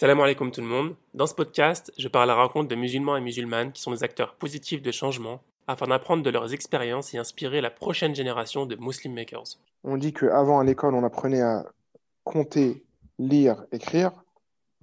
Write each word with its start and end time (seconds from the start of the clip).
Salam 0.00 0.20
alaikum 0.20 0.52
tout 0.52 0.60
le 0.60 0.66
monde. 0.68 0.94
Dans 1.12 1.26
ce 1.26 1.34
podcast, 1.34 1.92
je 1.98 2.06
parle 2.06 2.30
à 2.30 2.36
la 2.36 2.40
rencontre 2.40 2.68
de 2.68 2.76
musulmans 2.76 3.16
et 3.16 3.20
musulmanes 3.20 3.72
qui 3.72 3.82
sont 3.82 3.90
des 3.90 4.04
acteurs 4.04 4.36
positifs 4.36 4.80
de 4.80 4.92
changement 4.92 5.40
afin 5.66 5.88
d'apprendre 5.88 6.22
de 6.22 6.30
leurs 6.30 6.54
expériences 6.54 7.14
et 7.14 7.18
inspirer 7.18 7.60
la 7.60 7.72
prochaine 7.72 8.14
génération 8.14 8.64
de 8.64 8.76
Muslim 8.76 9.12
Makers. 9.14 9.58
On 9.82 9.96
dit 9.96 10.12
qu'avant 10.12 10.60
à 10.60 10.64
l'école, 10.64 10.94
on 10.94 11.02
apprenait 11.02 11.40
à 11.40 11.66
compter, 12.22 12.84
lire, 13.18 13.66
écrire. 13.72 14.12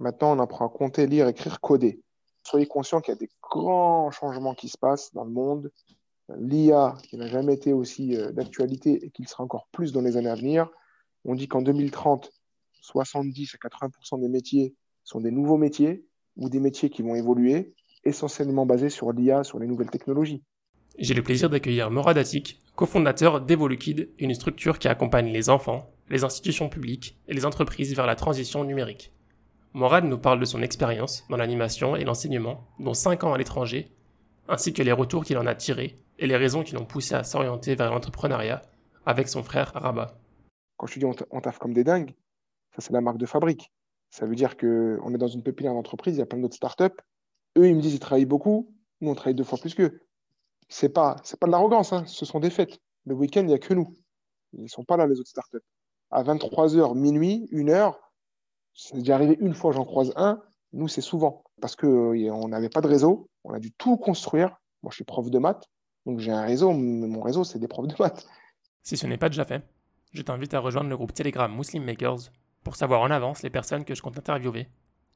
Maintenant, 0.00 0.36
on 0.36 0.38
apprend 0.38 0.66
à 0.66 0.68
compter, 0.68 1.06
lire, 1.06 1.28
écrire, 1.28 1.62
coder. 1.62 1.98
Soyez 2.42 2.66
conscients 2.66 3.00
qu'il 3.00 3.14
y 3.14 3.16
a 3.16 3.18
des 3.18 3.30
grands 3.42 4.10
changements 4.10 4.54
qui 4.54 4.68
se 4.68 4.76
passent 4.76 5.14
dans 5.14 5.24
le 5.24 5.30
monde. 5.30 5.72
L'IA, 6.36 6.94
qui 7.04 7.16
n'a 7.16 7.28
jamais 7.28 7.54
été 7.54 7.72
aussi 7.72 8.14
euh, 8.18 8.32
d'actualité 8.32 9.02
et 9.02 9.08
qui 9.08 9.24
sera 9.24 9.44
encore 9.44 9.66
plus 9.72 9.92
dans 9.92 10.02
les 10.02 10.18
années 10.18 10.28
à 10.28 10.34
venir. 10.34 10.68
On 11.24 11.34
dit 11.34 11.48
qu'en 11.48 11.62
2030, 11.62 12.30
70 12.82 13.54
à 13.54 13.66
80% 13.66 14.20
des 14.20 14.28
métiers 14.28 14.74
sont 15.06 15.20
des 15.20 15.30
nouveaux 15.30 15.56
métiers 15.56 16.04
ou 16.36 16.50
des 16.50 16.60
métiers 16.60 16.90
qui 16.90 17.00
vont 17.00 17.14
évoluer, 17.14 17.72
essentiellement 18.04 18.66
basés 18.66 18.90
sur 18.90 19.12
l'IA, 19.12 19.44
sur 19.44 19.58
les 19.58 19.66
nouvelles 19.66 19.90
technologies. 19.90 20.42
J'ai 20.98 21.14
le 21.14 21.22
plaisir 21.22 21.48
d'accueillir 21.48 21.90
Morad 21.90 22.18
Atik, 22.18 22.58
cofondateur 22.74 23.40
d'Evolukid, 23.40 24.10
une 24.18 24.34
structure 24.34 24.78
qui 24.78 24.88
accompagne 24.88 25.28
les 25.28 25.48
enfants, 25.48 25.90
les 26.10 26.24
institutions 26.24 26.68
publiques 26.68 27.18
et 27.28 27.34
les 27.34 27.46
entreprises 27.46 27.94
vers 27.94 28.06
la 28.06 28.16
transition 28.16 28.64
numérique. 28.64 29.12
Morad 29.74 30.04
nous 30.04 30.18
parle 30.18 30.40
de 30.40 30.44
son 30.44 30.60
expérience 30.60 31.24
dans 31.30 31.36
l'animation 31.36 31.94
et 31.94 32.04
l'enseignement, 32.04 32.66
dont 32.80 32.94
5 32.94 33.24
ans 33.24 33.32
à 33.32 33.38
l'étranger, 33.38 33.92
ainsi 34.48 34.72
que 34.72 34.82
les 34.82 34.92
retours 34.92 35.24
qu'il 35.24 35.38
en 35.38 35.46
a 35.46 35.54
tirés 35.54 35.98
et 36.18 36.26
les 36.26 36.36
raisons 36.36 36.64
qui 36.64 36.74
l'ont 36.74 36.84
poussé 36.84 37.14
à 37.14 37.22
s'orienter 37.22 37.76
vers 37.76 37.92
l'entrepreneuriat 37.92 38.62
avec 39.04 39.28
son 39.28 39.44
frère 39.44 39.72
Rabat. 39.74 40.18
Quand 40.76 40.86
je 40.88 40.98
dis 40.98 41.04
on, 41.04 41.14
on 41.30 41.40
taffe 41.40 41.58
comme 41.58 41.74
des 41.74 41.84
dingues, 41.84 42.14
ça 42.74 42.80
c'est 42.80 42.92
la 42.92 43.00
marque 43.00 43.18
de 43.18 43.26
fabrique. 43.26 43.70
Ça 44.10 44.26
veut 44.26 44.34
dire 44.34 44.56
qu'on 44.56 45.14
est 45.14 45.18
dans 45.18 45.28
une 45.28 45.42
pépinière 45.42 45.74
d'entreprise, 45.74 46.16
il 46.16 46.18
y 46.18 46.22
a 46.22 46.26
plein 46.26 46.38
d'autres 46.38 46.56
startups. 46.56 46.96
Eux, 47.58 47.68
ils 47.68 47.74
me 47.74 47.80
disent 47.80 47.92
qu'ils 47.92 48.00
travaillent 48.00 48.24
beaucoup. 48.24 48.72
Nous, 49.00 49.10
on 49.10 49.14
travaille 49.14 49.34
deux 49.34 49.44
fois 49.44 49.58
plus 49.58 49.74
qu'eux. 49.74 50.00
C'est 50.68 50.88
pas, 50.88 51.16
c'est 51.22 51.38
pas 51.38 51.46
de 51.46 51.52
l'arrogance, 51.52 51.92
hein. 51.92 52.04
ce 52.06 52.24
sont 52.24 52.40
des 52.40 52.50
faits. 52.50 52.78
Le 53.04 53.14
week-end, 53.14 53.40
il 53.40 53.46
n'y 53.46 53.54
a 53.54 53.58
que 53.58 53.74
nous. 53.74 53.94
Ils 54.52 54.64
ne 54.64 54.68
sont 54.68 54.84
pas 54.84 54.96
là, 54.96 55.06
les 55.06 55.20
autres 55.20 55.28
startups. 55.28 55.62
À 56.10 56.22
23h, 56.22 56.96
minuit, 56.96 57.48
1h, 57.52 57.94
c'est 58.74 58.96
déjà 58.96 59.14
arrivé 59.14 59.36
une 59.40 59.54
fois, 59.54 59.72
j'en 59.72 59.84
croise 59.84 60.12
un. 60.16 60.42
Nous, 60.72 60.88
c'est 60.88 61.00
souvent. 61.00 61.44
Parce 61.60 61.76
qu'on 61.76 62.14
euh, 62.14 62.48
n'avait 62.48 62.68
pas 62.68 62.80
de 62.80 62.88
réseau. 62.88 63.28
On 63.44 63.52
a 63.52 63.60
dû 63.60 63.72
tout 63.72 63.96
construire. 63.96 64.56
Moi, 64.82 64.90
je 64.90 64.96
suis 64.96 65.04
prof 65.04 65.30
de 65.30 65.38
maths. 65.38 65.68
Donc, 66.04 66.20
j'ai 66.20 66.32
un 66.32 66.42
réseau. 66.42 66.72
Mon 66.72 67.20
réseau, 67.20 67.44
c'est 67.44 67.58
des 67.58 67.68
profs 67.68 67.88
de 67.88 67.94
maths. 67.98 68.26
Si 68.82 68.96
ce 68.96 69.06
n'est 69.06 69.18
pas 69.18 69.28
déjà 69.28 69.44
fait, 69.44 69.64
je 70.12 70.22
t'invite 70.22 70.54
à 70.54 70.60
rejoindre 70.60 70.88
le 70.88 70.96
groupe 70.96 71.12
Telegram 71.12 71.52
Muslim 71.54 71.84
Makers 71.84 72.30
pour 72.66 72.74
savoir 72.74 73.00
en 73.02 73.12
avance 73.12 73.44
les 73.44 73.50
personnes 73.50 73.84
que 73.84 73.94
je 73.94 74.02
compte 74.02 74.18
interviewer 74.18 74.66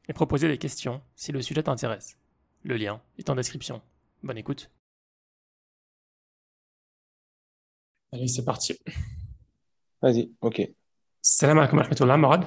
et 0.09 0.13
proposer 0.13 0.47
des 0.47 0.57
questions 0.57 1.01
si 1.17 1.33
le 1.33 1.43
sujet 1.43 1.65
t'intéresse. 1.65 2.17
Le 2.63 2.77
lien 2.77 3.01
est 3.19 3.29
en 3.29 3.35
description. 3.35 3.83
Bonne 4.23 4.39
écoute. 4.39 4.71
Allez, 8.13 8.29
c'est 8.29 8.45
parti. 8.45 8.79
Vas-y, 10.01 10.31
ok. 10.41 10.63
Salam 11.23 11.59
alaikum 11.59 11.79
wa 11.79 11.83
rahmatullah, 11.83 12.17
Morad. 12.19 12.45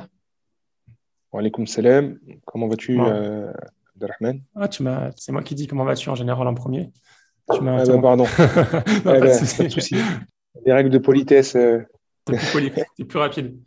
Wa 1.33 1.41
alaikum 1.41 1.67
salam. 1.67 2.17
Comment 2.45 2.69
vas-tu, 2.69 2.97
euh, 2.97 3.51
Abdelrahman? 3.95 4.41
Ah, 4.55 4.69
tu 4.69 4.83
m'as... 4.83 5.11
C'est 5.17 5.33
moi 5.33 5.43
qui 5.43 5.53
dis 5.53 5.67
comment 5.67 5.83
vas-tu 5.83 6.07
en 6.07 6.15
général 6.15 6.47
en 6.47 6.53
premier. 6.53 6.93
Tu 7.53 7.59
m'as 7.59 7.81
ah, 7.81 7.85
bah, 7.85 8.01
pardon. 8.01 8.25
pas, 9.03 9.19
de 9.19 9.67
souci. 9.67 9.95
Les 10.65 10.71
règles 10.71 10.91
de 10.91 10.97
politesse. 10.97 11.57
Euh... 11.57 11.81
T'es 12.23 12.37
plus, 12.37 12.51
poli... 12.53 12.71
plus 13.05 13.19
rapide. 13.19 13.59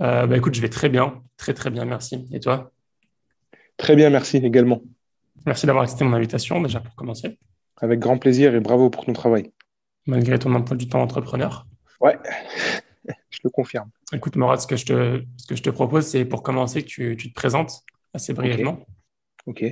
Euh, 0.00 0.26
bah, 0.26 0.36
écoute, 0.36 0.54
je 0.54 0.60
vais 0.60 0.68
très 0.68 0.88
bien, 0.88 1.22
très 1.36 1.54
très 1.54 1.70
bien, 1.70 1.84
merci. 1.84 2.26
Et 2.32 2.38
toi? 2.38 2.70
Très 3.76 3.96
bien, 3.96 4.10
merci 4.10 4.36
également. 4.36 4.82
Merci 5.44 5.66
d'avoir 5.66 5.84
accepté 5.84 6.04
mon 6.04 6.12
invitation 6.12 6.60
déjà 6.60 6.80
pour 6.80 6.94
commencer. 6.94 7.38
Avec 7.80 7.98
grand 7.98 8.18
plaisir 8.18 8.54
et 8.54 8.60
bravo 8.60 8.90
pour 8.90 9.04
ton 9.04 9.12
travail. 9.12 9.52
Malgré 10.06 10.38
ton 10.38 10.54
emploi 10.54 10.76
du 10.76 10.88
temps 10.88 11.02
entrepreneur. 11.02 11.66
Ouais, 12.00 12.16
je 13.30 13.38
le 13.42 13.50
confirme. 13.50 13.90
Écoute, 14.12 14.36
Morad, 14.36 14.60
ce 14.60 14.66
que 14.66 14.76
je 14.76 14.86
te, 14.86 15.22
ce 15.36 15.46
que 15.46 15.56
je 15.56 15.62
te 15.62 15.70
propose, 15.70 16.06
c'est 16.06 16.24
pour 16.24 16.42
commencer 16.42 16.82
que 16.82 16.88
tu, 16.88 17.16
tu, 17.16 17.30
te 17.30 17.34
présentes 17.34 17.82
assez 18.14 18.32
brièvement. 18.32 18.86
Ok. 19.46 19.64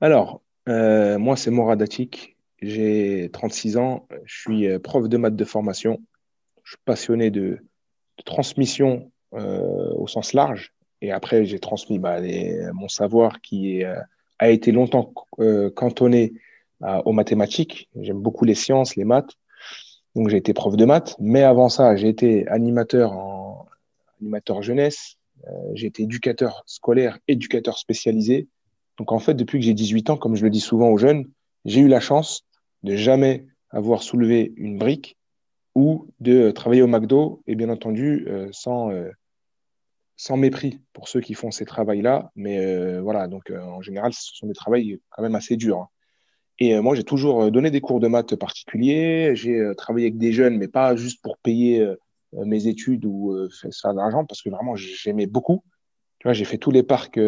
Alors, 0.00 0.42
euh, 0.68 1.18
moi, 1.18 1.36
c'est 1.36 1.50
Morad 1.50 1.80
Atik. 1.82 2.36
J'ai 2.60 3.30
36 3.32 3.76
ans. 3.76 4.08
Je 4.24 4.40
suis 4.40 4.68
euh, 4.68 4.78
prof 4.78 5.08
de 5.08 5.16
maths 5.16 5.36
de 5.36 5.44
formation. 5.44 6.00
Je 6.64 6.72
suis 6.72 6.82
passionné 6.84 7.30
de, 7.30 7.60
transmission 8.24 9.10
euh, 9.34 9.92
au 9.94 10.06
sens 10.06 10.32
large. 10.32 10.72
Et 11.02 11.12
après, 11.12 11.44
j'ai 11.44 11.58
transmis 11.58 11.98
bah, 11.98 12.18
mon 12.72 12.88
savoir 12.88 13.40
qui 13.40 13.84
euh, 13.84 14.00
a 14.38 14.48
été 14.48 14.72
longtemps 14.72 15.12
euh, 15.38 15.70
cantonné 15.70 16.32
aux 17.04 17.12
mathématiques. 17.12 17.88
J'aime 18.00 18.20
beaucoup 18.20 18.44
les 18.44 18.54
sciences, 18.54 18.94
les 18.94 19.04
maths. 19.04 19.32
Donc, 20.14 20.28
j'ai 20.28 20.36
été 20.36 20.54
prof 20.54 20.76
de 20.76 20.84
maths. 20.84 21.16
Mais 21.18 21.42
avant 21.42 21.68
ça, 21.68 21.96
j'ai 21.96 22.08
été 22.08 22.46
animateur 22.46 23.12
en 23.12 23.66
animateur 24.20 24.62
jeunesse. 24.62 25.16
j'ai 25.74 25.88
été 25.88 26.04
éducateur 26.04 26.62
scolaire, 26.66 27.18
éducateur 27.26 27.78
spécialisé. 27.78 28.46
Donc, 28.96 29.10
en 29.10 29.18
fait, 29.18 29.34
depuis 29.34 29.58
que 29.58 29.64
j'ai 29.64 29.74
18 29.74 30.10
ans, 30.10 30.16
comme 30.16 30.36
je 30.36 30.44
le 30.44 30.50
dis 30.50 30.60
souvent 30.60 30.88
aux 30.90 30.98
jeunes, 30.98 31.28
j'ai 31.64 31.80
eu 31.80 31.88
la 31.88 32.00
chance 32.00 32.44
de 32.84 32.94
jamais 32.94 33.44
avoir 33.70 34.02
soulevé 34.02 34.52
une 34.56 34.78
brique 34.78 35.17
ou 35.78 36.08
de 36.18 36.50
travailler 36.50 36.82
au 36.82 36.88
McDo, 36.88 37.40
et 37.46 37.54
bien 37.54 37.68
entendu, 37.68 38.26
euh, 38.26 38.48
sans, 38.50 38.90
euh, 38.90 39.10
sans 40.16 40.36
mépris 40.36 40.80
pour 40.92 41.06
ceux 41.06 41.20
qui 41.20 41.34
font 41.34 41.52
ces 41.52 41.64
travails-là. 41.64 42.32
Mais 42.34 42.58
euh, 42.58 43.00
voilà, 43.00 43.28
donc 43.28 43.52
en 43.52 43.80
général, 43.80 44.12
ce 44.12 44.34
sont 44.34 44.48
des 44.48 44.54
travails 44.54 44.98
quand 45.10 45.22
même 45.22 45.36
assez 45.36 45.56
durs. 45.56 45.78
Hein. 45.78 45.88
Et 46.58 46.80
moi, 46.80 46.96
j'ai 46.96 47.04
toujours 47.04 47.52
donné 47.52 47.70
des 47.70 47.80
cours 47.80 48.00
de 48.00 48.08
maths 48.08 48.34
particuliers. 48.34 49.36
J'ai 49.36 49.62
travaillé 49.76 50.08
avec 50.08 50.18
des 50.18 50.32
jeunes, 50.32 50.58
mais 50.58 50.66
pas 50.66 50.96
juste 50.96 51.22
pour 51.22 51.38
payer 51.38 51.86
mes 52.32 52.66
études 52.66 53.04
ou 53.04 53.48
faire 53.80 53.92
de 53.92 53.98
l'argent, 53.98 54.24
parce 54.24 54.42
que 54.42 54.50
vraiment, 54.50 54.74
j'aimais 54.74 55.28
beaucoup. 55.28 55.62
Tu 56.18 56.26
vois, 56.26 56.32
j'ai 56.32 56.44
fait 56.44 56.58
tous 56.58 56.72
les 56.72 56.82
parcs 56.82 57.20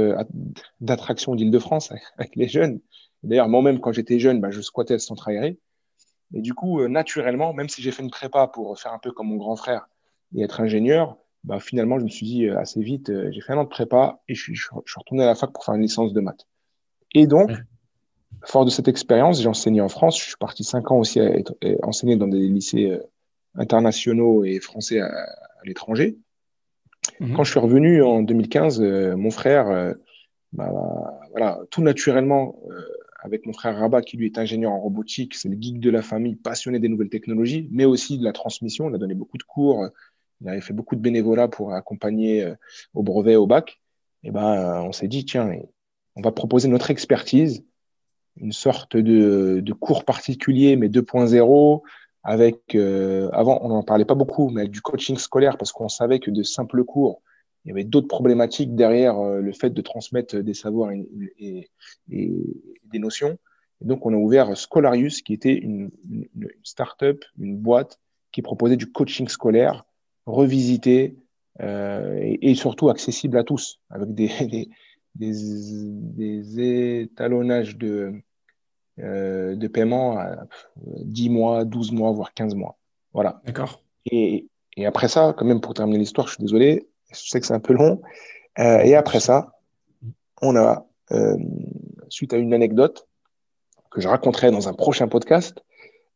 d'attractions 0.80 1.36
d'Île-de-France 1.36 1.92
avec 2.18 2.34
les 2.34 2.48
jeunes. 2.48 2.80
D'ailleurs, 3.22 3.48
moi-même, 3.48 3.78
quand 3.78 3.92
j'étais 3.92 4.18
jeune, 4.18 4.40
bah, 4.40 4.50
je 4.50 4.60
squattais 4.62 4.98
centre 4.98 5.28
aéré. 5.28 5.60
Et 6.34 6.40
du 6.40 6.54
coup, 6.54 6.80
euh, 6.80 6.88
naturellement, 6.88 7.52
même 7.52 7.68
si 7.68 7.82
j'ai 7.82 7.90
fait 7.90 8.02
une 8.02 8.10
prépa 8.10 8.46
pour 8.46 8.78
faire 8.78 8.92
un 8.92 8.98
peu 8.98 9.12
comme 9.12 9.28
mon 9.28 9.36
grand 9.36 9.56
frère 9.56 9.88
et 10.34 10.42
être 10.42 10.60
ingénieur, 10.60 11.16
bah, 11.42 11.58
finalement, 11.58 11.98
je 11.98 12.04
me 12.04 12.08
suis 12.08 12.26
dit 12.26 12.46
euh, 12.46 12.58
assez 12.58 12.80
vite, 12.80 13.10
euh, 13.10 13.30
j'ai 13.32 13.40
fait 13.40 13.52
un 13.52 13.58
an 13.58 13.64
de 13.64 13.68
prépa 13.68 14.20
et 14.28 14.34
je 14.34 14.42
suis, 14.42 14.54
je 14.54 14.62
suis, 14.62 14.98
retourné 14.98 15.24
à 15.24 15.26
la 15.26 15.34
fac 15.34 15.52
pour 15.52 15.64
faire 15.64 15.74
une 15.74 15.82
licence 15.82 16.12
de 16.12 16.20
maths. 16.20 16.46
Et 17.14 17.26
donc, 17.26 17.50
fort 18.44 18.64
de 18.64 18.70
cette 18.70 18.88
expérience, 18.88 19.40
j'ai 19.40 19.48
enseigné 19.48 19.80
en 19.80 19.88
France. 19.88 20.18
Je 20.18 20.24
suis 20.24 20.36
parti 20.36 20.62
cinq 20.62 20.90
ans 20.92 20.98
aussi 20.98 21.18
à, 21.18 21.24
être, 21.24 21.56
enseigner 21.82 22.16
dans 22.16 22.28
des 22.28 22.38
lycées 22.38 22.96
internationaux 23.56 24.44
et 24.44 24.60
français 24.60 25.00
à, 25.00 25.10
l'étranger. 25.64 26.16
Mmh. 27.18 27.34
Quand 27.34 27.42
je 27.42 27.50
suis 27.50 27.60
revenu 27.60 28.02
en 28.02 28.22
2015, 28.22 28.80
mon 28.80 29.30
frère, 29.30 29.94
bah, 30.52 30.70
voilà, 31.32 31.58
tout 31.70 31.82
naturellement, 31.82 32.54
avec 33.22 33.46
mon 33.46 33.52
frère 33.52 33.76
Rabat, 33.76 34.02
qui 34.02 34.16
lui 34.16 34.26
est 34.26 34.38
ingénieur 34.38 34.72
en 34.72 34.80
robotique, 34.80 35.34
c'est 35.34 35.48
le 35.48 35.56
geek 35.60 35.80
de 35.80 35.90
la 35.90 36.02
famille, 36.02 36.36
passionné 36.36 36.78
des 36.78 36.88
nouvelles 36.88 37.10
technologies, 37.10 37.68
mais 37.70 37.84
aussi 37.84 38.18
de 38.18 38.24
la 38.24 38.32
transmission. 38.32 38.88
Il 38.88 38.94
a 38.94 38.98
donné 38.98 39.14
beaucoup 39.14 39.38
de 39.38 39.42
cours, 39.42 39.90
il 40.40 40.48
avait 40.48 40.60
fait 40.60 40.72
beaucoup 40.72 40.96
de 40.96 41.00
bénévolat 41.00 41.48
pour 41.48 41.72
accompagner 41.74 42.42
euh, 42.42 42.54
au 42.94 43.02
brevet, 43.02 43.36
au 43.36 43.46
bac. 43.46 43.80
Et 44.22 44.30
ben, 44.30 44.52
euh, 44.52 44.82
on 44.82 44.92
s'est 44.92 45.08
dit, 45.08 45.24
tiens, 45.24 45.50
on 46.16 46.22
va 46.22 46.32
proposer 46.32 46.68
notre 46.68 46.90
expertise, 46.90 47.64
une 48.36 48.52
sorte 48.52 48.96
de, 48.96 49.72
cours 49.78 50.04
particulier, 50.04 50.76
mais 50.76 50.88
2.0, 50.88 51.82
avec, 52.22 52.74
euh, 52.74 53.30
avant, 53.32 53.60
on 53.62 53.68
n'en 53.68 53.82
parlait 53.82 54.04
pas 54.04 54.14
beaucoup, 54.14 54.50
mais 54.50 54.62
avec 54.62 54.72
du 54.72 54.80
coaching 54.80 55.16
scolaire, 55.16 55.56
parce 55.56 55.72
qu'on 55.72 55.88
savait 55.88 56.20
que 56.20 56.30
de 56.30 56.42
simples 56.42 56.84
cours, 56.84 57.22
il 57.64 57.68
y 57.68 57.72
avait 57.72 57.84
d'autres 57.84 58.08
problématiques 58.08 58.74
derrière 58.74 59.20
le 59.20 59.52
fait 59.52 59.68
de 59.68 59.82
transmettre 59.82 60.36
des 60.36 60.54
savoirs 60.54 60.92
et, 60.92 61.68
des 62.90 62.98
notions. 62.98 63.38
Et 63.82 63.86
donc, 63.86 64.04
on 64.04 64.12
a 64.12 64.16
ouvert 64.16 64.56
Scholarius, 64.56 65.22
qui 65.22 65.32
était 65.32 65.54
une, 65.54 65.90
une, 66.10 66.28
une 66.34 66.48
start-up, 66.62 67.24
une 67.38 67.56
boîte 67.56 67.98
qui 68.32 68.42
proposait 68.42 68.76
du 68.76 68.90
coaching 68.90 69.28
scolaire 69.28 69.84
revisité 70.26 71.16
euh, 71.60 72.18
et, 72.20 72.50
et, 72.50 72.54
surtout 72.54 72.88
accessible 72.88 73.36
à 73.38 73.44
tous, 73.44 73.80
avec 73.90 74.14
des, 74.14 74.28
des, 74.40 74.68
des, 75.14 75.32
des 75.92 77.00
étalonnages 77.02 77.76
de, 77.76 78.14
euh, 79.00 79.56
de 79.56 79.68
paiement 79.68 80.18
à 80.18 80.46
10 80.76 81.30
mois, 81.30 81.64
12 81.64 81.92
mois, 81.92 82.12
voire 82.12 82.34
15 82.34 82.54
mois. 82.54 82.78
Voilà. 83.12 83.40
D'accord. 83.44 83.82
Et, 84.10 84.48
et 84.76 84.86
après 84.86 85.08
ça, 85.08 85.34
quand 85.36 85.44
même, 85.44 85.60
pour 85.60 85.74
terminer 85.74 85.98
l'histoire, 85.98 86.26
je 86.28 86.34
suis 86.34 86.42
désolé, 86.42 86.88
je 87.12 87.28
sais 87.28 87.40
que 87.40 87.46
c'est 87.46 87.54
un 87.54 87.60
peu 87.60 87.74
long. 87.74 88.00
Euh, 88.58 88.78
et 88.78 88.94
après 88.94 89.20
ça, 89.20 89.58
on 90.42 90.56
a, 90.56 90.86
euh, 91.12 91.36
suite 92.12 92.32
à 92.32 92.36
une 92.36 92.54
anecdote 92.54 93.06
que 93.90 94.00
je 94.00 94.08
raconterai 94.08 94.50
dans 94.50 94.68
un 94.68 94.72
prochain 94.72 95.08
podcast, 95.08 95.62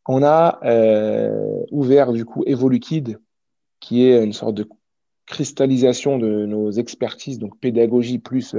on 0.06 0.23
a 0.23 0.61
euh, 0.64 1.64
ouvert 1.70 2.12
du 2.12 2.25
coup 2.25 2.44
Evolukid, 2.46 3.19
qui 3.81 4.05
est 4.05 4.23
une 4.23 4.32
sorte 4.32 4.55
de 4.55 4.69
cristallisation 5.26 6.19
de 6.19 6.46
nos 6.46 6.70
expertises, 6.70 7.38
donc 7.38 7.58
pédagogie 7.58 8.19
plus 8.19 8.55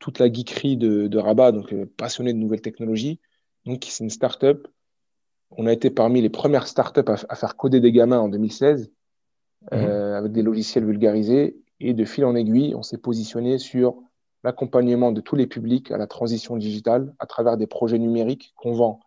toute 0.00 0.18
la 0.18 0.30
geekerie 0.30 0.76
de, 0.76 1.06
de 1.06 1.18
Rabat, 1.18 1.52
donc 1.52 1.72
passionné 1.96 2.32
de 2.32 2.38
nouvelles 2.38 2.60
technologies. 2.60 3.20
Donc, 3.64 3.86
c'est 3.88 4.04
une 4.04 4.10
start-up. 4.10 4.66
On 5.50 5.66
a 5.66 5.72
été 5.72 5.88
parmi 5.90 6.20
les 6.20 6.30
premières 6.30 6.66
start-up 6.66 7.08
à, 7.08 7.16
à, 7.28 7.34
faire 7.36 7.56
coder 7.56 7.80
des 7.80 7.92
gamins 7.92 8.18
en 8.18 8.28
2016 8.28 8.90
mmh. 9.70 9.76
avec 9.76 10.32
des 10.32 10.42
logiciels 10.42 10.84
vulgarisés. 10.84 11.56
Et 11.80 11.94
de 11.94 12.04
fil 12.04 12.24
en 12.24 12.34
aiguille, 12.34 12.74
on 12.74 12.82
s'est 12.82 12.98
positionné 12.98 13.58
sur 13.58 13.96
l'accompagnement 14.44 15.10
de 15.10 15.22
tous 15.22 15.36
les 15.36 15.46
publics 15.46 15.90
à 15.90 15.96
la 15.96 16.06
transition 16.06 16.56
digitale 16.56 17.14
à 17.18 17.26
travers 17.26 17.56
des 17.56 17.66
projets 17.66 17.98
numériques 17.98 18.52
qu'on 18.56 18.74
vend 18.74 19.00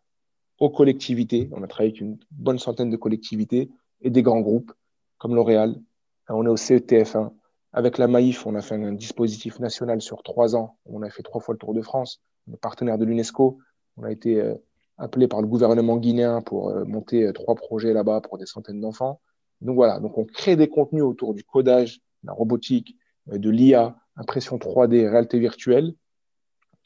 aux 0.59 0.71
collectivités. 0.71 1.47
On 1.53 1.61
a 1.61 1.67
travaillé 1.67 1.91
avec 1.91 2.01
une 2.01 2.17
bonne 2.31 2.57
centaine 2.57 2.89
de 2.89 2.97
collectivités 2.97 3.69
et 4.01 4.09
des 4.09 4.23
grands 4.23 4.41
groupes 4.41 4.73
comme 5.19 5.35
L'Oréal. 5.35 5.79
On 6.27 6.45
est 6.45 6.49
au 6.49 6.55
CETF1. 6.55 7.31
Avec 7.71 7.99
la 7.99 8.07
Maïf, 8.07 8.47
on 8.47 8.55
a 8.55 8.61
fait 8.61 8.75
un 8.75 8.93
dispositif 8.93 9.59
national 9.59 10.01
sur 10.01 10.23
trois 10.23 10.55
ans. 10.55 10.77
On 10.85 11.03
a 11.03 11.09
fait 11.11 11.21
trois 11.21 11.39
fois 11.39 11.53
le 11.53 11.59
Tour 11.59 11.75
de 11.75 11.81
France. 11.83 12.21
On 12.49 12.53
est 12.53 12.57
partenaire 12.57 12.97
de 12.97 13.05
l'UNESCO. 13.05 13.59
On 13.97 14.03
a 14.03 14.11
été 14.11 14.41
euh, 14.41 14.55
appelé 14.97 15.27
par 15.27 15.41
le 15.41 15.47
gouvernement 15.47 15.97
guinéen 15.97 16.41
pour 16.41 16.69
euh, 16.69 16.83
monter 16.85 17.23
euh, 17.23 17.33
trois 17.33 17.53
projets 17.53 17.93
là-bas 17.93 18.21
pour 18.21 18.39
des 18.39 18.47
centaines 18.47 18.81
d'enfants. 18.81 19.21
Donc 19.61 19.75
voilà, 19.75 19.99
donc 19.99 20.17
on 20.17 20.25
crée 20.25 20.55
des 20.55 20.67
contenus 20.67 21.03
autour 21.03 21.33
du 21.35 21.43
codage, 21.43 21.97
de 22.23 22.27
la 22.27 22.33
robotique, 22.33 22.95
de 23.27 23.49
l'IA, 23.49 23.95
impression 24.17 24.57
3D, 24.57 25.09
réalité 25.09 25.39
virtuelle. 25.39 25.93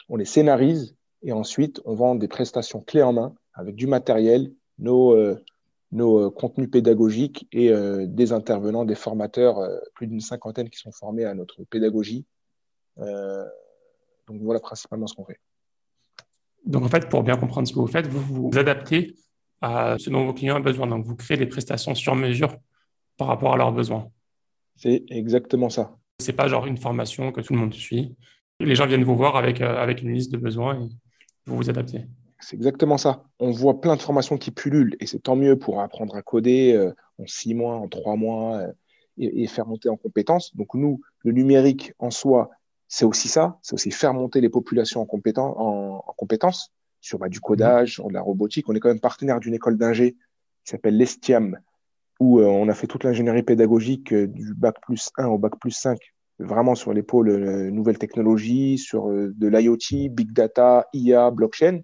On 0.10 0.18
les 0.18 0.25
scénarise 0.25 0.95
et 1.24 1.31
ensuite 1.31 1.81
on 1.86 1.95
vend 1.95 2.16
des 2.16 2.28
prestations 2.28 2.81
clés 2.81 3.04
en 3.04 3.13
main 3.13 3.36
avec 3.54 3.75
du 3.75 3.88
matériel, 3.88 4.54
nos, 4.80 5.16
nos 5.92 6.31
contenus 6.31 6.69
pédagogiques 6.72 7.48
et 7.51 7.72
des 8.07 8.31
intervenants, 8.31 8.86
des 8.86 8.95
formateurs, 8.95 9.60
plus 9.94 10.07
d'une 10.07 10.22
cinquantaine 10.22 10.69
qui 10.69 10.80
sont 10.80 10.92
formés 10.92 11.25
à 11.25 11.33
notre 11.33 11.63
pédagogie. 11.66 12.25
donc 12.98 14.42
voilà 14.42 14.60
principalement 14.60 15.07
ce 15.07 15.16
qu'on 15.16 15.25
fait. 15.25 15.39
Donc, 16.66 16.84
en 16.84 16.89
fait, 16.89 17.10
pour 17.10 17.24
bien 17.24 17.38
comprendre 17.38 17.68
ce 17.68 17.74
que 17.74 17.80
vous 17.80 17.88
faites, 17.88 18.07
vous 18.07 18.50
vous 18.51 18.57
adaptez 18.57 19.16
à 19.62 19.98
ce 19.98 20.10
dont 20.10 20.25
vos 20.25 20.34
clients 20.34 20.57
ont 20.57 20.62
besoin. 20.62 20.88
Donc, 20.88 21.06
vous 21.06 21.16
créez 21.16 21.38
des 21.38 21.48
prestations 21.48 21.95
sur 21.95 22.16
mesure 22.16 22.56
par 23.18 23.27
rapport 23.27 23.54
à 23.54 23.57
leurs 23.57 23.72
besoins. 23.72 24.10
C'est 24.75 25.04
exactement 25.10 25.69
ça. 25.69 25.98
C'est 26.21 26.33
pas 26.33 26.47
genre 26.47 26.65
une 26.68 26.77
formation 26.77 27.31
que 27.31 27.41
tout 27.41 27.53
le 27.53 27.59
monde 27.59 27.73
suit. 27.73 28.15
Les 28.59 28.75
gens 28.75 28.85
viennent 28.85 29.03
vous 29.03 29.15
voir 29.15 29.35
avec, 29.35 29.62
euh, 29.62 29.75
avec 29.77 30.01
une 30.01 30.13
liste 30.13 30.31
de 30.31 30.38
besoins 30.38 30.75
et 30.75 30.89
vous 31.45 31.56
vous 31.57 31.69
adaptez. 31.69 32.06
C'est 32.39 32.56
exactement 32.56 32.97
ça. 32.97 33.23
On 33.39 33.51
voit 33.51 33.81
plein 33.81 33.95
de 33.95 34.01
formations 34.01 34.38
qui 34.38 34.51
pullulent 34.51 34.95
et 35.00 35.06
c'est 35.06 35.19
tant 35.19 35.35
mieux 35.35 35.57
pour 35.57 35.81
apprendre 35.81 36.15
à 36.15 36.21
coder 36.21 36.73
euh, 36.73 36.91
en 37.19 37.27
six 37.27 37.53
mois, 37.53 37.75
en 37.75 37.88
trois 37.88 38.15
mois 38.15 38.57
euh, 38.57 38.71
et, 39.18 39.47
faire 39.47 39.68
monter 39.68 39.89
en 39.89 39.97
compétences. 39.97 40.56
Donc, 40.56 40.73
nous, 40.73 41.01
le 41.19 41.31
numérique 41.31 41.94
en 42.00 42.09
soi, 42.09 42.50
c'est 42.88 43.06
aussi 43.06 43.27
ça, 43.27 43.59
c'est 43.62 43.74
aussi 43.74 43.91
faire 43.91 44.13
monter 44.13 44.41
les 44.41 44.50
populations 44.50 45.01
en, 45.01 45.06
compétence, 45.06 45.53
en, 45.57 46.01
compétences 46.17 46.71
sur 47.00 47.19
bah, 47.19 47.29
du 47.29 47.39
codage, 47.39 47.94
sur 47.94 48.07
de 48.07 48.13
la 48.13 48.21
robotique. 48.21 48.69
On 48.69 48.75
est 48.75 48.79
quand 48.79 48.89
même 48.89 49.00
partenaire 49.00 49.39
d'une 49.39 49.53
école 49.53 49.77
d'ingé 49.77 50.13
qui 50.13 50.71
s'appelle 50.71 50.97
l'Estiam, 50.97 51.57
où 52.21 52.39
euh, 52.39 52.45
on 52.45 52.69
a 52.69 52.75
fait 52.75 52.85
toute 52.85 53.03
l'ingénierie 53.03 53.41
pédagogique 53.41 54.13
euh, 54.13 54.27
du 54.27 54.53
bac 54.53 54.75
plus 54.79 55.09
1 55.18 55.25
au 55.25 55.39
bac 55.39 55.53
plus 55.59 55.71
5, 55.71 55.97
vraiment 56.38 56.75
sur 56.75 56.94
les 56.94 57.01
pôles 57.01 57.29
euh, 57.29 57.71
nouvelles 57.71 57.97
technologies, 57.97 58.77
sur 58.77 59.07
de 59.07 59.47
l'IoT, 59.47 60.09
big 60.12 60.31
data, 60.31 60.88
IA, 60.94 61.31
blockchain. 61.31 61.81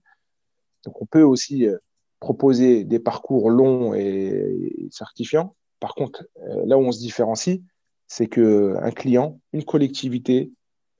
Donc 0.85 1.01
on 1.01 1.07
peut 1.07 1.23
aussi 1.23 1.65
proposer 2.19 2.83
des 2.83 2.99
parcours 2.99 3.49
longs 3.49 3.95
et 3.95 4.87
certifiants. 4.91 5.55
Par 5.79 5.95
contre, 5.95 6.27
là 6.65 6.77
où 6.77 6.81
on 6.81 6.91
se 6.91 6.99
différencie, 6.99 7.59
c'est 8.07 8.27
qu'un 8.27 8.91
client, 8.91 9.41
une 9.53 9.65
collectivité, 9.65 10.51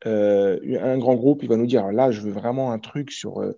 un 0.04 0.98
grand 0.98 1.16
groupe, 1.16 1.44
il 1.44 1.50
va 1.50 1.56
nous 1.56 1.68
dire 1.68 1.92
là, 1.92 2.12
je 2.12 2.22
veux 2.22 2.32
vraiment 2.32 2.72
un 2.72 2.80
truc 2.80 3.12
sur 3.12 3.40
le 3.40 3.56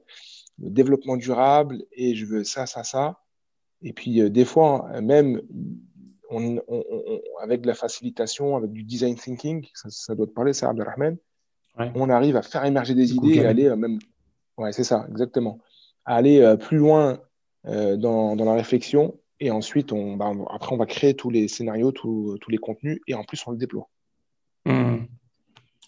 développement 0.57 1.17
durable 1.17 1.83
et 1.93 2.15
je 2.15 2.25
veux 2.25 2.43
ça, 2.43 2.65
ça, 2.65 2.83
ça. 2.83 3.17
Et 3.81 3.93
puis, 3.93 4.21
euh, 4.21 4.29
des 4.29 4.45
fois, 4.45 4.89
même 5.01 5.41
on, 6.29 6.61
avec 7.41 7.61
de 7.61 7.67
la 7.67 7.73
facilitation, 7.73 8.55
avec 8.55 8.71
du 8.71 8.83
design 8.83 9.15
thinking, 9.15 9.65
ça, 9.73 10.15
doit 10.15 10.27
te 10.27 10.31
parler, 10.31 10.53
ça, 10.53 10.69
Abdelrahman, 10.69 11.17
on 11.95 12.09
arrive 12.09 12.35
à 12.35 12.41
faire 12.41 12.65
émerger 12.65 12.93
des 12.93 13.13
idées 13.13 13.35
et 13.35 13.45
aller 13.45 13.73
même. 13.75 13.99
Ouais, 14.57 14.73
c'est 14.73 14.83
ça, 14.83 15.07
exactement. 15.09 15.59
À 16.05 16.15
aller 16.15 16.55
plus 16.59 16.77
loin 16.77 17.19
dans, 17.63 18.35
dans, 18.35 18.45
la 18.45 18.53
réflexion 18.53 19.17
et 19.39 19.49
ensuite, 19.51 19.93
on, 19.93 20.17
bah, 20.17 20.31
après, 20.51 20.73
on 20.73 20.77
va 20.77 20.85
créer 20.85 21.13
tous 21.13 21.29
les 21.29 21.47
scénarios, 21.47 21.91
tous, 21.91 22.37
tous 22.41 22.51
les 22.51 22.57
contenus 22.57 22.99
et 23.07 23.13
en 23.13 23.23
plus, 23.23 23.41
on 23.47 23.51
le 23.51 23.57
déploie. 23.57 23.87
Mmh. 24.65 25.05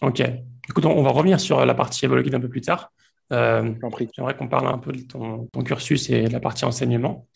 Ok. 0.00 0.22
Écoute, 0.68 0.86
on 0.86 1.02
va 1.02 1.10
revenir 1.10 1.40
sur 1.40 1.64
la 1.64 1.74
partie 1.74 2.04
évolutive 2.04 2.34
un 2.34 2.40
peu 2.40 2.48
plus 2.48 2.60
tard. 2.60 2.92
Euh, 3.32 3.74
J'aimerais 4.14 4.36
qu'on 4.36 4.48
parle 4.48 4.68
un 4.68 4.78
peu 4.78 4.92
de 4.92 5.02
ton, 5.02 5.48
cursus 5.64 6.10
et 6.10 6.24
de 6.24 6.32
la 6.32 6.40
partie 6.40 6.64
enseignement. 6.64 7.26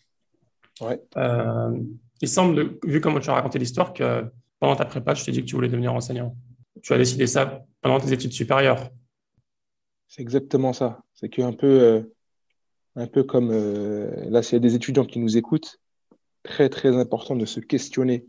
Ouais. 0.81 1.01
Euh, 1.17 1.79
il 2.21 2.27
semble, 2.27 2.77
vu 2.85 3.01
comment 3.01 3.19
tu 3.19 3.29
as 3.29 3.33
raconté 3.33 3.59
l'histoire, 3.59 3.93
que 3.93 4.25
pendant 4.59 4.75
ta 4.75 4.85
prépa, 4.85 5.13
je 5.13 5.23
t'ai 5.23 5.31
dit 5.31 5.41
que 5.41 5.45
tu 5.45 5.55
voulais 5.55 5.69
devenir 5.69 5.93
enseignant. 5.93 6.35
Tu 6.81 6.93
as 6.93 6.97
décidé 6.97 7.27
ça 7.27 7.65
pendant 7.81 7.99
tes 7.99 8.11
études 8.11 8.31
supérieures. 8.31 8.89
C'est 10.07 10.21
exactement 10.21 10.73
ça. 10.73 11.03
C'est 11.13 11.29
qu'un 11.29 11.53
peu, 11.53 11.67
euh, 11.67 12.01
un 12.95 13.07
peu 13.07 13.23
comme 13.23 13.51
euh, 13.51 14.29
là, 14.29 14.41
s'il 14.41 14.53
y 14.53 14.57
a 14.57 14.59
des 14.59 14.75
étudiants 14.75 15.05
qui 15.05 15.19
nous 15.19 15.37
écoutent, 15.37 15.79
très 16.43 16.69
très 16.69 16.95
important 16.95 17.35
de 17.35 17.45
se 17.45 17.59
questionner. 17.59 18.25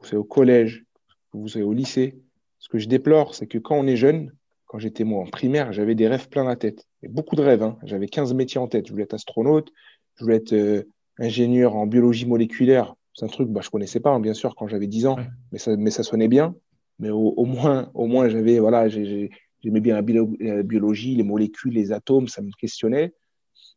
Vous 0.00 0.08
êtes 0.08 0.14
au 0.14 0.24
collège, 0.24 0.84
vous 1.32 1.56
êtes 1.56 1.64
au 1.64 1.72
lycée, 1.72 2.20
ce 2.58 2.68
que 2.68 2.78
je 2.78 2.88
déplore, 2.88 3.34
c'est 3.34 3.46
que 3.46 3.58
quand 3.58 3.76
on 3.76 3.86
est 3.86 3.96
jeune, 3.96 4.32
quand 4.66 4.78
j'étais 4.78 5.04
moi 5.04 5.22
en 5.22 5.26
primaire, 5.26 5.72
j'avais 5.72 5.94
des 5.94 6.08
rêves 6.08 6.28
plein 6.28 6.44
la 6.44 6.56
tête. 6.56 6.86
Et 7.02 7.08
beaucoup 7.08 7.36
de 7.36 7.42
rêves. 7.42 7.62
Hein. 7.62 7.78
J'avais 7.84 8.08
15 8.08 8.34
métiers 8.34 8.60
en 8.60 8.66
tête. 8.66 8.86
Je 8.86 8.92
voulais 8.92 9.04
être 9.04 9.14
astronaute, 9.14 9.70
je 10.16 10.24
voulais 10.24 10.36
être 10.36 10.52
euh, 10.52 10.82
ingénieur 11.18 11.76
en 11.76 11.86
biologie 11.86 12.26
moléculaire. 12.26 12.94
C'est 13.14 13.24
un 13.24 13.28
truc 13.28 13.48
que 13.48 13.52
bah, 13.52 13.62
je 13.62 13.70
connaissais 13.70 14.00
pas, 14.00 14.10
hein, 14.10 14.20
bien 14.20 14.34
sûr, 14.34 14.54
quand 14.54 14.68
j'avais 14.68 14.86
10 14.86 15.06
ans, 15.06 15.16
mais, 15.52 15.58
ça, 15.58 15.76
mais 15.76 15.90
ça 15.90 16.02
sonnait 16.02 16.28
bien. 16.28 16.54
Mais 16.98 17.10
au, 17.10 17.44
moins, 17.44 17.90
au 17.94 18.06
moins 18.06 18.28
j'avais, 18.28 18.58
voilà, 18.58 18.88
j'aimais 18.88 19.80
bien 19.80 19.94
la 19.94 20.62
biologie, 20.62 21.14
les 21.14 21.22
molécules, 21.22 21.74
les 21.74 21.92
atomes, 21.92 22.28
ça 22.28 22.42
me 22.42 22.50
questionnait. 22.58 23.14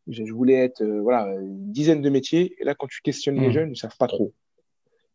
Je, 0.07 0.23
voulais 0.33 0.55
être, 0.55 0.81
euh, 0.81 1.01
voilà, 1.01 1.35
une 1.35 1.71
dizaine 1.71 2.01
de 2.01 2.09
métiers. 2.09 2.55
Et 2.59 2.63
là, 2.63 2.73
quand 2.73 2.87
tu 2.87 3.01
questionnes 3.01 3.39
les 3.39 3.49
mmh. 3.49 3.51
jeunes, 3.51 3.71
ils 3.71 3.77
savent 3.77 3.97
pas 3.97 4.07
trop. 4.07 4.33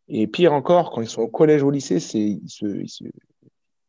Et 0.06 0.26
pire 0.26 0.52
encore, 0.52 0.90
quand 0.90 1.00
ils 1.00 1.08
sont 1.08 1.22
au 1.22 1.28
collège, 1.28 1.62
au 1.62 1.70
lycée, 1.70 1.96
ils 1.96 2.48
se, 2.48 2.84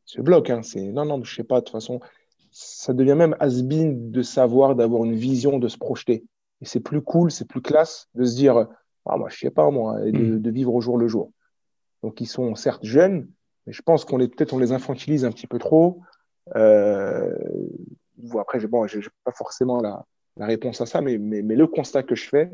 se 0.05 0.21
bloque. 0.21 0.49
Hein. 0.49 0.63
C'est 0.63 0.91
non, 0.91 1.05
non, 1.05 1.23
je 1.23 1.35
sais 1.35 1.43
pas. 1.43 1.59
De 1.59 1.65
toute 1.65 1.73
façon, 1.73 1.99
ça 2.51 2.93
devient 2.93 3.15
même 3.15 3.35
has-been 3.39 4.11
de 4.11 4.21
savoir, 4.21 4.75
d'avoir 4.75 5.03
une 5.03 5.15
vision, 5.15 5.59
de 5.59 5.67
se 5.67 5.77
projeter. 5.77 6.23
Et 6.61 6.65
c'est 6.65 6.79
plus 6.79 7.01
cool, 7.01 7.31
c'est 7.31 7.47
plus 7.47 7.61
classe 7.61 8.07
de 8.15 8.23
se 8.23 8.35
dire, 8.35 8.67
ah, 9.05 9.17
moi, 9.17 9.29
je 9.29 9.37
sais 9.37 9.51
pas 9.51 9.69
moi, 9.69 10.05
et 10.05 10.11
de, 10.11 10.37
mm. 10.37 10.53
vivre 10.53 10.73
au 10.73 10.81
jour 10.81 10.97
le 10.97 11.07
jour. 11.07 11.31
Donc 12.03 12.21
ils 12.21 12.27
sont 12.27 12.55
certes 12.55 12.85
jeunes, 12.85 13.27
mais 13.65 13.73
je 13.73 13.81
pense 13.81 14.05
qu'on 14.05 14.17
les 14.17 14.27
peut-être 14.27 14.53
on 14.53 14.59
les 14.59 14.71
infantilise 14.71 15.25
un 15.25 15.31
petit 15.31 15.47
peu 15.47 15.57
trop. 15.57 16.01
Euh, 16.55 17.33
après, 18.39 18.59
bon, 18.67 18.87
j'ai 18.87 19.01
pas 19.23 19.31
forcément 19.31 19.81
la, 19.81 20.05
la, 20.37 20.45
réponse 20.45 20.81
à 20.81 20.85
ça, 20.85 21.01
mais, 21.01 21.17
mais, 21.17 21.41
mais, 21.41 21.55
le 21.55 21.67
constat 21.67 22.03
que 22.03 22.15
je 22.15 22.27
fais, 22.29 22.51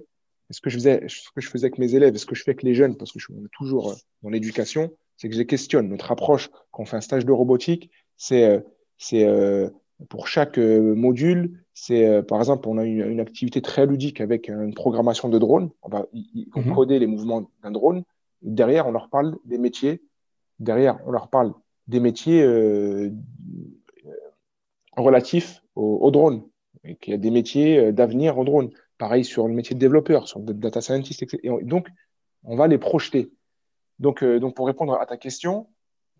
ce 0.50 0.62
que 0.62 0.70
je 0.70 0.78
faisais, 0.78 1.04
ce 1.08 1.30
que 1.36 1.42
je 1.42 1.50
faisais 1.50 1.66
avec 1.66 1.78
mes 1.78 1.96
élèves, 1.96 2.16
ce 2.16 2.26
que 2.26 2.36
je 2.36 2.44
fais 2.44 2.52
avec 2.52 2.64
les 2.64 2.74
jeunes, 2.74 2.96
parce 2.98 3.12
que 3.12 3.20
je 3.20 3.26
suis 3.26 3.34
toujours 3.52 3.96
dans 4.24 4.30
l'éducation, 4.30 4.92
c'est 5.18 5.30
que 5.30 5.36
je 5.36 5.42
questionne. 5.44 5.90
Notre 5.90 6.12
approche, 6.12 6.50
quand 6.72 6.84
on 6.84 6.86
fait 6.86 6.98
un 6.98 7.02
stage 7.02 7.26
de 7.26 7.32
robotique, 7.32 7.92
c'est 8.18 8.46
euh, 8.46 8.60
c'est 8.98 9.26
euh, 9.26 9.70
pour 10.10 10.28
chaque 10.28 10.58
euh, 10.58 10.96
module, 10.96 11.64
c'est 11.74 12.22
par 12.24 12.40
exemple, 12.40 12.68
on 12.68 12.78
a 12.78 12.86
une, 12.86 13.20
activité 13.20 13.62
très 13.62 13.86
ludique 13.86 14.22
avec 14.22 14.50
une 14.50 14.74
programmation 14.74 15.30
de 15.30 15.40
drone. 15.40 15.72
On 15.82 15.90
va 15.90 16.06
mhm. 16.14 16.74
coder 16.74 17.00
les 17.00 17.08
mouvements 17.08 17.50
d'un 17.64 17.72
drone. 17.72 18.04
Derrière, 18.42 18.88
on 18.88 18.92
leur 18.92 19.10
parle 19.10 19.38
des 19.46 19.58
métiers. 19.58 20.02
Derrière, 20.60 21.00
on 21.06 21.12
leur 21.12 21.30
parle 21.30 21.54
des 21.88 22.00
métiers 22.00 22.46
relatifs 24.96 25.64
au, 25.76 26.12
drone. 26.12 26.44
Et 26.84 26.96
qu'il 26.96 27.12
y 27.12 27.16
a 27.16 27.18
des 27.18 27.32
métiers 27.32 27.92
d'avenir 27.92 28.38
au 28.38 28.44
drone. 28.44 28.70
Pareil 28.98 29.24
sur 29.24 29.48
le 29.48 29.54
métier 29.54 29.74
de 29.74 29.80
développeur, 29.80 30.28
sur 30.28 30.40
le 30.40 30.54
data 30.54 30.82
scientist, 30.82 31.24
etc. 31.24 31.40
Et 31.44 31.66
donc, 31.66 31.88
on 32.44 32.56
va 32.56 32.68
les 32.68 32.78
projeter. 32.78 33.32
Donc, 34.00 34.24
euh, 34.24 34.40
donc, 34.40 34.56
pour 34.56 34.68
répondre 34.68 34.94
à 35.00 35.06
ta 35.06 35.18
question, 35.18 35.68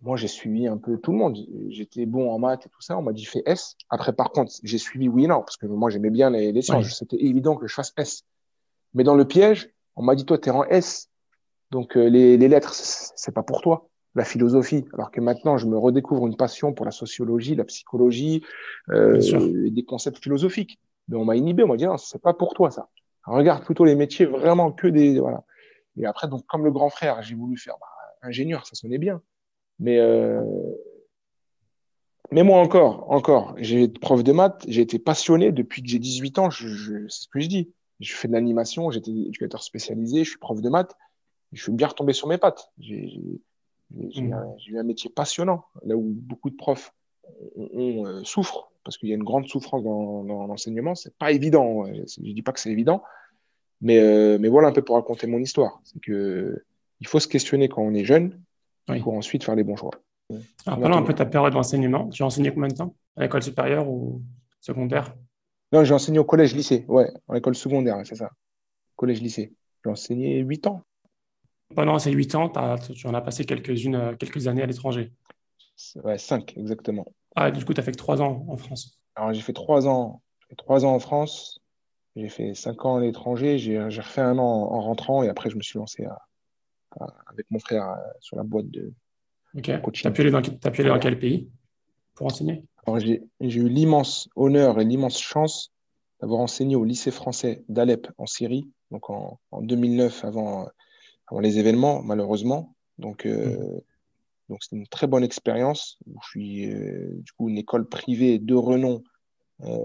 moi, 0.02 0.18
j'ai 0.18 0.28
suivi 0.28 0.68
un 0.68 0.78
peu 0.78 0.98
tout 0.98 1.12
le 1.12 1.18
monde. 1.18 1.38
J'étais 1.70 2.06
bon 2.06 2.32
en 2.32 2.40
maths 2.40 2.66
et 2.66 2.70
tout 2.70 2.82
ça. 2.82 2.98
On 2.98 3.04
m'a 3.04 3.14
dit 3.14 3.26
fais 3.26 3.44
S. 3.46 3.76
Après, 3.90 4.14
par 4.14 4.32
contre, 4.32 4.52
j'ai 4.64 4.80
suivi 4.80 5.08
oui 5.08 5.28
non, 5.28 5.42
parce 5.42 5.58
que 5.58 5.68
moi, 5.68 5.90
j'aimais 5.90 6.10
bien 6.10 6.32
les, 6.32 6.62
sciences. 6.62 6.98
C'était 6.98 7.24
évident 7.24 7.56
que 7.56 7.68
je 7.68 7.74
fasse 7.74 7.94
S. 7.98 8.24
Mais 8.94 9.04
dans 9.04 9.16
le 9.16 9.26
piège, 9.26 9.70
on 9.96 10.04
m'a 10.04 10.16
dit 10.16 10.26
toi, 10.26 10.38
tu 10.40 10.50
es 10.50 10.52
en 10.52 10.64
S. 10.64 11.10
Donc, 11.70 11.96
euh, 11.96 12.08
les, 12.08 12.36
les 12.38 12.48
lettres, 12.48 12.74
c'est 12.74 13.34
pas 13.34 13.44
pour 13.44 13.62
toi. 13.62 13.88
La 14.16 14.26
philosophie. 14.26 14.86
Alors 14.94 15.12
que 15.12 15.22
maintenant, 15.22 15.58
je 15.58 15.68
me 15.68 15.78
redécouvre 15.78 16.28
une 16.28 16.36
passion 16.36 16.74
pour 16.74 16.86
la 16.86 16.92
sociologie, 16.92 17.56
la 17.56 17.64
psychologie, 17.64 18.44
euh, 18.90 19.70
des 19.70 19.84
concepts 19.84 20.22
philosophiques. 20.22 20.80
Mais 21.08 21.16
on 21.16 21.26
m'a 21.26 21.36
inhibé. 21.36 21.64
On 21.64 21.68
m'a 21.68 21.78
dit 21.78 21.86
non, 21.86 21.98
c'est 21.98 22.22
pas 22.22 22.34
pour 22.34 22.54
toi, 22.54 22.72
ça. 22.72 22.90
regarde 23.26 23.64
plutôt 23.64 23.86
les 23.86 23.96
métiers 23.96 24.26
vraiment 24.26 24.72
que 24.72 24.88
des, 24.88 25.20
voilà. 25.20 25.44
Et 25.96 26.06
après, 26.06 26.28
donc, 26.28 26.46
comme 26.48 26.66
le 26.66 26.72
grand 26.72 26.90
frère, 26.90 27.22
j'ai 27.22 27.36
voulu 27.36 27.56
faire 27.58 27.76
bah, 27.80 27.88
ingénieur, 28.24 28.66
ça 28.66 28.76
sonnait 28.76 28.98
bien. 28.98 29.22
Mais, 29.82 29.98
euh, 29.98 30.44
mais 32.32 32.44
moi 32.44 32.60
encore, 32.60 33.12
encore, 33.12 33.56
j'ai 33.58 33.84
été 33.84 34.00
prof 34.00 34.24
de 34.24 34.32
maths, 34.32 34.64
j'ai 34.68 34.82
été 34.82 35.00
passionné 35.00 35.52
depuis 35.52 35.82
que 35.82 35.90
j'ai 35.90 35.98
18 35.98 36.38
ans, 36.38 36.50
je, 36.52 37.08
c'est 37.10 37.24
ce 37.24 37.28
que 37.28 37.40
je 37.40 37.48
dis. 37.48 37.74
Je 38.00 38.14
fais 38.14 38.28
de 38.28 38.34
l'animation, 38.34 38.92
j'étais 38.92 39.12
éducateur 39.12 39.64
spécialisé, 39.64 40.24
je 40.24 40.30
suis 40.30 40.40
prof 40.40 40.62
de 40.62 40.70
maths, 40.70 40.96
je 41.52 41.64
suis 41.64 41.72
bien 41.72 41.88
retombé 41.88 42.14
sur 42.14 42.28
mes 42.28 42.38
pattes. 42.38 42.72
J'ai 42.80 43.12
mmh. 43.90 44.32
eu 44.68 44.78
un 44.78 44.84
métier 44.84 45.10
passionnant, 45.10 45.66
là 45.84 45.96
où 45.96 46.04
beaucoup 46.04 46.52
de 46.52 46.56
profs 46.56 46.94
on, 47.56 48.06
euh, 48.06 48.24
souffre 48.24 48.72
parce 48.84 48.98
qu'il 48.98 49.10
y 49.10 49.14
a 49.14 49.16
une 49.16 49.24
grande 49.24 49.48
souffrance 49.48 49.84
dans, 49.84 50.24
dans 50.24 50.46
l'enseignement. 50.46 50.94
C'est 50.94 51.16
pas 51.18 51.32
évident. 51.32 51.86
Je 51.86 52.22
dis 52.22 52.42
pas 52.44 52.52
que 52.52 52.60
c'est 52.60 52.72
évident, 52.72 53.02
mais, 53.82 54.00
euh, 54.00 54.38
mais 54.40 54.48
voilà 54.48 54.68
un 54.68 54.72
peu 54.74 54.84
pour 54.84 54.96
raconter 54.96 55.26
mon 55.26 55.40
histoire. 55.40 55.82
C'est 55.84 56.00
que 56.00 56.64
il 57.00 57.08
faut 57.08 57.20
se 57.20 57.28
questionner 57.28 57.68
quand 57.68 57.82
on 57.82 57.96
est 57.96 58.06
jeune 58.06 58.40
pour 59.00 59.14
ensuite 59.14 59.44
faire 59.44 59.56
les 59.56 59.64
bons 59.64 59.76
choix. 59.76 59.92
Alors, 60.66 60.80
parlons 60.80 60.98
un 60.98 61.04
peu 61.04 61.14
de 61.14 61.18
ta 61.18 61.26
période 61.26 61.54
d'enseignement. 61.54 62.10
Tu 62.10 62.24
as 62.24 62.26
enseigné 62.26 62.54
combien 62.54 62.70
de 62.70 62.76
temps? 62.76 62.96
À 63.18 63.22
l'école 63.22 63.44
supérieure 63.44 63.90
ou 63.90 64.22
secondaire? 64.60 65.16
Non, 65.72 65.84
j'ai 65.84 65.94
enseigné 65.94 66.20
au 66.20 66.26
collège-lycée. 66.26 66.86
Ouais, 66.88 67.12
en 67.28 67.36
école 67.36 67.56
secondaire, 67.56 67.98
c'est 68.04 68.16
ça. 68.16 68.32
Collège-lycée. 68.96 69.54
J'ai 69.84 69.92
enseigné 69.92 70.40
8 70.40 70.68
ans. 70.68 70.82
Pendant 71.76 71.98
ces 72.00 72.12
8 72.12 72.36
ans, 72.36 72.50
tu 72.50 73.08
en 73.08 73.14
as 73.14 73.22
passé 73.22 73.46
quelques-unes, 73.46 73.96
euh, 73.96 74.16
quelques 74.16 74.48
années 74.48 74.62
à 74.62 74.66
l'étranger. 74.66 75.12
Ouais, 76.04 76.18
5 76.18 76.58
exactement. 76.58 77.06
Ah, 77.36 77.50
du 77.50 77.64
coup, 77.64 77.74
tu 77.74 77.80
as 77.80 77.84
fait 77.84 77.94
que 77.94 77.98
3 77.98 78.22
ans 78.22 78.46
en 78.48 78.58
France. 78.58 79.00
Alors, 79.16 79.34
j'ai 79.34 79.42
fait 79.42 79.54
3 79.54 79.88
ans. 79.88 80.22
Trois 80.58 80.86
ans 80.86 80.94
en 80.94 81.00
France. 81.00 81.62
J'ai 82.18 82.28
fait 82.28 82.54
5 82.54 82.86
ans 82.86 82.98
à 82.98 83.02
l'étranger. 83.02 83.58
J'ai 83.58 83.80
refait 83.80 84.22
un 84.22 84.38
an 84.38 84.44
en 84.44 84.82
rentrant 84.82 85.24
et 85.24 85.30
après, 85.30 85.50
je 85.50 85.56
me 85.56 85.62
suis 85.62 85.80
lancé 85.80 86.06
avec 87.28 87.50
mon 87.50 87.60
frère 87.60 87.90
euh, 87.90 87.98
sur 88.20 88.38
la 88.38 88.44
boîte 88.44 88.70
de, 88.70 88.94
Ok. 89.56 89.72
Tu 89.94 90.08
as 90.08 90.12
pu 90.12 90.22
aller 90.22 90.32
dans, 90.32 91.00
quel 91.00 91.20
pays 91.20 91.50
pour 92.16 92.28
enseigner? 92.28 92.64
J'ai 92.98 93.60
eu 93.60 93.68
l'immense 93.68 94.30
honneur 94.36 94.80
et 94.80 94.86
l'immense 94.86 95.20
chance 95.20 95.74
d'avoir 96.20 96.40
enseigné 96.40 96.76
au 96.76 96.84
lycée 96.84 97.12
français 97.12 97.64
d'Alep 97.68 98.08
en 98.18 98.26
Syrie, 98.26 98.70
donc 98.92 99.10
en, 99.10 99.40
2009, 99.54 100.24
avant, 100.24 100.68
avant, 101.28 101.40
les 101.42 101.60
événements, 101.60 102.02
malheureusement. 102.02 102.76
Donc, 102.98 103.26
euh, 103.26 103.82
donc 104.50 104.64
c'est 104.64 104.76
une 104.76 104.88
très 104.88 105.08
bonne 105.08 105.24
expérience. 105.24 105.98
Je 106.08 106.28
suis 106.28 106.72
euh, 106.72 107.10
du 107.16 107.32
coup 107.34 107.50
une 107.50 107.58
école 107.58 107.88
privée 107.88 108.40
de 108.40 108.54
renom. 108.54 109.04
Euh, 109.62 109.78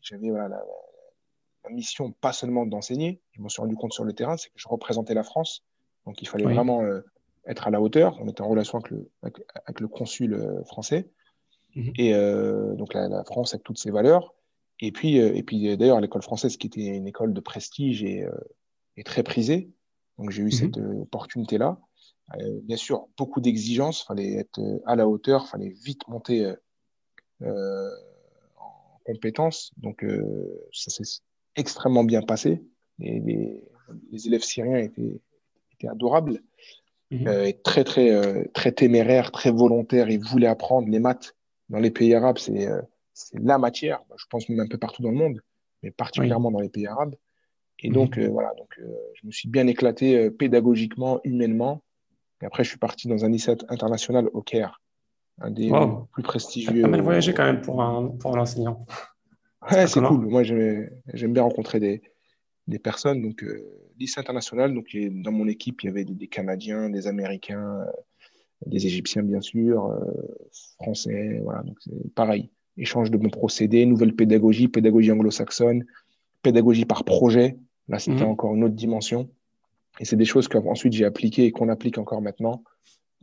j'avais 0.00 0.28
la, 0.28 0.48
la, 0.48 1.70
mission 1.70 2.12
pas 2.12 2.32
seulement 2.32 2.66
d'enseigner, 2.66 3.20
je 3.32 3.40
me 3.40 3.48
suis 3.48 3.62
rendu 3.62 3.76
compte 3.76 3.92
sur 3.92 4.04
le 4.04 4.12
terrain, 4.12 4.36
c'est 4.36 4.48
que 4.48 4.58
je 4.58 4.68
représentais 4.68 5.14
la 5.14 5.22
France. 5.22 5.64
Donc 6.06 6.20
il 6.22 6.28
fallait 6.28 6.44
vraiment 6.44 6.82
être 7.46 7.66
à 7.66 7.70
la 7.70 7.80
hauteur. 7.80 8.18
On 8.20 8.28
était 8.28 8.42
en 8.42 8.48
relation 8.48 8.78
avec 8.78 8.90
le, 8.90 9.10
avec, 9.22 9.80
le 9.80 9.88
consul 9.88 10.34
euh, 10.34 10.64
français. 10.64 11.08
Mhm. 11.74 11.92
Et 11.96 12.14
euh, 12.14 12.74
donc 12.74 12.94
la, 12.94 13.24
France 13.24 13.54
avec 13.54 13.64
toutes 13.64 13.78
ses 13.78 13.90
valeurs. 13.90 14.34
Et 14.80 14.92
puis, 14.92 15.20
euh, 15.20 15.34
et 15.34 15.42
puis 15.42 15.76
d'ailleurs, 15.76 16.00
l'école 16.00 16.22
française, 16.22 16.56
qui 16.56 16.66
était 16.66 16.86
une 16.86 17.06
école 17.06 17.32
de 17.32 17.40
prestige 17.40 18.02
et, 18.02 18.26
et 18.96 19.04
très 19.04 19.22
prisée. 19.22 19.70
Donc 20.18 20.30
j'ai 20.30 20.42
eu 20.42 20.46
mhm. 20.46 20.52
cette 20.52 20.76
opportunité-là. 20.78 21.78
bien 22.62 22.76
sûr, 22.76 23.08
beaucoup 23.16 23.40
d'exigences. 23.40 24.02
Il 24.02 24.06
fallait 24.06 24.34
être 24.34 24.60
à 24.86 24.96
la 24.96 25.08
hauteur. 25.08 25.44
Il 25.46 25.50
fallait 25.50 25.74
vite 25.84 26.06
monter 26.08 26.52
en 27.40 29.00
compétences. 29.04 29.72
Donc 29.78 30.04
ça 30.72 30.90
s'est 30.90 31.20
extrêmement 31.56 32.04
bien 32.04 32.22
passé. 32.22 32.62
Et 33.00 33.20
les, 33.20 33.64
les 34.10 34.26
élèves 34.26 34.42
syriens 34.42 34.76
étaient, 34.76 35.20
étaient 35.82 35.92
adorables. 35.92 36.40
Mhm. 37.10 37.28
Euh, 37.28 37.52
très, 37.62 37.84
très, 37.84 38.10
euh, 38.10 38.44
très 38.54 38.72
téméraire, 38.72 39.32
très 39.32 39.50
volontaire. 39.50 40.08
Il 40.08 40.20
voulait 40.24 40.46
apprendre 40.46 40.88
les 40.88 40.98
maths 40.98 41.34
dans 41.68 41.78
les 41.78 41.90
pays 41.90 42.14
arabes. 42.14 42.38
C'est 42.38 42.66
euh, 42.66 42.80
la 43.34 43.58
matière. 43.58 44.00
Je 44.16 44.24
pense 44.30 44.48
même 44.48 44.60
un 44.60 44.66
peu 44.66 44.78
partout 44.78 45.02
dans 45.02 45.10
le 45.10 45.16
monde, 45.16 45.40
mais 45.82 45.90
particulièrement 45.90 46.50
dans 46.50 46.60
les 46.60 46.70
pays 46.70 46.86
arabes. 46.86 47.14
Et 47.80 47.88
mhm. 47.88 47.94
donc, 47.94 48.18
voilà, 48.18 48.52
donc, 48.56 48.78
je 49.14 49.26
me 49.26 49.32
suis 49.32 49.48
bien 49.48 49.66
éclaté 49.66 50.30
pédagogiquement, 50.30 51.20
humainement. 51.24 51.82
Et 52.40 52.46
après, 52.46 52.64
je 52.64 52.70
suis 52.70 52.78
parti 52.78 53.08
dans 53.08 53.24
un 53.24 53.28
lycée 53.28 53.56
international 53.68 54.28
au 54.32 54.42
Caire, 54.42 54.80
un 55.40 55.50
des 55.50 55.70
plus 56.12 56.22
prestigieux. 56.22 56.82
Pas 56.82 56.88
mal 56.88 57.02
voyagé 57.02 57.34
quand 57.34 57.44
même 57.44 57.60
pour 57.60 57.82
un, 57.82 58.08
pour 58.08 58.36
un 58.36 58.40
enseignant. 58.40 58.86
Ouais, 59.70 59.86
c'est 59.86 60.00
cool. 60.00 60.26
Moi, 60.26 60.42
j'aime 60.42 61.32
bien 61.32 61.42
rencontrer 61.42 61.78
des, 61.78 62.02
des 62.68 62.78
personnes. 62.78 63.22
Donc, 63.22 63.44
lycée 63.98 64.20
international. 64.20 64.74
Donc, 64.74 64.96
dans 64.96 65.32
mon 65.32 65.48
équipe, 65.48 65.82
il 65.82 65.86
y 65.86 65.88
avait 65.88 66.04
des, 66.04 66.28
Canadiens, 66.28 66.90
des 66.90 67.06
Américains, 67.06 67.80
euh, 67.80 67.90
des 68.66 68.86
Égyptiens, 68.86 69.22
bien 69.22 69.40
sûr, 69.40 69.86
euh, 69.86 69.98
Français. 70.80 71.40
Voilà, 71.42 71.62
donc 71.62 71.78
c'est 71.80 72.14
pareil. 72.14 72.50
Échange 72.76 73.10
de 73.10 73.16
bons 73.16 73.30
procédés, 73.30 73.84
nouvelle 73.86 74.14
pédagogie, 74.14 74.68
pédagogie 74.68 75.12
anglo-saxonne, 75.12 75.84
pédagogie 76.42 76.84
par 76.84 77.04
projet. 77.04 77.58
Là, 77.88 77.98
c'était 77.98 78.24
mhm. 78.24 78.30
encore 78.30 78.54
une 78.54 78.64
autre 78.64 78.74
dimension. 78.74 79.30
Et 80.00 80.04
c'est 80.04 80.16
des 80.16 80.24
choses 80.24 80.48
qu'ensuite 80.48 80.94
j'ai 80.94 81.04
appliquées 81.04 81.44
et 81.44 81.52
qu'on 81.52 81.68
applique 81.68 81.98
encore 81.98 82.22
maintenant 82.22 82.64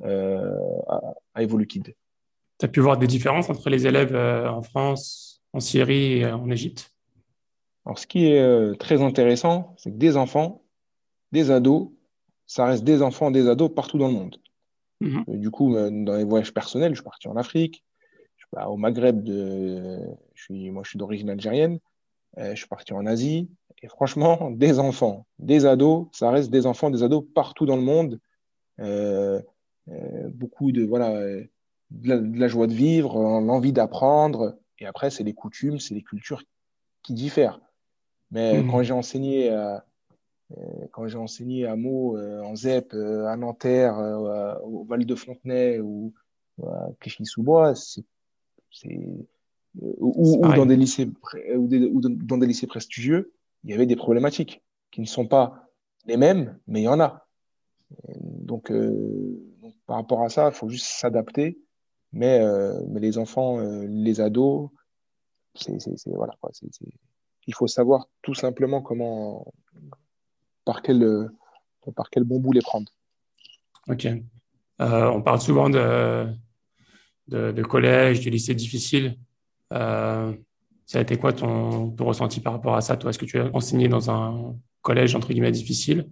euh, 0.04 0.54
à, 0.88 1.02
à 1.34 1.42
Evolukid. 1.42 1.96
Tu 2.60 2.66
as 2.66 2.68
pu 2.68 2.80
voir 2.80 2.98
des 2.98 3.08
différences 3.08 3.50
entre 3.50 3.70
les 3.70 3.88
élèves 3.88 4.16
en 4.16 4.62
France, 4.62 5.42
en 5.54 5.60
Syrie 5.60 6.20
et 6.20 6.26
en 6.26 6.52
Égypte? 6.52 6.94
Alors, 7.86 7.98
ce 7.98 8.06
qui 8.06 8.28
est 8.28 8.80
très 8.80 9.02
intéressant, 9.02 9.74
c'est 9.78 9.90
que 9.90 9.98
des 9.98 10.16
enfants 10.18 10.62
des 11.32 11.52
ados, 11.52 11.90
ça 12.46 12.66
reste 12.66 12.84
des 12.84 13.02
enfants, 13.02 13.32
des 13.32 13.48
ados 13.48 13.72
partout 13.74 13.98
dans 13.98 14.08
le 14.08 14.14
monde. 14.14 14.38
Mhm. 15.02 15.24
Du 15.28 15.52
coup, 15.52 15.76
euh, 15.76 15.90
dans 15.92 16.18
les 16.18 16.24
voyages 16.24 16.54
personnels, 16.54 16.92
je 16.92 16.98
suis 16.98 17.04
parti 17.04 17.28
en 17.28 17.38
Afrique, 17.38 17.84
je 18.38 18.46
suis 18.46 18.68
au 18.68 18.78
Maghreb, 18.78 19.24
de, 19.24 20.00
je 20.34 20.44
suis, 20.44 20.72
moi 20.72 20.84
je 20.84 20.90
suis 20.90 21.00
d'origine 21.00 21.30
algérienne, 21.30 21.80
euh, 22.38 22.52
je 22.52 22.58
suis 22.58 22.68
parti 22.68 22.94
en 22.94 23.06
Asie, 23.06 23.50
et 23.82 23.88
franchement, 23.88 24.52
des 24.52 24.80
enfants, 24.80 25.26
des 25.38 25.66
ados, 25.66 26.08
ça 26.12 26.32
reste 26.32 26.50
des 26.50 26.66
enfants, 26.66 26.90
des 26.90 27.04
ados 27.04 27.24
partout 27.34 27.66
dans 27.66 27.78
le 27.78 27.84
monde. 27.84 28.20
Euh, 28.80 29.42
beaucoup 30.34 30.72
de, 30.72 30.84
voilà, 30.84 31.20
de 31.90 32.40
la, 32.40 32.48
joie 32.48 32.68
de 32.68 32.74
vivre, 32.74 33.18
l'envie 33.42 33.74
d'apprendre, 33.74 34.60
et 34.78 34.86
après, 34.86 35.10
c'est 35.10 35.24
les 35.24 35.34
coutumes, 35.34 35.80
c'est 35.80 35.96
les 35.96 36.04
cultures 36.04 36.44
qui 37.02 37.14
diffèrent. 37.14 37.60
Mais 38.32 38.62
mhm. 38.62 38.72
quand 38.72 38.84
j'ai 38.84 38.94
enseigné 38.94 39.50
à 39.50 39.86
euh, 40.58 40.88
quand 40.92 41.08
j'ai 41.08 41.18
enseigné 41.18 41.66
à 41.66 41.76
Meaux, 41.76 42.18
euh, 42.18 42.42
en 42.42 42.56
ZEP, 42.56 42.94
euh, 42.94 43.28
à 43.28 43.38
Nanterre, 43.38 43.98
au 44.64 44.84
Val 44.84 45.06
de 45.06 45.16
Fontenay 45.16 45.80
ou 45.80 46.14
à 46.64 46.90
Clichy-sous-Bois, 47.00 47.74
c'est 47.76 48.04
ou, 49.82 50.42
dans 50.56 50.66
des 50.66 50.76
lycées 50.76 51.10
ou, 51.56 51.68
dans 52.02 52.38
des 52.38 52.48
lycées 52.48 52.68
prestigieux, 52.68 53.34
il 53.64 53.70
y 53.70 53.74
avait 53.74 53.86
des 53.86 53.96
problématiques 53.96 54.64
qui 54.92 55.02
ne 55.02 55.06
sont 55.06 55.28
pas 55.28 55.70
les 56.06 56.18
mêmes, 56.18 56.58
mais 56.68 56.82
il 56.82 56.86
y 56.86 56.88
en 56.88 57.00
a. 57.00 57.28
Donc, 58.10 58.74
par 59.86 59.98
rapport 59.98 60.24
à 60.24 60.30
ça, 60.30 60.50
il 60.50 60.56
faut 60.56 60.70
juste 60.70 60.88
s'adapter. 60.88 61.60
Mais, 62.12 62.42
mais 62.88 63.00
les 63.00 63.20
enfants, 63.20 63.60
les 63.60 64.20
ados, 64.20 64.70
c'est 65.54 65.78
voilà 66.08 66.34
il 67.50 67.56
faut 67.56 67.68
savoir 67.68 68.08
tout 68.22 68.36
simplement 68.36 68.80
comment 68.80 69.52
par 70.66 70.84
quel, 70.84 71.02
euh, 71.02 71.28
par 71.96 72.12
quel 72.12 72.24
bon 72.24 72.40
bout 72.40 72.52
les 72.52 72.62
prendre. 72.62 72.92
Ok. 73.88 74.06
Euh, 74.06 75.08
on 75.08 75.24
parle 75.24 75.42
souvent 75.42 75.68
de, 75.68 76.28
de, 77.28 77.64
collège, 77.64 78.24
de 78.24 78.30
lycée 78.30 78.54
difficile. 78.54 79.18
Euh, 79.74 80.32
ça 80.86 81.00
a 81.00 81.02
été 81.02 81.18
quoi 81.18 81.34
ton, 81.34 81.90
ton, 81.90 82.06
ressenti 82.06 82.40
par 82.40 82.54
rapport 82.54 82.76
à 82.76 82.82
ça 82.82 82.98
Toi, 82.98 83.10
est-ce 83.10 83.18
que 83.18 83.26
tu 83.26 83.40
as 83.40 83.50
enseigné 83.56 83.88
dans 83.88 84.12
un 84.12 84.56
collège 84.84 85.16
entre 85.16 85.30
guillemets 85.30 85.52
difficile? 85.52 86.08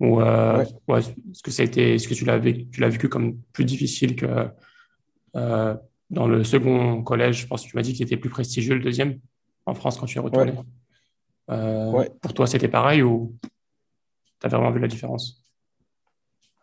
Ou 0.00 0.20
est-ce 0.20 1.42
que 1.42 1.50
ça 1.50 1.62
a 1.62 1.64
été, 1.64 1.94
est-ce 1.94 2.08
que 2.08 2.14
tu 2.14 2.26
l'as 2.26 2.36
vécu, 2.36 2.68
tu 2.68 2.80
l'as 2.82 2.90
vécu 2.90 3.08
comme 3.08 3.38
plus 3.54 3.64
difficile 3.64 4.16
que 4.16 4.48
dans 5.32 6.28
le 6.28 6.44
second 6.44 7.02
collège? 7.02 7.40
Je 7.40 7.46
pense 7.46 7.64
que 7.64 7.70
tu 7.70 7.76
m'as 7.76 7.82
dit 7.82 7.94
qu'il 7.94 8.04
était 8.04 8.18
plus 8.18 8.30
prestigieux 8.30 8.74
le 8.74 8.82
deuxième 8.82 9.18
en 9.66 9.74
France 9.74 9.98
quand 9.98 10.06
tu 10.06 10.18
es 10.18 10.20
retourné. 10.20 10.54
Pour 11.46 12.34
toi, 12.34 12.46
c'était 12.46 12.68
pareil 12.68 13.02
ou 13.02 13.34
tu 14.40 14.46
as 14.46 14.48
vraiment 14.48 14.70
vu 14.70 14.80
la 14.80 14.88
différence? 14.88 15.44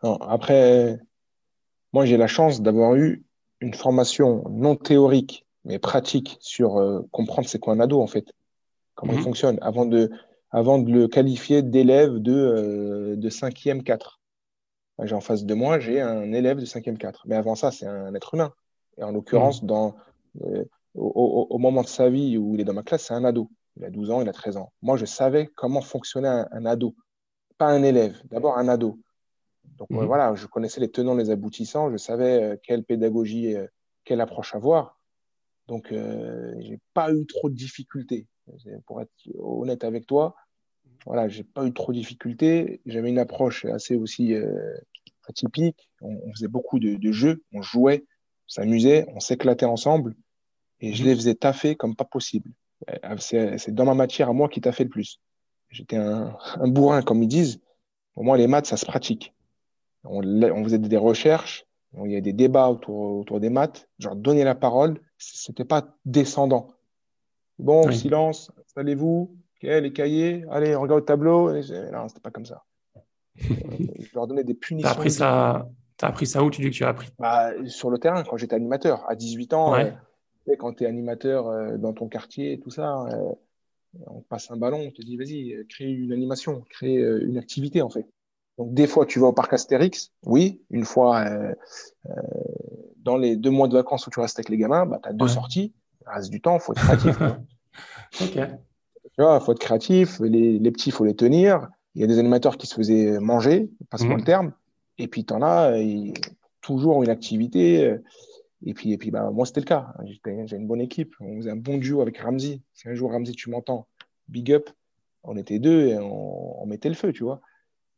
Après, 0.02 0.98
moi, 1.92 2.04
j'ai 2.06 2.16
la 2.16 2.26
chance 2.26 2.60
d'avoir 2.60 2.96
eu 2.96 3.24
une 3.60 3.74
formation 3.74 4.44
non 4.50 4.76
théorique, 4.76 5.46
mais 5.64 5.78
pratique 5.78 6.36
sur 6.40 6.78
euh, 6.78 7.02
comprendre 7.12 7.48
c'est 7.48 7.60
quoi 7.60 7.74
un 7.74 7.80
ado, 7.80 8.00
en 8.00 8.08
fait, 8.08 8.32
comment 8.94 9.12
il 9.12 9.18
mhm. 9.18 9.24
fonctionne, 9.24 9.58
avant 9.62 9.86
de, 9.86 10.10
avant 10.50 10.78
de 10.78 10.90
le 10.90 11.06
qualifier 11.06 11.62
d'élève 11.62 12.18
de, 12.18 12.32
euh, 12.32 13.16
de 13.16 13.30
5e 13.30 13.82
4. 13.82 14.20
J'ai 15.04 15.14
en 15.14 15.20
face 15.20 15.44
de 15.44 15.54
moi, 15.54 15.78
j'ai 15.78 16.00
un 16.00 16.32
élève 16.32 16.58
de 16.58 16.66
5e 16.66 16.96
4. 16.96 17.24
Mais 17.26 17.36
avant 17.36 17.54
ça, 17.54 17.70
c'est 17.70 17.86
un 17.86 18.14
être 18.14 18.34
humain. 18.34 18.52
Et 18.98 19.04
en 19.04 19.12
l'occurrence, 19.12 19.62
mhm. 19.62 19.68
dans, 19.68 19.94
euh, 20.96 21.00
au, 21.00 21.58
moment 21.58 21.82
de 21.82 21.88
sa 21.88 22.10
vie 22.10 22.36
où 22.38 22.54
il 22.54 22.60
est 22.60 22.64
dans 22.64 22.74
ma 22.74 22.82
classe, 22.82 23.06
c'est 23.06 23.14
un 23.14 23.24
ado. 23.24 23.50
Il 23.76 23.84
a 23.84 23.90
12 23.90 24.10
ans, 24.10 24.20
il 24.20 24.28
a 24.28 24.32
13 24.32 24.58
ans. 24.58 24.72
Moi, 24.82 24.96
je 24.96 25.06
savais 25.06 25.48
comment 25.54 25.80
fonctionnait 25.80 26.28
un 26.28 26.66
ado 26.66 26.94
un 27.70 27.82
élève, 27.82 28.20
d'abord 28.30 28.58
un 28.58 28.68
ado. 28.68 28.98
Donc 29.78 29.90
mhm. 29.90 30.04
voilà, 30.04 30.34
je 30.34 30.46
connaissais 30.46 30.80
les 30.80 30.90
tenants, 30.90 31.14
les 31.14 31.30
aboutissants, 31.30 31.90
je 31.90 31.96
savais 31.96 32.60
quelle 32.62 32.84
pédagogie, 32.84 33.54
quelle 34.04 34.20
approche 34.20 34.54
avoir. 34.54 34.98
Donc, 35.68 35.88
je 35.90 36.54
j'ai 36.58 36.80
pas 36.92 37.12
eu 37.12 37.24
trop 37.26 37.48
de 37.48 37.54
difficultés. 37.54 38.26
Pour 38.86 39.00
être 39.00 39.12
honnête 39.38 39.84
avec 39.84 40.06
toi, 40.06 40.34
voilà, 41.06 41.28
j'ai 41.28 41.44
pas 41.44 41.64
eu 41.64 41.72
trop 41.72 41.92
de 41.92 41.98
difficultés. 41.98 42.80
J'avais 42.86 43.08
une 43.08 43.18
approche 43.18 43.64
assez 43.64 43.94
aussi 43.94 44.34
atypique. 45.28 45.88
On, 46.00 46.32
faisait 46.32 46.48
beaucoup 46.48 46.78
de, 46.78 46.96
de, 46.96 47.12
jeux, 47.12 47.42
on 47.52 47.62
jouait, 47.62 48.04
on 48.46 48.48
s'amusait, 48.48 49.06
on 49.14 49.20
s'éclatait 49.20 49.66
ensemble. 49.66 50.14
Et 50.82 50.92
je 50.92 51.02
mhm. 51.02 51.08
les 51.08 51.14
faisais 51.14 51.34
taffer 51.34 51.76
comme 51.76 51.96
pas 51.96 52.04
possible. 52.04 52.50
Euh, 53.04 53.16
c'est 53.18 53.74
dans 53.74 53.84
ma 53.84 53.94
matière 53.94 54.28
à 54.28 54.32
moi 54.32 54.48
qui 54.48 54.60
t'a 54.60 54.72
fait 54.72 54.84
le 54.84 54.90
plus. 54.90 55.20
J'étais 55.70 55.96
un, 55.96 56.36
un, 56.56 56.68
bourrin, 56.68 57.00
comme 57.02 57.22
ils 57.22 57.28
disent. 57.28 57.60
Pour 58.14 58.24
moi, 58.24 58.36
les 58.36 58.46
maths, 58.46 58.66
ça 58.66 58.76
se 58.76 58.84
pratique. 58.84 59.32
On, 60.04 60.22
on 60.22 60.64
faisait 60.64 60.78
des 60.78 60.96
recherches, 60.98 61.64
il 62.04 62.10
y 62.10 62.16
a 62.16 62.20
des 62.20 62.32
débats 62.32 62.68
autour, 62.68 63.20
autour 63.20 63.40
des 63.40 63.48
maths. 63.48 63.88
Genre, 63.98 64.16
donner 64.16 64.44
la 64.44 64.54
parole, 64.54 65.00
c'était 65.16 65.64
pas 65.64 65.96
descendant. 66.04 66.68
Bon, 67.58 67.90
silence, 67.92 68.50
installez-vous, 68.66 69.34
les 69.62 69.92
cahiers, 69.92 70.44
allez, 70.50 70.74
on 70.74 70.82
regarde 70.82 71.00
le 71.00 71.06
tableau. 71.06 71.52
Non, 71.52 72.08
c'était 72.08 72.20
pas 72.20 72.30
comme 72.30 72.46
ça. 72.46 72.64
je 73.36 74.14
leur 74.14 74.26
donnais 74.26 74.44
des 74.44 74.54
punitions. 74.54 74.88
T'as 74.88 74.94
appris 74.94 75.10
ça, 75.10 75.68
as 76.02 76.06
appris 76.06 76.26
ça 76.26 76.42
où 76.42 76.50
tu 76.50 76.60
dis 76.60 76.70
que 76.70 76.74
tu 76.74 76.84
as 76.84 76.88
appris? 76.88 77.08
Bah, 77.18 77.50
Sur 77.66 77.90
le 77.90 77.98
terrain, 77.98 78.24
quand 78.24 78.36
j'étais 78.36 78.56
animateur. 78.56 79.08
À 79.08 79.14
18 79.14 79.54
ans, 79.54 79.74
euh, 79.74 79.90
quand 80.58 80.74
tu 80.74 80.84
es 80.84 80.86
animateur 80.86 81.48
euh, 81.48 81.76
dans 81.76 81.92
ton 81.92 82.08
quartier 82.08 82.60
tout 82.60 82.70
ça, 82.70 83.06
euh, 83.06 83.32
on 84.06 84.20
passe 84.20 84.50
un 84.50 84.56
ballon, 84.56 84.80
on 84.86 84.90
te 84.90 85.02
dit, 85.02 85.16
vas-y, 85.16 85.66
crée 85.68 85.90
une 85.90 86.12
animation, 86.12 86.64
crée 86.70 86.96
une 86.96 87.36
activité, 87.36 87.82
en 87.82 87.90
fait. 87.90 88.06
Donc, 88.56 88.72
des 88.72 88.86
fois, 88.86 89.04
tu 89.04 89.18
vas 89.18 89.26
au 89.26 89.32
parc 89.32 89.52
Astérix, 89.52 90.12
oui, 90.24 90.62
une 90.70 90.84
fois 90.84 91.26
dans 93.02 93.18
les 93.18 93.36
deux 93.36 93.50
mois 93.50 93.68
de 93.68 93.74
vacances 93.74 94.06
où 94.06 94.10
tu 94.10 94.18
restes 94.18 94.38
avec 94.38 94.48
les 94.48 94.56
gamins, 94.56 94.86
bah, 94.86 94.98
tu 95.02 95.10
as 95.10 95.12
deux 95.12 95.28
sorties. 95.28 95.74
Il 96.00 96.08
reste 96.08 96.30
du 96.30 96.40
temps, 96.40 96.56
il 96.56 96.60
faut 96.60 96.72
être 96.72 96.80
créatif. 96.80 97.16
ok. 98.20 98.48
Tu 99.14 99.22
vois, 99.22 99.38
il 99.38 99.44
faut 99.44 99.52
être 99.52 99.58
créatif, 99.58 100.20
les, 100.20 100.58
les 100.58 100.70
petits, 100.70 100.88
il 100.88 100.92
faut 100.92 101.04
les 101.04 101.14
tenir. 101.14 101.68
Il 101.94 102.00
y 102.00 102.04
a 102.04 102.06
des 102.06 102.18
animateurs 102.18 102.56
qui 102.56 102.66
se 102.66 102.74
faisaient 102.74 103.18
manger, 103.20 103.70
passe-moi 103.90 104.14
le 104.14 104.20
mhm. 104.20 104.26
terme. 104.26 104.52
Et 104.96 105.06
puis, 105.06 105.26
tu 105.26 105.34
en 105.34 105.42
as 105.42 105.74
toujours 106.62 107.02
une 107.02 107.10
activité. 107.10 107.94
Euh, 108.62 108.70
et 108.70 108.74
puis, 108.74 108.92
et 108.92 108.98
puis 108.98 109.10
bah, 109.10 109.30
moi, 109.30 109.46
c'était 109.46 109.60
le 109.60 109.66
cas. 109.66 109.94
J'ai 110.04 110.56
une 110.56 110.66
bonne 110.66 110.80
équipe. 110.80 111.14
On 111.20 111.36
faisait 111.36 111.50
un 111.50 111.56
bon 111.56 111.78
duo 111.78 112.00
avec 112.00 112.18
Ramsey. 112.18 112.60
Si 112.72 112.88
un 112.88 112.94
jour, 112.94 113.10
Ramsey, 113.10 113.32
tu 113.32 113.50
m'entends, 113.50 113.86
big 114.28 114.52
up. 114.52 114.70
On 115.24 115.36
était 115.36 115.58
deux 115.58 115.86
et 115.86 115.98
on, 115.98 116.66
mettait 116.66 116.88
le 116.88 116.94
feu, 116.94 117.12
tu 117.12 117.22
vois. 117.22 117.40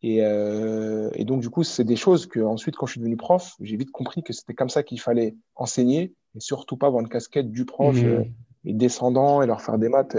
Et, 0.02 0.18
euh, 0.21 1.11
et, 1.14 1.25
donc, 1.25 1.40
du 1.40 1.49
coup, 1.49 1.62
c'est 1.62 1.85
des 1.85 1.97
choses 1.97 2.26
que 2.26 2.40
ensuite, 2.40 2.76
quand 2.76 2.87
je 2.87 2.92
suis 2.92 3.00
devenu 3.00 3.16
prof, 3.16 3.54
j'ai 3.61 3.76
vite 3.76 3.90
compris 3.90 4.23
que 4.23 4.35
c'était 4.35 4.52
comme 4.52 4.68
ça 4.68 4.83
qu'il 4.83 5.00
fallait 5.00 5.35
enseigner 5.54 6.12
et 6.35 6.40
surtout 6.40 6.76
pas 6.76 6.88
avoir 6.88 7.00
une 7.00 7.09
casquette 7.09 7.50
du 7.50 7.64
prof 7.64 7.97
mmh. 7.97 8.04
euh, 8.04 8.25
et 8.66 8.75
descendant 8.75 9.40
et 9.40 9.47
leur 9.47 9.62
faire 9.62 9.78
des 9.78 9.88
maths 9.88 10.16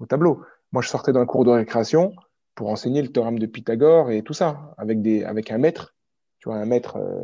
au 0.00 0.06
tableau. 0.06 0.42
Moi, 0.72 0.82
je 0.82 0.88
sortais 0.88 1.12
d'un 1.12 1.26
cours 1.26 1.44
de 1.44 1.50
récréation 1.50 2.12
pour 2.56 2.70
enseigner 2.70 3.02
le 3.02 3.08
théorème 3.12 3.38
de 3.38 3.46
Pythagore 3.46 4.10
et 4.10 4.22
tout 4.22 4.32
ça 4.32 4.74
avec, 4.76 5.02
des, 5.02 5.22
avec 5.22 5.52
un 5.52 5.58
maître 5.58 5.94
tu 6.40 6.48
vois, 6.48 6.56
un 6.56 6.66
mètre 6.66 6.96
euh, 6.96 7.20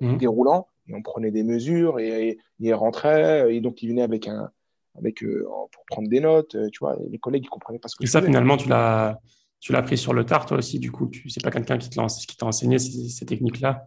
mmh. 0.00 0.16
déroulant, 0.18 0.66
et 0.88 0.94
on 0.94 1.02
prenait 1.02 1.30
des 1.30 1.42
mesures, 1.42 1.98
et, 1.98 2.38
il 2.58 2.74
rentrait, 2.74 3.54
et 3.54 3.60
donc 3.60 3.82
il 3.82 3.90
venait 3.90 4.02
avec 4.02 4.26
un, 4.26 4.50
avec, 4.96 5.22
euh, 5.22 5.44
pour 5.72 5.84
prendre 5.86 6.08
des 6.08 6.20
notes, 6.20 6.54
euh, 6.54 6.68
tu 6.70 6.80
vois, 6.80 6.96
les 7.10 7.18
collègues, 7.18 7.44
ils 7.44 7.50
comprenaient 7.50 7.78
pas 7.78 7.88
ce 7.88 7.96
que 7.96 8.04
Et 8.04 8.06
ça, 8.06 8.22
finalement, 8.22 8.56
tu 8.56 8.68
l'as, 8.68 9.20
tu 9.60 9.72
l'as 9.72 9.82
pris 9.82 9.96
sur 9.96 10.12
le 10.12 10.24
tard, 10.24 10.46
toi 10.46 10.58
aussi, 10.58 10.78
du 10.78 10.90
coup, 10.90 11.08
tu 11.08 11.28
c'est 11.30 11.42
pas 11.42 11.50
quelqu'un 11.50 11.78
qui, 11.78 11.90
qui 11.90 12.36
t'a 12.36 12.46
enseigné 12.46 12.78
ces, 12.78 13.26
techniques-là? 13.26 13.86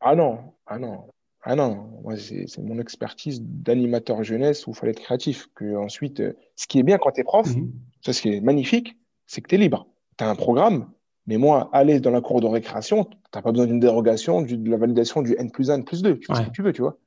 Ah 0.00 0.14
non, 0.14 0.38
ah 0.66 0.78
non, 0.78 1.04
ah 1.42 1.54
non, 1.54 1.88
moi, 2.02 2.16
c'est, 2.16 2.46
mon 2.58 2.78
expertise 2.78 3.42
d'animateur 3.42 4.22
jeunesse 4.24 4.66
où 4.66 4.70
il 4.70 4.76
fallait 4.76 4.92
être 4.92 5.00
créatif. 5.00 5.48
Que 5.54 5.76
ensuite, 5.76 6.22
ce 6.56 6.66
qui 6.66 6.78
est 6.78 6.82
bien 6.82 6.98
quand 6.98 7.12
tu 7.12 7.20
es 7.20 7.24
prof, 7.24 7.46
mmh. 7.54 7.72
ça, 8.04 8.12
ce 8.12 8.22
qui 8.22 8.34
est 8.34 8.40
magnifique, 8.40 8.96
c'est 9.26 9.40
que 9.40 9.48
tu 9.48 9.54
es 9.54 9.58
libre. 9.58 9.86
Tu 10.18 10.24
as 10.24 10.28
un 10.28 10.34
programme, 10.34 10.90
mais 11.26 11.36
moi, 11.36 11.70
aller 11.72 12.00
dans 12.00 12.10
la 12.10 12.20
cour 12.20 12.40
de 12.40 12.46
récréation, 12.46 13.04
tu 13.04 13.16
n'as 13.34 13.42
pas 13.42 13.52
besoin 13.52 13.66
d'une 13.66 13.80
dérogation, 13.80 14.42
de 14.42 14.70
la 14.70 14.76
validation 14.76 15.22
du 15.22 15.34
N 15.38 15.50
plus 15.50 15.70
1, 15.70 15.74
N 15.74 15.84
plus 15.84 16.02
2. 16.02 16.18
Tu 16.18 16.26
fais 16.26 16.34
ce 16.34 16.42
que 16.42 16.50
tu 16.50 16.62
veux, 16.62 16.72
tu 16.72 16.82
vois. 16.82 16.98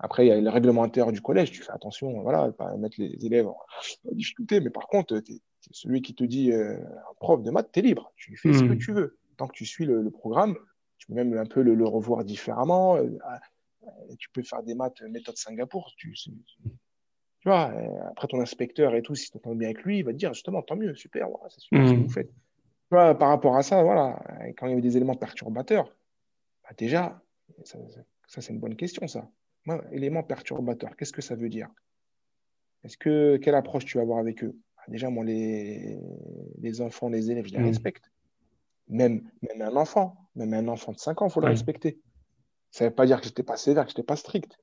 Après, 0.00 0.26
il 0.26 0.28
y 0.28 0.32
a 0.32 0.40
le 0.40 0.50
règlement 0.50 0.82
intérieur 0.82 1.12
du 1.12 1.20
collège. 1.20 1.52
Tu 1.52 1.62
fais 1.62 1.70
attention, 1.70 2.22
voilà, 2.22 2.50
pas 2.50 2.76
mettre 2.76 3.00
les 3.00 3.24
élèves 3.24 3.46
en, 3.46 3.56
difficulté. 4.12 4.60
Mais 4.60 4.70
par 4.70 4.88
contre, 4.88 5.16
es, 5.16 5.40
celui 5.70 6.02
qui 6.02 6.14
te 6.14 6.24
dit, 6.24 6.50
euh, 6.50 6.74
un 6.74 7.14
prof 7.20 7.40
de 7.42 7.50
maths, 7.52 7.70
tu 7.72 7.78
es 7.78 7.82
libre. 7.82 8.12
Tu 8.16 8.36
fais 8.36 8.52
ce 8.52 8.64
que 8.64 8.72
hmm. 8.72 8.78
tu 8.78 8.92
veux. 8.92 9.16
Tant 9.36 9.46
que 9.46 9.52
tu 9.52 9.64
suis 9.64 9.86
le, 9.86 10.10
programme, 10.10 10.56
tu 10.98 11.06
peux 11.06 11.14
même 11.14 11.36
un 11.38 11.46
peu 11.46 11.62
le, 11.62 11.86
revoir 11.86 12.24
différemment. 12.24 12.96
Euh, 12.96 13.08
tu 14.18 14.28
peux 14.30 14.42
faire 14.42 14.64
des 14.64 14.74
maths 14.74 15.00
méthode 15.02 15.36
Singapour. 15.36 15.92
Tu, 15.96 16.12
tu 16.14 17.48
vois, 17.48 17.70
euh, 17.70 18.08
après 18.10 18.26
ton 18.26 18.40
inspecteur 18.40 18.96
et 18.96 19.02
tout, 19.02 19.14
si 19.14 19.30
tu 19.30 19.36
entends 19.36 19.54
bien 19.54 19.68
avec 19.68 19.84
lui, 19.84 19.98
il 19.98 20.04
va 20.04 20.12
te 20.12 20.18
dire 20.18 20.34
justement, 20.34 20.62
tant 20.62 20.74
mieux, 20.74 20.96
super, 20.96 21.28
c'est 21.48 21.60
super 21.60 21.86
ce 21.86 21.92
que 21.92 21.96
hmm. 21.96 22.02
vous 22.02 22.10
faites 22.10 22.30
par 22.92 23.28
rapport 23.28 23.56
à 23.56 23.62
ça, 23.62 23.82
voilà, 23.82 24.22
quand 24.56 24.66
il 24.66 24.70
y 24.70 24.72
avait 24.72 24.82
des 24.82 24.96
éléments 24.96 25.14
perturbateurs, 25.14 25.96
bah, 26.62 26.70
déjà, 26.76 27.22
ça, 27.64 27.78
c'est 28.26 28.52
une 28.52 28.60
bonne 28.60 28.76
question, 28.76 29.06
ça. 29.06 29.28
Moi, 29.64 29.82
éléments 29.92 30.22
perturbateurs, 30.22 30.96
qu'est-ce 30.96 31.12
que 31.12 31.22
ça 31.22 31.34
veut 31.34 31.48
dire? 31.48 31.68
Est-ce 32.84 32.96
que 32.96 33.36
quelle 33.36 33.54
approche 33.54 33.84
tu 33.84 33.96
vas 33.96 34.02
avoir 34.02 34.18
avec 34.18 34.44
eux? 34.44 34.56
Bah, 34.76 34.82
Déjà, 34.88 35.08
moi, 35.08 35.24
les, 35.24 35.98
les 36.58 36.80
enfants, 36.80 37.08
les 37.08 37.30
élèves, 37.30 37.46
je 37.46 37.52
les 37.52 37.60
mmh. 37.60 37.66
respecte. 37.66 38.10
Même, 38.88 39.30
même 39.42 39.62
un 39.62 39.76
enfant, 39.76 40.28
même 40.34 40.52
un 40.52 40.68
enfant 40.68 40.92
de 40.92 40.98
5 40.98 41.22
ans, 41.22 41.28
il 41.28 41.32
faut 41.32 41.40
le 41.40 41.48
respecter. 41.48 42.00
Ça 42.70 42.84
ne 42.84 42.90
veut 42.90 42.94
pas 42.94 43.06
dire 43.06 43.18
que 43.18 43.24
je 43.24 43.30
n'étais 43.30 43.42
pas 43.42 43.56
sévère, 43.56 43.84
que 43.84 43.90
je 43.90 43.94
n'étais 43.94 44.06
pas 44.06 44.16
strict. 44.16 44.58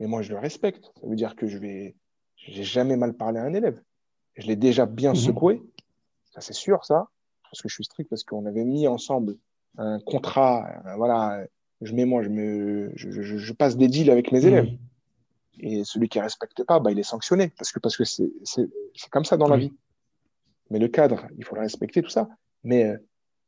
Mais 0.00 0.06
moi, 0.06 0.22
je 0.22 0.32
le 0.32 0.38
respecte. 0.38 0.92
Ça 1.00 1.06
veut 1.06 1.16
dire 1.16 1.36
que 1.36 1.46
je 1.46 1.58
vais. 1.58 1.96
J'ai 2.36 2.64
jamais 2.64 2.96
mal 2.96 3.14
parlé 3.14 3.40
à 3.40 3.44
un 3.44 3.54
élève. 3.54 3.82
Je 4.36 4.46
l'ai 4.46 4.56
déjà 4.56 4.86
bien 4.86 5.12
mmh. 5.12 5.16
secoué. 5.16 5.62
Ça, 6.24 6.40
c'est 6.40 6.52
sûr, 6.52 6.84
ça 6.84 7.08
parce 7.54 7.62
que 7.62 7.68
je 7.68 7.74
suis 7.74 7.84
strict, 7.84 8.10
parce 8.10 8.24
qu'on 8.24 8.46
avait 8.46 8.64
mis 8.64 8.88
ensemble 8.88 9.36
un 9.78 10.00
contrat. 10.00 10.68
Euh, 10.86 10.96
voilà, 10.96 11.46
je 11.80 11.92
mets 11.92 12.04
moi, 12.04 12.24
je, 12.24 12.28
me, 12.28 12.90
je, 12.96 13.22
je, 13.22 13.52
passe 13.52 13.76
des 13.76 13.86
deals 13.86 14.10
avec 14.10 14.32
mes 14.32 14.40
mmh. 14.40 14.46
élèves. 14.48 14.68
Et 15.60 15.84
celui 15.84 16.08
qui 16.08 16.18
ne 16.18 16.24
respecte 16.24 16.64
pas, 16.64 16.80
bah, 16.80 16.90
il 16.90 16.98
est 16.98 17.04
sanctionné, 17.04 17.52
parce 17.56 17.70
que 17.70 17.78
parce 17.78 17.96
que 17.96 18.02
c'est 18.02 18.28
comme 19.10 19.24
ça 19.24 19.36
dans 19.36 19.46
la 19.46 19.56
vie. 19.56 19.72
Mais 20.70 20.80
le 20.80 20.88
cadre, 20.88 21.28
il 21.38 21.44
faut 21.44 21.54
le 21.54 21.60
respecter, 21.60 22.02
tout 22.02 22.10
ça. 22.10 22.28
Mais, 22.64 22.86
euh, 22.86 22.96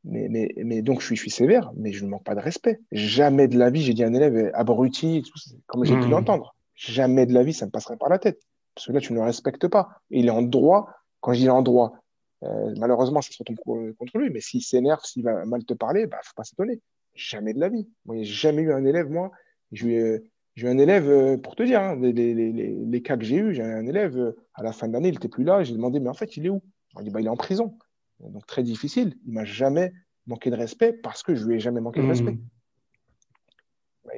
mais, 0.05 0.29
mais, 0.31 0.55
mais 0.59 0.83
donc, 0.83 1.01
je 1.01 1.07
suis, 1.07 1.17
je 1.17 1.23
suis 1.23 1.31
sévère, 1.31 1.73
mais 1.75 1.91
je 1.91 2.05
ne 2.05 2.11
manque 2.11 2.23
pas 2.23 2.37
de 2.37 2.41
respect. 2.41 2.79
Jamais 2.93 3.49
de 3.49 3.59
la 3.59 3.71
vie, 3.71 3.83
j'ai 3.83 3.93
dit 3.93 4.05
à 4.05 4.07
un 4.07 4.15
élève 4.15 4.53
abruti, 4.55 5.25
comme 5.67 5.85
j'ai 5.85 5.99
pu 5.99 6.07
mmh. 6.07 6.11
l'entendre. 6.11 6.55
Jamais 6.77 7.27
de 7.27 7.35
la 7.35 7.43
vie, 7.43 7.55
ça 7.55 7.67
me 7.67 7.73
passerait 7.73 7.97
par 7.97 8.09
la 8.09 8.21
tête. 8.21 8.41
Parce 8.77 8.87
que 8.87 8.93
là, 8.93 9.01
tu 9.01 9.13
ne 9.15 9.19
le 9.19 9.25
respectes 9.25 9.67
pas. 9.67 9.89
il 10.11 10.27
est 10.27 10.31
en 10.31 10.43
droit. 10.43 10.91
Quand 11.23 11.33
je 11.33 11.41
dis 11.41 11.51
en 11.51 11.63
droit, 11.63 11.95
euh, 12.45 12.75
malheureusement, 12.77 13.23
ça 13.23 13.33
se 13.33 13.39
retourne 13.39 13.95
contre 13.95 14.19
lui, 14.19 14.31
mais 14.31 14.41
s'il 14.41 14.63
s'énerve, 14.63 15.03
s'il 15.05 15.23
va 15.23 15.45
mal 15.45 15.65
te 15.65 15.75
parler, 15.75 16.07
bah, 16.07 16.19
faut 16.23 16.35
pas 16.35 16.45
s'étonner. 16.45 16.81
Jamais 17.15 17.55
de 17.55 17.61
la 17.61 17.69
vie. 17.69 17.89
Moi, 18.05 18.17
j'ai 18.19 18.25
jamais 18.25 18.63
eu 18.63 18.73
un 18.73 18.85
élève, 18.85 19.11
moi. 19.11 19.31
J'ai 19.73 20.21
eu, 20.57 20.69
un 20.69 20.79
élève, 20.79 21.09
euh, 21.09 21.37
pour 21.37 21.57
te 21.57 21.63
dire, 21.63 21.81
hein, 21.81 21.97
les, 21.97 22.13
les, 22.13 22.35
les, 22.35 22.53
les, 22.53 23.03
cas 23.03 23.17
que 23.17 23.25
j'ai 23.25 23.37
eu, 23.37 23.55
j'ai 23.55 23.63
un 23.63 23.87
élève, 23.87 24.19
euh, 24.19 24.37
à 24.55 24.63
la 24.63 24.73
fin 24.73 24.87
de 24.87 24.93
l'année, 24.93 25.09
il 25.09 25.15
n'était 25.15 25.29
plus 25.29 25.45
là. 25.45 25.63
J'ai 25.63 25.75
demandé, 25.75 25.99
mais 25.99 26.11
en 26.11 26.15
fait, 26.15 26.37
il 26.37 26.47
est 26.47 26.51
où? 26.51 26.63
Il 26.99 27.05
dit, 27.05 27.11
bah, 27.11 27.21
il 27.21 27.27
est 27.27 27.31
en 27.31 27.37
prison. 27.37 27.79
Donc, 28.21 28.47
très 28.47 28.63
difficile. 28.63 29.17
Il 29.27 29.33
m'a 29.33 29.45
jamais 29.45 29.93
manqué 30.27 30.51
de 30.51 30.57
respect 30.57 30.93
parce 30.93 31.23
que 31.23 31.35
je 31.35 31.47
lui 31.47 31.57
ai 31.57 31.61
jamais 31.61 31.81
manqué 31.81 32.01
de 32.01 32.07
respect. 32.07 32.33
Mmh. 32.33 32.49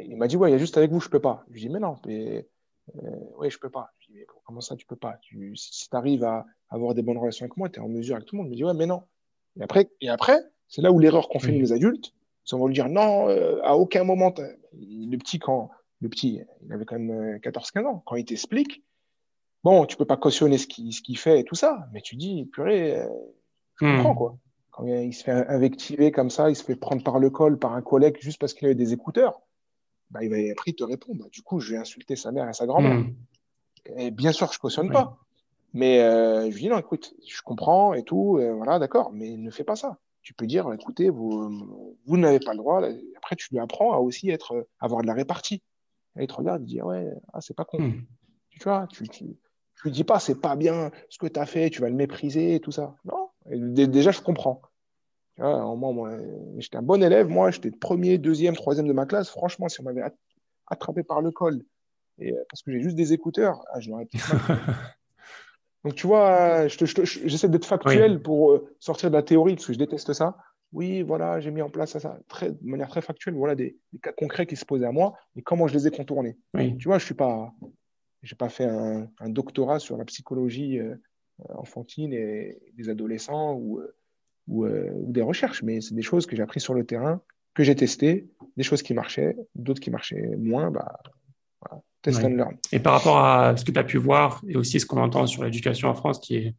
Il 0.05 0.17
m'a 0.17 0.29
dit, 0.29 0.37
ouais, 0.37 0.51
il 0.51 0.53
y 0.53 0.55
a 0.55 0.59
juste 0.59 0.77
avec 0.77 0.91
vous, 0.91 1.01
je 1.01 1.09
peux 1.09 1.21
pas. 1.21 1.45
Je 1.49 1.55
lui 1.55 1.61
ai 1.61 1.67
dit, 1.69 1.73
mais 1.73 1.81
non, 1.81 1.97
mais, 2.07 2.47
oui, 3.37 3.51
je 3.51 3.59
peux 3.59 3.70
pas. 3.70 3.90
Je 3.98 4.12
comment 4.44 4.61
ça, 4.61 4.77
tu 4.77 4.87
peux 4.87 4.96
pas? 4.96 5.18
Tu, 5.22 5.57
Si 5.57 5.88
tu 5.88 5.96
arrives 5.96 6.24
à, 6.24 6.44
avoir 6.70 6.94
des 6.94 7.03
bonnes 7.03 7.18
relations 7.18 7.44
avec 7.44 7.57
moi, 7.57 7.68
tu 7.68 7.81
es 7.81 7.83
en 7.83 7.88
mesure 7.88 8.16
avec 8.16 8.27
tout 8.27 8.37
le 8.37 8.42
monde. 8.42 8.48
Il 8.48 8.53
me 8.53 8.57
dit, 8.57 8.64
ouais, 8.64 8.74
mais 8.74 8.87
non. 8.87 9.03
Et 9.59 9.62
après, 9.62 9.90
et 10.01 10.09
après 10.09 10.40
c'est 10.68 10.83
là 10.83 10.92
où 10.92 10.98
l'erreur 10.98 11.29
qu'on 11.29 11.40
fait 11.40 11.53
nous, 11.53 11.61
les 11.61 11.72
adultes, 11.72 12.12
c'est 12.44 12.55
on 12.55 12.61
va 12.61 12.66
lui 12.66 12.74
dire, 12.74 12.88
non, 12.88 13.29
euh, 13.29 13.59
à 13.64 13.77
aucun 13.77 14.05
moment, 14.05 14.33
le 14.72 15.16
petit, 15.16 15.38
quand, 15.38 15.70
le 16.01 16.09
petit, 16.09 16.40
il 16.62 16.72
avait 16.72 16.85
quand 16.85 16.98
même 16.98 17.38
14-15 17.38 17.79
euh, 17.79 17.87
ans, 17.87 18.03
quand 18.07 18.16
il 18.16 18.24
t'explique, 18.24 18.85
bon, 19.64 19.87
tu 19.87 19.96
peux 19.96 20.05
pas 20.05 20.16
cautionner 20.16 20.59
ce 20.59 20.66
qu'il 20.66 20.92
ce 20.92 21.03
fait 21.20 21.40
et 21.40 21.44
tout 21.44 21.55
ça, 21.55 21.88
mais 21.92 22.01
tu 22.01 22.16
dis, 22.16 22.44
purée, 22.53 23.01
euh, 23.01 23.09
je 23.81 23.87
hmm. 23.87 23.96
comprends, 23.96 24.14
quoi. 24.14 24.38
Quand 24.70 24.87
il 24.87 25.12
se 25.12 25.24
fait 25.24 25.33
invectiver 25.33 26.12
comme 26.12 26.31
ça, 26.31 26.51
il 26.51 26.55
se 26.55 26.62
fait 26.62 26.77
prendre 26.77 27.03
par 27.03 27.18
le 27.18 27.31
col 27.31 27.59
par 27.59 27.72
un 27.72 27.83
collègue 27.83 28.16
juste 28.20 28.38
parce 28.38 28.55
qu'il 28.55 28.66
avait 28.66 28.77
des 28.77 28.92
écouteurs, 28.92 29.40
bah, 30.11 30.23
il 30.23 30.31
va 30.31 30.37
après 30.51 30.73
te 30.73 30.85
répondre. 30.85 31.21
Bah, 31.23 31.29
du 31.31 31.42
coup, 31.42 31.61
je 31.61 31.73
vais 31.73 31.79
insulter 31.79 32.16
sa 32.16 32.33
mère 32.33 32.49
et 32.49 32.53
sa 32.53 32.66
grand-mère. 32.66 32.99
Hmm. 32.99 33.14
Et 33.97 34.11
bien 34.11 34.33
sûr, 34.33 34.53
je 34.53 34.59
cautionne 34.59 34.90
pas. 34.90 35.18
Mais 35.75 36.01
euh, 36.01 36.51
je 36.51 36.55
lui 36.55 36.62
dis 36.62 36.68
non, 36.68 36.79
écoute, 36.79 37.14
je 37.27 37.42
comprends 37.42 37.94
et 37.94 38.03
tout, 38.03 38.40
voilà, 38.57 38.79
d'accord, 38.79 39.11
mais 39.12 39.37
ne 39.37 39.51
fais 39.51 39.64
pas 39.64 39.77
ça. 39.77 39.99
Tu 40.23 40.35
peux 40.35 40.47
dire, 40.47 40.71
écoutez, 40.73 41.09
vous, 41.11 41.94
vous 42.05 42.16
n'avez 42.16 42.40
pas 42.40 42.53
le 42.53 42.59
droit. 42.59 42.83
Après, 43.16 43.37
tu 43.37 43.49
lui 43.51 43.59
apprends 43.59 43.92
à 43.92 43.99
aussi 43.99 44.31
être, 44.31 44.66
avoir 44.81 45.03
de 45.03 45.07
la 45.07 45.14
répartie. 45.14 45.62
Et 46.18 46.25
il 46.25 46.27
te 46.27 46.35
regarde, 46.35 46.62
il 46.62 46.66
dit, 46.66 46.83
ouais, 46.83 47.07
ah, 47.33 47.40
c'est 47.40 47.55
pas 47.55 47.64
con. 47.64 47.81
Hmm. 47.81 48.03
Tu 48.51 48.64
vois, 48.64 48.87
tu, 48.90 49.09
tu, 49.09 49.25
lui 49.85 49.90
dis 49.90 50.05
pas, 50.05 50.18
c'est 50.18 50.40
pas 50.40 50.57
bien 50.57 50.90
ce 51.09 51.18
que 51.18 51.27
tu 51.27 51.38
as 51.38 51.47
fait, 51.47 51.71
tu 51.71 51.81
vas 51.81 51.88
le 51.88 51.94
mépriser 51.94 52.57
et 52.57 52.61
tout 52.61 52.73
ça. 52.73 52.97
Non, 53.05 53.31
déjà, 53.47 54.11
je 54.11 54.21
comprends. 54.21 54.61
Moi, 55.38 56.18
j'étais 56.59 56.77
un 56.77 56.83
bon 56.83 57.03
élève. 57.03 57.29
Moi, 57.29 57.51
j'étais 57.51 57.70
premier, 57.70 58.18
deuxième, 58.18 58.55
troisième 58.55 58.88
de 58.88 58.92
ma 58.92 59.07
classe. 59.07 59.31
Franchement, 59.31 59.68
si 59.68 59.81
on 59.81 59.85
m'avait 59.85 60.03
attrapé 60.66 61.03
par 61.03 61.20
le 61.20 61.31
col, 61.31 61.62
et, 62.18 62.33
euh, 62.33 62.44
parce 62.51 62.62
que 62.62 62.72
j'ai 62.72 62.81
juste 62.81 62.96
des 62.96 63.12
écouteurs, 63.12 63.64
ah, 63.72 63.81
je 63.81 63.90
l'aurais 63.90 64.09
Donc, 65.85 65.94
tu 65.94 66.07
vois, 66.07 66.66
j'essaie 66.66 67.48
d'être 67.48 67.64
factuel 67.64 68.20
pour 68.20 68.51
euh, 68.51 68.74
sortir 68.81 69.11
de 69.11 69.14
la 69.14 69.22
théorie, 69.22 69.55
parce 69.55 69.66
que 69.66 69.72
je 69.72 69.79
déteste 69.79 70.12
ça. 70.12 70.37
Oui, 70.72 71.03
voilà, 71.03 71.40
j'ai 71.40 71.51
mis 71.51 71.62
en 71.62 71.70
place 71.70 71.96
ça, 71.96 72.18
très, 72.29 72.51
de 72.51 72.59
manière 72.62 72.88
très 72.88 73.01
factuelle. 73.01 73.35
Voilà 73.35 73.55
des, 73.55 73.79
cas 74.03 74.12
concrets 74.12 74.46
qui 74.46 74.57
se 74.57 74.66
posaient 74.66 74.87
à 74.87 74.92
moi 74.92 75.14
et 75.35 75.42
comment 75.42 75.66
je 75.66 75.74
les 75.74 75.87
ai 75.87 75.90
contournés. 75.90 76.37
Tu 76.79 76.88
vois, 76.88 76.98
je 76.98 77.07
suis 77.07 77.14
pas, 77.14 77.55
j'ai 78.22 78.35
pas 78.35 78.51
fait 78.51 78.66
un, 78.66 79.09
doctorat 79.29 79.79
sur 79.79 79.96
la 79.96 80.05
psychologie 80.05 80.79
euh, 80.79 80.96
enfantine 81.55 82.12
et 82.12 82.61
des 82.74 82.90
adolescents 82.90 83.55
ou, 83.55 83.81
ou, 84.49 84.67
ou 84.67 85.13
des 85.13 85.23
recherches, 85.23 85.63
mais 85.63 85.81
c'est 85.81 85.95
des 85.95 86.03
choses 86.03 86.27
que 86.27 86.35
j'ai 86.35 86.43
appris 86.43 86.61
sur 86.61 86.75
le 86.75 86.85
terrain, 86.85 87.21
que 87.55 87.63
j'ai 87.63 87.75
testé, 87.75 88.29
des 88.57 88.63
choses 88.63 88.83
qui 88.83 88.95
marchaient, 88.95 89.37
d'autres 89.55 89.81
qui 89.81 89.91
marchaient 89.91 90.37
moins. 90.37 90.71
Bah, 90.71 91.01
et 92.73 92.79
par 92.79 92.95
rapport 92.95 93.19
à 93.19 93.57
ce 93.57 93.65
que 93.65 93.73
tu 93.73 93.79
as 93.79 93.85
pu 93.85 93.99
voir 93.99 94.43
et 94.47 94.57
aussi 94.57 94.81
ce 94.81 94.87
qu'on 94.87 95.01
entend 95.01 95.27
sur 95.27 95.45
l'éducation 95.45 95.89
en 95.89 95.95
France, 95.95 96.21
qui 96.21 96.37
est 96.37 96.55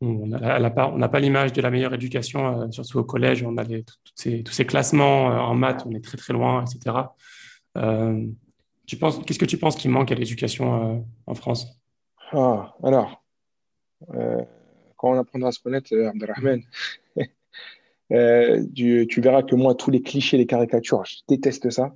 on 0.00 0.28
n'a 0.28 0.70
pas, 0.70 1.20
l'image 1.20 1.52
de 1.52 1.60
la 1.60 1.70
meilleure 1.70 1.92
éducation, 1.92 2.62
euh, 2.62 2.70
surtout 2.70 2.98
au 2.98 3.04
collège. 3.04 3.42
On 3.42 3.56
a 3.56 3.64
tous 3.64 3.82
ces 4.14 4.64
classements 4.64 5.32
euh, 5.32 5.38
en 5.38 5.54
maths, 5.54 5.82
on 5.86 5.90
est 5.90 6.04
très 6.04 6.16
très 6.16 6.32
loin, 6.32 6.64
etc. 6.64 6.96
Euh, 7.76 8.24
tu 8.86 8.96
penses, 8.96 9.18
qu'est-ce 9.24 9.40
que 9.40 9.44
tu 9.44 9.58
penses 9.58 9.74
qui 9.74 9.88
manque 9.88 10.12
à 10.12 10.14
l'éducation 10.14 11.04
en 11.26 11.34
France? 11.34 11.66
Ah, 12.30 12.74
Alors, 12.84 13.24
quand 14.98 15.12
on 15.12 15.18
apprendra 15.18 15.48
à 15.48 15.52
se 15.52 15.60
connaître, 15.60 15.96
Abdelrahman, 15.96 16.62
tu, 18.74 19.06
tu, 19.08 19.20
verras 19.22 19.42
que 19.42 19.54
moi, 19.54 19.74
tous 19.74 19.90
les 19.90 20.02
clichés, 20.02 20.36
les 20.36 20.46
caricatures, 20.46 21.06
je 21.06 21.20
déteste 21.26 21.70
ça 21.70 21.94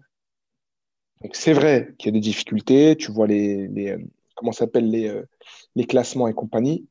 c'est 1.33 1.53
vrai 1.53 1.95
qu'il 1.99 2.09
y 2.09 2.11
a 2.11 2.13
des 2.13 2.21
difficultés, 2.21 2.97
tu 2.97 3.13
vois 3.13 3.27
les, 3.27 3.69
les 3.69 3.91
euh, 3.91 3.99
comment 4.35 4.53
s'appellent 4.53 4.91
les, 4.91 5.09
euh, 5.09 5.29
les 5.77 5.85
classements 5.85 6.29
et 6.29 6.35
compagnie. 6.35 6.87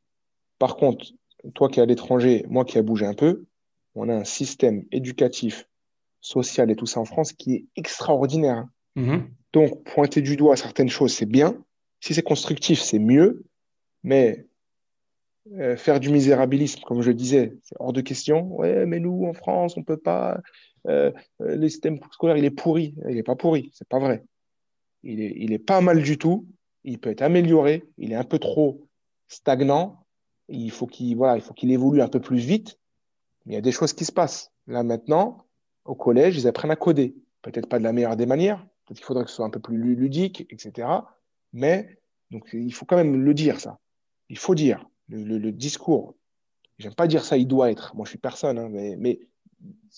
Par 0.59 0.77
contre, 0.77 1.05
toi 1.53 1.69
qui 1.69 1.79
es 1.79 1.83
à 1.83 1.85
l'étranger, 1.85 2.45
moi 2.47 2.65
qui 2.65 2.77
ai 2.77 2.81
bougé 2.81 3.05
un 3.05 3.13
peu, 3.13 3.45
on 3.95 4.09
a 4.09 4.15
un 4.15 4.23
système 4.23 4.85
éducatif, 4.91 5.67
social 6.21 6.69
et 6.69 6.75
tout 6.75 6.85
ça 6.85 6.99
en 6.99 7.05
France 7.05 7.33
qui 7.33 7.55
est 7.55 7.65
extraordinaire. 7.75 8.57
Hein. 8.57 8.69
Mm-hmm. 8.95 9.21
Donc, 9.53 9.83
pointer 9.83 10.21
du 10.21 10.37
doigt 10.37 10.55
certaines 10.55 10.89
choses, 10.89 11.13
c'est 11.13 11.25
bien. 11.25 11.57
Si 11.99 12.13
c'est 12.13 12.21
constructif, 12.21 12.79
c'est 12.79 12.99
mieux. 12.99 13.43
Mais 14.03 14.45
euh, 15.53 15.75
faire 15.75 15.99
du 15.99 16.09
misérabilisme, 16.09 16.81
comme 16.81 17.01
je 17.01 17.11
disais, 17.11 17.57
c'est 17.63 17.75
hors 17.79 17.93
de 17.93 18.01
question. 18.01 18.55
Ouais, 18.59 18.85
mais 18.85 18.99
nous, 18.99 19.25
en 19.25 19.33
France, 19.33 19.75
on 19.75 19.83
peut 19.83 19.97
pas. 19.97 20.39
Euh, 20.87 21.11
euh, 21.41 21.55
le 21.55 21.67
système 21.67 21.99
scolaire, 22.11 22.37
il 22.37 22.45
est 22.45 22.51
pourri. 22.51 22.95
Il 23.09 23.15
n'est 23.15 23.23
pas 23.23 23.35
pourri, 23.35 23.71
c'est 23.73 23.87
pas 23.87 23.99
vrai. 23.99 24.23
Il 25.03 25.19
est, 25.19 25.33
il 25.35 25.51
est 25.51 25.59
pas 25.59 25.81
mal 25.81 26.03
du 26.03 26.17
tout. 26.17 26.47
Il 26.83 26.99
peut 26.99 27.09
être 27.09 27.23
amélioré. 27.23 27.83
Il 27.97 28.11
est 28.11 28.15
un 28.15 28.23
peu 28.23 28.37
trop 28.37 28.87
stagnant. 29.27 30.05
Il 30.47 30.69
faut 30.69 30.85
qu'il 30.85 31.15
voilà, 31.17 31.37
il 31.37 31.41
faut 31.41 31.55
évolue 31.59 32.01
un 32.01 32.07
peu 32.07 32.19
plus 32.19 32.37
vite. 32.37 32.77
Il 33.47 33.53
y 33.53 33.55
a 33.55 33.61
des 33.61 33.71
choses 33.71 33.93
qui 33.93 34.05
se 34.05 34.11
passent. 34.11 34.51
Là 34.67 34.83
maintenant, 34.83 35.45
au 35.85 35.95
collège, 35.95 36.37
ils 36.37 36.47
apprennent 36.47 36.71
à 36.71 36.75
coder. 36.75 37.15
Peut-être 37.41 37.67
pas 37.67 37.79
de 37.79 37.83
la 37.83 37.93
meilleure 37.93 38.15
des 38.15 38.27
manières. 38.27 38.59
Peut-être 38.85 38.97
qu'il 38.97 39.05
faudrait 39.05 39.23
que 39.23 39.29
ce 39.31 39.37
soit 39.37 39.45
un 39.45 39.49
peu 39.49 39.59
plus 39.59 39.77
ludique, 39.77 40.45
etc. 40.51 40.87
Mais 41.53 41.97
donc 42.29 42.49
il 42.53 42.73
faut 42.73 42.85
quand 42.85 42.97
même 42.97 43.23
le 43.23 43.33
dire 43.33 43.59
ça. 43.59 43.79
Il 44.29 44.37
faut 44.37 44.53
dire 44.53 44.85
le, 45.11 45.37
le, 45.37 45.51
discours. 45.51 46.15
J'aime 46.79 46.95
pas 46.95 47.07
dire 47.07 47.23
ça, 47.23 47.37
il 47.37 47.47
doit 47.47 47.71
être. 47.71 47.95
Moi, 47.95 48.05
je 48.05 48.11
suis 48.11 48.17
personne, 48.17 48.57
hein, 48.57 48.69
mais, 48.69 48.95
mais 48.97 49.19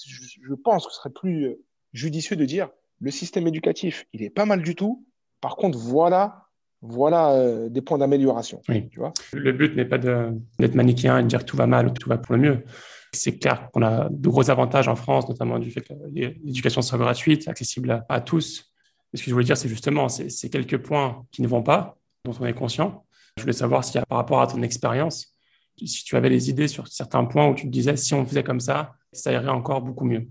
je, 0.05 0.53
pense 0.55 0.85
que 0.85 0.91
ce 0.91 0.97
serait 0.97 1.11
plus 1.11 1.45
euh, 1.45 1.63
judicieux 1.93 2.35
de 2.35 2.45
dire 2.45 2.69
le 2.99 3.11
système 3.11 3.47
éducatif, 3.47 4.05
il 4.13 4.23
est 4.23 4.29
pas 4.29 4.45
mal 4.45 4.61
du 4.61 4.75
tout. 4.75 5.05
Par 5.41 5.55
contre, 5.55 5.77
voilà, 5.77 6.47
voilà 6.81 7.31
euh, 7.33 7.69
des 7.69 7.81
points 7.81 7.97
d'amélioration. 7.97 8.61
Tu 8.67 8.89
vois 8.97 9.13
le 9.33 9.51
but 9.51 9.75
n'est 9.75 9.85
pas 9.85 9.97
d'être 9.97 10.75
manichéen 10.75 11.19
et 11.19 11.23
de 11.23 11.27
dire 11.27 11.39
que 11.39 11.45
tout 11.45 11.57
va 11.57 11.67
mal 11.67 11.87
ou 11.87 11.89
tout 11.91 12.09
va 12.09 12.17
pour 12.17 12.35
le 12.35 12.41
mieux. 12.41 12.63
C'est 13.11 13.37
clair 13.37 13.69
qu'on 13.71 13.83
a 13.83 14.09
de 14.09 14.29
gros 14.29 14.49
avantages 14.49 14.87
en 14.87 14.95
France, 14.95 15.29
notamment 15.29 15.59
du 15.59 15.69
fait 15.69 15.81
que 15.81 15.93
l'éducation 16.11 16.81
soit 16.81 16.97
gratuite, 16.97 17.47
accessible 17.47 18.03
à, 18.09 18.21
tous. 18.21 18.73
ce 19.13 19.21
que 19.21 19.29
je 19.29 19.33
voulais 19.33 19.45
dire, 19.45 19.57
c'est 19.57 19.69
justement 19.69 20.09
ces 20.09 20.49
quelques 20.49 20.77
points 20.77 21.25
qui 21.31 21.43
ne 21.43 21.47
vont 21.47 21.61
pas, 21.61 21.97
dont 22.25 22.33
on 22.39 22.45
est 22.45 22.53
conscient. 22.53 23.05
Je 23.37 23.41
voulais 23.43 23.53
savoir 23.53 23.83
si, 23.83 23.97
par 24.07 24.17
rapport 24.17 24.41
à 24.41 24.47
ton 24.47 24.61
expérience, 24.61 25.33
si 25.77 26.03
tu 26.03 26.15
avais 26.15 26.29
des 26.29 26.49
idées 26.49 26.67
sur 26.67 26.87
certains 26.87 27.25
points 27.25 27.47
où 27.47 27.55
tu 27.55 27.65
te 27.65 27.71
disais, 27.71 27.95
si 27.97 28.13
on 28.13 28.25
faisait 28.25 28.43
comme 28.43 28.59
ça, 28.59 28.95
ça 29.11 29.31
irait 29.31 29.49
encore 29.49 29.81
beaucoup 29.81 30.05
mieux. 30.05 30.27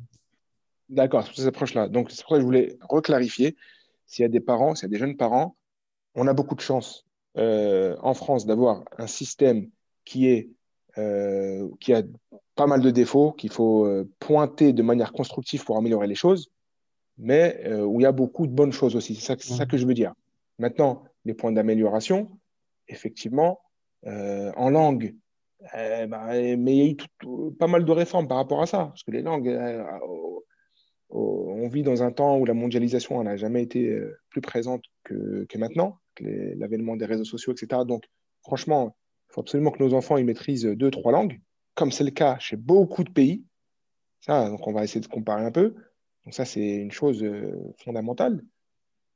D'accord, 0.89 1.25
sur 1.25 1.35
cette 1.35 1.47
approche-là. 1.47 1.89
Donc, 1.89 2.11
c'est 2.11 2.23
pour 2.23 2.31
ça 2.31 2.37
que 2.37 2.41
je 2.41 2.47
voulais 2.47 2.77
reclarifier. 2.89 3.57
S'il 4.07 4.23
y 4.23 4.27
a 4.27 4.29
des 4.29 4.41
parents, 4.41 4.75
s'il 4.75 4.85
y 4.85 4.91
a 4.91 4.91
des 4.91 4.99
jeunes 4.99 5.17
parents, 5.17 5.57
on 6.15 6.27
a 6.27 6.35
beaucoup 6.35 6.55
de 6.55 6.61
chance 6.61 7.07
euh, 7.39 7.97
en 8.01 8.15
France 8.15 8.45
d'avoir 8.45 8.85
un 8.99 9.07
système 9.07 9.71
qui, 10.05 10.29
est, 10.29 10.51
euh, 10.99 11.69
qui 11.81 11.95
a 11.95 12.03
pas 12.55 12.67
mal 12.67 12.83
de 12.83 12.91
défauts, 12.91 13.33
qu'il 13.33 13.51
faut 13.51 13.87
euh, 13.87 14.09
pointer 14.19 14.73
de 14.73 14.83
manière 14.83 15.13
constructive 15.13 15.65
pour 15.65 15.79
améliorer 15.79 16.07
les 16.07 16.15
choses, 16.15 16.51
mais 17.19 17.63
où 17.83 18.01
il 18.01 18.03
y 18.03 18.07
a 18.07 18.13
beaucoup 18.13 18.47
de 18.47 18.53
bonnes 18.53 18.73
choses 18.73 18.97
aussi. 18.97 19.15
C'est 19.15 19.39
ça, 19.39 19.57
ça, 19.57 19.65
mmh. 19.65 19.69
que 19.69 19.77
je 19.77 19.87
veux 19.87 19.95
dire. 19.95 20.13
Maintenant, 20.59 21.05
les 21.25 21.35
points 21.35 21.53
d'amélioration, 21.53 22.31
effectivement, 22.89 23.61
en 24.05 24.71
langue, 24.71 25.15
eh 25.75 26.07
ben, 26.07 26.57
mais 26.59 26.77
il 26.77 26.85
y 26.85 26.89
a 26.89 26.91
eu 26.91 27.53
pas 27.59 27.69
mal 27.69 27.85
de 27.85 27.93
réformes 27.93 28.27
par 28.27 28.39
rapport 28.39 28.63
à 28.63 28.67
ça, 28.67 28.87
parce 28.87 29.03
que 29.05 29.11
les 29.13 29.23
langues, 29.23 29.49
euh, 29.49 29.85
on 31.11 31.69
vit 31.69 31.83
dans 31.83 32.03
un 32.03 32.11
temps 32.11 32.39
où 32.39 32.45
la 32.45 32.55
mondialisation 32.55 33.23
n'a 33.23 33.37
jamais 33.37 33.63
été 33.63 33.89
euh, 33.89 34.19
plus 34.31 34.41
présente 34.41 34.83
que, 35.05 35.45
que 35.49 35.59
maintenant, 35.59 35.99
l'avènement 36.21 36.97
des 36.97 37.05
réseaux 37.05 37.25
sociaux, 37.25 37.53
etc. 37.53 37.83
Donc, 37.87 38.05
franchement, 38.43 38.97
il 39.29 39.35
faut 39.35 39.41
absolument 39.41 39.71
que 39.71 39.83
nos 39.83 39.95
enfants 39.95 40.17
ils 40.17 40.25
maîtrisent 40.25 40.65
deux, 40.65 40.91
trois 40.91 41.13
langues, 41.13 41.41
comme 41.75 41.93
c'est 41.93 42.05
le 42.05 42.11
cas 42.11 42.39
chez 42.39 42.57
beaucoup 42.57 43.05
de 43.05 43.11
pays. 43.11 43.45
Donc 44.27 44.67
on 44.67 44.73
va 44.73 44.85
essayer 44.85 45.01
de 45.01 45.07
comparer 45.07 45.45
un 45.45 45.51
peu. 45.51 45.75
Donc 46.25 46.35
ça, 46.35 46.45
c'est 46.45 46.61
une 46.61 46.93
chose 46.93 47.23
euh, 47.23 47.73
fondamentale. 47.79 48.43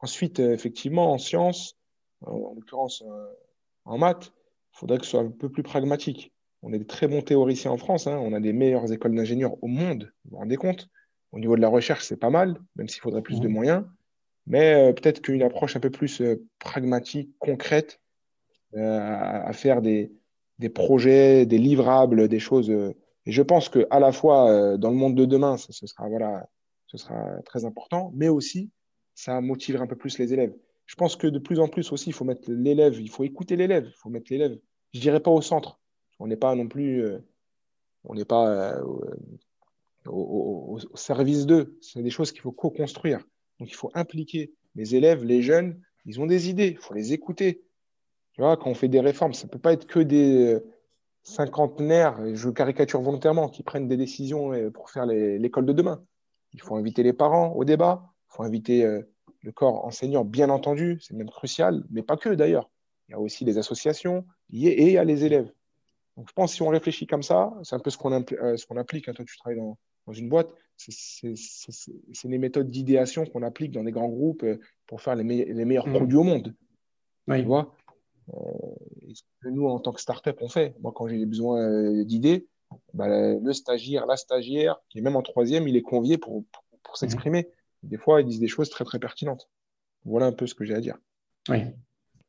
Ensuite, 0.00 0.40
effectivement, 0.40 1.12
en 1.12 1.18
sciences, 1.18 1.76
en 2.22 2.55
l'occurrence 2.55 3.02
en 3.87 3.99
maths, 3.99 4.33
il 4.75 4.79
faudrait 4.79 4.99
que 4.99 5.05
ce 5.05 5.12
soit 5.12 5.20
un 5.20 5.31
peu 5.31 5.49
plus 5.49 5.62
pragmatique. 5.62 6.33
On 6.62 6.72
est 6.72 6.79
des 6.79 6.87
très 6.87 7.07
bons 7.09 7.22
théoriciens 7.22 7.70
en 7.70 7.79
France. 7.79 8.07
Hein. 8.07 8.18
On 8.20 8.33
a 8.33 8.40
des 8.40 8.53
meilleures 8.53 8.92
écoles 8.92 9.14
d'ingénieurs 9.14 9.57
au 9.62 9.68
monde. 9.68 10.12
Vous 10.25 10.33
vous 10.33 10.37
rendez 10.38 10.57
compte? 10.57 10.88
Au 11.33 11.38
niveau 11.38 11.57
de 11.57 11.61
la 11.61 11.68
recherche, 11.68 12.05
c'est 12.05 12.16
pas 12.16 12.31
mal, 12.31 12.59
même 12.77 12.88
s'il 12.88 13.01
faudrait 13.01 13.22
plus 13.22 13.40
de 13.40 13.49
moyens. 13.49 13.85
Mais 14.46 14.75
euh, 14.75 14.92
peut-être 14.92 15.20
qu'une 15.20 15.42
approche 15.42 15.77
un 15.77 15.81
peu 15.81 15.90
plus 15.90 16.20
euh, 16.20 16.46
pragmatique, 16.59 17.31
concrète, 17.38 18.01
euh, 18.75 18.99
à, 18.99 19.53
faire 19.53 19.83
des, 19.83 20.12
projets, 20.75 21.46
des 21.46 21.59
livrables, 21.59 22.29
des 22.29 22.38
choses. 22.38 22.70
et 22.70 23.33
je 23.33 23.42
pense 23.42 23.68
qu'à 23.68 24.01
la 24.01 24.12
fois, 24.12 24.77
dans 24.77 24.90
le 24.90 24.96
monde 24.96 25.14
de 25.14 25.25
demain, 25.25 25.57
ce, 25.57 25.72
sera, 25.72 26.09
voilà, 26.09 26.49
ce 26.87 26.99
sera 26.99 27.42
très 27.44 27.64
important, 27.64 28.11
mais 28.14 28.29
aussi, 28.29 28.70
ça 29.14 29.40
motiverait 29.40 29.85
un 29.85 29.87
peu 29.87 29.96
plus 29.96 30.18
les 30.18 30.33
élèves. 30.33 30.55
Je 30.87 30.94
pense 30.94 31.16
que 31.16 31.27
de 31.27 31.38
plus 31.38 31.61
en 31.61 31.68
plus 31.68 31.92
aussi, 31.92 32.11
il 32.11 32.12
faut 32.12 32.25
mettre 32.25 32.51
l'élève, 32.51 33.01
il 33.01 33.11
faut 33.11 33.25
écouter 33.25 33.57
l'élève, 33.57 33.87
il 33.87 33.96
faut 33.96 34.09
mettre 34.09 34.27
l'élève, 34.31 34.57
je 34.94 35.01
dirais 35.01 35.20
pas 35.20 35.31
au 35.31 35.42
centre, 35.42 35.81
on 36.18 36.27
n'est 36.27 36.37
pas 36.37 36.55
non 36.55 36.68
plus, 36.68 37.05
euh, 37.05 37.18
on 38.05 38.14
n'est 38.14 38.25
pas 38.25 38.49
euh, 38.49 38.83
au, 40.07 40.79
service 40.94 41.46
d'eux. 41.46 41.77
C'est 41.81 42.03
des 42.03 42.11
choses 42.11 42.33
qu'il 42.33 42.40
faut 42.40 42.53
co-construire. 42.53 43.18
Donc 43.59 43.70
il 43.70 43.75
faut 43.75 43.90
impliquer 43.94 44.53
les 44.75 44.94
élèves, 44.94 45.25
les 45.25 45.42
jeunes. 45.42 45.81
Ils 46.05 46.20
ont 46.20 46.27
des 46.27 46.49
idées, 46.49 46.68
il 46.68 46.79
faut 46.79 46.94
les 46.94 47.12
écouter. 47.12 47.64
Tu 48.33 48.42
vois, 48.42 48.57
quand 48.57 48.70
on 48.70 48.75
fait 48.75 48.88
des 48.88 49.01
réformes, 49.01 49.35
ça 49.35 49.46
ne 49.46 49.51
peut 49.51 49.59
pas 49.59 49.72
être 49.72 49.87
que 49.87 49.99
des 49.99 50.55
euh, 50.55 50.72
cinquantenaires, 51.22 52.35
je 52.35 52.49
caricature 52.51 53.01
volontairement, 53.03 53.49
qui 53.49 53.62
prennent 53.62 53.88
des 53.88 53.96
décisions 53.96 54.70
pour 54.70 54.90
faire 54.90 55.07
l'école 55.07 55.66
de 55.66 55.72
demain. 55.72 56.05
Il 56.53 56.61
faut 56.61 56.77
inviter 56.77 57.03
les 57.03 57.12
parents 57.12 57.53
au 57.55 57.64
débat, 57.64 58.14
il 58.31 58.37
faut 58.37 58.42
inviter 58.44 59.03
le 59.47 59.53
corps 59.53 59.85
enseignant, 59.85 60.25
bien 60.25 60.51
entendu, 60.51 60.99
c'est 61.01 61.15
même 61.15 61.31
crucial, 61.31 61.85
mais 61.91 62.03
pas 62.03 62.17
que 62.17 62.31
d'ailleurs. 62.31 62.69
Il 63.09 63.13
y 63.13 63.15
a 63.15 63.21
aussi 63.21 63.45
les 63.45 63.59
associations 63.59 64.27
et 64.53 64.87
il 64.87 64.91
y 64.91 64.99
a 64.99 65.05
les 65.05 65.25
élèves. 65.25 65.53
Donc, 66.17 66.29
je 66.29 66.33
pense 66.33 66.51
que 66.51 66.57
si 66.57 66.63
on 66.63 66.69
réfléchit 66.69 67.07
comme 67.07 67.23
ça, 67.23 67.55
c'est 67.63 67.77
un 67.77 67.79
peu 67.79 67.91
ce 67.91 67.97
qu'on 67.97 68.13
euh, 68.13 68.57
qu'on 68.69 68.77
applique. 68.77 69.05
quand 69.05 69.13
hein. 69.13 69.15
toi, 69.15 69.25
tu 69.25 69.37
travailles 69.39 69.59
dans, 69.59 69.79
dans 70.09 70.13
une 70.13 70.29
boîte. 70.29 70.49
C'est 70.77 71.29
les 72.25 72.39
méthodes 72.39 72.71
d'idéation 72.71 73.25
qu'on 73.25 73.43
applique 73.43 73.71
dans 73.71 73.85
des 73.85 73.93
grands 73.93 74.09
groupes 74.09 74.43
euh, 74.43 74.59
pour 74.89 75.01
faire 75.01 75.15
les, 75.15 75.23
les 75.23 75.65
meilleurs 75.65 75.87
mmh. 75.87 75.93
produits 75.93 76.19
au 76.19 76.25
monde. 76.25 76.55
Tu 77.31 77.43
vois 77.43 77.73
euh, 78.35 78.41
ce 79.15 79.23
que 79.43 79.49
nous, 79.49 79.69
en 79.69 79.79
tant 79.79 79.93
que 79.93 80.01
start-up, 80.01 80.39
on 80.41 80.49
fait? 80.49 80.75
Moi, 80.81 80.93
quand 80.93 81.07
j'ai 81.07 81.25
besoin 81.25 82.03
d'idées, 82.03 82.49
bah, 82.95 83.07
le 83.09 83.53
stagiaire, 83.53 84.07
la 84.07 84.17
stagiaire, 84.17 84.81
qui 84.89 84.99
est 84.99 85.03
même 85.03 85.15
en 85.15 85.23
troisième, 85.23 85.69
il 85.69 85.77
est 85.77 85.83
convié 85.83 86.19
pour, 86.19 86.43
pour, 86.83 86.95
mmh. 86.95 86.97
s'exprimer. 86.97 87.49
Des 87.87 87.99
fois, 87.99 88.20
ils 88.20 88.27
disent 88.27 88.40
des 88.40 88.49
choses 88.49 88.70
très, 88.70 88.85
très 88.85 88.99
pertinentes. 88.99 89.49
Voilà 90.05 90.27
un 90.27 90.33
peu 90.33 90.46
ce 90.46 90.55
que 90.55 90.64
j'ai 90.64 90.75
à 90.75 90.81
dire. 90.81 90.96
Oui. 91.49 91.62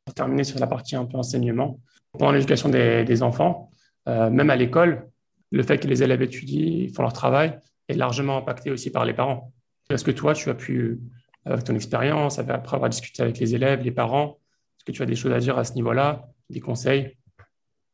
Pour 0.04 0.14
terminer 0.14 0.44
sur 0.44 0.58
la 0.58 0.66
partie 0.66 0.96
un 0.96 1.04
peu 1.04 1.16
enseignement, 1.16 1.80
pendant 2.12 2.32
l'éducation 2.32 2.68
des, 2.68 3.04
des 3.04 3.22
enfants, 3.22 3.70
euh, 4.08 4.30
même 4.30 4.50
à 4.50 4.56
l'école, 4.56 5.08
le 5.50 5.62
fait 5.62 5.78
que 5.78 5.86
les 5.86 6.02
élèves 6.02 6.22
étudient, 6.22 6.88
font 6.94 7.02
leur 7.02 7.12
travail, 7.12 7.58
est 7.88 7.94
largement 7.94 8.38
impacté 8.38 8.70
aussi 8.70 8.90
par 8.90 9.04
les 9.04 9.14
parents. 9.14 9.52
Est-ce 9.90 10.04
que 10.04 10.10
toi, 10.10 10.34
tu 10.34 10.50
as 10.50 10.54
pu, 10.54 11.00
avec 11.44 11.64
ton 11.64 11.74
expérience, 11.74 12.38
après 12.38 12.74
avoir 12.74 12.90
discuté 12.90 13.22
avec 13.22 13.38
les 13.38 13.54
élèves, 13.54 13.82
les 13.82 13.90
parents, 13.90 14.38
est-ce 14.78 14.84
que 14.84 14.92
tu 14.92 15.02
as 15.02 15.06
des 15.06 15.14
choses 15.14 15.32
à 15.32 15.38
dire 15.38 15.58
à 15.58 15.64
ce 15.64 15.74
niveau-là, 15.74 16.28
des 16.50 16.60
conseils 16.60 17.16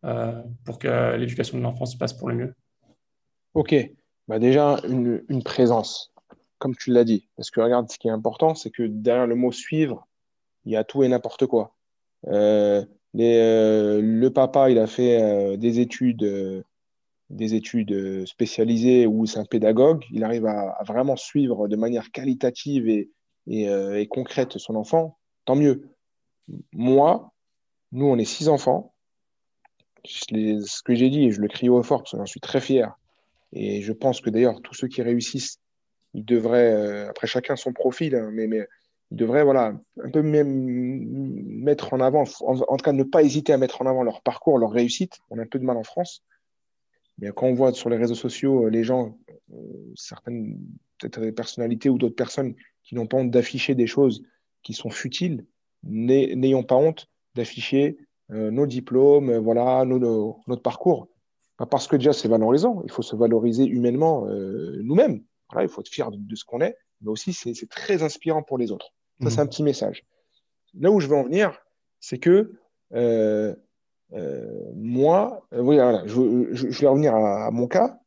euh, 0.04 0.42
pour 0.64 0.78
que 0.78 1.16
l'éducation 1.16 1.58
de 1.58 1.62
l'enfant 1.62 1.86
se 1.86 1.96
passe 1.96 2.12
pour 2.12 2.28
le 2.28 2.34
mieux? 2.34 2.54
Ok, 3.54 3.74
bah 4.26 4.38
déjà 4.38 4.80
une, 4.88 5.42
présence, 5.44 6.12
comme 6.58 6.74
tu 6.76 6.90
l'as 6.90 7.04
dit. 7.04 7.28
Parce 7.36 7.50
que 7.50 7.60
regarde, 7.60 7.90
ce 7.90 7.98
qui 7.98 8.08
est 8.08 8.12
important, 8.12 8.54
c'est 8.54 8.70
que 8.70 8.82
derrière 8.82 9.26
le 9.26 9.34
mot 9.34 9.52
suivre, 9.52 10.06
il 10.64 10.72
y 10.72 10.76
a 10.76 10.84
tout 10.84 11.02
et 11.02 11.08
n'importe 11.08 11.46
quoi. 11.46 11.74
Euh, 12.28 12.84
euh, 13.16 14.00
le 14.02 14.30
papa, 14.30 14.70
il 14.70 14.78
a 14.78 14.86
fait 14.86 15.56
des 15.56 15.80
études 15.80 16.64
des 17.30 17.54
études 17.54 18.26
spécialisées 18.26 19.06
ou 19.06 19.26
c'est 19.26 19.38
un 19.38 19.44
pédagogue, 19.44 20.04
il 20.10 20.24
arrive 20.24 20.46
à, 20.46 20.78
vraiment 20.86 21.16
suivre 21.16 21.68
de 21.68 21.76
manière 21.76 22.10
qualitative 22.12 22.88
et, 22.88 23.10
et, 23.46 24.06
concrète 24.08 24.58
son 24.58 24.76
enfant, 24.76 25.18
tant 25.44 25.56
mieux. 25.56 25.88
Moi, 26.72 27.32
nous, 27.92 28.06
on 28.06 28.18
est 28.18 28.24
six 28.24 28.48
enfants 28.48 28.94
ce 30.06 30.82
que 30.82 30.94
j'ai 30.94 31.10
dit, 31.10 31.24
et 31.24 31.30
je 31.30 31.40
le 31.40 31.48
crie 31.48 31.68
au 31.68 31.82
fort 31.82 32.00
parce 32.02 32.12
que 32.12 32.18
j'en 32.18 32.26
suis 32.26 32.40
très 32.40 32.60
fier. 32.60 32.94
Et 33.52 33.82
je 33.82 33.92
pense 33.92 34.20
que 34.20 34.30
d'ailleurs, 34.30 34.60
tous 34.62 34.74
ceux 34.74 34.88
qui 34.88 35.02
réussissent, 35.02 35.60
ils 36.14 36.24
devraient, 36.24 36.72
euh, 36.72 37.10
après 37.10 37.26
chacun 37.26 37.56
son 37.56 37.72
profil, 37.72 38.14
hein, 38.14 38.30
mais, 38.32 38.46
mais 38.46 38.66
ils 39.10 39.16
devraient 39.16 39.44
voilà, 39.44 39.74
un 40.02 40.10
peu 40.10 40.22
même 40.22 40.48
mettre 41.62 41.92
en 41.92 42.00
avant, 42.00 42.24
en, 42.40 42.56
tout 42.56 42.84
cas 42.84 42.92
ne 42.92 43.02
pas 43.02 43.22
hésiter 43.22 43.52
à 43.52 43.58
mettre 43.58 43.82
en 43.82 43.86
avant 43.86 44.02
leur 44.02 44.22
parcours, 44.22 44.58
leur 44.58 44.70
réussite. 44.70 45.18
On 45.30 45.38
a 45.38 45.42
un 45.42 45.46
peu 45.46 45.58
de 45.58 45.64
mal 45.64 45.76
en 45.76 45.82
France. 45.82 46.24
Mais 47.18 47.30
quand 47.34 47.46
on 47.46 47.54
voit 47.54 47.72
sur 47.72 47.90
les 47.90 47.96
réseaux 47.96 48.14
sociaux 48.14 48.66
euh, 48.66 48.70
les 48.70 48.82
gens, 48.82 49.18
euh, 49.52 49.92
certaines 49.94 50.58
peut-être 50.98 51.20
des 51.20 51.32
personnalités 51.32 51.88
ou 51.88 51.98
d'autres 51.98 52.16
personnes 52.16 52.54
qui 52.82 52.94
n'ont 52.94 53.06
pas 53.06 53.18
honte 53.18 53.30
d'afficher 53.30 53.74
des 53.74 53.86
choses 53.86 54.22
qui 54.62 54.72
sont 54.72 54.90
futiles, 54.90 55.44
n'ayons 55.82 56.62
pas 56.62 56.76
honte 56.76 57.08
d'afficher 57.34 57.98
nos 58.30 58.66
diplômes, 58.66 59.36
voilà, 59.36 59.84
notre 59.84 60.62
parcours. 60.62 61.08
parce 61.70 61.86
que 61.88 61.96
déjà, 61.96 62.14
c'est 62.14 62.28
valorisant. 62.28 62.80
Il 62.84 62.90
faut 62.90 63.02
se 63.02 63.16
valoriser 63.16 63.64
humainement 63.66 64.26
euh, 64.28 64.80
il 65.62 65.68
faut 65.68 65.80
être 65.80 65.88
fier 65.88 66.10
de, 66.10 66.34
ce 66.34 66.44
qu'on 66.44 66.60
est, 66.60 66.76
mais 67.00 67.10
aussi, 67.10 67.32
c'est 67.32 67.68
très 67.68 68.02
inspirant 68.02 68.42
pour 68.42 68.58
les 68.58 68.72
autres. 68.72 68.92
Ça, 69.22 69.30
c'est 69.30 69.40
un 69.40 69.44
mhm. 69.44 69.50
petit 69.50 69.62
message. 69.62 70.04
Là 70.78 70.90
où 70.90 71.00
je 71.00 71.06
veux 71.06 71.16
en 71.16 71.24
venir, 71.24 71.58
c'est 72.00 72.18
que 72.18 72.58
moi, 74.74 75.46
oui, 75.52 75.76
je, 76.06 76.80
vais 76.80 76.86
revenir 76.86 77.14
à, 77.14 77.50
mon 77.50 77.66
cas. 77.66 77.98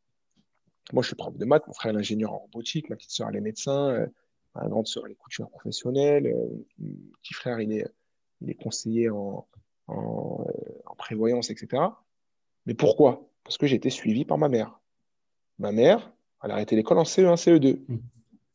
Moi, 0.93 1.03
je 1.03 1.07
suis 1.07 1.15
prof 1.15 1.35
de 1.37 1.45
maths, 1.45 1.67
mon 1.67 1.73
frère 1.73 1.93
est 1.93 1.97
ingénieur 1.97 2.33
en 2.33 2.37
robotique, 2.37 2.89
ma 2.89 2.95
petite 2.95 3.11
soeur, 3.11 3.27
elle 3.29 3.35
est 3.35 3.41
médecin, 3.41 4.07
ma 4.55 4.67
grande 4.67 4.87
soeur, 4.87 5.05
elle 5.05 5.11
est 5.11 5.15
couturière 5.15 5.49
professionnelle, 5.49 6.33
mon 6.79 7.11
petit 7.21 7.33
frère, 7.33 7.59
il 7.59 7.73
est, 7.73 7.87
il 8.41 8.49
est 8.49 8.55
conseiller 8.55 9.09
en, 9.09 9.47
en, 9.87 10.45
prévoyance, 10.97 11.49
etc. 11.49 11.83
Mais 12.65 12.73
pourquoi? 12.73 13.29
Parce 13.43 13.57
que 13.57 13.67
j'ai 13.67 13.75
été 13.75 13.89
suivi 13.89 14.25
par 14.25 14.37
ma 14.37 14.49
mère. 14.49 14.79
Ma 15.59 15.71
mère, 15.71 16.11
elle 16.43 16.51
a 16.51 16.55
arrêté 16.55 16.75
l'école 16.75 16.99
en 16.99 17.03
CE1, 17.03 17.35
CE2. 17.35 17.79
Mm. 17.87 17.97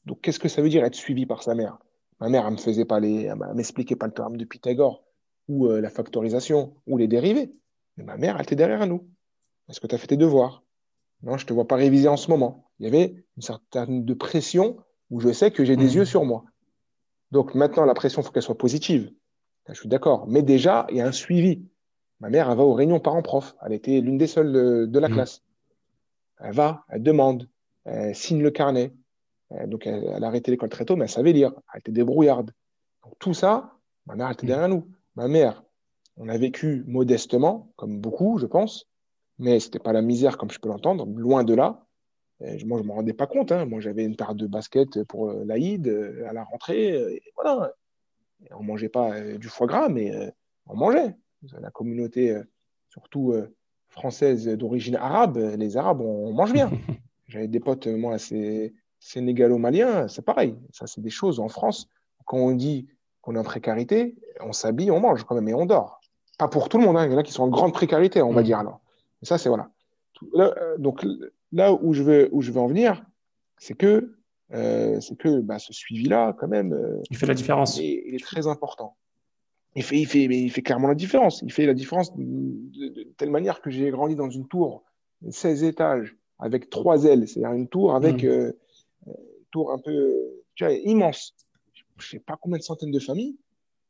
Donc, 0.07 0.21
qu'est-ce 0.21 0.39
que 0.39 0.49
ça 0.49 0.63
veut 0.63 0.69
dire 0.69 0.85
être 0.85 0.95
suivi 0.95 1.27
par 1.27 1.43
sa 1.43 1.55
mère? 1.55 1.79
Ma 2.21 2.29
mère, 2.29 2.47
elle 2.47 2.53
me 2.53 2.59
faisait 2.59 2.85
pas 2.85 3.01
les, 3.01 3.33
m'expliquait 3.55 3.97
pas 3.97 4.07
le 4.07 4.13
théorème 4.13 4.37
de 4.37 4.45
Pythagore 4.45 5.05
ou 5.49 5.67
euh, 5.67 5.81
la 5.81 5.91
factorisation 5.91 6.75
ou 6.87 6.97
les 6.97 7.09
dérivés. 7.09 7.53
Mais 7.97 8.05
ma 8.05 8.17
mère, 8.17 8.37
elle 8.37 8.43
était 8.43 8.57
derrière 8.57 8.87
nous. 8.87 9.09
Est-ce 9.69 9.81
que 9.81 9.87
tu 9.87 9.95
as 9.95 9.99
fait 9.99 10.07
tes 10.07 10.17
devoirs? 10.17 10.63
Non, 11.23 11.37
je 11.37 11.47
te 11.47 11.53
vois 11.53 11.67
pas 11.67 11.77
réviser 11.77 12.09
en 12.09 12.17
ce 12.17 12.31
moment. 12.31 12.71
Il 12.79 12.85
y 12.85 12.89
avait 12.89 13.25
une 13.37 13.43
certaine 13.43 14.05
de 14.05 14.15
pression 14.15 14.77
où 15.11 15.21
je 15.21 15.33
sais 15.33 15.51
que 15.51 15.65
j'ai 15.65 15.77
des 15.77 15.87
mm. 15.87 15.97
yeux 15.97 16.05
sur 16.05 16.25
moi. 16.25 16.45
Donc 17.31 17.55
maintenant, 17.55 17.85
la 17.85 17.95
pression, 17.95 18.23
il 18.23 18.25
faut 18.25 18.33
qu'elle 18.33 18.43
soit 18.43 18.59
positive. 18.59 19.13
Je 19.69 19.75
suis 19.75 19.89
d'accord. 19.89 20.27
Mais 20.27 20.43
déjà, 20.43 20.87
il 20.91 20.97
y 20.97 21.01
a 21.01 21.07
un 21.07 21.13
suivi. 21.13 21.65
Ma 22.21 22.29
mère, 22.29 22.51
elle 22.51 22.57
va 22.57 22.65
aux 22.65 22.75
réunions 22.75 23.01
parents-prof. 23.01 23.55
Elle 23.65 23.73
était 23.73 24.01
l'une 24.01 24.19
des 24.19 24.27
seules 24.27 24.53
de, 24.53 24.99
la 24.99 25.09
mmh. 25.09 25.13
classe. 25.13 25.43
Elle 26.41 26.53
va, 26.53 26.85
elle 26.89 27.03
demande, 27.03 27.49
signe 28.15 28.43
le 28.43 28.51
carnet. 28.51 28.93
Euh, 29.53 29.67
donc, 29.67 29.87
elle, 29.87 30.25
a 30.25 30.27
arrêté 30.27 30.51
l'école 30.51 30.69
très 30.69 30.85
tôt, 30.85 30.97
mais 30.97 31.05
elle 31.05 31.11
savait 31.11 31.33
lire. 31.33 31.53
Elle 31.73 31.81
était 31.81 31.93
débrouillarde. 31.93 32.53
Donc, 33.05 33.15
tout 33.19 33.35
ça, 33.35 33.75
ma 34.07 34.17
mère 34.17 34.31
était 34.31 34.47
mmh. 34.47 34.49
derrière 34.49 34.69
nous. 34.69 34.89
Ma 35.17 35.29
mère, 35.29 35.63
on 36.17 36.29
a 36.29 36.39
vécu 36.39 36.85
modestement, 36.87 37.73
comme 37.77 38.01
beaucoup, 38.01 38.39
je 38.39 38.47
pense, 38.47 38.89
mais 39.39 39.61
ce 39.61 39.67
n'était 39.67 39.79
pas 39.79 39.93
la 39.93 40.03
misère 40.03 40.39
comme 40.39 40.51
je 40.51 40.59
peux 40.59 40.69
l'entendre, 40.69 41.07
loin 41.07 41.45
de 41.45 41.55
là. 41.55 41.85
moi, 42.41 42.79
je 42.79 42.83
ne 42.83 42.89
m'en 42.89 42.95
rendais 42.95 43.13
pas 43.13 43.27
compte. 43.27 43.53
Hein. 43.53 43.67
Moi, 43.67 43.81
j'avais 43.81 44.05
une 44.05 44.17
paire 44.17 44.35
de 44.35 44.47
baskets 44.47 45.05
pour 45.05 45.31
euh, 45.31 45.45
l'Aïd 45.45 45.89
euh, 45.89 46.27
à 46.29 46.33
la 46.33 46.45
rentrée. 46.45 47.21
voilà 47.37 47.73
on 48.51 48.63
mangeait 48.63 48.89
pas 48.89 49.13
euh, 49.15 49.39
du 49.39 49.49
foie 49.49 49.67
gras, 49.67 49.89
mais 49.89 50.15
euh, 50.15 50.31
on 50.67 50.77
mangeait. 50.77 51.15
La 51.61 51.71
communauté, 51.71 52.31
euh, 52.31 52.45
surtout 52.89 53.35
française 53.89 54.47
d'origine 54.47 54.97
arabe, 54.97 55.39
les 55.59 55.77
Arabes, 55.77 56.01
on, 56.01 56.33
mange 56.33 56.53
bien. 56.53 56.71
J'avais 57.29 57.49
des 57.49 57.61
potes, 57.61 57.87
moi, 57.87 58.19
c'est 58.19 58.75
sénégalo-maliens, 58.99 60.09
c'est 60.09 60.25
pareil. 60.25 60.57
Ça, 60.73 60.87
c'est 60.87 61.01
des 61.01 61.11
choses 61.11 61.41
en 61.41 61.49
France. 61.49 61.89
Quand 62.25 62.39
on 62.39 62.53
dit 62.53 62.89
qu'on 63.21 63.35
est 63.35 63.39
en 63.39 63.45
précarité, 63.45 64.17
on 64.41 64.53
s'habille, 64.53 64.91
on 64.91 65.01
mange 65.01 65.25
quand 65.25 65.35
même 65.35 65.49
et 65.49 65.55
on 65.55 65.67
dort. 65.67 66.01
Pas 66.39 66.49
pour 66.49 66.69
tout 66.69 66.79
le 66.79 66.85
monde, 66.85 66.97
hein. 66.97 67.07
il 67.07 67.13
y 67.13 67.15
en 67.15 67.19
a 67.19 67.23
qui 67.23 67.33
sont 67.33 67.45
en 67.45 67.49
grande 67.49 67.73
précarité, 67.73 68.23
on 68.23 68.33
va 68.33 68.43
mm. 68.43 68.45
dire 68.45 68.59
alors. 68.59 68.81
ça, 69.23 69.39
c'est 69.39 69.49
voilà. 69.49 69.71
donc 70.79 71.05
là 71.53 71.73
où 71.73 71.95
je 71.95 72.03
veux, 72.03 72.29
où 72.33 72.43
je 72.43 72.53
veux 72.53 72.61
en 72.61 72.67
venir, 72.67 73.05
c'est 73.59 73.75
que 73.75 74.17
euh, 74.55 75.01
c'est 75.01 75.17
que 75.17 75.41
bah, 75.41 75.59
ce 75.59 75.73
suivi-là, 75.73 76.35
quand 76.39 76.49
même, 76.49 76.73
euh, 76.73 77.01
il 77.11 77.17
fait 77.17 77.27
la 77.27 77.35
différence. 77.35 77.79
Il 77.79 78.15
est, 78.15 78.23
très 78.23 78.47
important. 78.47 78.97
Il 79.75 79.83
fait, 79.83 79.99
il, 79.99 80.07
fait, 80.07 80.25
il 80.25 80.51
fait 80.51 80.63
clairement 80.63 80.89
la 80.89 80.95
différence. 80.95 81.41
Il 81.43 81.53
fait 81.53 81.65
la 81.65 81.75
différence 81.75 82.15
de, 82.15 83.13
telle 83.17 83.31
manière 83.31 83.63
que 83.63 83.71
j'ai 83.71 83.91
grandi 83.91 84.15
dans 84.15 84.29
une 84.29 84.47
tour, 84.47 84.85
16 85.29 85.65
étages, 85.65 86.17
avec 86.43 86.71
trois 86.71 87.05
ailes. 87.05 87.27
C'est-à-dire 87.27 87.53
une 87.53 87.69
tour 87.69 87.95
avec 87.95 88.23
mm. 88.23 88.27
euh, 88.27 88.53
une 89.07 89.45
tour 89.51 89.73
un 89.73 89.79
peu 89.79 90.15
tu 90.55 90.65
vois, 90.65 90.73
immense. 90.75 91.35
Je 91.75 91.83
ne 92.07 92.11
sais 92.11 92.19
pas 92.19 92.37
combien 92.41 92.59
de 92.59 92.63
centaines 92.63 92.91
de 92.91 93.01
familles. 93.01 93.39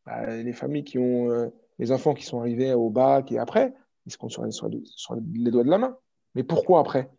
Bah, 0.06 0.36
les 0.36 0.52
familles 0.52 0.84
qui 0.84 0.98
ont 0.98 1.50
les 1.78 1.92
enfants 1.92 2.14
qui 2.14 2.24
sont 2.24 2.40
arrivés 2.40 2.74
au 2.74 2.90
bac 2.90 3.32
et 3.32 3.38
après, 3.38 3.74
ils 4.06 4.12
se 4.12 4.18
comptent 4.18 4.32
sur, 4.32 4.52
sur, 4.52 4.70
sur 4.84 5.14
les 5.14 5.50
doigts 5.50 5.64
de 5.64 5.70
la 5.70 5.78
main. 5.78 5.96
Mais 6.34 6.42
pourquoi 6.42 6.80
après? 6.80 7.10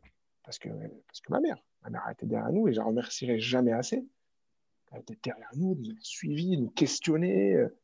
Parce 0.43 0.59
que, 0.59 0.69
parce 0.69 1.21
que 1.21 1.31
ma 1.31 1.39
mère. 1.39 1.57
Ma 1.83 1.89
mère 1.89 2.03
a 2.05 2.11
été 2.11 2.25
derrière 2.25 2.51
nous 2.51 2.67
et 2.67 2.73
je 2.73 2.79
la 2.79 2.85
remercierai 2.85 3.39
jamais 3.39 3.71
assez. 3.71 4.05
Elle 4.91 5.01
était 5.01 5.17
derrière 5.23 5.49
nous, 5.55 5.75
nous 5.75 5.91
a 5.91 5.99
suivis, 6.01 6.57
nous 6.57 6.69
questionner. 6.69 7.55
Euh, 7.55 7.75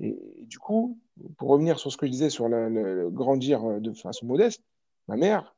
et, 0.00 0.18
du 0.42 0.58
coup, 0.58 0.98
pour 1.36 1.50
revenir 1.50 1.78
sur 1.78 1.92
ce 1.92 1.96
que 1.96 2.06
je 2.06 2.10
disais 2.10 2.30
sur 2.30 2.48
le, 2.48 3.10
grandir 3.10 3.64
euh, 3.64 3.80
de 3.80 3.92
façon 3.92 4.26
modeste, 4.26 4.62
ma 5.08 5.16
mère, 5.16 5.53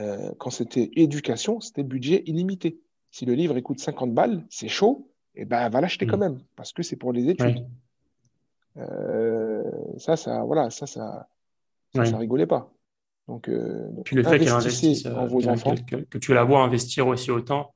euh, 0.00 0.32
quand 0.38 0.50
c'était 0.50 0.90
éducation, 0.94 1.60
c'était 1.60 1.82
budget 1.82 2.22
illimité. 2.26 2.80
Si 3.10 3.26
le 3.26 3.34
livre 3.34 3.58
coûte 3.60 3.78
50 3.80 4.14
balles, 4.14 4.44
c'est 4.48 4.68
chaud, 4.68 5.10
et 5.34 5.44
ben 5.44 5.60
elle 5.64 5.72
va 5.72 5.80
l'acheter 5.80 6.06
quand 6.06 6.16
mm. 6.16 6.20
même 6.20 6.40
parce 6.56 6.72
que 6.72 6.82
c'est 6.82 6.96
pour 6.96 7.12
les 7.12 7.28
études. 7.28 7.66
ça, 9.98 10.16
ça, 10.16 10.44
voilà, 10.44 10.70
ça, 10.70 10.86
ça, 10.86 11.28
ça 11.94 12.16
rigolait 12.16 12.46
pas. 12.46 12.72
Donc, 13.28 13.48
euh, 13.48 13.88
Puis 14.04 14.16
le 14.16 14.22
fait 14.24 14.38
qu'elle 14.38 14.48
investisse 14.48 15.06
en 15.06 15.26
vos 15.26 15.46
enfants. 15.48 15.74
Que, 15.86 16.18
tu 16.18 16.34
la 16.34 16.44
vois 16.44 16.62
investir 16.62 17.06
aussi 17.06 17.30
autant, 17.30 17.72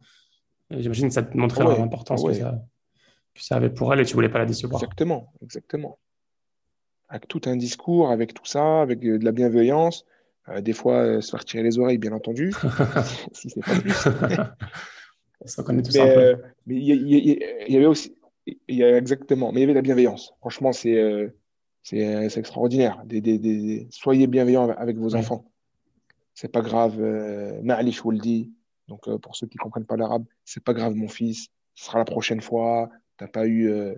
euh, 0.72 0.80
j'imagine 0.80 1.08
que 1.08 1.14
ça 1.14 1.22
te 1.22 1.36
montrait 1.36 1.64
l'importance 1.64 2.24
que, 2.24 2.32
ça, 2.32 2.62
que, 3.34 3.42
ça, 3.42 3.56
avait 3.56 3.70
pour 3.70 3.92
elle 3.92 4.00
et 4.00 4.04
tu 4.04 4.14
voulais 4.14 4.28
pas 4.28 4.38
la 4.38 4.46
décevoir. 4.46 4.82
Exactement, 4.82 5.32
exactement. 5.42 5.98
Avec 7.08 7.28
tout 7.28 7.40
un 7.46 7.56
discours, 7.56 8.10
avec 8.10 8.34
tout 8.34 8.44
ça, 8.44 8.82
avec 8.82 9.00
de 9.00 9.24
la 9.24 9.32
bienveillance, 9.32 10.04
euh, 10.48 10.60
des 10.60 10.72
fois 10.72 11.20
se 11.20 11.30
faire 11.30 11.44
tirer 11.44 11.62
les 11.62 11.78
oreilles, 11.78 11.98
bien 11.98 12.12
entendu, 12.12 12.52
si 13.32 13.50
c'est 13.50 13.64
pas 13.64 13.78
plus. 13.80 13.92
ça 15.44 15.62
connaît 15.62 15.82
tout 15.82 15.92
mais, 15.94 15.98
ça. 15.98 16.38
mais 16.66 16.74
il 16.76 16.82
y, 16.82 17.72
y, 17.72 17.76
avait 17.76 17.86
aussi, 17.86 18.16
il 18.46 18.76
y 18.76 18.84
a 18.84 18.96
exactement, 18.96 19.52
mais 19.52 19.60
il 19.60 19.62
y 19.62 19.64
avait 19.64 19.74
de 19.74 19.78
la 19.78 19.82
bienveillance. 19.82 20.34
Franchement, 20.40 20.72
c'est 20.72 21.32
c'est 21.86 22.36
extraordinaire. 22.38 23.00
Des, 23.04 23.20
des, 23.20 23.38
des, 23.38 23.86
soyez 23.90 24.26
bienveillants 24.26 24.68
avec 24.70 24.96
vos 24.96 25.14
enfants. 25.14 25.44
C'est 26.34 26.50
pas 26.50 26.60
grave. 26.60 26.96
Euh, 27.00 27.60
je 27.62 28.02
vous 28.02 28.10
le 28.10 28.18
dis. 28.18 28.52
Donc, 28.88 29.06
euh, 29.08 29.18
pour 29.18 29.36
ceux 29.36 29.46
qui 29.46 29.56
comprennent 29.56 29.86
pas 29.86 29.96
l'arabe, 29.96 30.24
c'est 30.44 30.62
pas 30.62 30.74
grave, 30.74 30.94
mon 30.94 31.08
fils. 31.08 31.48
Ce 31.74 31.86
sera 31.86 31.98
la 31.98 32.04
prochaine 32.04 32.40
fois. 32.40 32.90
T'as 33.18 33.28
pas 33.28 33.46
eu. 33.46 33.70
Euh, 33.70 33.94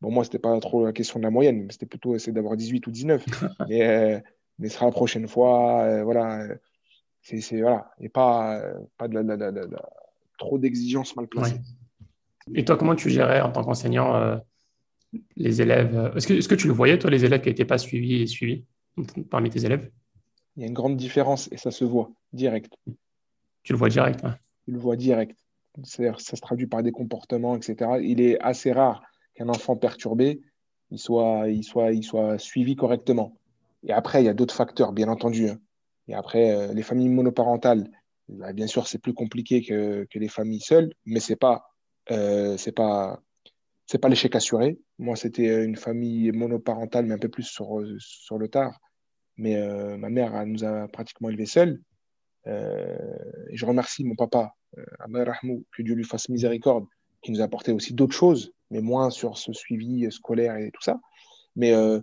bon, 0.00 0.10
moi, 0.10 0.24
c'était 0.24 0.38
pas 0.38 0.58
trop 0.60 0.86
la 0.86 0.92
question 0.92 1.20
de 1.20 1.24
la 1.24 1.30
moyenne, 1.30 1.64
mais 1.64 1.72
c'était 1.72 1.86
plutôt 1.86 2.14
essayer 2.14 2.32
d'avoir 2.32 2.56
18 2.56 2.86
ou 2.86 2.90
19. 2.90 3.24
mais, 3.68 3.86
euh, 3.86 4.20
mais 4.58 4.68
ce 4.68 4.74
sera 4.74 4.86
la 4.86 4.92
prochaine 4.92 5.28
fois. 5.28 6.02
voilà. 6.04 6.46
C'est 7.22 7.60
voilà. 7.60 7.90
Et 8.00 8.08
pas, 8.08 8.62
pas 8.96 9.08
de, 9.08 9.76
trop 10.38 10.58
d'exigences 10.58 11.14
mal 11.16 11.26
placées. 11.26 11.60
Et 12.54 12.64
toi, 12.64 12.76
comment 12.76 12.94
tu 12.94 13.10
gérais 13.10 13.40
en 13.40 13.50
tant 13.50 13.62
qu'enseignant 13.62 14.40
les 15.36 15.62
élèves. 15.62 16.12
Est-ce 16.16 16.26
que, 16.26 16.34
est 16.34 16.48
que, 16.48 16.54
tu 16.54 16.66
le 16.66 16.72
voyais, 16.72 16.98
toi, 16.98 17.10
les 17.10 17.24
élèves 17.24 17.40
qui 17.40 17.48
n'étaient 17.48 17.64
pas 17.64 17.78
suivis 17.78 18.22
et 18.22 18.26
suivis 18.26 18.64
parmi 19.30 19.50
tes 19.50 19.64
élèves? 19.64 19.90
Il 20.56 20.62
y 20.62 20.64
a 20.64 20.68
une 20.68 20.74
grande 20.74 20.96
différence 20.96 21.48
et 21.52 21.56
ça 21.56 21.70
se 21.70 21.84
voit 21.84 22.10
direct. 22.32 22.74
Tu 23.62 23.72
le 23.72 23.78
vois 23.78 23.88
direct. 23.88 24.20
Tu 24.64 24.72
le 24.72 24.78
vois 24.78 24.96
direct. 24.96 25.38
Ça 25.84 26.12
se 26.18 26.40
traduit 26.40 26.66
par 26.66 26.82
des 26.82 26.90
comportements, 26.90 27.54
etc. 27.56 28.00
Il 28.02 28.20
est 28.20 28.40
assez 28.40 28.72
rare 28.72 29.02
qu'un 29.34 29.48
enfant 29.48 29.76
perturbé 29.76 30.40
il 30.90 30.98
soit, 30.98 31.48
il, 31.48 31.62
soit, 31.64 31.92
il 31.92 32.02
soit 32.02 32.38
suivi 32.38 32.76
correctement. 32.76 33.37
Et 33.86 33.92
après, 33.92 34.22
il 34.22 34.26
y 34.26 34.28
a 34.28 34.34
d'autres 34.34 34.54
facteurs, 34.54 34.92
bien 34.92 35.08
entendu. 35.08 35.48
Hein. 35.50 35.58
Et 36.08 36.14
après, 36.14 36.50
euh, 36.50 36.72
les 36.72 36.82
familles 36.82 37.08
monoparentales, 37.08 37.90
bah, 38.28 38.52
bien 38.52 38.66
sûr, 38.66 38.86
c'est 38.86 38.98
plus 38.98 39.14
compliqué 39.14 39.62
que, 39.62 40.06
les 40.12 40.28
familles 40.28 40.60
seules, 40.60 40.92
mais 41.06 41.20
c'est 41.20 41.36
pas, 41.36 41.64
euh, 42.10 42.56
pas, 42.74 43.20
pas 44.00 44.08
l'échec 44.08 44.34
assuré. 44.34 44.78
Moi, 44.98 45.16
c'était 45.16 45.64
une 45.64 45.76
famille 45.76 46.32
monoparentale, 46.32 47.06
mais 47.06 47.14
un 47.14 47.18
peu 47.18 47.28
plus 47.28 47.44
sur, 47.44 47.82
sur 47.98 48.38
le 48.38 48.48
tard. 48.48 48.78
Mais 49.36 49.56
euh, 49.56 49.96
ma 49.96 50.10
mère 50.10 50.44
nous 50.46 50.64
a 50.64 50.88
pratiquement 50.88 51.30
élevés 51.30 51.46
seuls. 51.46 51.80
Euh, 52.46 52.96
et 53.50 53.56
je 53.56 53.66
remercie 53.66 54.04
mon 54.04 54.16
papa, 54.16 54.52
euh, 54.76 54.84
Rahmou, 55.00 55.64
que 55.72 55.82
Dieu 55.82 55.94
lui 55.94 56.04
fasse 56.04 56.28
miséricorde, 56.28 56.86
qui 57.22 57.32
nous 57.32 57.40
a 57.40 57.44
apporté 57.44 57.72
aussi 57.72 57.94
d'autres 57.94 58.14
choses, 58.14 58.52
mais 58.70 58.80
moins 58.80 59.10
sur 59.10 59.38
ce 59.38 59.52
suivi 59.52 60.10
scolaire 60.10 60.56
et 60.56 60.70
tout 60.72 60.82
ça. 60.82 60.98
Mais, 61.56 61.72
euh, 61.72 62.00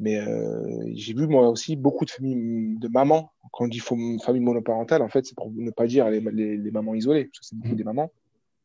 mais 0.00 0.16
euh, 0.18 0.82
j'ai 0.94 1.12
vu 1.12 1.26
moi 1.26 1.48
aussi 1.50 1.76
beaucoup 1.76 2.06
de 2.06 2.10
familles 2.10 2.78
de 2.78 2.88
mamans. 2.88 3.32
Quand 3.52 3.66
on 3.66 3.68
dit 3.68 3.80
famille 3.80 4.40
monoparentale, 4.40 5.02
en 5.02 5.08
fait, 5.08 5.26
c'est 5.26 5.36
pour 5.36 5.50
ne 5.52 5.70
pas 5.70 5.86
dire 5.86 6.08
les, 6.08 6.20
les, 6.20 6.70
mamans 6.70 6.94
isolées, 6.94 7.26
parce 7.26 7.40
que 7.40 7.44
c'est 7.44 7.56
beaucoup 7.56 7.74
mmh. 7.74 7.76
des 7.76 7.84
mamans. 7.84 8.10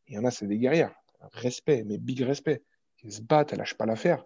Il 0.08 0.14
y 0.14 0.18
en 0.18 0.24
a, 0.24 0.30
c'est 0.30 0.46
des 0.46 0.56
guerrières. 0.56 0.94
Respect, 1.32 1.84
mais 1.86 1.98
big 1.98 2.22
respect. 2.22 2.62
Qui 2.96 3.12
se 3.12 3.20
battent, 3.20 3.52
elles 3.52 3.58
lâchent 3.58 3.76
pas 3.76 3.84
l'affaire. 3.84 4.24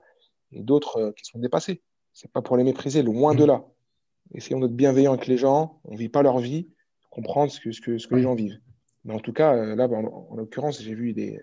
Et 0.53 0.63
d'autres 0.63 0.99
euh, 0.99 1.13
qui 1.13 1.25
sont 1.25 1.41
dépassées. 1.41 1.83
C'est 2.13 2.31
pas 2.31 2.43
pour 2.43 2.57
les 2.57 2.63
mépriser, 2.63 3.03
loin 3.03 3.35
de 3.35 3.43
mmh. 3.43 3.49
là. 3.49 3.65
Essayons 4.33 4.61
d'être 4.61 4.77
bienveillants 4.77 5.15
avec 5.15 5.27
les 5.27 5.37
gens. 5.37 5.81
On 5.85 5.97
vit 5.97 6.09
pas 6.09 6.23
leur 6.23 6.39
vie, 6.39 6.69
comprendre 7.11 7.51
ce 7.51 7.59
que, 7.59 7.73
ce 7.73 7.81
que, 7.81 7.99
ce 7.99 8.07
que 8.07 8.15
les 8.15 8.23
gens 8.23 8.37
vivent. 8.37 8.61
Mais 9.05 9.15
en 9.15 9.21
tout 9.21 9.33
cas, 9.33 9.75
là, 9.75 9.89
en, 9.89 10.29
en 10.31 10.37
l'occurrence, 10.37 10.81
j'ai 10.81 10.95
vu 10.95 11.13
des, 11.13 11.41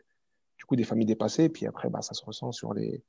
du 0.58 0.64
coup 0.64 0.78
des 0.78 0.86
familles 0.86 1.08
dépassées, 1.08 1.50
puis 1.50 1.66
après, 1.66 1.90
bah, 1.90 2.02
ça 2.02 2.14
se 2.14 2.24
ressent 2.24 2.54
sur 2.54 2.74
les, 2.74 2.94
euh, 2.94 3.04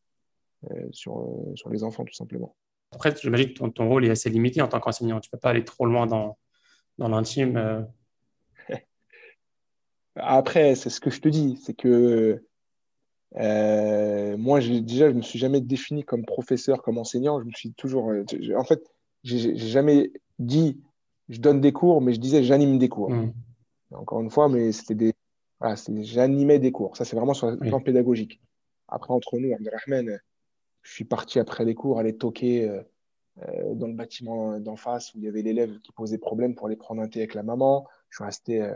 sur, 0.92 1.18
euh, 1.18 1.54
sur 1.54 1.70
les 1.70 1.84
enfants, 1.84 2.04
tout 2.04 2.14
simplement. 2.14 2.54
Après, 2.92 3.14
j'imagine 3.14 3.48
que 3.48 3.58
ton, 3.58 3.70
ton, 3.70 3.88
rôle 3.88 4.06
est 4.06 4.10
assez 4.10 4.30
limité 4.30 4.62
en 4.62 4.68
tant 4.68 4.80
qu'enseignant. 4.80 5.20
Tu 5.20 5.28
ne 5.28 5.36
peux 5.36 5.40
pas 5.40 5.50
aller 5.50 5.64
trop 5.64 5.86
loin 5.86 6.06
dans, 6.06 6.38
dans 6.96 7.08
l'intime. 7.08 7.56
Euh. 7.56 7.82
Après, 10.16 10.74
c'est 10.74 10.90
ce 10.90 11.00
que 11.00 11.10
je 11.10 11.20
te 11.20 11.28
dis, 11.28 11.60
c'est 11.62 11.74
que 11.74 12.42
moi, 13.36 14.60
déjà, 14.60 15.08
je 15.08 15.12
ne 15.12 15.18
me 15.18 15.22
suis 15.22 15.38
jamais 15.38 15.60
défini 15.60 16.04
comme 16.04 16.24
professeur, 16.24 16.82
comme 16.82 16.98
enseignant. 16.98 17.40
Je 17.40 17.46
me 17.46 17.52
suis 17.52 17.72
toujours. 17.74 18.12
en 18.56 18.64
fait, 18.64 18.82
j'ai 19.22 19.56
jamais 19.56 20.12
dit 20.38 20.80
je 21.28 21.40
donne 21.40 21.60
des 21.60 21.72
cours, 21.72 22.00
mais 22.00 22.14
je 22.14 22.20
disais 22.20 22.42
j'anime 22.42 22.78
des 22.78 22.88
cours. 22.88 23.10
Mmh. 23.10 23.32
Encore 23.92 24.20
une 24.20 24.30
fois, 24.30 24.48
mais 24.48 24.72
c'était 24.72 24.94
des, 24.94 25.14
voilà, 25.60 25.76
j'animais 26.02 26.58
des 26.58 26.72
cours. 26.72 26.96
Ça, 26.96 27.04
c'est 27.04 27.16
vraiment 27.16 27.34
sur 27.34 27.50
le 27.50 27.56
plan 27.58 27.80
pédagogique. 27.80 28.40
Après, 28.86 29.12
entre 29.12 29.38
nous, 29.38 29.52
Abdelrahman, 29.52 30.20
je 30.88 30.94
suis 30.94 31.04
parti 31.04 31.38
après 31.38 31.66
les 31.66 31.74
cours 31.74 31.98
aller 31.98 32.16
toquer 32.16 32.66
euh, 32.66 32.82
euh, 33.46 33.74
dans 33.74 33.86
le 33.86 33.92
bâtiment 33.92 34.58
d'en 34.58 34.76
face 34.76 35.14
où 35.14 35.18
il 35.18 35.24
y 35.24 35.28
avait 35.28 35.42
l'élève 35.42 35.78
qui 35.80 35.92
posait 35.92 36.16
problème 36.16 36.54
pour 36.54 36.66
aller 36.66 36.76
prendre 36.76 37.02
un 37.02 37.08
thé 37.08 37.20
avec 37.20 37.34
la 37.34 37.42
maman. 37.42 37.86
Je 38.08 38.16
suis 38.16 38.24
resté 38.24 38.62
euh, 38.62 38.74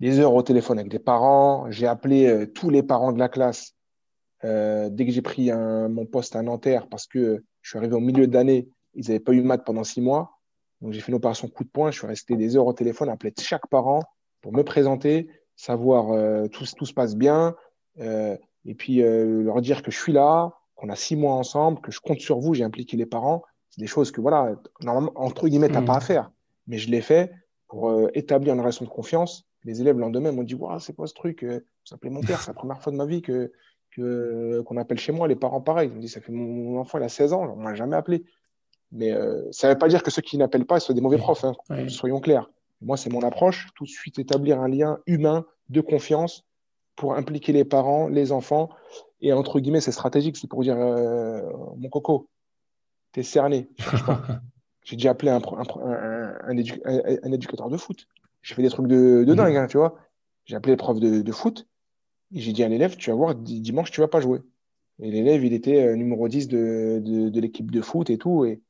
des 0.00 0.18
heures 0.18 0.34
au 0.34 0.42
téléphone 0.42 0.80
avec 0.80 0.90
des 0.90 0.98
parents. 0.98 1.70
J'ai 1.70 1.86
appelé 1.86 2.50
tous 2.54 2.70
les 2.70 2.82
parents 2.82 3.12
de 3.12 3.18
la 3.18 3.28
classe 3.28 3.74
dès 4.42 5.06
que 5.06 5.10
j'ai 5.10 5.22
pris 5.22 5.50
mon 5.50 6.04
poste 6.04 6.36
à 6.36 6.42
Nanterre 6.42 6.86
parce 6.88 7.06
que 7.06 7.42
je 7.62 7.68
suis 7.70 7.78
arrivé 7.78 7.94
au 7.94 8.00
milieu 8.00 8.26
d'année. 8.26 8.68
Ils 8.92 9.06
n'avaient 9.06 9.20
pas 9.20 9.32
eu 9.32 9.40
maths 9.40 9.64
pendant 9.64 9.84
six 9.84 10.02
mois. 10.02 10.38
Donc, 10.82 10.92
j'ai 10.92 11.00
fait 11.00 11.10
une 11.10 11.16
opération 11.16 11.48
coup 11.48 11.64
de 11.64 11.70
poing. 11.70 11.90
Je 11.90 11.98
suis 11.98 12.06
resté 12.06 12.36
des 12.36 12.56
heures 12.56 12.66
au 12.66 12.74
téléphone, 12.74 13.08
appeler 13.08 13.32
chaque 13.40 13.66
parent 13.68 14.02
pour 14.42 14.52
me 14.52 14.62
présenter, 14.62 15.30
savoir 15.56 16.48
tout, 16.50 16.66
se 16.66 16.92
passe 16.92 17.16
bien, 17.16 17.56
et 17.98 18.74
puis 18.76 19.00
leur 19.00 19.62
dire 19.62 19.82
que 19.82 19.90
je 19.90 19.98
suis 19.98 20.12
là, 20.12 20.52
qu'on 20.76 20.88
a 20.88 20.96
six 20.96 21.16
mois 21.16 21.34
ensemble, 21.34 21.80
que 21.80 21.90
je 21.90 22.00
compte 22.00 22.20
sur 22.20 22.38
vous, 22.38 22.54
j'ai 22.54 22.64
impliqué 22.64 22.96
les 22.96 23.06
parents. 23.06 23.42
C'est 23.70 23.80
des 23.80 23.86
choses 23.86 24.10
que, 24.12 24.20
voilà, 24.20 24.54
normalement, 24.80 25.12
entre 25.16 25.48
guillemets, 25.48 25.68
tu 25.68 25.74
n'as 25.74 25.80
mmh. 25.80 25.86
pas 25.86 25.96
à 25.96 26.00
faire. 26.00 26.30
Mais 26.66 26.78
je 26.78 26.90
l'ai 26.90 27.00
fait 27.00 27.32
pour 27.68 28.08
établir 28.14 28.54
une 28.54 28.60
relation 28.60 28.84
de 28.84 28.90
confiance. 28.90 29.44
Les 29.64 29.80
élèves, 29.80 29.96
le 29.96 30.02
lendemain, 30.02 30.30
m'ont 30.32 30.44
dit 30.44 30.54
Waouh, 30.54 30.78
c'est 30.78 30.94
quoi 30.94 31.06
ce 31.06 31.14
truc 31.14 31.44
Vous 31.44 31.94
appelez 31.94 32.10
mon 32.10 32.20
père, 32.20 32.40
c'est 32.40 32.48
la 32.48 32.54
première 32.54 32.80
fois 32.80 32.92
de 32.92 32.96
ma 32.96 33.06
vie 33.06 33.22
que 33.22 33.50
qu'on 33.98 34.76
appelle 34.76 34.98
chez 34.98 35.12
moi 35.12 35.26
les 35.26 35.36
parents 35.36 35.62
pareil. 35.62 35.88
Ils 35.88 35.94
m'ont 35.94 36.00
dit 36.00 36.08
Ça 36.08 36.20
fait 36.20 36.32
mon, 36.32 36.78
enfant, 36.78 36.98
il 36.98 37.04
a 37.04 37.08
16 37.08 37.32
ans, 37.32 37.52
on 37.52 37.56
ne 37.56 37.62
m'a 37.62 37.74
jamais 37.74 37.96
appelé. 37.96 38.24
Mais 38.92 39.12
ça 39.50 39.68
ne 39.68 39.72
veut 39.72 39.78
pas 39.78 39.88
dire 39.88 40.02
que 40.02 40.10
ceux 40.10 40.22
qui 40.22 40.38
n'appellent 40.38 40.66
pas, 40.66 40.78
soient 40.80 40.94
des 40.94 41.00
mauvais 41.00 41.18
profs, 41.18 41.44
hein, 41.44 41.54
soyons 41.88 42.20
clairs. 42.20 42.50
Moi, 42.82 42.96
c'est 42.96 43.10
mon 43.10 43.22
approche, 43.22 43.68
tout 43.74 43.84
de 43.84 43.88
suite 43.88 44.18
établir 44.18 44.60
un 44.60 44.68
lien 44.68 44.98
humain 45.06 45.46
de 45.70 45.80
confiance 45.80 46.44
pour 46.94 47.14
impliquer 47.14 47.52
les 47.52 47.64
parents, 47.64 48.08
les 48.08 48.32
enfants. 48.32 48.70
Et 49.20 49.32
entre 49.32 49.60
guillemets, 49.60 49.80
c'est 49.80 49.92
stratégique, 49.92 50.36
c'est 50.36 50.48
pour 50.48 50.62
dire 50.62 50.76
euh, 50.76 51.42
mon 51.76 51.88
coco, 51.88 52.28
t'es 53.12 53.22
cerné. 53.22 53.68
J'ai 54.84 54.96
déjà 54.96 55.10
appelé 55.10 55.30
un, 55.30 55.40
un, 55.42 57.32
éducateur 57.32 57.68
de 57.68 57.76
foot. 57.76 58.06
J'ai 58.42 58.54
fait 58.54 58.62
des 58.62 58.68
trucs 58.68 58.86
de, 58.86 59.24
de 59.24 59.34
dingue, 59.34 59.56
hein, 59.56 59.66
tu 59.66 59.78
vois. 59.78 59.98
J'ai 60.44 60.54
appelé 60.54 60.74
le 60.74 60.76
prof 60.76 61.00
de, 61.00 61.32
foot 61.32 61.66
et 62.32 62.40
j'ai 62.40 62.52
dit 62.52 62.62
à 62.62 62.68
l'élève, 62.68 62.96
tu 62.96 63.10
vas 63.10 63.16
voir, 63.16 63.34
dimanche, 63.34 63.90
tu 63.90 64.00
vas 64.00 64.06
pas 64.06 64.20
jouer. 64.20 64.42
Et 65.00 65.10
l'élève, 65.10 65.44
il 65.44 65.52
était 65.52 65.84
euh, 65.84 65.96
numéro 65.96 66.28
10 66.28 66.46
de, 66.46 67.02
de, 67.04 67.40
l'équipe 67.40 67.70
de 67.70 67.80
foot 67.80 68.10
et 68.10 68.18
tout. 68.18 68.44
Et 68.44 68.62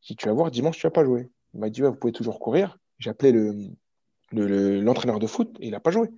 j'ai 0.00 0.14
dit, 0.14 0.16
tu 0.16 0.26
vas 0.26 0.34
voir, 0.34 0.50
dimanche, 0.50 0.76
tu 0.76 0.82
vas 0.82 0.90
pas 0.90 1.04
jouer. 1.04 1.30
Il 1.54 1.60
m'a 1.60 1.70
dit, 1.70 1.82
vous 1.82 1.94
pouvez 1.94 2.12
toujours 2.12 2.40
courir. 2.40 2.78
J'ai 2.98 3.10
appelé 3.10 3.32
l'entraîneur 4.32 5.16
le, 5.16 5.22
de 5.22 5.26
foot 5.28 5.56
et 5.60 5.66
il 5.66 5.70
n'a 5.70 5.80
pas 5.80 5.92
joué. 5.92 6.08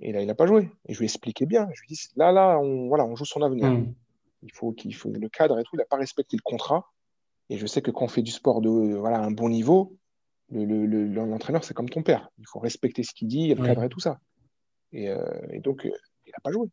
Et 0.00 0.12
là, 0.12 0.20
il 0.20 0.26
n'a 0.26 0.34
pas 0.34 0.46
joué. 0.46 0.70
Et 0.86 0.94
je 0.94 0.98
lui 0.98 1.04
ai 1.04 1.08
expliqué 1.08 1.46
bien. 1.46 1.68
Je 1.74 1.80
lui 1.80 1.88
ai 1.90 1.94
dit, 1.94 2.08
là, 2.16 2.32
là, 2.32 2.58
on, 2.58 2.88
voilà, 2.88 3.04
on 3.04 3.16
joue 3.16 3.24
son 3.24 3.42
avenir. 3.42 3.70
Hmm. 3.70 3.94
Il 4.42 4.52
faut 4.52 4.72
qu'il 4.72 4.94
faut 4.94 5.10
le 5.10 5.28
cadre 5.28 5.58
et 5.58 5.64
tout. 5.64 5.70
Il 5.74 5.78
n'a 5.78 5.84
pas 5.84 5.96
respecté 5.96 6.36
le 6.36 6.42
contrat. 6.42 6.86
Et 7.50 7.58
je 7.58 7.66
sais 7.66 7.82
que 7.82 7.90
quand 7.90 8.04
on 8.04 8.08
fait 8.08 8.22
du 8.22 8.30
sport 8.30 8.60
de 8.60 8.94
voilà, 8.94 9.20
un 9.20 9.30
bon 9.30 9.48
niveau, 9.48 9.96
l'entraîneur, 10.50 11.64
c'est 11.64 11.74
comme 11.74 11.88
ton 11.88 12.02
père. 12.02 12.30
Il 12.38 12.46
faut 12.46 12.58
respecter 12.58 13.02
ce 13.02 13.12
qu'il 13.14 13.28
dit, 13.28 13.54
le 13.54 13.64
cadre 13.64 13.84
et 13.84 13.88
tout 13.88 14.00
ça. 14.00 14.20
Et, 14.92 15.08
euh, 15.08 15.18
donc, 15.60 15.84
euh, 15.84 15.90
il 16.26 16.30
n'a 16.30 16.40
pas 16.42 16.52
joué. 16.52 16.68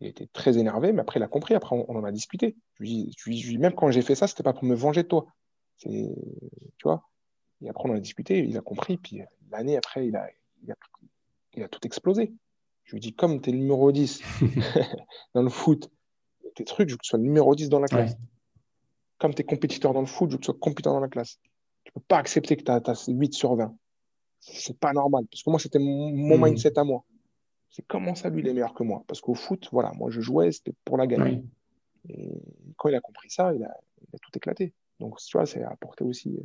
Il 0.00 0.08
était 0.08 0.26
très 0.32 0.58
énervé, 0.58 0.92
mais 0.92 1.00
après, 1.00 1.20
il 1.20 1.22
a 1.22 1.28
compris. 1.28 1.54
Après, 1.54 1.76
on, 1.76 1.96
en 1.96 2.04
a 2.04 2.10
discuté. 2.10 2.56
Je 2.74 2.82
lui, 2.82 3.14
je 3.16 3.30
lui, 3.30 3.58
même 3.58 3.74
quand 3.74 3.90
j'ai 3.90 4.02
fait 4.02 4.14
ça, 4.14 4.26
c'était 4.26 4.42
pas 4.42 4.52
pour 4.52 4.64
me 4.64 4.74
venger 4.74 5.02
de 5.02 5.08
toi. 5.08 5.26
Tu 5.78 6.08
vois 6.82 7.04
et 7.64 7.68
après, 7.68 7.88
on 7.88 7.94
a 7.94 8.00
discuté, 8.00 8.38
il 8.38 8.56
a 8.56 8.60
compris. 8.60 8.98
Puis 8.98 9.22
l'année 9.50 9.76
après, 9.76 10.06
il 10.06 10.16
a, 10.16 10.28
il 11.54 11.62
a, 11.62 11.68
tout 11.68 11.80
explosé. 11.84 12.32
Je 12.84 12.92
lui 12.92 13.00
dis, 13.00 13.14
comme 13.14 13.40
tu 13.40 13.50
es 13.50 13.52
le 13.52 13.58
numéro 13.58 13.90
10 13.92 14.22
dans 15.34 15.42
le 15.42 15.50
foot, 15.50 15.90
tes 16.54 16.64
trucs, 16.64 16.88
je 16.88 16.94
veux 16.94 16.98
que 16.98 17.02
tu 17.02 17.08
sois 17.08 17.18
le 17.18 17.24
numéro 17.24 17.54
10 17.54 17.68
dans 17.68 17.80
la 17.80 17.88
classe. 17.88 18.14
Comme 19.18 19.34
tu 19.34 19.42
es 19.42 19.44
compétiteur 19.44 19.92
dans 19.94 20.00
le 20.00 20.06
foot, 20.06 20.30
je 20.30 20.34
veux 20.34 20.38
que 20.38 20.42
tu 20.42 20.46
sois 20.46 20.58
compétiteur 20.58 20.92
dans 20.92 21.00
la 21.00 21.08
classe. 21.08 21.38
Tu 21.84 21.90
ne 21.90 22.00
peux 22.00 22.04
pas 22.06 22.18
accepter 22.18 22.56
que 22.56 22.62
tu 22.62 22.70
as, 22.70 23.04
8 23.08 23.34
sur 23.34 23.56
20. 23.56 23.74
C'est 24.40 24.78
pas 24.78 24.92
normal. 24.92 25.24
Parce 25.30 25.42
que 25.42 25.50
moi, 25.50 25.58
c'était 25.58 25.78
mon, 25.78 26.10
hmm. 26.10 26.44
mindset 26.44 26.78
à 26.78 26.84
moi. 26.84 27.04
C'est 27.70 27.86
comment 27.86 28.14
ça, 28.14 28.28
lui, 28.28 28.42
il 28.42 28.48
est 28.48 28.52
meilleur 28.52 28.74
que 28.74 28.82
moi? 28.82 29.02
Parce 29.08 29.20
qu'au 29.20 29.34
foot, 29.34 29.68
voilà, 29.72 29.92
moi, 29.94 30.10
je 30.10 30.20
jouais, 30.20 30.52
c'était 30.52 30.74
pour 30.84 30.96
la 30.96 31.06
gagner. 31.06 31.42
Et 32.08 32.30
quand 32.76 32.90
il 32.90 32.94
a 32.94 33.00
compris 33.00 33.30
ça, 33.30 33.54
il 33.54 33.64
a, 33.64 33.74
il 34.02 34.14
a 34.14 34.18
tout 34.18 34.30
éclaté. 34.36 34.74
Donc, 35.00 35.18
tu 35.18 35.36
vois, 35.36 35.46
c'est 35.46 35.62
apporté 35.62 36.04
aussi 36.04 36.38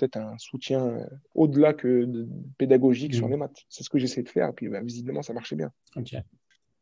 peut-être 0.00 0.16
un 0.16 0.38
soutien 0.38 0.86
euh, 0.86 1.04
au-delà 1.34 1.74
que 1.74 2.08
pédagogique 2.58 3.14
sur 3.14 3.28
mm. 3.28 3.30
les 3.30 3.36
maths. 3.36 3.64
C'est 3.68 3.84
ce 3.84 3.90
que 3.90 3.98
j'essaie 3.98 4.22
de 4.22 4.28
faire, 4.28 4.48
et 4.48 4.52
puis 4.52 4.68
bah, 4.68 4.80
visiblement, 4.80 5.22
ça 5.22 5.32
marchait 5.32 5.56
bien. 5.56 5.70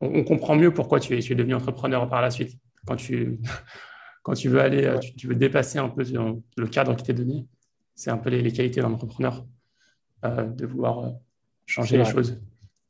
On, 0.01 0.23
comprend 0.23 0.55
mieux 0.55 0.73
pourquoi 0.73 1.01
tu 1.01 1.17
es, 1.17 1.21
tu 1.21 1.33
es, 1.33 1.37
devenu 1.37 1.55
entrepreneur 1.55 2.09
par 2.09 2.23
la 2.23 2.31
suite. 2.31 2.57
Quand 2.87 2.97
tu, 2.97 3.41
quand 4.23 4.35
tu 4.35 4.49
veux 4.49 4.61
aller, 4.61 4.85
euh, 4.85 4.99
tu, 4.99 5.27
veux 5.27 5.35
dépasser 5.35 5.79
un 5.79 5.89
peu 5.89 6.05
le 6.57 6.67
cadre 6.69 6.95
qui 6.95 7.03
t'est 7.03 7.15
donné, 7.15 7.47
c'est 7.95 8.11
un 8.11 8.19
peu 8.19 8.31
les, 8.31 8.53
qualités 8.53 8.81
d'un 8.81 8.93
entrepreneur, 8.93 9.45
euh, 10.25 10.47
de 10.47 10.67
vouloir 10.67 11.13
changer 11.67 11.99
les 11.99 12.05
choses. 12.05 12.41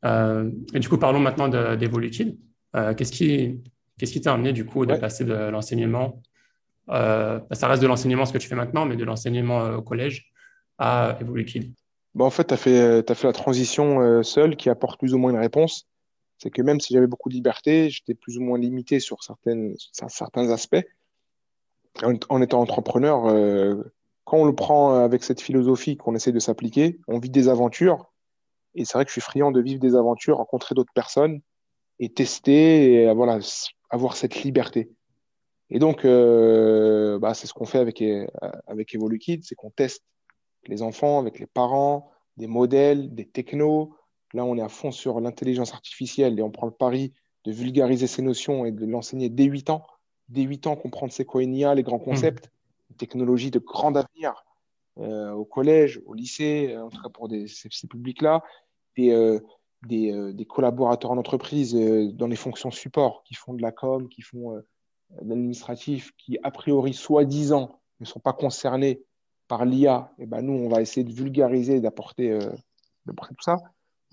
et 0.04 0.78
du 0.78 0.88
coup, 0.88 0.98
parlons 0.98 1.20
maintenant 1.20 1.48
d'Evolutive. 1.48 2.36
Qu'est-ce 2.96 3.12
qui 3.12 3.60
qu'est-ce 3.98 4.12
qui 4.12 4.20
t'a 4.20 4.32
amené 4.32 4.52
du 4.52 4.64
coup 4.64 4.86
de 4.86 4.94
passer 4.94 5.24
de 5.24 5.34
l'enseignement 5.34 6.22
euh, 6.90 7.40
ça 7.52 7.68
reste 7.68 7.82
de 7.82 7.86
l'enseignement 7.86 8.24
ce 8.24 8.32
que 8.32 8.38
tu 8.38 8.48
fais 8.48 8.54
maintenant, 8.54 8.86
mais 8.86 8.96
de 8.96 9.04
l'enseignement 9.04 9.60
euh, 9.64 9.76
au 9.76 9.82
collège 9.82 10.32
à 10.78 11.16
Evoluquid 11.20 11.74
bon, 12.14 12.26
En 12.26 12.30
fait, 12.30 12.44
tu 12.44 12.54
as, 12.54 12.56
fait, 12.56 13.10
as 13.10 13.14
fait 13.14 13.26
la 13.26 13.32
transition 13.32 14.00
euh, 14.00 14.22
seule 14.22 14.56
qui 14.56 14.70
apporte 14.70 14.98
plus 14.98 15.14
ou 15.14 15.18
moins 15.18 15.30
une 15.30 15.38
réponse. 15.38 15.86
C'est 16.38 16.50
que 16.50 16.62
même 16.62 16.80
si 16.80 16.94
j'avais 16.94 17.06
beaucoup 17.06 17.28
de 17.28 17.34
liberté, 17.34 17.90
j'étais 17.90 18.14
plus 18.14 18.38
ou 18.38 18.42
moins 18.42 18.58
limité 18.58 19.00
sur, 19.00 19.22
certaines, 19.22 19.74
certains 19.92 20.50
aspects. 20.50 20.86
En, 22.28 22.40
étant 22.40 22.60
entrepreneur, 22.60 23.24
quand 24.22 24.36
on 24.36 24.44
le 24.44 24.54
prend 24.54 24.94
avec 24.94 25.24
cette 25.24 25.40
philosophie 25.40 25.96
qu'on 25.96 26.14
essaie 26.14 26.30
de 26.30 26.38
s'appliquer, 26.38 27.00
on 27.08 27.18
vit 27.18 27.30
des 27.30 27.48
aventures. 27.48 28.12
Et 28.76 28.84
c'est 28.84 28.92
vrai 28.92 29.04
que 29.04 29.08
je 29.08 29.14
suis 29.14 29.20
friand 29.20 29.50
de 29.50 29.60
vivre 29.60 29.80
des 29.80 29.96
aventures, 29.96 30.36
rencontrer 30.36 30.76
d'autres 30.76 30.92
personnes 30.92 31.40
et 31.98 32.12
tester 32.12 32.92
et 32.92 33.12
voilà, 33.12 33.40
avoir 33.90 34.16
cette 34.16 34.44
liberté. 34.44 34.92
Et 35.70 35.78
donc, 35.78 36.04
euh, 36.04 37.18
bah, 37.18 37.34
c'est 37.34 37.46
ce 37.46 37.52
qu'on 37.52 37.66
fait 37.66 37.78
avec, 37.78 38.00
euh, 38.00 38.26
avec 38.66 38.94
EvoluKid, 38.94 39.44
c'est 39.44 39.54
qu'on 39.54 39.70
teste 39.70 40.02
les 40.66 40.82
enfants 40.82 41.18
avec 41.18 41.38
les 41.38 41.46
parents, 41.46 42.10
des 42.36 42.46
modèles, 42.46 43.14
des 43.14 43.26
technos. 43.26 43.94
Là, 44.34 44.44
on 44.44 44.56
est 44.56 44.62
à 44.62 44.68
fond 44.68 44.90
sur 44.90 45.20
l'intelligence 45.20 45.72
artificielle 45.72 46.38
et 46.38 46.42
on 46.42 46.50
prend 46.50 46.66
le 46.66 46.72
pari 46.72 47.12
de 47.44 47.52
vulgariser 47.52 48.06
ces 48.06 48.22
notions 48.22 48.64
et 48.64 48.72
de 48.72 48.84
l'enseigner 48.84 49.28
dès 49.28 49.44
8 49.44 49.70
ans. 49.70 49.86
Dès 50.28 50.42
8 50.42 50.66
ans, 50.66 50.76
comprendre 50.76 51.12
c'est 51.12 51.24
quoi 51.24 51.42
une 51.42 51.54
IA, 51.54 51.74
les 51.74 51.82
grands 51.82 51.98
concepts, 51.98 52.46
mmh. 52.90 52.94
technologies 52.96 53.50
de 53.50 53.58
grand 53.58 53.94
avenir 53.96 54.44
euh, 54.98 55.32
au 55.32 55.44
collège, 55.44 56.00
au 56.06 56.14
lycée, 56.14 56.76
en 56.76 56.88
tout 56.88 57.00
cas 57.00 57.08
pour 57.08 57.28
des, 57.28 57.46
ces, 57.46 57.68
publics-là, 57.88 58.42
des, 58.96 59.38
des, 59.86 60.32
des, 60.34 60.44
collaborateurs 60.44 61.12
en 61.12 61.18
entreprise 61.18 61.74
dans 61.74 62.26
les 62.26 62.36
fonctions 62.36 62.70
support 62.70 63.22
qui 63.24 63.34
font 63.34 63.54
de 63.54 63.62
la 63.62 63.70
com, 63.70 64.08
qui 64.08 64.22
font 64.22 64.60
l'administratif 65.22 66.12
qui, 66.16 66.38
a 66.42 66.50
priori, 66.50 66.94
soi-disant, 66.94 67.80
ne 68.00 68.06
sont 68.06 68.20
pas 68.20 68.32
concernés 68.32 69.02
par 69.48 69.64
l'IA, 69.64 70.12
et 70.18 70.24
eh 70.24 70.26
ben 70.26 70.42
nous, 70.42 70.52
on 70.52 70.68
va 70.68 70.82
essayer 70.82 71.04
de 71.04 71.12
vulgariser, 71.12 71.80
d'apporter 71.80 72.30
euh, 72.30 72.50
tout 73.06 73.34
ça. 73.40 73.56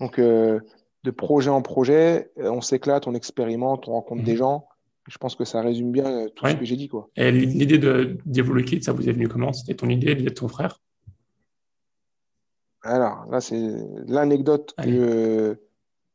Donc, 0.00 0.18
euh, 0.18 0.60
de 1.04 1.10
projet 1.10 1.50
en 1.50 1.62
projet, 1.62 2.32
euh, 2.38 2.50
on 2.50 2.62
s'éclate, 2.62 3.06
on 3.06 3.14
expérimente, 3.14 3.86
on 3.86 3.92
rencontre 3.92 4.24
des 4.24 4.32
mhm. 4.32 4.38
gens. 4.38 4.68
Je 5.08 5.18
pense 5.18 5.36
que 5.36 5.44
ça 5.44 5.60
résume 5.60 5.92
bien 5.92 6.26
tout 6.34 6.46
ce 6.48 6.54
que 6.54 6.64
j'ai 6.64 6.76
dit. 6.76 6.88
Quoi. 6.88 7.08
Et 7.14 7.30
l'idée 7.30 7.78
de 7.78 8.60
Kit, 8.62 8.82
ça 8.82 8.92
vous 8.92 9.08
est 9.08 9.12
venu 9.12 9.28
comment? 9.28 9.52
C'était 9.52 9.74
ton 9.74 9.88
idée, 9.88 10.14
l'idée 10.14 10.30
de 10.30 10.34
ton 10.34 10.48
frère? 10.48 10.80
Alors, 12.82 13.26
là, 13.30 13.40
c'est 13.40 13.60
l'anecdote 14.08 14.74
que, 14.82 15.60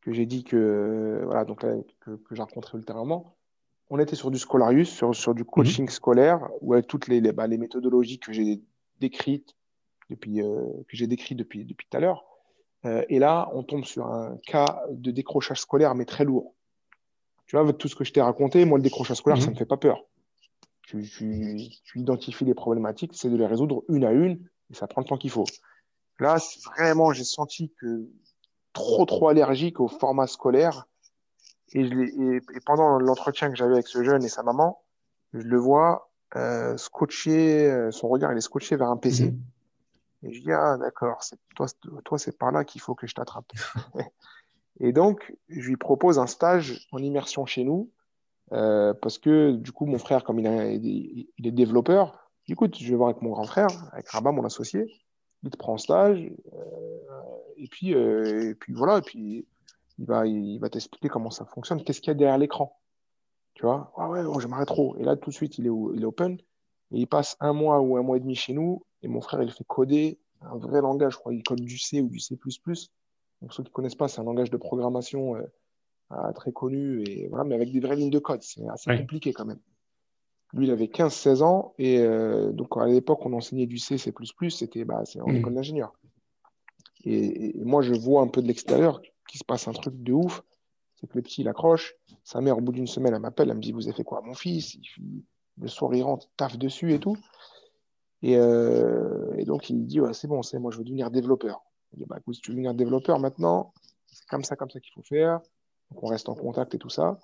que 0.01 0.11
j'ai 0.11 0.25
dit 0.25 0.43
que, 0.43 1.21
voilà, 1.23 1.45
donc 1.45 1.61
que, 1.61 2.11
que 2.11 2.35
j'ai 2.35 2.41
rencontré 2.41 2.77
ultérieurement 2.77 3.33
on 3.91 3.99
était 3.99 4.15
sur 4.15 4.31
du 4.31 4.39
Scholarius, 4.39 4.89
sur, 4.89 5.35
du 5.35 5.43
coaching 5.43 5.83
mhm. 5.83 5.91
scolaire, 5.91 6.49
où 6.61 6.73
avec 6.73 6.87
toutes 6.87 7.09
les, 7.09 7.19
bah, 7.33 7.45
les, 7.45 7.57
méthodologies 7.57 8.19
que 8.19 8.31
j'ai 8.31 8.61
décrites 9.01 9.53
depuis, 10.09 10.41
euh, 10.41 10.65
que 10.87 10.95
j'ai 10.95 11.07
décrit 11.07 11.35
depuis, 11.35 11.65
depuis 11.65 11.87
tout 11.89 11.97
à 11.97 11.99
l'heure. 11.99 12.23
Euh, 12.85 13.03
et 13.09 13.19
là, 13.19 13.49
on 13.53 13.63
tombe 13.63 13.83
sur 13.83 14.07
un 14.07 14.37
cas 14.47 14.81
de 14.89 15.11
décrochage 15.11 15.59
scolaire, 15.59 15.93
mais 15.93 16.05
très 16.05 16.23
lourd. 16.23 16.55
Tu 17.47 17.57
vois, 17.57 17.65
avec 17.65 17.77
tout 17.77 17.89
ce 17.89 17.95
que 17.97 18.05
je 18.05 18.13
t'ai 18.13 18.21
raconté, 18.21 18.63
moi, 18.63 18.77
le 18.77 18.83
décrochage 18.83 19.17
scolaire, 19.17 19.37
ça 19.39 19.47
ne 19.47 19.49
mhm. 19.49 19.55
me 19.55 19.59
fait 19.59 19.65
pas 19.65 19.77
peur. 19.77 20.05
Tu, 20.87 21.03
identifies 21.95 22.45
les 22.45 22.53
problématiques, 22.53 23.11
c'est 23.13 23.29
de 23.29 23.35
les 23.35 23.45
résoudre 23.45 23.83
une 23.89 24.05
à 24.05 24.13
une, 24.13 24.39
et 24.69 24.73
ça 24.73 24.87
prend 24.87 25.01
le 25.01 25.07
temps 25.07 25.17
qu'il 25.17 25.31
faut. 25.31 25.45
Là, 26.17 26.37
vraiment, 26.77 27.11
j'ai 27.11 27.25
senti 27.25 27.73
que 27.77 28.09
trop, 28.71 29.05
trop 29.05 29.27
allergique 29.27 29.81
au 29.81 29.89
format 29.89 30.27
scolaire 30.27 30.87
et, 31.73 31.81
et, 31.81 32.59
pendant 32.65 32.99
l'entretien 32.99 33.49
que 33.49 33.55
j'avais 33.55 33.73
avec 33.73 33.87
ce 33.87 34.03
jeune 34.03 34.23
et 34.23 34.29
sa 34.29 34.43
maman, 34.43 34.81
je 35.33 35.41
le 35.41 35.57
vois 35.57 36.11
euh, 36.35 36.77
scotché, 36.77 37.69
euh, 37.69 37.91
son 37.91 38.07
regard 38.07 38.31
il 38.31 38.37
est 38.37 38.41
scotché 38.41 38.75
vers 38.75 38.89
un 38.89 38.97
PC. 38.97 39.31
Mhm. 39.31 39.41
Et 40.23 40.33
je 40.33 40.41
dis, 40.41 40.51
ah 40.51 40.77
d'accord, 40.77 41.21
toi, 41.55 41.65
toi 42.05 42.19
c'est 42.19 42.37
par 42.37 42.51
là 42.51 42.63
qu'il 42.63 42.81
faut 42.81 42.93
que 42.93 43.07
je 43.07 43.15
t'attrape. 43.15 43.51
et 44.79 44.91
donc, 44.91 45.35
je 45.49 45.67
lui 45.67 45.77
propose 45.77 46.19
un 46.19 46.27
stage 46.27 46.87
en 46.91 46.99
immersion 46.99 47.45
chez 47.45 47.63
nous, 47.63 47.89
euh, 48.51 48.93
parce 48.93 49.17
que 49.17 49.51
du 49.53 49.71
coup, 49.71 49.85
mon 49.85 49.97
frère, 49.97 50.23
comme 50.23 50.39
il, 50.39 51.27
il 51.37 51.47
est 51.47 51.51
développeur, 51.51 52.21
écoute, 52.51 52.77
je 52.77 52.89
vais 52.89 52.95
voir 52.95 53.09
avec 53.09 53.21
mon 53.21 53.31
grand 53.31 53.45
frère, 53.45 53.69
avec 53.93 54.09
Rabat, 54.09 54.31
mon 54.31 54.45
associé, 54.45 54.85
il 55.43 55.49
te 55.49 55.57
prend 55.57 55.73
en 55.73 55.77
stage, 55.77 56.31
euh, 56.53 56.97
et 57.57 57.67
puis, 57.67 57.93
euh, 57.93 58.51
et 58.51 58.55
puis 58.55 58.73
voilà, 58.73 58.99
et 58.99 59.01
puis 59.01 59.45
il 60.01 60.07
va, 60.07 60.25
il 60.25 60.57
va 60.59 60.69
t'expliquer 60.69 61.09
comment 61.09 61.29
ça 61.29 61.45
fonctionne, 61.45 61.83
qu'est-ce 61.83 62.01
qu'il 62.01 62.09
y 62.09 62.11
a 62.11 62.15
derrière 62.15 62.39
l'écran? 62.39 62.79
Tu 63.53 63.63
vois, 63.63 63.93
ah 63.97 64.09
ouais, 64.09 64.23
oh, 64.25 64.39
j'aimerais 64.39 64.65
trop. 64.65 64.95
Et 64.97 65.03
là, 65.03 65.15
tout 65.15 65.29
de 65.29 65.35
suite, 65.35 65.59
il 65.59 65.67
est, 65.67 65.71
il 65.93 66.01
est 66.01 66.05
open. 66.05 66.39
Et 66.91 66.99
il 66.99 67.07
passe 67.07 67.37
un 67.39 67.53
mois 67.53 67.79
ou 67.81 67.97
un 67.97 68.01
mois 68.01 68.17
et 68.17 68.19
demi 68.19 68.33
chez 68.33 68.53
nous. 68.53 68.83
Et 69.03 69.07
mon 69.07 69.21
frère, 69.21 69.41
il 69.43 69.51
fait 69.51 69.63
coder 69.63 70.19
un 70.41 70.57
vrai 70.57 70.81
langage. 70.81 71.13
Je 71.13 71.17
crois 71.19 71.33
il 71.33 71.43
code 71.43 71.61
du 71.61 71.77
C 71.77 72.01
ou 72.01 72.09
du 72.09 72.19
C. 72.19 72.35
Donc, 72.35 73.53
ceux 73.53 73.63
qui 73.63 73.69
ne 73.69 73.73
connaissent 73.73 73.95
pas, 73.95 74.07
c'est 74.07 74.21
un 74.21 74.23
langage 74.23 74.49
de 74.49 74.57
programmation 74.57 75.35
euh, 75.35 75.43
ah, 76.09 76.33
très 76.33 76.51
connu, 76.51 77.03
et, 77.03 77.27
voilà, 77.27 77.43
mais 77.43 77.55
avec 77.55 77.71
des 77.71 77.79
vraies 77.79 77.95
lignes 77.95 78.09
de 78.09 78.19
code. 78.19 78.41
C'est 78.41 78.67
assez 78.67 78.97
compliqué 78.97 79.33
quand 79.33 79.45
même. 79.45 79.59
Lui, 80.53 80.65
il 80.65 80.71
avait 80.71 80.85
15-16 80.85 81.43
ans. 81.43 81.73
Et 81.77 81.99
euh, 81.99 82.51
donc, 82.51 82.75
à 82.75 82.87
l'époque, 82.87 83.23
on 83.25 83.33
enseignait 83.33 83.67
du 83.67 83.77
C, 83.77 83.99
C. 83.99 84.11
C'était 84.49 84.83
bah, 84.85 85.03
en 85.19 85.31
mmh. 85.31 85.35
école 85.35 85.53
d'ingénieur. 85.53 85.93
et, 87.05 87.53
moi, 87.63 87.83
je 87.83 87.93
vois 87.93 88.21
un 88.21 88.27
peu 88.27 88.41
de 88.41 88.47
l'extérieur 88.47 89.01
qu'il 89.31 89.39
se 89.39 89.45
passe 89.45 89.67
un 89.67 89.71
truc 89.71 90.03
de 90.03 90.11
ouf, 90.11 90.43
c'est 90.95 91.07
que 91.07 91.15
le 91.15 91.21
petit, 91.21 91.41
il 91.41 91.47
accroche. 91.47 91.95
Sa 92.23 92.41
mère, 92.41 92.57
au 92.57 92.61
bout 92.61 92.73
d'une 92.73 92.87
semaine, 92.87 93.13
elle 93.13 93.21
m'appelle, 93.21 93.49
elle 93.49 93.55
me 93.55 93.61
dit 93.61 93.71
Vous 93.71 93.87
avez 93.87 93.95
fait 93.95 94.03
quoi 94.03 94.19
à 94.19 94.21
mon 94.21 94.33
fils? 94.33 94.77
Le 95.57 95.67
soir, 95.67 95.93
il 95.93 96.03
rentre, 96.03 96.27
taffe 96.35 96.57
dessus 96.57 96.93
et 96.93 96.99
tout. 96.99 97.17
Et, 98.21 98.35
euh, 98.35 99.43
donc, 99.45 99.69
il 99.69 99.85
dit 99.85 100.01
ouais, 100.01 100.13
C'est 100.13 100.27
bon, 100.27 100.43
c'est 100.43 100.59
moi, 100.59 100.71
je 100.71 100.77
veux 100.77 100.83
devenir 100.83 101.09
développeur. 101.09 101.61
Il 101.93 101.99
dit 101.99 102.05
bah, 102.05 102.17
écoute, 102.19 102.35
si 102.35 102.41
tu 102.41 102.51
veux 102.51 102.55
devenir 102.55 102.73
développeur 102.73 103.19
maintenant, 103.19 103.73
c'est 104.07 104.27
comme 104.27 104.43
ça, 104.43 104.55
comme 104.55 104.69
ça 104.69 104.79
qu'il 104.79 104.91
faut 104.93 105.01
faire. 105.01 105.39
Donc, 105.91 106.03
on 106.03 106.07
reste 106.07 106.27
en 106.27 106.35
contact 106.35 106.75
et 106.75 106.77
tout 106.77 106.89
ça. 106.89 107.17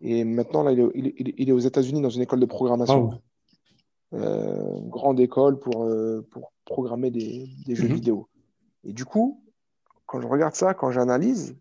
Et 0.00 0.24
maintenant, 0.24 0.62
là, 0.62 0.72
il 0.72 0.80
est, 1.06 1.14
il 1.38 1.48
est, 1.48 1.52
aux 1.52 1.58
États-Unis 1.58 2.00
dans 2.00 2.10
une 2.10 2.22
école 2.22 2.40
de 2.40 2.46
programmation. 2.46 3.20
Euh, 4.14 4.78
une 4.78 4.90
grande 4.90 5.20
école 5.20 5.58
pour, 5.58 5.84
euh, 5.84 6.26
pour 6.30 6.52
programmer 6.64 7.10
des, 7.10 7.48
des 7.66 7.74
jeux 7.74 7.88
mhm. 7.88 7.94
vidéo. 7.94 8.28
Et 8.84 8.92
du 8.92 9.04
coup, 9.04 9.43
quand 10.06 10.20
je 10.20 10.26
regarde 10.26 10.54
ça, 10.54 10.74
quand 10.74 10.90
j'analyse, 10.90 11.56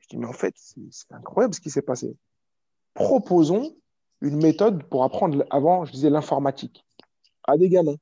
je 0.00 0.08
dis, 0.08 0.16
mais 0.16 0.26
en 0.26 0.32
fait, 0.32 0.54
c'est 0.56 1.12
incroyable 1.12 1.54
ce 1.54 1.60
qui 1.60 1.70
s'est 1.70 1.82
passé. 1.82 2.16
Proposons 2.94 3.74
une 4.20 4.36
méthode 4.36 4.84
pour 4.84 5.04
apprendre, 5.04 5.44
avant, 5.50 5.84
je 5.84 5.92
disais 5.92 6.10
l'informatique, 6.10 6.84
à 7.44 7.56
des 7.56 7.68
gamins. 7.68 7.96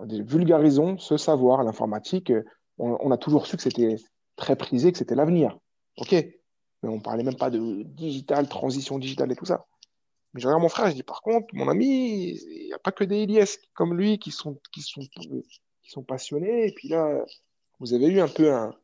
Vulgarisons 0.00 0.98
ce 0.98 1.16
savoir, 1.16 1.62
l'informatique. 1.62 2.32
On, 2.78 3.10
a 3.12 3.16
toujours 3.16 3.46
su 3.46 3.56
que 3.56 3.62
c'était 3.62 3.96
très 4.36 4.56
prisé, 4.56 4.90
que 4.90 4.98
c'était 4.98 5.14
l'avenir. 5.14 5.56
OK 5.98 6.12
Mais 6.12 6.88
on 6.88 6.96
ne 6.96 7.00
parlait 7.00 7.22
même 7.22 7.36
pas 7.36 7.50
de 7.50 7.82
digital, 7.82 8.48
transition 8.48 8.98
digitale 8.98 9.30
et 9.30 9.36
tout 9.36 9.44
ça. 9.44 9.66
Mais 10.32 10.40
je 10.40 10.48
regarde 10.48 10.62
mon 10.62 10.68
frère, 10.68 10.90
je 10.90 10.94
dis, 10.94 11.04
par 11.04 11.22
contre, 11.22 11.46
mon 11.52 11.68
ami, 11.68 12.30
il 12.30 12.66
n'y 12.66 12.72
a 12.72 12.78
pas 12.80 12.90
que 12.90 13.04
des 13.04 13.18
Elias 13.18 13.56
comme 13.74 13.96
lui 13.96 14.18
qui 14.18 14.32
sont, 14.32 14.58
passionnés. 16.08 16.66
Et 16.66 16.72
puis 16.72 16.88
là, 16.88 17.24
vous 17.78 17.94
avez 17.94 18.06
eu 18.06 18.20
un 18.20 18.28
peu 18.28 18.52
un, 18.52 18.74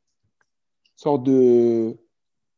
sorte 1.01 1.23
de, 1.23 1.97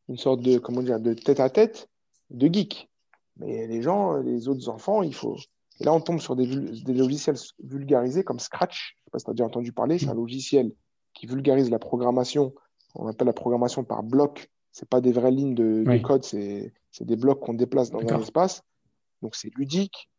une 0.09 0.17
sorte 0.17 0.41
de, 0.41 0.57
comment 0.57 0.81
dire, 0.81 0.99
de 0.99 1.13
tête 1.13 1.39
à 1.39 1.49
tête 1.49 1.89
de 2.29 2.47
geek. 2.51 2.89
Mais 3.37 3.67
les 3.67 3.81
gens, 3.81 4.17
les 4.17 4.47
autres 4.47 4.69
enfants, 4.69 5.01
il 5.01 5.13
faut. 5.13 5.37
Et 5.79 5.85
là, 5.85 5.93
on 5.93 6.01
tombe 6.01 6.19
sur 6.19 6.35
des, 6.35 6.45
des 6.45 6.93
logiciels 6.93 7.37
vulgarisés 7.63 8.23
comme 8.23 8.39
Scratch. 8.39 8.95
Je 8.95 9.01
ne 9.01 9.05
sais 9.05 9.11
pas 9.11 9.19
si 9.19 9.25
tu 9.25 9.31
as 9.31 9.33
déjà 9.33 9.45
entendu 9.45 9.71
parler. 9.71 9.97
C'est 9.97 10.09
un 10.09 10.13
logiciel 10.13 10.71
qui 11.13 11.25
vulgarise 11.25 11.69
la 11.69 11.79
programmation. 11.79 12.53
On 12.95 13.07
appelle 13.07 13.27
la 13.27 13.33
programmation 13.33 13.83
par 13.83 14.03
bloc. 14.03 14.49
Ce 14.71 14.85
pas 14.85 15.01
des 15.01 15.11
vraies 15.11 15.31
lignes 15.31 15.55
de, 15.55 15.97
code, 15.99 16.23
c'est 16.23 16.73
des 17.01 17.15
blocs 17.15 17.39
qu'on 17.39 17.53
déplace 17.53 17.91
dans 17.91 17.99
un 17.99 18.19
espace. 18.19 18.63
Donc, 19.21 19.35
c'est 19.35 19.55
ludique. 19.55 20.09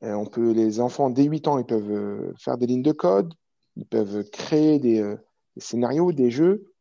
on 0.00 0.26
peut, 0.26 0.52
les 0.52 0.80
enfants, 0.80 1.10
dès 1.10 1.24
8 1.24 1.48
ans, 1.48 1.58
ils 1.58 1.64
peuvent 1.64 1.90
euh, 1.90 2.34
faire 2.36 2.58
des 2.58 2.66
lignes 2.66 2.82
de 2.82 2.92
code. 2.92 3.32
Ils 3.76 3.86
peuvent 3.86 4.22
créer 4.30 4.78
des, 4.78 5.00
euh, 5.00 5.16
des 5.56 5.62
scénarios, 5.62 6.12
des 6.12 6.30
jeux. 6.30 6.73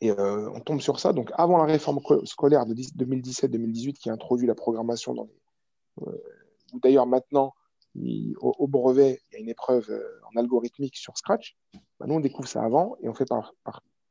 Et 0.00 0.10
euh, 0.10 0.50
on 0.54 0.60
tombe 0.60 0.80
sur 0.80 1.00
ça. 1.00 1.12
Donc, 1.12 1.30
avant 1.34 1.58
la 1.58 1.64
réforme 1.64 1.98
scolaire 2.24 2.66
de 2.66 2.74
2017-2018 2.74 3.94
qui 3.94 4.10
a 4.10 4.12
introduit 4.12 4.46
la 4.46 4.54
programmation 4.54 5.14
dans 5.14 5.24
les. 5.24 6.06
Euh, 6.06 6.22
d'ailleurs, 6.82 7.06
maintenant, 7.06 7.54
au, 8.40 8.68
brevet, 8.68 9.20
il 9.30 9.34
y 9.34 9.36
a 9.38 9.40
une 9.40 9.48
épreuve 9.48 9.90
euh, 9.90 10.20
en 10.30 10.38
algorithmique 10.38 10.96
sur 10.96 11.16
Scratch. 11.16 11.56
Bah, 11.98 12.06
nous, 12.06 12.14
on 12.14 12.20
découvre 12.20 12.48
ça 12.48 12.62
avant 12.62 12.96
et 13.02 13.08
on 13.08 13.14
fait 13.14 13.26
par, 13.26 13.54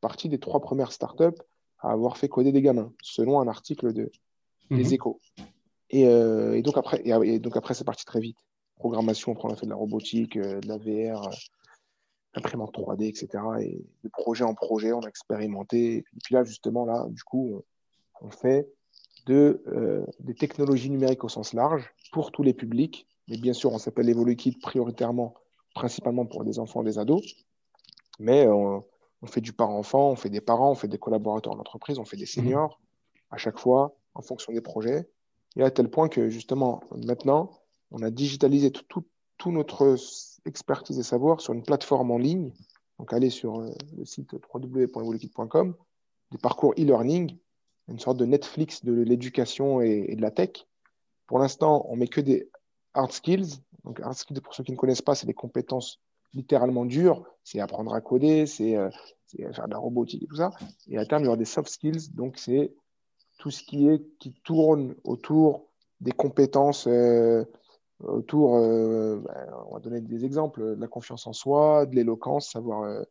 partie 0.02 0.28
des 0.28 0.40
trois 0.40 0.60
premières 0.60 0.92
startups 0.92 1.42
à 1.80 1.92
avoir 1.92 2.18
fait 2.18 2.28
coder 2.28 2.52
des 2.52 2.62
gamins, 2.62 2.92
selon 3.02 3.40
un 3.40 3.48
article 3.48 3.94
de, 3.94 4.12
des 4.72 4.84
mhm. 4.84 4.94
échos. 4.94 5.22
Et, 5.90 6.02
et, 6.02 6.62
donc, 6.64 6.78
après, 6.78 7.02
et, 7.06 7.40
donc 7.40 7.56
après, 7.56 7.74
c'est 7.74 7.86
parti 7.86 8.04
très 8.04 8.20
vite. 8.20 8.38
Programmation, 8.76 9.38
on 9.42 9.50
a 9.50 9.56
fait 9.56 9.68
de 9.68 9.72
la 9.72 9.78
robotique, 9.78 10.38
de 10.38 10.68
la 10.68 10.78
VR 10.78 11.30
imprimante 12.36 12.74
3D, 12.74 13.08
etc. 13.08 13.44
Et 13.62 13.86
de 14.04 14.10
projet 14.10 14.44
en 14.44 14.54
projet, 14.54 14.94
on 14.94 15.02
a 15.02 15.08
expérimenté. 15.08 15.98
Et 15.98 16.20
puis 16.24 16.36
là, 16.36 16.44
justement, 16.44 16.86
là, 16.86 17.06
du 17.10 17.24
coup, 17.24 17.64
on, 18.22 18.30
fait 18.30 18.68
euh, 19.30 20.06
des 20.20 20.36
technologies 20.36 20.90
numériques 20.90 21.24
au 21.24 21.30
sens 21.30 21.54
large 21.54 21.94
pour 22.12 22.32
tous 22.32 22.44
les 22.44 22.54
publics. 22.54 23.08
Mais 23.28 23.38
bien 23.38 23.54
sûr, 23.54 23.74
on 23.74 23.78
s'appelle 23.78 24.10
EvoluKit 24.10 24.58
prioritairement, 24.62 25.34
principalement 25.74 26.26
pour 26.26 26.44
des 26.44 26.60
enfants 26.60 26.82
et 26.82 26.86
des 26.86 27.00
ados. 27.00 27.24
Mais 28.20 28.48
on, 28.48 28.84
fait 29.26 29.42
du 29.42 29.52
parent-enfant, 29.52 30.12
on 30.12 30.16
fait 30.16 30.30
des 30.30 30.42
parents, 30.42 30.72
on 30.72 30.76
fait 30.76 30.88
des 30.88 30.98
collaborateurs 30.98 31.54
en 31.54 31.60
entreprise, 31.60 32.00
on 32.00 32.06
fait 32.06 32.18
des 32.18 32.26
seniors 32.26 32.80
à 33.30 33.38
chaque 33.38 33.60
fois 33.60 33.98
en 34.14 34.22
fonction 34.22 34.54
des 34.54 34.62
projets. 34.62 35.10
Et 35.56 35.64
à 35.64 35.72
tel 35.72 35.90
point 35.90 36.08
que 36.08 36.30
justement, 36.30 36.82
maintenant, 37.06 37.52
on 37.92 38.02
a 38.02 38.12
digitalisé 38.12 38.72
tout, 38.72 38.84
tout, 38.88 39.06
tout 39.38 39.52
notre 39.52 39.96
expertise 40.46 41.00
et 41.00 41.04
savoir 41.04 41.42
sur 41.42 41.54
une 41.54 41.64
plateforme 41.64 42.12
en 42.12 42.18
ligne. 42.18 42.52
Donc, 43.00 43.14
allez 43.14 43.30
sur 43.30 43.60
euh, 43.60 43.72
le 43.96 44.06
site 44.06 44.34
www.evolukit.com, 44.54 45.76
des 46.32 46.38
parcours 46.38 46.74
e-learning, 46.78 47.38
une 47.88 48.00
sorte 48.00 48.18
de 48.18 48.26
Netflix 48.26 48.84
de 48.84 48.94
l'éducation 48.94 49.82
et, 49.82 50.16
de 50.16 50.22
la 50.22 50.32
tech. 50.32 50.66
Pour 51.28 51.40
l'instant, 51.40 51.86
on 51.90 51.96
met 51.96 52.08
que 52.08 52.22
des, 52.22 52.50
hard 52.94 53.12
skills. 53.12 53.60
Donc, 53.84 54.00
hard 54.00 54.16
skills, 54.16 54.42
pour 54.42 54.54
ceux 54.54 54.64
qui 54.64 54.72
ne 54.72 54.78
connaissent 54.78 55.02
pas, 55.02 55.16
c'est 55.16 55.28
des 55.28 55.34
compétences 55.34 56.00
littéralement 56.34 56.86
dures. 56.86 57.26
C'est 57.44 57.60
apprendre 57.60 57.94
à 57.94 58.02
coder, 58.02 58.46
c'est 58.46 58.76
faire 59.54 59.68
de 59.68 59.72
la 59.72 59.78
robotique 59.78 60.24
et 60.24 60.28
tout 60.28 60.36
ça. 60.36 60.52
Et 60.88 60.98
à 60.98 61.06
terme, 61.06 61.24
il 61.24 61.26
y 61.26 61.28
aura 61.28 61.38
des 61.38 61.46
soft 61.46 61.70
skills. 61.70 62.14
Donc, 62.14 62.38
c'est 62.38 62.74
tout 63.38 63.52
ce 63.52 63.64
qui 63.64 63.88
est 63.88 64.04
qui 64.18 64.34
tourne 64.44 64.96
autour 65.04 65.70
des 66.02 66.12
compétences 66.12 66.88
autour, 68.04 68.58
euh, 68.58 69.22
ben, 69.26 69.54
on 69.70 69.74
va 69.74 69.80
donner 69.80 70.02
des 70.02 70.26
exemples, 70.26 70.76
de 70.76 70.82
la 70.82 70.88
confiance 70.88 71.28
en 71.28 71.34
soi, 71.34 71.86
de 71.86 71.95
l'éloquence, 71.95 72.52
savoir 72.52 72.84
euh, 72.84 73.02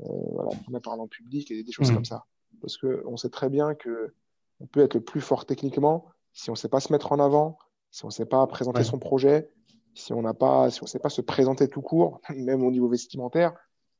euh, 0.00 0.08
voilà, 0.32 0.80
parler 0.80 1.00
en 1.00 1.08
public 1.08 1.50
et 1.50 1.62
des 1.62 1.72
choses 1.72 1.90
mmh. 1.90 1.94
comme 1.94 2.04
ça. 2.04 2.24
Parce 2.60 2.76
qu'on 2.76 3.16
sait 3.16 3.30
très 3.30 3.48
bien 3.48 3.74
que 3.74 4.14
on 4.60 4.66
peut 4.66 4.80
être 4.80 4.94
le 4.94 5.00
plus 5.00 5.20
fort 5.20 5.46
techniquement 5.46 6.06
si 6.32 6.50
on 6.50 6.54
ne 6.54 6.56
sait 6.56 6.68
pas 6.68 6.80
se 6.80 6.92
mettre 6.92 7.12
en 7.12 7.18
avant, 7.18 7.58
si 7.90 8.04
on 8.04 8.08
ne 8.08 8.12
sait 8.12 8.26
pas 8.26 8.46
présenter 8.46 8.84
son 8.84 8.98
projet, 8.98 9.50
si 9.94 10.14
on 10.14 10.22
n'a 10.22 10.32
pas, 10.32 10.70
si 10.70 10.82
on 10.82 10.86
sait 10.86 10.98
pas 10.98 11.10
se 11.10 11.20
présenter 11.20 11.68
tout 11.68 11.82
court, 11.82 12.20
même 12.34 12.64
au 12.64 12.70
niveau 12.70 12.88
vestimentaire, 12.88 13.52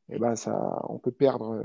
et 0.08 0.16
eh 0.16 0.18
ben 0.18 0.34
ça, 0.34 0.80
on 0.88 0.98
peut 0.98 1.12
perdre. 1.12 1.62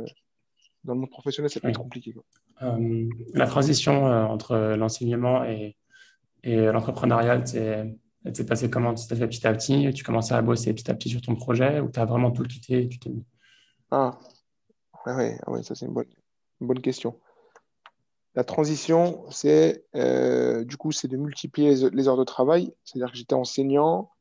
Dans 0.84 0.94
le 0.94 1.00
monde 1.00 1.10
professionnel, 1.10 1.50
c'est 1.50 1.60
plus 1.60 1.74
compliqué. 1.74 2.14
la 2.62 3.48
transition 3.48 4.06
entre 4.06 4.76
l'enseignement 4.76 5.44
et, 5.44 5.76
et 6.44 6.58
l'entrepreneuriat, 6.68 7.46
c'est 7.46 7.98
c'est 8.34 8.46
passé 8.46 8.70
comment 8.70 8.94
Tu 8.94 9.08
t'es 9.08 9.16
fait 9.16 9.28
petit 9.28 9.46
à 9.48 9.54
petit? 9.54 9.94
Tu 9.94 10.04
commençais 10.04 10.34
à 10.34 10.42
bosser 10.42 10.74
petit 10.74 10.90
à 10.90 10.94
petit 10.94 11.10
sur 11.10 11.22
ton 11.22 11.36
projet 11.36 11.80
ou 11.80 11.90
tu 11.90 12.00
as 12.00 12.06
vraiment 12.06 12.32
tout 12.32 12.44
quitté 12.44 12.84
et 12.84 12.88
tu 12.90 13.00
t'es 13.00 13.10
mis? 13.10 13.26
Ah, 13.92 14.18
oui, 15.06 15.32
ah 15.46 15.64
ça 15.64 15.76
c'est 15.76 15.86
une 15.86 15.94
bonne, 15.94 16.08
bonne 16.60 16.82
question. 16.82 17.20
La 18.38 18.44
transition, 18.44 19.26
c'est 19.32 19.84
euh, 19.96 20.64
du 20.64 20.78
coup, 20.78 20.92
c'est 20.92 21.08
de 21.08 21.18
multiplier 21.18 21.90
les, 21.92 22.08
heures 22.08 22.18
de 22.18 22.24
travail. 22.24 22.72
C'est-à-dire 22.84 23.12
que 23.12 23.18
j'étais 23.18 23.34
enseignant. 23.34 24.12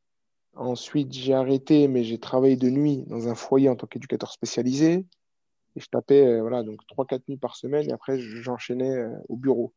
Ensuite, 0.55 1.13
j'ai 1.13 1.35
arrêté, 1.35 1.87
mais 1.87 2.03
j'ai 2.03 2.19
travaillé 2.19 2.57
de 2.57 2.71
nuit 2.71 3.05
dans 3.09 3.29
un 3.29 3.35
foyer 3.35 3.69
en 3.69 3.77
tant 3.77 3.87
qu'éducateur 3.87 4.33
spécialisé. 4.33 5.05
Et 5.75 5.81
je 5.81 5.87
tapais 5.91 6.27
euh, 6.27 6.41
voilà, 6.41 6.63
donc 6.63 6.81
3-4 6.97 7.25
nuits 7.29 7.37
par 7.37 7.57
semaine. 7.57 7.87
Et 7.91 7.93
après, 7.93 8.19
j'enchaînais 8.19 8.97
euh, 8.97 9.15
au 9.29 9.37
bureau. 9.37 9.75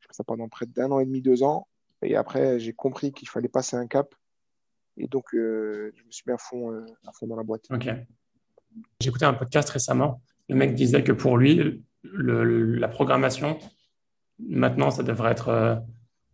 Je 0.00 0.06
fais 0.08 0.12
ça 0.12 0.24
pendant 0.24 0.50
près 0.50 0.66
d'un 0.66 0.90
an 0.90 1.00
et 1.00 1.06
demi, 1.06 1.22
deux 1.22 1.42
ans. 1.42 1.66
Et 2.02 2.16
après, 2.16 2.58
j'ai 2.58 2.72
compris 2.72 3.12
qu'il 3.12 3.28
fallait 3.28 3.48
passer 3.48 3.76
un 3.76 3.86
cap. 3.86 4.14
Et 4.96 5.06
donc, 5.06 5.34
euh, 5.34 5.92
je 5.96 6.04
me 6.04 6.10
suis 6.10 6.24
mis 6.26 6.34
à 6.34 6.38
fond, 6.38 6.72
euh, 6.72 6.84
à 7.06 7.12
fond 7.12 7.26
dans 7.26 7.36
la 7.36 7.42
boîte. 7.42 7.64
Ok. 7.70 7.88
J'ai 9.00 9.08
écouté 9.08 9.24
un 9.24 9.34
podcast 9.34 9.68
récemment. 9.70 10.22
Le 10.48 10.56
mec 10.56 10.74
disait 10.74 11.02
que 11.02 11.12
pour 11.12 11.38
lui, 11.38 11.82
la 12.02 12.88
programmation, 12.88 13.58
maintenant, 14.38 14.90
ça 14.90 15.02
devrait 15.02 15.32
être, 15.32 15.48
euh, 15.48 15.76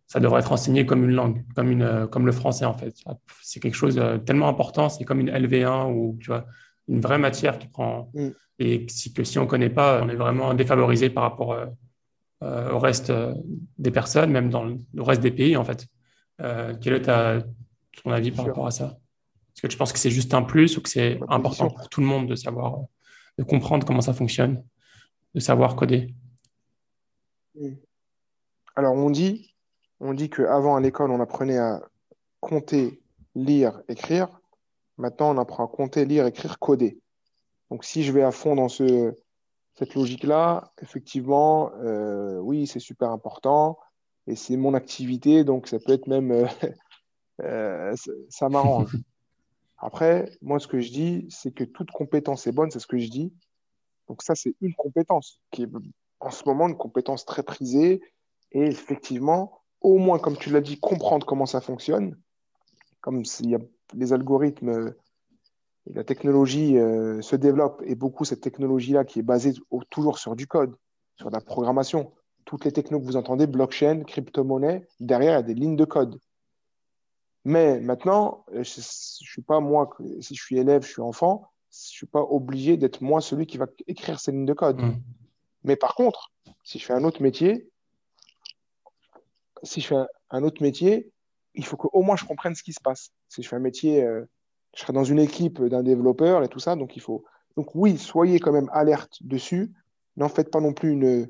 ça 0.07 0.19
devrait 0.19 0.41
être 0.41 0.51
enseigné 0.51 0.85
comme 0.85 1.03
une 1.03 1.15
langue, 1.15 1.43
comme, 1.55 1.71
une, 1.71 2.07
comme 2.07 2.25
le 2.25 2.31
français 2.31 2.65
en 2.65 2.73
fait. 2.73 2.95
C'est 3.41 3.59
quelque 3.59 3.75
chose 3.75 3.95
de 3.95 4.17
tellement 4.17 4.47
important. 4.47 4.89
C'est 4.89 5.05
comme 5.05 5.19
une 5.19 5.29
LV1 5.29 5.93
ou 5.93 6.17
tu 6.19 6.27
vois, 6.27 6.45
une 6.87 7.01
vraie 7.01 7.19
matière 7.19 7.59
qui 7.59 7.67
prend. 7.67 8.09
Mm. 8.13 8.29
Et 8.59 8.85
si, 8.89 9.13
que 9.13 9.23
si 9.23 9.39
on 9.39 9.43
ne 9.43 9.47
connaît 9.47 9.69
pas, 9.69 10.01
on 10.03 10.09
est 10.09 10.15
vraiment 10.15 10.53
défavorisé 10.53 11.09
par 11.09 11.23
rapport 11.23 11.57
euh, 12.41 12.71
au 12.71 12.79
reste 12.79 13.09
euh, 13.09 13.33
des 13.77 13.91
personnes, 13.91 14.31
même 14.31 14.49
dans 14.49 14.63
le 14.63 14.79
reste 14.97 15.21
des 15.21 15.31
pays, 15.31 15.57
en 15.57 15.65
fait. 15.65 15.87
Euh, 16.39 16.73
quel 16.79 16.93
est 16.93 17.01
ta, 17.01 17.39
ton 18.01 18.11
avis 18.11 18.31
par 18.31 18.45
rapport 18.45 18.67
à 18.67 18.71
ça? 18.71 18.97
Est-ce 19.53 19.61
que 19.61 19.67
tu 19.67 19.77
penses 19.77 19.91
que 19.91 19.99
c'est 19.99 20.09
juste 20.09 20.33
un 20.33 20.43
plus 20.43 20.77
ou 20.77 20.81
que 20.81 20.87
c'est 20.87 21.19
important 21.27 21.69
pour 21.69 21.89
tout 21.89 21.99
le 21.99 22.07
monde 22.07 22.29
de 22.29 22.35
savoir, 22.35 22.79
de 23.37 23.43
comprendre 23.43 23.85
comment 23.85 23.99
ça 23.99 24.13
fonctionne, 24.13 24.63
de 25.35 25.41
savoir 25.41 25.75
coder? 25.75 26.13
Alors, 28.77 28.93
on 28.93 29.09
dit, 29.09 29.53
on 29.99 30.13
dit 30.13 30.29
qu'avant 30.29 30.77
à 30.77 30.79
l'école, 30.79 31.11
on 31.11 31.19
apprenait 31.19 31.57
à 31.57 31.81
compter, 32.39 33.01
lire, 33.35 33.81
écrire. 33.89 34.29
Maintenant, 34.97 35.35
on 35.35 35.37
apprend 35.37 35.65
à 35.65 35.67
compter, 35.67 36.05
lire, 36.05 36.25
écrire, 36.25 36.57
coder. 36.57 36.99
Donc, 37.69 37.83
si 37.83 38.03
je 38.03 38.13
vais 38.13 38.23
à 38.23 38.31
fond 38.31 38.55
dans 38.55 38.69
ce, 38.69 39.13
cette 39.79 39.95
logique-là, 39.95 40.73
effectivement, 40.81 41.71
euh, 41.75 42.37
oui, 42.39 42.67
c'est 42.67 42.81
super 42.81 43.11
important 43.11 43.79
et 44.27 44.35
c'est 44.35 44.57
mon 44.57 44.73
activité, 44.73 45.45
donc 45.45 45.69
ça 45.69 45.79
peut 45.79 45.93
être 45.93 46.07
même, 46.07 46.31
euh, 46.31 46.45
euh, 47.43 47.95
ça, 48.27 48.49
m'arrange. 48.49 48.97
Après, 49.77 50.29
moi, 50.41 50.59
ce 50.59 50.67
que 50.67 50.81
je 50.81 50.91
dis, 50.91 51.27
c'est 51.29 51.53
que 51.53 51.63
toute 51.63 51.91
compétence 51.91 52.45
est 52.45 52.51
bonne, 52.51 52.69
c'est 52.71 52.79
ce 52.79 52.87
que 52.87 52.97
je 52.97 53.07
dis. 53.07 53.33
Donc 54.09 54.21
ça, 54.21 54.35
c'est 54.35 54.53
une 54.59 54.73
compétence 54.73 55.39
qui 55.49 55.63
est 55.63 55.69
en 56.19 56.29
ce 56.29 56.43
moment 56.45 56.67
une 56.67 56.75
compétence 56.75 57.23
très 57.23 57.43
prisée 57.43 58.01
et 58.51 58.63
effectivement, 58.63 59.61
au 59.79 59.97
moins, 59.97 60.19
comme 60.19 60.35
tu 60.35 60.49
l'as 60.49 60.59
dit, 60.59 60.77
comprendre 60.77 61.25
comment 61.25 61.45
ça 61.45 61.61
fonctionne, 61.61 62.19
comme 62.99 63.23
s'il 63.23 63.51
y 63.51 63.55
a 63.55 63.59
les 63.93 64.11
algorithmes 64.11 64.93
la 65.87 66.03
technologie 66.03 66.77
euh, 66.77 67.21
se 67.21 67.35
développe 67.35 67.81
et 67.85 67.95
beaucoup 67.95 68.25
cette 68.25 68.41
technologie-là 68.41 69.05
qui 69.05 69.19
est 69.19 69.23
basée 69.23 69.53
toujours 69.89 70.19
sur 70.19 70.35
du 70.35 70.47
code, 70.47 70.75
sur 71.15 71.29
la 71.29 71.41
programmation. 71.41 72.11
Toutes 72.45 72.65
les 72.65 72.71
technos 72.71 72.99
que 72.99 73.05
vous 73.05 73.17
entendez, 73.17 73.47
blockchain, 73.47 74.03
crypto-monnaie, 74.03 74.87
derrière, 74.99 75.33
il 75.33 75.35
y 75.35 75.39
a 75.39 75.43
des 75.43 75.53
lignes 75.53 75.75
de 75.75 75.85
code. 75.85 76.19
Mais 77.45 77.79
maintenant, 77.79 78.45
euh, 78.49 78.63
je 78.63 78.79
ne 78.79 78.83
suis 78.83 79.41
pas 79.41 79.59
moi, 79.59 79.89
si 80.19 80.35
je 80.35 80.41
suis 80.41 80.57
élève, 80.57 80.83
je 80.83 80.91
suis 80.91 81.01
enfant, 81.01 81.51
je 81.71 81.77
ne 81.77 81.91
suis 81.91 82.07
pas 82.07 82.21
obligé 82.21 82.77
d'être 82.77 83.01
moi 83.01 83.21
celui 83.21 83.45
qui 83.45 83.57
va 83.57 83.67
écrire 83.87 84.19
ces 84.19 84.31
lignes 84.31 84.45
de 84.45 84.53
code. 84.53 84.81
Mm. 84.81 85.01
Mais 85.63 85.75
par 85.75 85.95
contre, 85.95 86.31
si 86.63 86.79
je 86.79 86.85
fais 86.85 86.93
un 86.93 87.03
autre 87.03 87.21
métier, 87.21 87.69
si 89.63 89.81
je 89.81 89.87
fais 89.87 89.95
un, 90.29 90.43
autre 90.43 90.61
métier, 90.61 91.11
il 91.53 91.65
faut 91.65 91.77
qu'au 91.77 92.01
moins 92.01 92.15
je 92.15 92.25
comprenne 92.25 92.55
ce 92.55 92.63
qui 92.63 92.73
se 92.73 92.81
passe. 92.81 93.11
Si 93.27 93.43
je 93.43 93.49
fais 93.49 93.55
un 93.55 93.59
métier 93.59 94.03
euh, 94.03 94.25
je 94.75 94.81
serai 94.81 94.93
dans 94.93 95.03
une 95.03 95.19
équipe 95.19 95.61
d'un 95.63 95.83
développeur 95.83 96.43
et 96.43 96.47
tout 96.47 96.59
ça. 96.59 96.75
Donc, 96.75 96.95
il 96.95 97.01
faut. 97.01 97.23
Donc, 97.57 97.75
oui, 97.75 97.97
soyez 97.97 98.39
quand 98.39 98.51
même 98.51 98.69
alerte 98.71 99.17
dessus. 99.21 99.73
N'en 100.17 100.29
faites 100.29 100.51
pas 100.51 100.61
non 100.61 100.73
plus 100.73 100.91
une. 100.91 101.27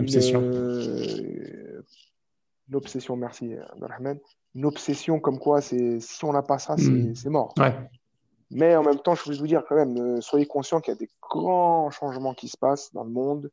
Obsession. 0.00 0.40
Une, 0.40 0.54
euh, 0.54 1.82
une 2.68 2.74
obsession, 2.74 3.16
merci, 3.16 3.54
Abdelrahman. 3.72 4.18
Une 4.54 4.64
obsession 4.64 5.20
comme 5.20 5.38
quoi, 5.38 5.60
c'est 5.60 6.00
si 6.00 6.24
on 6.24 6.32
n'a 6.32 6.42
pas 6.42 6.58
ça, 6.58 6.76
c'est 6.76 6.90
hmm. 6.90 7.30
mort. 7.30 7.54
Mais 8.50 8.76
en 8.76 8.82
même 8.82 8.98
temps, 8.98 9.14
je 9.14 9.24
voulais 9.24 9.38
vous 9.38 9.46
dire 9.46 9.64
quand 9.68 9.74
même, 9.74 9.96
euh, 9.96 10.20
soyez 10.20 10.46
conscient 10.46 10.80
qu'il 10.80 10.92
y 10.92 10.96
a 10.96 10.98
des 10.98 11.10
grands 11.20 11.90
changements 11.90 12.34
qui 12.34 12.48
se 12.48 12.56
passent 12.56 12.92
dans 12.92 13.04
le 13.04 13.10
monde. 13.10 13.50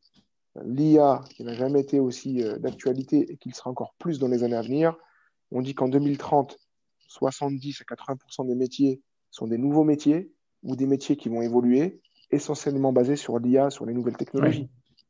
L'IA, 0.64 1.22
qui 1.30 1.44
n'a 1.44 1.54
jamais 1.54 1.80
été 1.80 2.00
aussi 2.00 2.44
euh, 2.44 2.58
d'actualité 2.58 3.32
et 3.32 3.38
qui 3.38 3.52
sera 3.52 3.70
encore 3.70 3.96
plus 3.98 4.20
dans 4.20 4.28
les 4.28 4.44
années 4.44 4.56
à 4.56 4.62
venir. 4.62 4.96
On 5.52 5.62
dit 5.62 5.74
qu'en 5.74 5.88
2030, 5.88 6.58
70 7.12 7.82
à 7.82 7.96
80% 7.96 8.48
des 8.48 8.56
métiers 8.56 9.02
sont 9.30 9.48
des 9.48 9.58
nouveaux 9.58 9.84
métiers 9.84 10.32
ou 10.64 10.76
des 10.76 10.86
métiers 10.86 11.16
qui 11.18 11.30
vont 11.30 11.42
évoluer, 11.42 12.02
essentiellement 12.32 12.94
basés 12.94 13.16
sur 13.16 13.40
l'IA, 13.40 13.70
sur 13.70 13.86
les 13.86 13.94
nouvelles 13.94 14.18
technologies. 14.18 14.70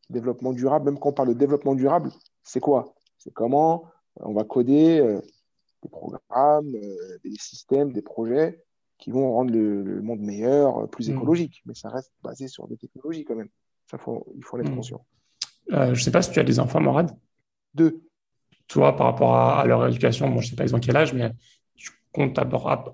Développement 0.10 0.54
durable, 0.54 0.86
même 0.86 1.00
quand 1.00 1.10
on 1.10 1.14
parle 1.14 1.30
de 1.30 1.34
développement 1.34 1.76
durable, 1.76 2.12
c'est 2.44 2.60
quoi? 2.60 2.96
C'est 3.18 3.32
comment 3.32 3.86
on 4.16 4.34
va 4.34 4.44
coder 4.44 5.00
euh, 5.00 5.22
des 5.84 5.90
programmes, 5.90 6.76
euh, 6.76 7.18
des 7.24 7.36
systèmes, 7.38 7.94
des 7.94 8.02
projets 8.02 8.64
qui 8.98 9.12
vont 9.12 9.34
rendre 9.34 9.52
le, 9.52 10.02
monde 10.02 10.20
meilleur, 10.20 10.80
euh, 10.80 10.88
plus 10.88 11.10
mm. 11.10 11.14
écologique. 11.14 11.62
Mais 11.66 11.74
ça 11.74 11.90
reste 11.90 12.12
basé 12.24 12.48
sur 12.48 12.68
des 12.68 12.78
technologies 12.78 13.24
quand 13.24 13.36
même. 13.36 13.50
Ça, 13.90 13.98
faut, 13.98 14.26
il 14.36 14.44
faut 14.44 14.58
en 14.58 14.62
être 14.62 14.72
mm. 14.72 14.76
conscient. 14.76 15.06
je 15.70 15.90
ne 15.90 15.96
sais 15.96 16.12
pas 16.12 16.22
si 16.22 16.32
tu 16.32 16.40
as 16.40 16.44
des 16.44 16.60
enfants, 16.60 16.82
Morad? 16.82 17.16
Deux. 17.74 18.02
Toi, 18.68 18.96
par 18.96 19.08
rapport 19.08 19.36
à, 19.36 19.66
leur 19.66 19.88
éducation, 19.88 20.30
bon, 20.30 20.40
je 20.40 20.48
ne 20.48 20.50
sais 20.52 20.56
pas 20.56 20.64
ils 20.64 20.76
ont 20.76 20.80
quel 20.80 20.98
âge, 20.98 21.14
mais 21.14 21.32
compte 22.12 22.40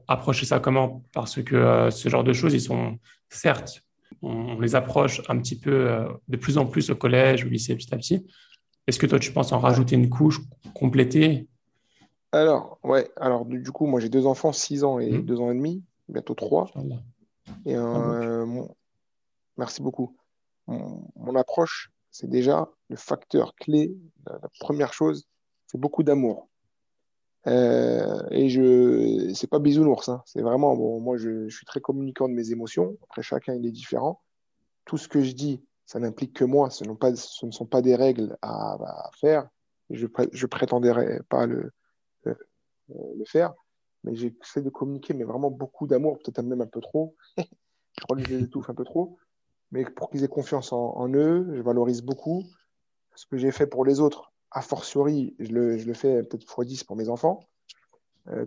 approcher 0.08 0.46
ça 0.46 0.60
comment? 0.60 1.04
Parce 1.14 1.42
que 1.42 1.56
euh, 1.56 1.92
ce 1.92 2.10
genre 2.10 2.24
de 2.24 2.34
choses, 2.34 2.54
ils 2.54 2.62
sont 2.62 2.98
certes, 3.30 3.84
on, 4.22 4.60
les 4.60 4.76
approche 4.76 5.22
un 5.28 5.38
petit 5.40 5.60
peu 5.60 5.90
euh, 5.90 6.08
de 6.28 6.38
plus 6.38 6.58
en 6.58 6.66
plus 6.66 6.90
au 6.90 6.96
collège, 6.96 7.46
au 7.46 7.50
lycée, 7.50 7.76
petit 7.76 7.94
à 7.94 7.98
petit. 7.98 8.26
Est-ce 8.86 9.00
que 9.00 9.06
toi, 9.06 9.20
tu 9.20 9.32
penses 9.34 9.52
en 9.52 9.60
rajouter 9.60 9.96
une 9.96 10.10
couche, 10.10 10.40
compléter 10.74 11.48
Alors, 12.32 12.80
ouais. 12.84 13.10
Alors, 13.18 13.46
du, 13.46 13.72
coup, 13.72 13.86
moi, 13.86 14.00
j'ai 14.00 14.10
deux 14.10 14.26
enfants, 14.26 14.54
6 14.54 14.84
ans 14.84 15.00
et 15.00 15.10
2 15.10 15.36
mmh. 15.36 15.42
ans 15.42 15.52
et 15.52 15.56
demi, 15.56 15.84
bientôt 16.08 16.36
3. 16.36 16.72
Et 17.66 17.76
euh, 17.76 18.64
merci 19.58 19.82
beaucoup. 19.82 20.16
Mon, 20.68 21.36
approche, 21.36 21.92
c'est 22.12 22.30
déjà 22.30 22.68
le 22.90 22.96
facteur 22.96 23.56
clé. 23.56 23.94
la 24.26 24.50
première 24.60 24.94
chose, 24.94 25.28
c'est 25.66 25.80
beaucoup 25.80 26.04
d'amour. 26.04 26.48
Euh, 27.48 28.22
et 28.32 28.50
je, 28.50 29.32
c'est 29.34 29.50
pas 29.50 29.60
bisounours, 29.60 30.10
hein. 30.10 30.22
c'est 30.26 30.42
vraiment, 30.42 30.76
bon, 30.76 31.00
moi 31.00 31.18
je, 31.18 31.48
suis 31.50 31.66
très 31.66 31.80
communicant 31.80 32.28
de 32.28 32.34
mes 32.34 32.52
émotions. 32.52 32.98
Après, 33.04 33.22
chacun 33.22 33.54
il 33.56 33.66
est 33.66 33.72
différent. 33.72 34.22
Tout 34.86 34.98
ce 34.98 35.08
que 35.08 35.22
je 35.22 35.32
dis, 35.32 35.64
ça 35.86 36.00
n'implique 36.00 36.34
que 36.34 36.44
moi. 36.44 36.70
Ce, 36.70 36.84
pas, 36.94 37.16
ce 37.16 37.46
ne 37.46 37.52
sont 37.52 37.66
pas 37.66 37.82
des 37.82 37.96
règles 37.96 38.38
à, 38.42 39.10
faire. 39.20 39.48
Je, 39.90 40.08
je 40.34 40.46
prétendrai 40.46 41.22
pas 41.30 41.46
le, 41.46 41.72
le, 42.24 42.38
le 42.90 43.26
faire, 43.26 43.54
mais 44.04 44.16
j'essaie 44.16 44.62
de 44.62 44.70
communiquer, 44.70 45.14
mais 45.14 45.24
vraiment 45.24 45.50
beaucoup 45.50 45.88
d'amour, 45.88 46.18
peut-être 46.20 46.42
même 46.42 46.62
un 46.62 46.68
peu 46.68 46.82
trop. 46.82 47.16
je 47.38 48.04
crois 48.04 48.18
que 48.18 48.24
je 48.24 48.36
les 48.36 48.44
étouffe 48.44 48.70
un 48.70 48.76
peu 48.76 48.84
trop. 48.84 49.18
Mais 49.72 49.86
pour 49.86 50.10
qu'ils 50.10 50.24
aient 50.24 50.30
confiance 50.30 50.72
en, 50.72 51.10
eux, 51.14 51.50
je 51.54 51.62
valorise 51.62 52.02
beaucoup 52.02 52.44
ce 53.16 53.26
que 53.26 53.38
j'ai 53.38 53.52
fait 53.52 53.68
pour 53.68 53.84
les 53.84 54.00
autres 54.00 54.32
a 54.52 54.62
fortiori, 54.62 55.36
je 55.40 55.52
le, 55.52 55.78
je 55.78 55.86
le 55.86 55.94
fais 55.94 56.24
peut-être 56.24 56.46
x10 56.46 56.86
pour 56.86 56.96
mes 56.96 57.10
enfants. 57.10 57.42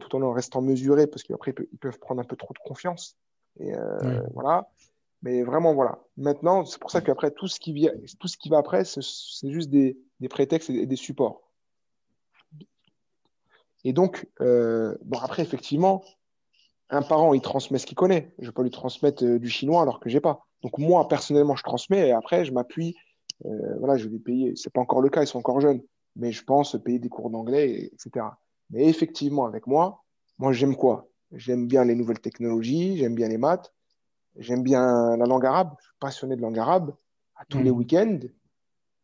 tout 0.01 0.15
en 0.17 0.33
restant 0.33 0.61
mesurés, 0.63 1.07
parce 1.07 1.23
qu'après, 1.23 1.55
ils 1.73 1.79
peuvent 1.79 1.99
prendre 1.99 2.21
un 2.21 2.25
peu 2.25 2.37
trop 2.37 2.55
de 2.55 2.59
confiance. 2.59 3.17
Et 3.59 3.73
voilà. 4.35 4.69
Mais 5.23 5.43
vraiment, 5.43 5.75
voilà. 5.75 5.99
Maintenant, 6.17 6.65
c'est 6.65 6.81
pour 6.81 6.91
ça 6.91 7.01
qu'après, 7.01 7.31
tout, 7.31 7.47
ce 7.47 7.61
qui 7.61 7.73
vient, 7.73 7.93
tout 8.19 8.29
ce 8.29 8.39
qui 8.39 8.49
va 8.49 8.59
après, 8.59 8.85
c'est 8.85 9.51
juste 9.51 9.71
des, 9.71 9.99
des, 10.21 10.29
prétextes 10.29 10.71
et 10.71 10.87
des 10.87 10.97
supports. 10.97 11.43
Et 13.85 13.93
donc, 13.93 14.29
euh, 14.41 14.97
bon, 15.03 15.19
après, 15.19 15.43
effectivement, 15.43 16.03
un 16.89 17.03
parent, 17.03 17.35
il 17.35 17.41
transmet 17.41 17.79
ce 17.79 17.87
qu'il 17.87 17.97
connaît. 17.97 18.33
Je 18.39 18.45
ne 18.45 18.49
vais 18.49 18.53
pas 18.53 18.63
lui 18.63 18.71
transmettre 18.71 19.25
euh, 19.25 19.39
du 19.39 19.49
chinois 19.49 19.83
alors 19.83 20.01
que 20.01 20.09
j'ai 20.09 20.21
pas. 20.21 20.47
Donc, 20.63 20.79
moi, 20.79 21.07
personnellement, 21.09 21.57
je 21.57 21.63
transmets 21.63 22.09
et 22.09 22.13
après, 22.13 22.45
je 22.45 22.53
m'appuie. 22.53 22.97
Euh, 23.47 23.79
voilà, 23.79 23.97
je 23.97 24.09
vais 24.09 24.19
payer. 24.19 24.57
Ce 24.57 24.69
n'est 24.69 24.73
pas 24.73 24.81
encore 24.81 25.01
le 25.01 25.09
cas, 25.09 25.23
ils 25.23 25.27
sont 25.27 25.39
encore 25.39 25.61
jeunes. 25.61 25.83
Mais 26.17 26.33
je 26.33 26.45
pense 26.45 26.77
payer 26.85 26.99
des 26.99 27.09
cours 27.09 27.31
d'anglais, 27.31 27.91
etc. 27.93 28.27
Mais 28.71 28.87
effectivement, 28.87 29.47
avec 29.47 29.67
moi, 29.67 30.03
moi, 30.39 30.53
j'aime 30.53 30.77
quoi? 30.77 31.09
J'aime 31.33 31.67
bien 31.67 31.85
les 31.85 31.95
nouvelles 31.95 32.21
technologies, 32.21 32.97
j'aime 32.97 33.15
bien 33.15 33.29
les 33.29 33.39
maths, 33.39 33.73
J'aime 34.37 34.63
bien 34.63 35.17
la 35.17 35.27
langue 35.27 35.45
arabe, 35.45 35.75
je 35.79 35.85
suis 35.85 35.95
passionné 35.99 36.37
de 36.37 36.41
langue 36.41 36.59
arabe. 36.59 36.95
À 37.37 37.45
tous 37.45 37.59
les 37.59 37.71
mm. 37.71 37.77
week-ends, 37.77 38.19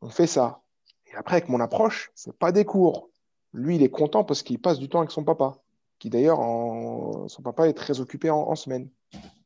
on 0.02 0.08
fait 0.08 0.26
ça. 0.26 0.62
Et 1.06 1.14
après, 1.16 1.36
avec 1.36 1.48
mon 1.48 1.60
approche, 1.60 2.10
c'est 2.14 2.36
pas 2.36 2.52
des 2.52 2.64
cours. 2.64 3.10
Lui, 3.52 3.76
il 3.76 3.82
est 3.82 3.90
content 3.90 4.24
parce 4.24 4.42
qu'il 4.42 4.60
passe 4.60 4.78
du 4.78 4.88
temps 4.88 4.98
avec 4.98 5.10
son 5.10 5.24
papa, 5.24 5.56
qui 5.98 6.10
d'ailleurs, 6.10 6.38
son 6.38 7.42
papa 7.42 7.68
est 7.68 7.72
très 7.72 8.00
occupé 8.00 8.30
en, 8.30 8.54
semaine. 8.54 8.88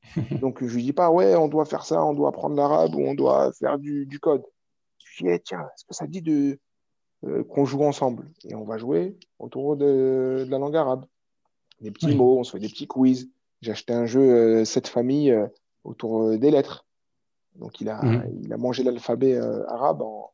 Donc, 0.41 0.64
je 0.64 0.74
lui 0.74 0.82
dis 0.82 0.93
pas, 0.93 1.11
ouais, 1.11 1.36
on 1.36 1.49
doit 1.49 1.64
faire 1.64 1.84
ça, 1.84 2.05
on 2.05 2.14
doit 2.14 2.30
apprendre 2.30 2.57
l'arabe 2.57 2.95
ou 2.95 3.01
on 3.01 3.14
doit 3.14 3.53
faire 3.53 3.78
du, 3.78 4.18
code. 4.20 4.43
Dis, 5.21 5.41
tiens, 5.45 5.62
est-ce 5.75 5.85
que 5.85 5.95
ça 5.95 6.07
dit 6.07 6.23
de, 6.23 6.59
euh, 7.25 7.45
qu'on 7.45 7.64
joue 7.64 7.83
ensemble? 7.83 8.31
Et 8.45 8.55
on 8.55 8.64
va 8.64 8.79
jouer 8.79 9.16
autour 9.39 9.77
de, 9.77 10.47
la 10.49 10.59
langue 10.59 10.77
arabe. 10.77 11.05
Des 11.81 11.91
petits 11.91 12.14
mots, 12.14 12.39
on 12.39 12.45
se 12.45 12.53
fait 12.53 12.59
des 12.59 12.68
petits 12.68 12.87
quiz. 12.87 13.31
J'ai 13.62 13.73
acheté 13.73 13.93
un 13.93 14.07
jeu, 14.07 14.21
euh, 14.21 14.64
cette 14.64 14.89
famille, 14.89 15.31
euh, 15.31 15.47
autour 15.85 16.37
des 16.37 16.51
lettres. 16.51 16.87
Donc, 17.57 17.81
il 17.81 17.89
a, 17.89 18.03
mhm. 18.03 18.41
il 18.43 18.53
a 18.53 18.57
mangé 18.57 18.83
l'alphabet 18.83 19.37
arabe 19.37 20.03
en, 20.03 20.31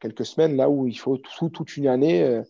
quelques 0.00 0.26
semaines, 0.26 0.54
là 0.56 0.70
où 0.70 0.86
il 0.86 0.96
faut 0.96 1.16
tout, 1.16 1.48
toute 1.48 1.76
une 1.76 1.88
année 1.88 2.40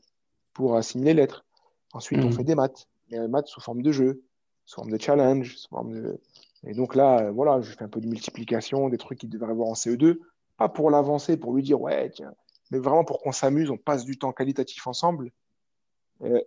pour 0.52 0.76
assimiler 0.76 1.14
les 1.14 1.22
lettres. 1.22 1.46
Ensuite, 1.94 2.20
on 2.22 2.26
mhm. 2.26 2.32
fait 2.32 2.44
des 2.44 2.54
maths, 2.54 2.88
des 3.10 3.26
maths 3.26 3.46
sous 3.46 3.60
forme 3.60 3.80
de 3.80 3.90
jeu, 3.90 4.22
sous 4.66 4.76
forme 4.76 4.90
de 4.90 5.00
challenge. 5.00 5.56
Sous 5.56 5.68
forme 5.68 5.94
de... 5.94 6.20
Et 6.66 6.74
donc 6.74 6.94
là, 6.94 7.30
voilà, 7.30 7.62
je 7.62 7.70
fais 7.72 7.84
un 7.84 7.88
peu 7.88 8.00
de 8.00 8.08
multiplication, 8.08 8.90
des 8.90 8.98
trucs 8.98 9.18
qu'il 9.18 9.30
devrait 9.30 9.52
avoir 9.52 9.68
en 9.68 9.74
CE2, 9.74 10.18
pas 10.58 10.68
pour 10.68 10.90
l'avancer, 10.90 11.38
pour 11.38 11.54
lui 11.54 11.62
dire, 11.62 11.80
ouais, 11.80 12.10
tiens, 12.10 12.34
mais 12.70 12.78
vraiment 12.78 13.04
pour 13.04 13.20
qu'on 13.22 13.32
s'amuse, 13.32 13.70
on 13.70 13.78
passe 13.78 14.04
du 14.04 14.18
temps 14.18 14.32
qualitatif 14.32 14.86
ensemble. 14.86 15.32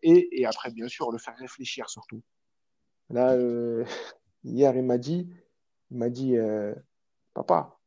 et, 0.04 0.42
et, 0.42 0.46
après, 0.46 0.72
bien 0.72 0.88
sûr, 0.88 1.12
le 1.12 1.18
faire 1.18 1.36
réfléchir 1.38 1.90
surtout. 1.90 2.22
Là, 3.10 3.36
hier, 4.44 4.76
il 4.76 4.84
m'a 4.84 4.98
dit, 4.98 5.30
il 5.92 5.98
m'a 5.98 6.10
dit 6.10 6.38
euh, 6.38 6.74
Papa, 7.34 7.80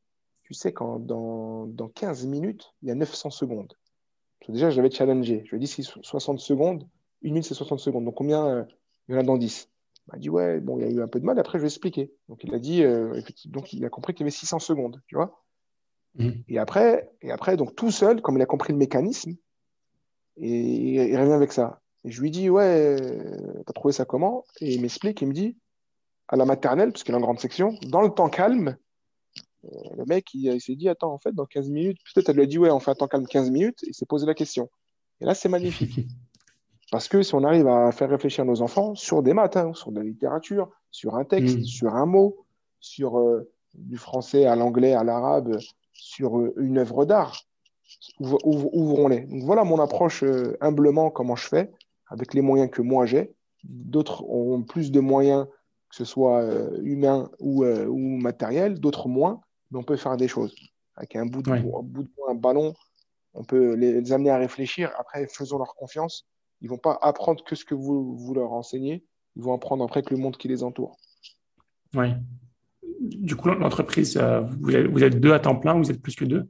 tu 0.43 0.55
sais, 0.55 0.72
quand 0.72 0.99
dans, 0.99 1.66
dans 1.66 1.89
15 1.89 2.27
minutes, 2.27 2.75
il 2.83 2.89
y 2.89 2.91
a 2.91 2.95
900 2.95 3.31
secondes. 3.31 3.75
Déjà, 4.49 4.68
je 4.68 4.77
l'avais 4.77 4.91
challengé. 4.91 5.43
Je 5.47 5.51
lui 5.51 5.57
ai 5.57 5.61
dit 5.61 5.66
c'est 5.66 5.83
60 5.83 6.39
secondes. 6.39 6.87
Une 7.22 7.33
minute, 7.33 7.47
c'est 7.47 7.55
60 7.55 7.79
secondes. 7.79 8.05
Donc, 8.05 8.14
combien 8.14 8.47
euh, 8.47 8.64
il 9.09 9.14
y 9.14 9.16
en 9.16 9.20
a 9.20 9.22
dans 9.22 9.39
10 9.39 9.70
Il 10.07 10.12
m'a 10.12 10.18
dit 10.18 10.29
Ouais, 10.29 10.61
bon, 10.61 10.79
il 10.79 10.85
y 10.85 10.87
a 10.87 10.91
eu 10.91 11.03
un 11.03 11.09
peu 11.09 11.18
de 11.18 11.25
mal. 11.25 11.39
Après, 11.39 11.59
je 11.59 11.62
vais 11.62 11.68
expliquer. 11.68 12.12
Donc, 12.29 12.45
il 12.45 12.55
a 12.55 12.59
euh, 12.87 13.22
Donc, 13.47 13.72
il 13.72 13.85
a 13.87 13.89
compris 13.89 14.12
qu'il 14.12 14.20
y 14.20 14.25
avait 14.25 14.31
600 14.31 14.59
secondes. 14.59 15.01
Tu 15.07 15.16
vois 15.16 15.44
mmh. 16.17 16.31
et, 16.49 16.59
après, 16.59 17.11
et 17.23 17.31
après, 17.31 17.57
donc, 17.57 17.75
tout 17.75 17.91
seul, 17.91 18.21
comme 18.23 18.37
il 18.37 18.43
a 18.43 18.47
compris 18.47 18.73
le 18.73 18.79
mécanisme, 18.79 19.35
et 20.37 21.11
il 21.11 21.17
revient 21.17 21.33
avec 21.33 21.53
ça. 21.53 21.81
Et 22.05 22.11
je 22.11 22.21
lui 22.21 22.31
dis 22.31 22.51
Ouais, 22.51 22.97
t'as 23.67 23.73
trouvé 23.73 23.93
ça 23.93 24.05
comment? 24.05 24.45
Et 24.61 24.75
il 24.75 24.83
m'explique 24.83 25.23
il 25.23 25.29
me 25.29 25.33
dit 25.33 25.57
à 26.29 26.37
la 26.37 26.45
maternelle, 26.45 26.93
parce 26.93 27.05
qu'il 27.05 27.15
est 27.15 27.19
en 27.19 27.21
grande 27.21 27.39
section, 27.39 27.75
dans 27.87 28.03
le 28.03 28.09
temps 28.11 28.29
calme, 28.29 28.77
euh, 29.65 29.69
le 29.97 30.05
mec, 30.07 30.33
il, 30.35 30.61
s'est 30.61 30.75
dit, 30.75 30.89
attends, 30.89 31.12
en 31.12 31.19
fait, 31.19 31.33
dans 31.33 31.47
15 31.47 31.71
minutes, 31.71 31.99
peut-être 32.15 32.31
elle 32.31 32.37
lui 32.37 32.43
a 32.43 32.47
dit, 32.47 32.59
ouais, 32.59 32.71
on 32.71 32.81
fait 32.81 32.91
un 32.91 32.95
temps 32.95 33.09
calme 33.09 33.27
15 33.27 33.51
minutes, 33.51 33.83
et 33.85 33.89
il 33.89 33.95
s'est 33.95 34.07
posé 34.07 34.27
la 34.27 34.35
question. 34.35 34.71
Et 35.21 35.25
là, 35.25 35.35
c'est 35.35 35.49
magnifique. 35.49 36.07
Parce 36.91 37.09
que 37.09 37.23
si 37.23 37.35
on 37.35 37.45
arrive 37.45 37.67
à 37.67 37.91
faire 37.93 38.11
réfléchir 38.11 38.45
nos 38.45 38.62
enfants 38.62 38.95
sur 38.95 39.23
des 39.23 39.33
maths, 39.33 39.57
hein, 39.57 39.73
sur 39.75 39.91
de 39.91 39.99
la 39.99 40.05
littérature, 40.05 40.71
sur 40.91 41.17
un 41.17 41.25
texte, 41.25 41.59
mm. 41.59 41.65
sur 41.65 41.95
un 41.95 42.07
mot, 42.07 42.45
sur 42.81 43.19
euh, 43.19 43.51
du 43.75 43.97
français 43.97 44.47
à 44.47 44.55
l'anglais, 44.55 44.93
à 44.93 45.03
l'arabe, 45.03 45.59
sur 45.95 46.39
euh, 46.39 46.55
une 46.59 46.79
œuvre 46.79 47.05
d'art, 47.05 47.43
ouvrons-les. 48.21 49.21
Donc 49.23 49.43
voilà 49.45 49.65
mon 49.65 49.81
approche 49.81 50.25
humblement, 50.61 51.11
comment 51.11 51.37
je 51.37 51.49
fais, 51.49 51.73
avec 52.09 52.35
les 52.35 52.43
moyens 52.43 52.71
que 52.71 52.83
moi 52.83 53.07
j'ai. 53.07 53.35
D'autres 53.65 54.25
ont 54.29 54.63
plus 54.63 54.91
de 54.93 55.01
moyens 55.01 55.47
que 55.95 55.99
ce 55.99 56.05
soit 56.05 56.43
euh, 56.43 56.77
humain 56.83 57.31
ou, 57.39 57.63
euh, 57.63 57.87
ou 57.87 57.99
matériel, 57.99 58.81
d'autres 58.81 59.07
moins, 59.07 59.41
mais 59.71 59.79
on 59.79 59.85
peut 59.85 59.97
faire 59.97 60.17
des 60.17 60.27
choses. 60.27 60.53
Avec 60.97 61.15
un 61.15 61.25
bout 61.25 61.41
de, 61.41 61.53
un, 61.53 61.61
bout 61.61 62.03
de 62.03 62.11
un 62.29 62.35
ballon, 62.35 62.75
on 63.33 63.45
peut 63.45 63.75
les, 63.75 64.13
amener 64.13 64.31
à 64.31 64.39
réfléchir. 64.39 64.91
Après, 64.99 65.29
faisons 65.29 65.57
leur 65.57 65.77
confiance. 65.77 66.27
Ils 66.61 66.69
vont 66.69 66.79
pas 66.79 66.99
apprendre 67.01 67.45
que 67.45 67.55
ce 67.55 67.65
que 67.65 67.77
vous, 67.77 68.17
vous 68.17 68.35
leur 68.35 68.53
enseignez. 68.53 69.05
Ils 69.37 69.43
vont 69.43 69.55
apprendre 69.55 69.85
après 69.85 70.03
que 70.03 70.13
le 70.13 70.21
monde 70.21 70.37
qui 70.37 70.49
les 70.49 70.65
entoure. 70.65 70.97
Oui. 71.95 72.09
Du 73.05 73.37
coup, 73.37 73.49
l'entreprise, 73.49 74.17
euh, 74.17 74.41
vous, 74.41 75.05
êtes 75.05 75.21
deux 75.21 75.33
à 75.33 75.39
temps 75.39 75.57
plein, 75.57 75.75
vous 75.75 75.91
êtes 75.91 76.01
plus 76.01 76.17
que 76.17 76.25
deux? 76.25 76.49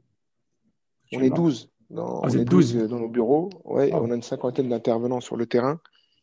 On 1.11 1.21
est 1.21 1.29
12. 1.29 1.69
Dans, 1.89 2.21
ah, 2.21 2.27
on 2.27 2.29
est 2.29 2.45
12 2.45 2.87
dans 2.87 2.99
nos 2.99 3.09
bureaux. 3.09 3.49
Ouais, 3.63 3.91
On 3.93 4.09
a 4.09 4.15
une 4.15 4.21
cinquantaine 4.21 4.69
d'intervenants 4.69 5.21
sur 5.21 5.35
le 5.35 5.45
terrain 5.45 5.79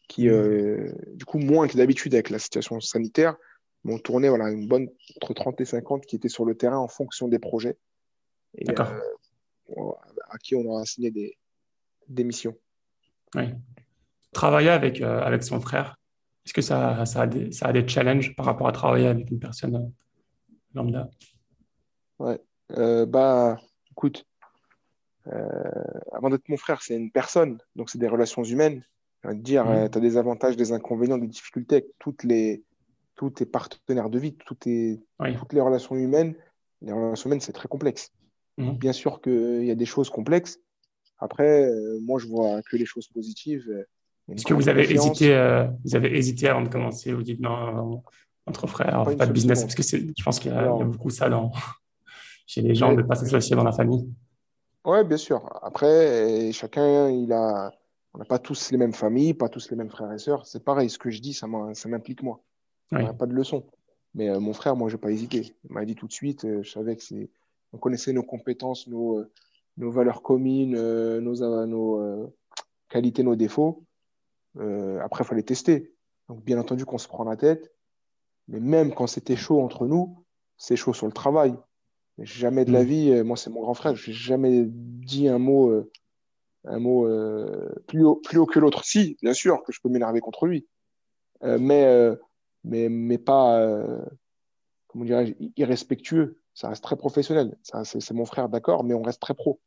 qui, 0.09 0.27
mmh. 0.27 0.33
euh, 0.33 0.93
du 1.15 1.25
coup, 1.25 1.39
moins 1.39 1.69
que 1.69 1.77
d'habitude 1.77 2.15
avec 2.15 2.31
la 2.31 2.39
situation 2.39 2.81
sanitaire, 2.81 3.37
m'ont 3.85 3.99
tourné 3.99 4.29
voilà, 4.29 4.51
une 4.51 4.67
bonne 4.67 4.89
entre 5.17 5.35
30 5.35 5.61
et 5.61 5.65
50 5.65 6.07
qui 6.07 6.17
étaient 6.17 6.29
sur 6.29 6.45
le 6.45 6.57
terrain 6.57 6.79
en 6.79 6.89
fonction 6.89 7.29
des 7.29 7.39
projets. 7.39 7.77
Et, 8.57 8.69
euh, 8.71 9.93
à 10.31 10.39
qui 10.39 10.55
on 10.55 10.65
aura 10.65 10.83
assigné 10.83 11.11
des, 11.11 11.37
des 12.09 12.25
missions. 12.25 12.55
Oui. 13.35 13.45
Travailler 14.33 14.71
avec, 14.71 15.01
euh, 15.01 15.21
avec 15.21 15.43
son 15.43 15.61
frère, 15.61 15.97
est-ce 16.45 16.55
que 16.55 16.63
ça, 16.63 17.05
ça, 17.07 17.23
a 17.23 17.27
des, 17.27 17.53
ça 17.53 17.67
a 17.67 17.73
des 17.73 17.87
challenges 17.87 18.35
par 18.35 18.47
rapport 18.47 18.69
à 18.69 18.73
travailler 18.73 19.07
avec 19.07 19.31
une 19.31 19.39
personne 19.39 19.93
lambda 20.75 21.11
Ouais. 22.19 22.41
bah, 23.07 23.59
écoute, 23.91 24.25
avant 25.27 26.31
d'être 26.31 26.49
mon 26.49 26.57
frère, 26.57 26.83
c'est 26.83 26.97
une 26.97 27.11
personne, 27.11 27.59
donc 27.75 27.91
c'est 27.91 27.99
des 27.99 28.09
relations 28.09 28.45
humaines 28.45 28.85
dire, 29.31 29.65
mm. 29.65 29.91
tu 29.91 29.99
as 29.99 30.01
des 30.01 30.17
avantages, 30.17 30.57
des 30.57 30.73
inconvénients, 30.73 31.19
des 31.19 31.27
difficultés 31.27 31.77
avec 31.77 31.87
toutes 31.99 32.25
les, 32.25 32.63
tous 33.15 33.31
tes 33.31 33.47
partenaires 33.47 34.11
de 34.11 34.19
vie, 34.19 34.35
toutes, 34.47 34.65
les, 34.67 35.01
toutes 35.39 35.53
les 35.53 35.61
relations 35.61 35.97
humaines. 35.97 36.35
Les 36.81 36.93
relations 36.93 37.31
humaines, 37.31 37.41
c'est 37.41 37.53
très 37.53 37.69
complexe. 37.69 38.11
Mm. 38.59 38.73
Bien 38.73 38.93
sûr 38.93 39.21
qu'il 39.21 39.65
y 39.65 39.71
a 39.71 39.75
des 39.75 39.87
choses 39.87 40.11
complexes. 40.11 40.59
Après, 41.19 41.65
euh, 41.65 41.99
moi, 42.03 42.19
je 42.19 42.27
vois 42.27 42.63
que 42.63 42.77
les 42.77 42.85
choses 42.85 43.07
positives. 43.09 43.65
Est-ce 44.29 44.45
que 44.45 44.55
vous 44.55 44.69
avez, 44.69 44.93
hésité, 44.93 45.35
euh, 45.35 45.67
vous 45.85 45.95
avez 45.95 46.17
hésité 46.17 46.49
avant 46.49 46.63
de 46.63 46.69
commencer? 46.69 47.13
Vous 47.13 47.23
dites 47.23 47.41
non, 47.41 48.03
entre 48.47 48.67
frères, 48.67 49.05
pas, 49.17 49.27
de 49.27 49.33
business 49.33 49.63
Parce 49.63 49.75
que 49.75 49.83
je 49.83 50.23
pense 50.25 50.39
qu'il 50.39 50.53
y, 50.53 50.55
a 50.55 50.69
beaucoup 50.69 51.11
ça 51.11 51.29
dans, 51.29 51.53
chez 52.47 52.61
les 52.63 52.75
gens, 52.75 52.93
de 52.93 53.03
ne 53.03 53.07
pas 53.07 53.15
s'associer 53.15 53.57
dans 53.57 53.65
la 53.65 53.73
famille. 53.73 54.09
Oui, 54.85 55.05
bien 55.05 55.17
sûr. 55.17 55.43
Après, 55.63 56.51
chacun, 56.53 57.09
il 57.09 57.33
a 57.33 57.73
on 58.15 58.19
n'a 58.19 58.25
pas 58.25 58.39
tous 58.39 58.71
les 58.71 58.77
mêmes 58.77 58.93
familles, 58.93 59.35
pas 59.35 59.49
tous 59.49 59.71
les 59.71 59.77
mêmes 59.77 59.91
frères 59.91 60.13
et 60.13 60.19
sœurs. 60.19 60.47
C'est 60.47 60.63
pareil, 60.63 60.91
ce 60.91 60.99
que 60.99 61.11
je 61.11 61.21
dis, 61.21 61.33
ça 61.33 61.47
m'implique 61.47 62.23
moi. 62.23 62.43
On 62.91 63.03
n'a 63.03 63.15
pas 63.15 63.27
de 63.27 63.33
leçon. 63.33 63.65
Mais 64.15 64.29
euh, 64.29 64.39
mon 64.39 64.53
frère, 64.53 64.77
moi, 64.77 64.91
je 64.91 64.97
n'ai 64.97 65.01
pas 65.01 65.11
hésité. 65.11 65.57
Il 65.65 65.73
m'a 65.73 65.87
dit 65.87 65.95
tout 65.95 66.07
de 66.07 66.13
suite, 66.13 66.45
euh, 66.45 66.63
je 66.63 66.71
savais 66.71 66.97
que 66.97 67.03
c'est. 67.03 67.31
On 67.73 67.79
connaissait 67.79 68.13
nos 68.13 68.23
compétences, 68.23 68.87
nos, 68.87 69.21
euh, 69.21 69.33
nos 69.79 69.91
valeurs 69.91 70.21
communes, 70.21 70.73
nos, 71.21 71.67
nos 71.67 72.35
qualités, 72.91 73.23
nos 73.23 73.37
défauts. 73.37 73.85
après, 74.59 75.25
il 75.25 75.27
fallait 75.27 75.43
tester. 75.43 75.95
Donc, 76.29 76.45
bien 76.45 76.59
entendu 76.59 76.85
qu'on 76.85 76.99
se 76.99 77.09
prend 77.09 77.25
la 77.25 77.37
tête. 77.37 77.73
Mais 78.49 78.61
même 78.61 78.95
quand 78.95 79.07
c'était 79.07 79.37
chaud 79.37 79.61
entre 79.61 79.87
nous, 79.87 80.25
c'est 80.57 80.77
chaud 80.77 80.93
sur 80.93 81.07
le 81.07 81.13
travail. 81.13 81.55
Jamais 82.19 82.65
de 82.65 82.73
la 82.73 82.83
mm. 82.83 82.87
vie, 82.87 83.23
moi, 83.23 83.37
c'est 83.37 83.51
mon 83.51 83.63
grand 83.63 83.75
frère, 83.75 83.95
je 83.95 84.11
n'ai 84.11 84.17
jamais 84.17 84.65
dit 84.67 85.29
un 85.29 85.39
mot 85.39 85.85
un 86.65 86.79
mot 86.79 87.07
euh, 87.07 87.73
plus, 87.87 88.05
haut, 88.05 88.17
plus 88.17 88.39
haut 88.39 88.47
que 88.47 88.59
l'autre. 88.59 88.85
Si, 88.85 89.17
bien 89.23 89.35
sûr 89.35 89.63
que 89.65 89.73
je 89.73 89.81
peux 89.81 89.89
m'énerver 89.89 90.21
contre 90.21 90.47
lui, 90.47 90.67
euh, 91.43 91.59
mais, 91.61 91.85
euh, 91.85 92.17
mais, 92.65 92.89
mais 92.89 93.19
pas, 93.19 93.61
comment 94.87 95.05
dirais-je, 95.05 95.33
irrespectueux. 95.57 96.39
Ça 96.55 96.69
reste 96.69 96.85
très 96.85 96.97
professionnel. 96.97 97.57
C'est 97.85 98.13
mon 98.13 98.27
frère, 98.27 98.49
d'accord, 98.49 98.85
mais 98.85 98.95
on 98.95 99.03
reste 99.03 99.21
très 99.21 99.35
pro. 99.35 99.61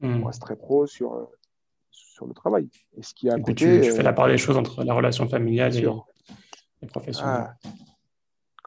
Hmm. 0.00 0.22
On 0.22 0.26
reste 0.26 0.40
très 0.40 0.56
pro 0.56 0.86
sur, 0.86 1.28
sur 1.90 2.26
le 2.26 2.32
travail. 2.32 2.68
Et 2.96 3.02
ce 3.02 3.12
qui 3.12 3.28
a 3.28 3.38
tu, 3.40 3.82
fais 3.82 4.02
la 4.02 4.12
part 4.12 4.28
des 4.28 4.38
choses 4.38 4.56
entre 4.56 4.84
la 4.84 4.94
relation 4.94 5.28
familiale 5.28 5.76
et, 5.76 5.84
et, 6.82 6.86
professionnelle. 6.86 7.48
Ah. 7.64 7.68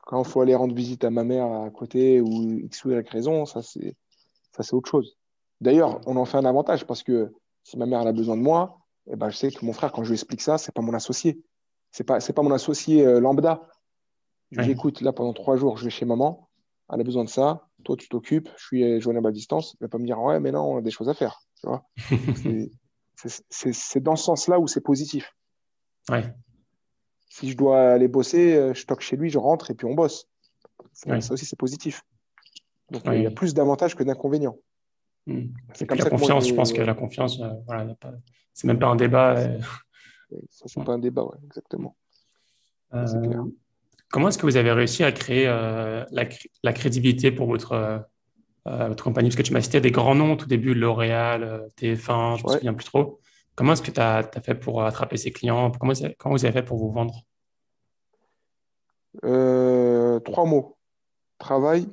Quand 0.06 0.24
il 0.24 0.30
faut 0.30 0.42
aller 0.42 0.56
rendre 0.56 0.74
visite 0.74 1.04
à 1.04 1.10
ma 1.10 1.24
mère 1.24 1.52
à 1.52 1.70
côté 1.70 2.22
ou 2.22 2.60
X 2.60 2.86
ou 2.86 2.92
Y 2.92 3.10
raison, 3.10 3.46
ça 3.46 3.62
c'est 3.62 3.96
autre 4.72 4.90
chose. 4.90 5.18
D'ailleurs, 5.62 6.00
on 6.06 6.16
en 6.16 6.26
fait 6.26 6.38
un 6.38 6.46
avantage 6.46 6.86
parce 6.86 7.04
que 7.04 7.34
si 7.64 7.78
ma 7.78 7.86
mère 7.86 8.02
a 8.02 8.12
besoin 8.12 8.38
de 8.38 8.42
moi, 8.42 8.80
eh 9.08 9.16
ben, 9.16 9.30
je 9.30 9.38
sais 9.38 9.52
que 9.52 9.66
mon 9.66 9.74
frère, 9.74 9.92
quand 9.92 10.04
je 10.04 10.10
lui 10.10 10.16
explique 10.16 10.42
ça, 10.42 10.58
c'est 10.58 10.74
pas 10.74 10.82
mon 10.82 10.94
associé. 10.94 11.42
c'est 11.92 12.04
pas, 12.04 12.20
c'est 12.20 12.34
pas 12.34 12.42
mon 12.42 12.52
associé 12.52 13.04
lambda. 13.20 13.62
Je 14.52 14.60
lui 14.60 14.68
dis, 14.68 14.72
écoute, 14.72 15.02
là, 15.02 15.12
pendant 15.12 15.34
trois 15.34 15.58
jours, 15.58 15.78
je 15.78 15.86
vais 15.86 15.90
chez 15.90 16.06
maman. 16.06 16.50
Elle 16.92 17.02
a 17.02 17.04
besoin 17.04 17.24
de 17.24 17.30
ça. 17.30 17.68
Toi, 17.84 17.96
tu 17.98 18.08
t'occupes. 18.08 18.50
Je 18.58 18.64
suis 18.64 19.02
joignable 19.02 19.28
à 19.28 19.32
distance. 19.32 19.76
Elle 19.80 19.88
va 19.88 19.90
pas 19.90 19.98
me 19.98 20.06
dire, 20.06 20.20
ouais, 20.22 20.40
mais 20.40 20.52
non, 20.52 20.74
on 20.74 20.78
a 20.78 20.82
des 20.82 20.92
choses 20.92 21.10
à 21.10 21.14
faire. 21.14 21.42
Tu 21.60 21.68
vois? 21.68 21.84
C'est 23.50 24.04
dans 24.04 24.16
ce 24.16 24.26
sens-là 24.26 24.60
où 24.60 24.68
c'est 24.68 24.82
positif. 24.82 25.34
Ouais. 26.10 26.34
Si 27.36 27.52
je 27.52 27.58
dois 27.58 27.92
aller 27.92 28.08
bosser, 28.08 28.72
je 28.74 28.86
toque 28.86 29.02
chez 29.02 29.18
lui, 29.18 29.30
je 29.30 29.38
rentre 29.38 29.70
et 29.70 29.74
puis 29.74 29.86
on 29.86 29.94
bosse. 29.94 30.30
Ça 30.94 31.34
aussi, 31.34 31.46
c'est 31.46 31.60
positif. 31.60 32.02
Donc, 32.92 33.04
il 33.08 33.24
y 33.24 33.28
a 33.28 33.32
plus 33.32 33.54
d'avantages 33.54 33.96
que 33.96 34.04
d'inconvénients. 34.04 34.58
Hmm. 35.28 35.48
C'est 35.74 35.86
comme 35.86 35.98
la 35.98 36.10
confiance, 36.10 36.48
je 36.48 36.54
pense 36.54 36.72
que 36.72 36.82
la 36.82 36.94
confiance, 36.94 37.42
euh, 37.42 37.50
voilà, 37.66 37.88
c'est 38.54 38.68
même 38.68 38.80
pas 38.80 38.88
un 38.88 38.96
débat. 38.96 39.38
Euh. 39.38 39.60
Ça, 40.50 40.66
c'est 40.68 40.84
pas 40.84 40.94
un 40.94 41.00
débat, 41.00 41.24
ouais, 41.24 41.38
exactement. 41.46 41.96
Euh, 42.94 43.44
comment 44.10 44.30
est-ce 44.30 44.38
que 44.38 44.46
vous 44.46 44.58
avez 44.58 44.72
réussi 44.72 45.04
à 45.04 45.12
créer 45.12 45.46
la, 45.46 46.30
la, 46.64 46.74
crédibilité 46.74 47.32
pour 47.32 47.48
votre, 47.48 48.06
votre 48.66 49.04
compagnie? 49.04 49.30
Parce 49.30 49.36
que 49.36 49.42
tu 49.42 49.54
m'as 49.54 49.62
cité 49.62 49.82
des 49.82 49.92
grands 49.92 50.16
noms 50.16 50.34
au 50.34 50.36
tout 50.36 50.48
début, 50.48 50.74
L'Oréal, 50.74 51.68
TF1, 51.78 52.38
je 52.38 52.44
ne 52.44 52.48
me 52.48 52.54
souviens 52.58 52.74
plus 52.74 52.86
trop. 52.86 53.20
Comment 53.56 53.74
est-ce 53.74 53.82
que 53.82 53.92
tu 53.92 54.00
as, 54.00 54.18
as, 54.18 54.42
fait 54.42 54.56
pour 54.56 54.84
attraper 54.84 55.18
ces 55.18 55.32
clients? 55.32 55.72
Comment, 55.72 55.94
comment 56.18 56.36
vous 56.36 56.46
avez 56.46 56.54
fait 56.54 56.64
pour 56.64 56.78
vous 56.78 56.92
vendre? 56.92 57.24
Trois 60.24 60.46
mots. 60.46 60.78
Travail, 61.38 61.88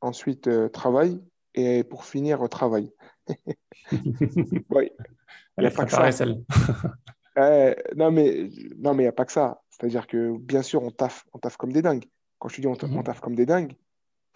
ensuite 0.00 0.48
travail, 0.72 1.20
et 1.54 1.84
pour 1.84 2.04
finir, 2.04 2.48
travail. 2.48 2.92
oui. 4.70 4.90
Elle 5.56 5.66
a 5.66 5.70
pas 5.70 5.84
que 5.84 5.92
ça. 5.92 6.08
euh, 7.38 7.74
non, 7.96 8.10
mais 8.10 8.48
non, 8.78 8.94
mais 8.94 9.02
il 9.02 9.06
n'y 9.06 9.08
a 9.08 9.12
pas 9.12 9.24
que 9.24 9.32
ça. 9.32 9.62
C'est-à-dire 9.70 10.06
que 10.06 10.36
bien 10.38 10.62
sûr, 10.62 10.82
on 10.82 10.90
taffe, 10.90 11.24
on 11.32 11.38
taffe 11.38 11.56
comme 11.56 11.72
des 11.72 11.82
dingues. 11.82 12.04
Quand 12.38 12.48
je 12.48 12.60
dis 12.60 12.66
on, 12.66 12.72
mhm. 12.72 13.02
taffe 13.02 13.20
comme 13.20 13.34
des 13.34 13.46
dingues, 13.46 13.74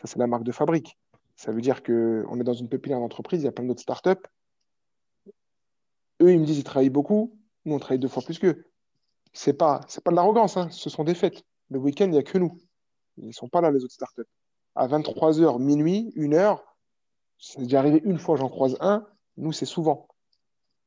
ça 0.00 0.06
c'est 0.06 0.18
la 0.18 0.26
marque 0.26 0.44
de 0.44 0.52
fabrique. 0.52 0.98
Ça 1.36 1.50
veut 1.52 1.60
dire 1.60 1.82
qu'on 1.82 2.40
est 2.40 2.44
dans 2.44 2.54
une 2.54 2.68
pépinière 2.68 3.00
d'entreprise, 3.00 3.42
il 3.42 3.44
y 3.44 3.48
a 3.48 3.52
plein 3.52 3.64
d'autres 3.64 3.82
startups. 3.82 4.22
Eux, 6.22 6.32
ils 6.32 6.40
me 6.40 6.44
disent 6.44 6.56
qu'ils 6.56 6.64
travaillent 6.64 6.90
beaucoup. 6.90 7.38
Nous, 7.64 7.74
on 7.74 7.78
travaille 7.78 7.98
deux 7.98 8.08
fois 8.08 8.22
plus 8.22 8.38
qu'eux. 8.38 8.66
C'est 9.32 9.54
pas, 9.54 9.80
c'est 9.88 10.02
pas 10.02 10.10
de 10.10 10.16
l'arrogance, 10.16 10.56
hein. 10.56 10.68
ce 10.70 10.90
sont 10.90 11.04
des 11.04 11.14
fêtes. 11.14 11.42
Le 11.70 11.78
week-end, 11.78 12.06
il 12.06 12.12
n'y 12.12 12.18
a 12.18 12.22
que 12.22 12.38
nous. 12.38 12.58
Ils 13.16 13.28
ne 13.28 13.32
sont 13.32 13.48
pas 13.48 13.60
là, 13.60 13.70
les 13.70 13.84
autres 13.84 13.94
startups. 13.94 14.22
À 14.76 14.86
23h, 14.86 15.60
minuit, 15.60 16.12
1h, 16.16 16.60
c'est 17.38 17.60
déjà 17.60 17.80
arrivé 17.80 18.00
une 18.04 18.18
fois, 18.18 18.36
j'en 18.36 18.48
croise 18.48 18.76
un. 18.80 19.06
Nous, 19.36 19.52
c'est 19.52 19.66
souvent. 19.66 20.08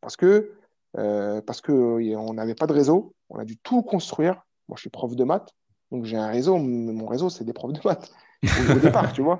Parce 0.01 0.15
que 0.15 0.53
euh, 0.97 1.41
parce 1.41 1.61
que 1.61 1.71
euh, 1.71 2.33
n'avait 2.33 2.55
pas 2.55 2.67
de 2.67 2.73
réseau. 2.73 3.13
On 3.29 3.37
a 3.37 3.45
dû 3.45 3.57
tout 3.57 3.83
construire. 3.83 4.41
Moi, 4.67 4.75
je 4.75 4.81
suis 4.81 4.89
prof 4.89 5.15
de 5.15 5.23
maths. 5.23 5.53
Donc, 5.91 6.05
j'ai 6.05 6.17
un 6.17 6.27
réseau. 6.27 6.57
Mon 6.57 7.05
réseau, 7.05 7.29
c'est 7.29 7.43
des 7.43 7.53
profs 7.53 7.73
de 7.73 7.79
maths. 7.83 8.11
Au, 8.43 8.79
départ, 8.79 9.13
tu 9.13 9.21
vois. 9.21 9.37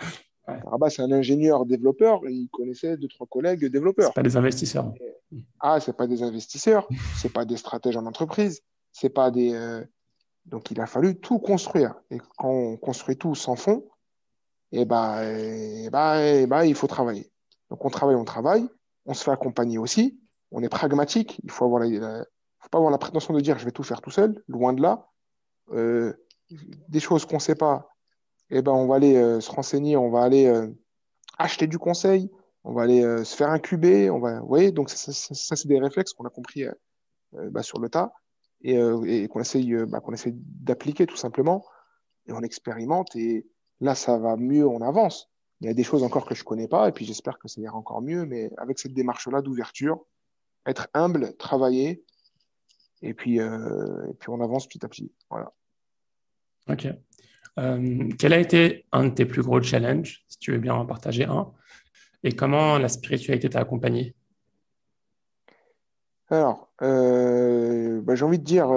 Ouais. 0.48 0.90
c'est 0.90 1.02
un 1.02 1.12
ingénieur 1.12 1.66
développeur. 1.66 2.26
Et 2.28 2.32
il 2.32 2.50
connaissait 2.50 2.98
deux, 2.98 3.08
trois 3.08 3.28
collègues 3.28 3.66
développeurs. 3.66 4.14
pas 4.14 4.24
des 4.24 4.38
investisseurs. 4.38 4.94
ah, 5.60 5.80
c'est 5.80 5.96
pas 5.96 6.08
des 6.08 6.24
investisseurs. 6.24 6.88
c'est 7.18 7.32
pas 7.32 7.46
des 7.46 7.58
stratèges 7.58 7.98
en 7.98 8.06
entreprise. 8.06 8.62
C'est 8.92 9.10
pas 9.10 9.32
des. 9.32 9.54
Euh, 9.54 9.84
donc, 10.46 10.72
il 10.72 10.80
a 10.80 10.86
fallu 10.86 11.20
tout 11.20 11.40
construire. 11.40 11.96
Et 12.10 12.20
quand 12.38 12.50
on 12.50 12.78
construit 12.78 13.18
tout 13.18 13.36
sans 13.36 13.56
fond, 13.56 13.84
et 14.72 14.86
bah, 14.86 15.24
et 15.24 15.90
bah, 15.90 16.24
et 16.26 16.48
bah, 16.48 16.66
il 16.66 16.76
faut 16.76 16.88
travailler. 16.88 17.32
Donc 17.70 17.84
on 17.86 17.90
travaille, 17.90 18.16
on 18.16 18.26
travaille, 18.26 18.68
on 19.06 19.14
se 19.14 19.24
fait 19.24 19.32
accompagner 19.32 19.78
aussi, 19.78 20.20
on 20.52 20.62
est 20.64 20.70
pragmatique, 20.70 21.40
il 21.44 21.52
faut 21.52 21.66
avoir 21.66 21.84
faut 21.84 22.70
pas 22.70 22.78
avoir 22.78 22.92
la 22.92 22.98
prétention 22.98 23.34
de 23.34 23.40
dire 23.40 23.58
je 23.60 23.66
vais 23.66 23.72
tout 23.72 23.84
faire 23.84 24.02
tout 24.02 24.12
seul, 24.12 24.44
loin 24.48 24.74
de 24.74 24.82
là. 24.82 25.08
Euh, 25.72 26.14
des 26.50 27.00
choses 27.00 27.26
qu'on 27.26 27.36
ne 27.36 27.42
sait 27.42 27.56
pas, 27.56 27.90
et 28.50 28.62
ben, 28.62 28.72
on 28.72 28.88
va 28.88 28.96
aller 28.96 29.16
euh, 29.16 29.40
se 29.40 29.52
renseigner, 29.52 29.98
on 29.98 30.10
va 30.10 30.24
aller 30.24 30.46
euh, 30.46 30.68
acheter 31.38 31.68
du 31.68 31.78
conseil, 31.78 32.30
on 32.64 32.74
va 32.74 32.84
aller 32.84 33.02
se 33.24 33.36
faire 33.36 33.50
incuber, 33.50 34.10
on 34.10 34.20
va, 34.20 34.42
vous 34.42 34.48
voyez, 34.48 34.72
donc 34.72 34.90
ça, 34.90 35.14
ça, 35.14 35.56
c'est 35.56 35.68
des 35.68 35.80
réflexes 35.80 36.12
qu'on 36.14 36.26
a 36.26 36.30
compris 36.30 36.66
bah, 37.32 37.64
sur 37.64 37.80
le 37.80 37.88
tas 37.88 38.12
et, 38.62 38.76
et 39.06 39.28
qu'on 39.30 39.40
essaye, 39.40 39.74
bah, 39.88 40.02
qu'on 40.02 40.12
essaye 40.12 40.34
d'appliquer 40.36 41.06
tout 41.06 41.16
simplement, 41.16 41.64
et 42.28 42.34
on 42.34 42.42
expérimente 42.42 43.16
et 43.16 43.46
Là, 43.80 43.96
ça 43.96 44.18
va 44.18 44.38
mieux, 44.38 44.68
on 44.68 44.82
avance. 44.82 45.30
Il 45.62 45.68
y 45.68 45.70
a 45.70 45.74
des 45.74 45.84
choses 45.84 46.04
encore 46.04 46.26
que 46.26 46.36
je 46.36 46.42
ne 46.42 46.46
connais 46.46 46.68
pas, 46.68 46.88
et 46.88 46.92
puis 46.92 47.06
j'espère 47.06 47.38
que 47.40 47.48
ça 47.48 47.62
ira 47.62 47.76
encore 47.76 48.02
mieux, 48.02 48.26
mais 48.26 48.50
avec 48.58 48.80
cette 48.80 48.94
démarche-là 48.94 49.42
d'ouverture, 49.42 50.06
être 50.66 50.88
humble, 50.94 51.36
travailler, 51.38 52.04
et 53.02 53.14
puis, 53.14 53.40
euh, 53.40 54.10
et 54.10 54.14
puis 54.14 54.30
on 54.30 54.42
avance 54.42 54.68
petit 54.68 54.84
à 54.84 54.88
petit. 54.88 55.12
Voilà. 55.30 55.54
Ok. 56.68 56.88
Euh, 57.60 58.10
quel 58.20 58.34
a 58.34 58.40
été 58.40 58.86
un 58.92 59.06
de 59.06 59.14
tes 59.14 59.26
plus 59.26 59.42
gros 59.42 59.62
challenges, 59.62 60.24
si 60.28 60.38
tu 60.40 60.52
veux 60.52 60.60
bien 60.60 60.76
en 60.76 60.86
partager 60.86 61.26
un, 61.26 61.52
et 62.24 62.34
comment 62.34 62.78
la 62.78 62.90
spiritualité 62.90 63.50
t'a 63.50 63.60
accompagné? 63.60 64.16
Alors, 66.30 66.70
euh, 66.82 68.02
bah, 68.02 68.16
j'ai 68.16 68.26
envie 68.26 68.40
de 68.40 68.44
dire, 68.44 68.70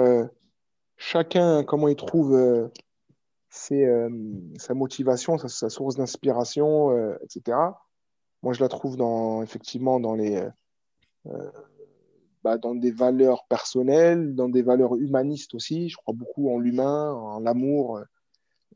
chacun 0.97 1.63
comment 1.63 1.87
il 1.87 1.95
trouve 1.95 2.71
euh, 3.71 4.09
sa 4.57 4.73
motivation, 4.73 5.37
sa, 5.37 5.69
source 5.69 5.95
d'inspiration, 5.95 6.91
euh, 6.91 7.17
etc. 7.23 7.57
Moi, 8.43 8.53
je 8.53 8.61
la 8.61 8.69
trouve 8.69 8.95
dans, 8.95 9.43
effectivement 9.43 9.99
dans, 9.99 10.15
les, 10.15 10.41
euh, 11.25 11.51
bah, 12.43 12.57
dans 12.57 12.75
des 12.75 12.91
valeurs 12.91 13.45
personnelles, 13.47 14.35
dans 14.35 14.47
des 14.47 14.61
valeurs 14.61 14.95
humanistes 14.95 15.53
aussi. 15.53 15.89
Je 15.89 15.97
crois 15.97 16.13
beaucoup 16.13 16.53
en 16.53 16.59
l'humain, 16.59 17.11
en 17.11 17.39
l'amour 17.39 18.01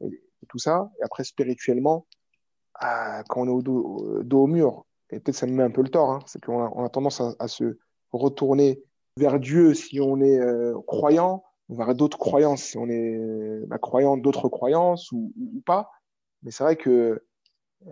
et, 0.01 0.21
tout 0.47 0.59
ça. 0.59 0.91
Et 0.99 1.03
après, 1.03 1.23
spirituellement, 1.23 2.05
ah, 2.75 3.23
quand 3.29 3.41
on 3.41 3.47
est 3.47 3.51
au 3.51 3.61
dos, 3.61 4.43
au 4.43 4.47
mur, 4.47 4.85
et 5.09 5.19
peut-être 5.19 5.35
ça 5.35 5.47
me 5.47 5.53
met 5.53 5.63
un 5.63 5.71
peu 5.71 5.81
le 5.81 5.89
tort, 5.89 6.11
hein, 6.11 6.19
c'est 6.27 6.43
qu'on 6.43 6.63
a, 6.63 6.71
on 6.75 6.85
a 6.85 6.89
tendance 6.89 7.19
à, 7.21 7.33
à, 7.39 7.47
se 7.47 7.77
retourner 8.11 8.83
vers 9.17 9.39
Dieu 9.39 9.73
si 9.73 9.99
on 9.99 10.21
est 10.21 10.39
croyant, 10.85 11.43
on 11.69 11.75
verra 11.75 11.93
d'autres 11.93 12.17
croyances, 12.17 12.61
si 12.61 12.77
on 12.77 12.87
est 12.87 13.19
bah, 13.67 13.77
croyant 13.77 14.17
d'autres 14.17 14.49
croyances 14.49 15.11
ou, 15.11 15.33
pas. 15.65 15.91
Mais 16.43 16.51
c'est 16.51 16.63
vrai 16.63 16.75
que 16.75 17.23
euh, 17.87 17.91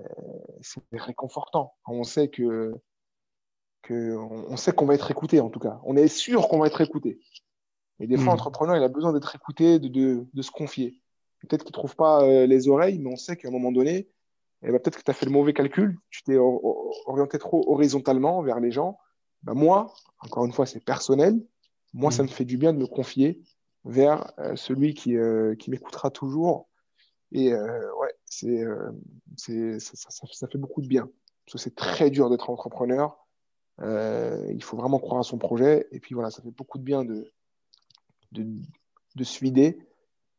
c'est 0.62 0.82
réconfortant. 0.92 1.74
On 1.88 2.04
sait 2.04 2.28
que, 2.28 2.74
que 3.82 4.16
on, 4.16 4.58
sait 4.58 4.72
qu'on 4.72 4.86
va 4.86 4.96
être 4.96 5.10
écouté 5.12 5.40
en 5.40 5.50
tout 5.50 5.60
cas. 5.60 5.80
On 5.84 5.96
est 5.96 6.08
sûr 6.08 6.48
qu'on 6.48 6.60
va 6.60 6.68
être 6.68 6.82
écouté. 6.82 7.20
Et 8.00 8.08
des 8.08 8.18
fois, 8.18 8.34
l'entrepreneur, 8.34 8.76
hmm. 8.76 8.80
il 8.80 8.84
a 8.84 8.90
besoin 8.90 9.14
d'être 9.14 9.36
écouté, 9.36 9.80
de, 9.80 9.88
de, 9.88 10.28
de, 10.34 10.42
se 10.42 10.52
confier. 10.52 11.00
Peut-être 11.48 11.64
qu'il 11.64 11.72
ne 11.72 11.80
trouve 11.80 11.96
pas 11.96 12.24
euh, 12.24 12.46
les 12.46 12.70
oreilles, 12.70 13.00
mais 13.00 13.12
on 13.12 13.18
sait 13.18 13.36
qu'à 13.36 13.50
un 13.50 13.52
moment 13.52 13.72
donné, 13.72 14.10
eh 14.62 14.72
ben, 14.72 14.80
peut-être 14.80 14.98
que 14.98 15.04
tu 15.04 15.12
as 15.12 15.14
fait 15.14 15.26
le 15.26 15.32
mauvais 15.32 15.54
calcul, 15.54 16.00
tu 16.10 16.24
t'es 16.24 16.38
orienté 16.38 17.38
trop 17.38 17.70
horizontalement 17.70 18.42
vers 18.42 18.60
les 18.60 18.72
gens. 18.72 18.98
Ben, 19.44 19.54
moi, 19.54 19.94
encore 20.20 20.46
une 20.46 20.54
fois, 20.54 20.66
c'est 20.66 20.80
personnel. 20.84 21.44
Moi, 21.94 22.12
ça 22.12 22.24
hmm. 22.24 22.28
me 22.28 22.32
fait 22.32 22.46
du 22.46 22.58
bien 22.58 22.72
de 22.72 22.78
me 22.78 22.88
confier 22.88 23.42
vers 23.84 24.32
euh, 24.40 24.56
celui 24.56 24.94
qui, 24.94 25.18
euh, 25.18 25.56
qui 25.56 25.70
m'écoutera 25.70 26.10
toujours. 26.12 26.70
Et 27.34 27.52
ouais, 27.52 28.14
c'est, 28.26 28.64
c'est, 29.38 29.80
ça, 29.80 30.10
ça, 30.12 30.48
fait 30.48 30.60
beaucoup 30.60 30.84
de 30.84 30.88
bien. 30.88 31.10
Parce 31.46 31.54
que 31.54 31.58
c'est 31.58 31.74
très 31.74 32.12
dur 32.12 32.30
d'être 32.30 32.52
entrepreneur. 32.52 33.18
il 33.82 34.62
faut 34.62 34.78
vraiment 34.78 35.00
croire 35.00 35.22
à 35.22 35.24
son 35.24 35.40
projet. 35.40 35.88
Et 35.90 36.00
puis 36.00 36.14
voilà, 36.14 36.30
ça 36.30 36.44
fait 36.44 36.52
beaucoup 36.52 36.78
de 36.78 36.84
bien 36.84 37.04
de, 37.04 37.34
de, 38.34 38.46
de 39.16 39.24
se 39.24 39.44
vider, 39.44 39.80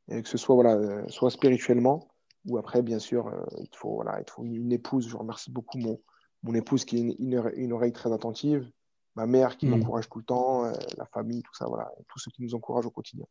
et 0.09 0.23
que 0.23 0.29
ce 0.29 0.39
soit, 0.39 0.55
voilà, 0.55 1.09
soit 1.09 1.31
spirituellement, 1.31 2.09
ou 2.47 2.59
après, 2.59 2.83
bien 2.83 2.99
sûr, 2.99 3.31
il, 3.59 3.69
faut, 3.75 3.95
voilà, 3.95 4.21
il 4.21 4.31
faut 4.31 4.45
une, 4.45 4.73
épouse. 4.73 5.09
Je 5.09 5.17
remercie 5.17 5.51
beaucoup 5.51 5.79
mon, 5.79 6.01
mon 6.43 6.55
épouse 6.55 6.85
qui 6.85 6.99
est 6.99 7.01
une, 7.01 7.53
une, 7.57 7.73
oreille 7.73 7.93
très 7.93 8.13
attentive, 8.13 8.71
ma 9.17 9.27
mère 9.27 9.57
qui 9.57 9.67
hmm. 9.67 9.71
m'encourage 9.71 10.09
tout 10.09 10.19
le 10.19 10.25
temps, 10.25 10.65
la 10.97 11.07
famille, 11.07 11.43
tout 11.43 11.55
ça, 11.55 11.67
voilà, 11.67 11.91
tous 12.09 12.19
ceux 12.19 12.31
qui 12.31 12.43
nous 12.43 12.55
encouragent 12.55 12.87
au 12.87 12.91
quotidien. 12.91 13.27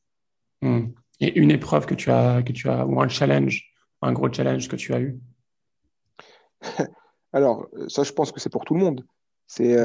Hmm. 0.61 0.88
Et 1.19 1.39
une 1.39 1.51
épreuve 1.51 1.86
que 1.86 1.93
tu 1.93 2.09
as, 2.09 2.41
que 2.41 2.53
tu 2.53 2.69
as, 2.69 2.86
ou 2.88 2.99
un 2.99 3.07
challenge, 3.07 3.71
un 4.01 4.13
gros 4.13 4.32
challenge 4.32 4.67
que 4.67 4.76
tu 4.76 4.93
as 4.93 4.99
eu? 4.99 5.19
Alors, 7.34 7.67
ça, 7.88 8.03
je 8.03 8.11
pense 8.11 8.32
que 8.32 8.39
c'est 8.39 8.51
pour 8.51 8.63
tout 8.63 8.74
le 8.74 8.80
monde. 8.80 9.05
C'est 9.47 9.76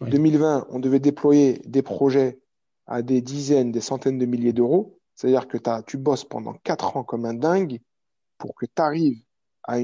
2020, 0.00 0.58
euh, 0.58 0.64
on 0.70 0.78
devait 0.78 1.00
déployer 1.00 1.60
des 1.64 1.82
projets 1.82 2.40
à 2.86 3.02
des 3.02 3.20
dizaines, 3.20 3.72
des 3.72 3.80
centaines 3.80 4.18
de 4.18 4.26
milliers 4.26 4.52
d'euros. 4.52 4.98
C'est-à-dire 5.14 5.48
que 5.48 5.58
tu 5.82 5.98
bosses 5.98 6.24
pendant 6.24 6.54
quatre 6.54 6.96
ans 6.96 7.04
comme 7.04 7.24
un 7.24 7.34
dingue 7.34 7.80
pour 8.38 8.54
que 8.54 8.66
tu 8.66 8.82
arrives 8.82 9.22
à, 9.64 9.78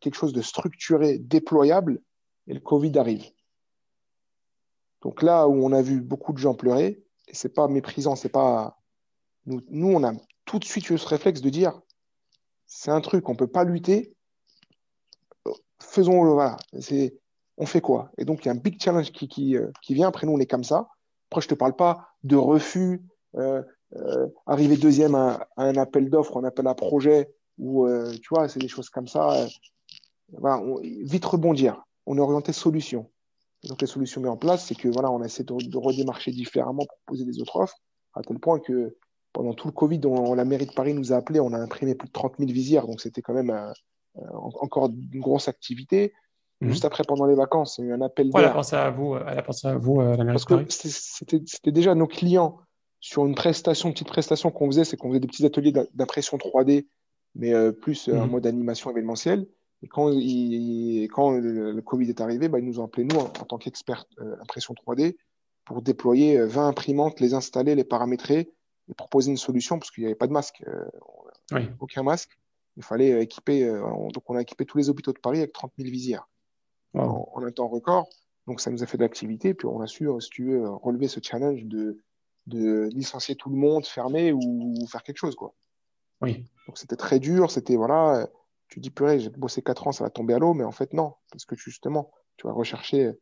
quelque 0.00 0.14
chose 0.14 0.32
de 0.32 0.42
structuré, 0.42 1.18
déployable, 1.18 2.00
et 2.46 2.54
le 2.54 2.60
Covid 2.60 2.98
arrive. 2.98 3.24
Donc 5.02 5.22
là 5.22 5.48
où 5.48 5.64
on 5.64 5.72
a 5.72 5.82
vu 5.82 6.00
beaucoup 6.00 6.32
de 6.32 6.38
gens 6.38 6.54
pleurer, 6.54 7.02
et 7.28 7.34
c'est 7.34 7.54
pas 7.54 7.68
méprisant, 7.68 8.16
c'est 8.16 8.28
pas. 8.28 8.78
Nous, 9.46 9.62
nous, 9.68 9.88
on 9.88 10.04
a 10.04 10.12
tout 10.44 10.58
de 10.58 10.64
suite 10.64 10.90
eu 10.90 10.98
ce 10.98 11.06
réflexe 11.06 11.40
de 11.40 11.50
dire 11.50 11.80
c'est 12.66 12.90
un 12.90 13.00
truc, 13.00 13.28
on 13.28 13.36
peut 13.36 13.46
pas 13.46 13.64
lutter, 13.64 14.16
faisons-le, 15.80 16.32
voilà. 16.32 16.56
On 17.58 17.66
fait 17.66 17.80
quoi? 17.80 18.10
Et 18.18 18.24
donc, 18.24 18.44
il 18.44 18.46
y 18.46 18.48
a 18.50 18.52
un 18.52 18.56
big 18.56 18.80
challenge 18.82 19.12
qui, 19.12 19.28
qui, 19.28 19.56
euh, 19.56 19.70
vient. 19.88 20.08
Après, 20.08 20.26
nous, 20.26 20.32
on 20.32 20.40
est 20.40 20.46
comme 20.46 20.64
ça. 20.64 20.88
Après, 21.30 21.40
je 21.40 21.48
te 21.48 21.54
parle 21.54 21.74
pas 21.74 22.08
de 22.22 22.36
refus 22.36 23.02
arriver 24.46 24.76
deuxième 24.76 25.14
à, 25.14 25.48
un 25.56 25.76
appel 25.76 26.10
d'offres, 26.10 26.38
un 26.38 26.44
appel 26.44 26.66
à 26.66 26.74
projet, 26.74 27.28
ou 27.58 27.88
tu 28.22 28.28
vois, 28.30 28.48
c'est 28.48 28.60
des 28.60 28.68
choses 28.68 28.90
comme 28.90 29.08
ça. 29.08 29.46
Voilà, 30.32 30.62
vite 31.02 31.24
rebondir. 31.24 31.82
On 32.06 32.16
est 32.18 32.20
orienté 32.20 32.52
solution. 32.52 33.10
donc 33.68 33.80
les 33.80 33.86
solutions 33.86 34.20
mises 34.20 34.30
en 34.30 34.36
place, 34.36 34.66
c'est 34.66 34.74
que 34.74 34.88
voilà, 34.88 35.10
on 35.10 35.22
essaie 35.22 35.44
de, 35.44 35.54
de 35.54 35.78
redémarcher 35.78 36.30
différemment 36.32 36.84
pour 36.84 36.98
poser 37.06 37.24
des 37.24 37.40
autres 37.40 37.56
offres, 37.56 37.78
à 38.14 38.22
tel 38.22 38.38
point 38.38 38.58
que 38.58 38.96
pendant 39.32 39.52
tout 39.52 39.68
le 39.68 39.72
Covid, 39.72 40.00
on, 40.06 40.34
la 40.34 40.44
mairie 40.44 40.66
de 40.66 40.72
Paris 40.72 40.94
nous 40.94 41.12
a 41.12 41.16
appelé, 41.16 41.40
on 41.40 41.52
a 41.52 41.58
imprimé 41.58 41.94
plus 41.94 42.08
de 42.08 42.12
30 42.12 42.34
000 42.38 42.50
visières, 42.50 42.86
donc 42.86 43.00
c'était 43.00 43.20
quand 43.20 43.34
même 43.34 43.54
encore 44.32 44.88
une 44.88 45.20
grosse 45.20 45.48
activité. 45.48 46.14
Mhm. 46.62 46.70
Juste 46.70 46.86
après, 46.86 47.04
pendant 47.06 47.26
les 47.26 47.34
vacances, 47.34 47.76
il 47.78 47.84
y 47.84 47.88
a 47.88 47.90
eu 47.90 47.92
un 47.92 48.00
appel. 48.00 48.30
Elle 48.34 48.44
a 48.44 48.50
pensé 48.50 48.76
à 48.76 48.90
vous, 48.90 49.14
elle 49.16 49.38
a 49.38 49.42
pensé 49.42 49.68
à 49.68 49.76
vous, 49.76 50.00
la 50.00 50.24
Parce 50.24 50.46
que 50.46 50.64
c'était 50.68 51.72
déjà 51.72 51.94
nos 51.94 52.06
clients 52.06 52.60
sur 53.00 53.26
une 53.26 53.34
prestation, 53.34 53.88
une 53.88 53.94
petite 53.94 54.08
prestation 54.08 54.50
qu'on 54.50 54.66
faisait, 54.66 54.84
c'est 54.84 54.96
qu'on 54.96 55.08
faisait 55.08 55.20
des 55.20 55.28
petits 55.28 55.44
ateliers 55.44 55.72
d'impression 55.94 56.36
3D, 56.36 56.86
mais 57.34 57.52
euh, 57.52 57.72
plus 57.72 58.08
euh, 58.08 58.18
en 58.18 58.26
mhm. 58.26 58.30
mode 58.32 58.46
animation 58.46 58.90
événementielle. 58.90 59.46
Et 59.82 59.88
quand, 59.88 60.08
quand 60.08 61.32
le, 61.32 61.80
Covid 61.82 62.08
est 62.08 62.20
arrivé, 62.20 62.48
bah, 62.48 62.58
ils 62.58 62.64
nous 62.64 62.80
ont 62.80 62.84
appelé, 62.84 63.04
nous, 63.04 63.18
en, 63.18 63.28
tant 63.28 63.58
qu'experts 63.58 64.06
euh, 64.20 64.36
impression 64.40 64.74
3D, 64.74 65.16
pour 65.64 65.82
déployer 65.82 66.40
20 66.40 66.68
imprimantes, 66.68 67.20
les 67.20 67.34
installer, 67.34 67.74
les 67.74 67.84
paramétrer 67.84 68.50
et 68.88 68.94
proposer 68.94 69.30
une 69.30 69.36
solution, 69.36 69.78
parce 69.78 69.90
qu'il 69.90 70.02
n'y 70.02 70.06
avait 70.06 70.14
pas 70.14 70.28
de 70.28 70.32
masque, 70.32 70.62
aucun 71.80 72.04
masque. 72.04 72.38
Il 72.76 72.84
fallait 72.84 73.22
équiper, 73.22 73.66
donc 73.66 74.22
on 74.30 74.36
a 74.36 74.42
équipé 74.42 74.64
tous 74.64 74.78
les 74.78 74.90
hôpitaux 74.90 75.12
de 75.12 75.18
Paris 75.18 75.38
avec 75.38 75.52
30 75.52 75.72
000 75.76 75.90
visières 75.90 76.28
en, 76.94 77.42
un 77.42 77.50
temps 77.50 77.66
record. 77.66 78.08
Donc, 78.46 78.60
ça 78.60 78.70
nous 78.70 78.84
a 78.84 78.86
fait 78.86 78.96
de 78.96 79.02
l'activité. 79.02 79.54
Puis, 79.54 79.66
on 79.66 79.80
a 79.80 79.88
su, 79.88 80.08
si 80.20 80.30
tu 80.30 80.44
veux, 80.44 80.68
relever 80.68 81.08
ce 81.08 81.18
challenge 81.20 81.64
de, 81.64 81.98
de 82.46 82.88
licencier 82.92 83.34
tout 83.36 83.50
le 83.50 83.56
monde, 83.56 83.86
fermer 83.86 84.32
ou 84.32 84.86
faire 84.88 85.02
quelque 85.02 85.18
chose, 85.18 85.34
quoi. 85.34 85.54
Oui. 86.20 86.44
Donc, 86.66 86.78
c'était 86.78 86.96
très 86.96 87.18
dur. 87.18 87.50
C'était, 87.50 87.76
voilà, 87.76 88.28
tu 88.68 88.80
dis, 88.80 88.90
purée, 88.90 89.20
j'ai 89.20 89.30
bossé 89.30 89.62
4 89.62 89.88
ans, 89.88 89.92
ça 89.92 90.04
va 90.04 90.10
tomber 90.10 90.34
à 90.34 90.38
l'eau. 90.38 90.54
Mais 90.54 90.64
en 90.64 90.72
fait, 90.72 90.92
non. 90.92 91.14
Parce 91.30 91.44
que, 91.44 91.56
justement, 91.56 92.10
tu 92.36 92.46
vas 92.46 92.52
rechercher 92.52 93.12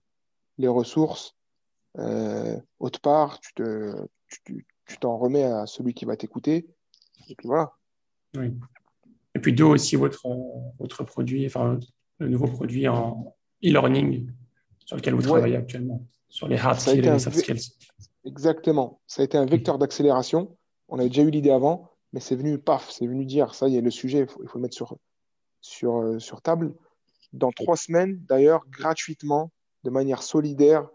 les 0.59 0.69
ressources 0.69 1.37
euh, 1.99 2.59
autre 2.81 3.01
part, 3.01 3.41
tu 3.41 3.55
te, 3.55 4.07
tu 4.29 4.99
t'en 4.99 5.17
remets 5.17 5.45
à 5.45 5.67
celui 5.67 5.95
qui 5.95 6.05
va 6.05 6.17
t'écouter. 6.17 6.67
Et 7.29 7.35
puis 7.35 7.47
voilà. 7.47 7.73
Oui. 8.37 8.53
Et 9.35 9.39
puis 9.41 9.53
deux 9.53 9.65
aussi 9.65 9.97
votre, 9.97 10.23
votre 10.79 11.05
produit, 11.05 11.47
enfin 11.47 11.79
le 12.19 12.29
nouveau 12.29 12.47
produit 12.47 12.87
en, 12.89 13.35
e-learning 13.65 14.31
sur 14.85 14.97
lequel 14.97 15.15
vous 15.15 15.23
travaillez 15.23 15.57
actuellement, 15.57 16.07
sur 16.29 16.49
les 16.49 16.57
hard 16.57 16.79
skills 16.79 16.99
et 16.99 17.03
les 17.03 17.19
soft 17.19 17.39
skills. 17.39 17.73
Exactement. 18.25 19.01
Ça 19.07 19.23
a 19.23 19.25
été 19.25 19.37
un 19.37 19.47
vecteur 19.47 19.79
d'accélération. 19.79 20.57
On 20.89 20.99
avait 20.99 21.09
déjà 21.09 21.23
eu 21.23 21.31
l'idée 21.31 21.51
avant, 21.51 21.91
mais 22.13 22.21
c'est 22.21 22.37
venu, 22.37 22.59
paf, 22.59 22.91
c'est 22.91 23.07
venu 23.07 23.25
dire, 23.27 23.55
ça 23.55 23.69
y 23.69 23.77
est, 23.77 23.81
le 23.81 23.91
sujet, 23.91 24.21
il 24.21 24.27
faut, 24.27 24.41
le 24.55 24.61
mettre 24.61 24.75
sur, 24.75 24.97
sur, 25.61 25.99
euh, 25.99 26.19
sur 26.19 26.41
table. 26.41 26.75
Dans 27.33 27.51
trois 27.51 27.77
semaines, 27.77 28.21
d'ailleurs, 28.29 28.65
gratuitement, 28.71 29.51
de 29.83 29.91
manière 29.91 30.23
solidaire, 30.23 30.89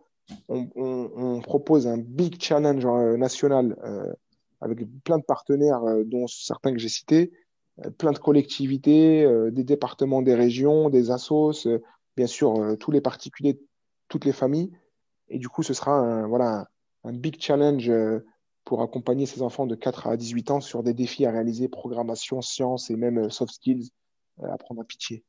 on, 0.48 1.42
propose 1.42 1.88
un 1.88 1.98
big 1.98 2.42
challenge 2.42 2.86
euh, 2.86 3.18
national 3.18 3.76
euh, 3.84 4.14
avec 4.62 4.80
plein 5.04 5.18
de 5.18 5.24
partenaires, 5.24 5.82
dont 6.06 6.28
certains 6.28 6.72
que 6.72 6.80
j'ai 6.80 6.90
cités, 6.90 7.32
plein 7.98 8.12
de 8.12 8.20
collectivités, 8.20 9.26
des 9.52 9.64
départements, 9.64 10.22
des 10.22 10.36
régions, 10.36 10.90
des 10.90 11.12
assos, 11.12 11.66
bien 12.18 12.28
sûr 12.28 12.76
tous 12.78 12.92
les 12.92 13.00
particuliers, 13.00 13.58
toutes 14.10 14.26
les 14.26 14.34
familles. 14.34 14.70
Et 15.30 15.40
du 15.40 15.48
coup, 15.48 15.64
ce 15.64 15.74
sera 15.74 15.94
un, 15.94 16.28
voilà, 16.28 16.68
un, 17.04 17.14
big 17.14 17.40
challenge 17.40 17.90
euh, 17.90 18.26
pour 18.66 18.82
accompagner 18.82 19.26
ces 19.26 19.42
enfants 19.42 19.66
de 19.66 19.76
4 19.76 20.08
à 20.08 20.18
18 20.18 20.52
ans 20.52 20.62
sur 20.62 20.84
des 20.84 20.94
défis 20.94 21.26
à 21.26 21.32
réaliser, 21.32 21.68
programmation, 21.68 22.42
sciences 22.42 22.90
et 22.90 22.96
même 22.96 23.18
euh, 23.20 23.30
soft 23.30 23.54
skills, 23.54 23.90
à 24.44 24.58
prendre 24.58 24.82
à 24.82 24.84
pitié. 24.84 25.24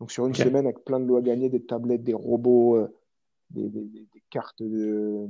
Donc 0.00 0.10
sur 0.10 0.26
une 0.26 0.34
semaine 0.34 0.66
avec 0.66 0.84
plein 0.84 1.00
de 1.00 1.04
lois 1.04 1.20
à 1.20 1.22
gagner, 1.22 1.48
des 1.48 1.64
tablettes, 1.64 2.02
des 2.02 2.14
robots, 2.14 2.88
des, 3.50 3.70
cartes 4.30 4.62
de, 4.62 5.28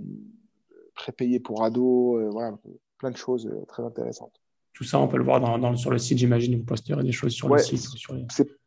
prépayées 0.94 1.40
pour 1.40 1.62
ados, 1.62 2.30
voilà, 2.32 2.56
plein 2.98 3.10
de 3.10 3.16
choses 3.16 3.50
très 3.68 3.82
intéressantes. 3.82 4.40
Tout 4.72 4.84
ça, 4.84 4.98
on 4.98 5.08
peut 5.08 5.18
le 5.18 5.24
voir 5.24 5.40
dans, 5.40 5.76
sur 5.76 5.90
le 5.90 5.98
site, 5.98 6.16
j'imagine. 6.16 6.56
Vous 6.56 6.64
posterez 6.64 7.02
des 7.02 7.12
choses 7.12 7.32
sur 7.32 7.50
le 7.50 7.58
site. 7.58 7.80
Sur 7.80 8.14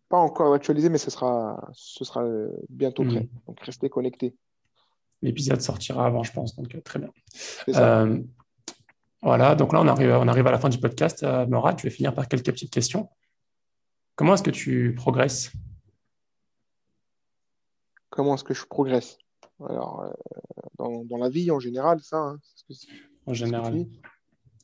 pas 0.10 0.18
encore 0.18 0.54
actualisé, 0.54 0.90
mais 0.90 0.98
ce 0.98 1.10
sera, 1.10 1.70
ce 1.74 2.06
sera 2.06 2.26
bientôt 2.70 3.04
prêt. 3.04 3.22
Mm. 3.22 3.30
Donc 3.48 3.60
restez 3.62 3.90
connectés. 3.90 4.36
L'épisode 5.26 5.60
sortira 5.60 6.06
avant, 6.06 6.22
je 6.22 6.32
pense, 6.32 6.56
donc 6.56 6.76
euh, 6.76 6.82
très 6.82 7.00
bien. 7.00 7.10
Euh, 7.70 8.22
voilà, 9.24 9.56
donc 9.56 9.74
là, 9.74 9.82
on 9.82 9.88
arrive, 9.88 10.12
on 10.12 10.28
arrive 10.28 10.46
à 10.46 10.52
la 10.52 10.60
fin 10.60 10.70
du 10.70 10.78
podcast. 10.78 11.24
Euh, 11.24 11.48
Morad, 11.48 11.80
je 11.80 11.84
vais 11.84 11.90
finir 11.90 12.14
par 12.14 12.28
quelques 12.28 12.46
petites 12.46 12.72
questions? 12.72 13.10
Comment 14.16 14.36
est-ce 14.36 14.44
que 14.44 14.52
tu 14.52 14.94
progresses? 14.96 15.52
Comment 18.12 18.36
est-ce 18.36 18.44
que 18.44 18.54
je 18.54 18.66
progresse? 18.66 19.18
Alors, 19.68 20.14
dans, 20.78 21.18
la 21.18 21.30
vie 21.30 21.50
en 21.50 21.60
général, 21.60 22.00
ça. 22.02 22.18
Hein, 22.18 22.40
en 23.26 23.34
général. 23.34 23.88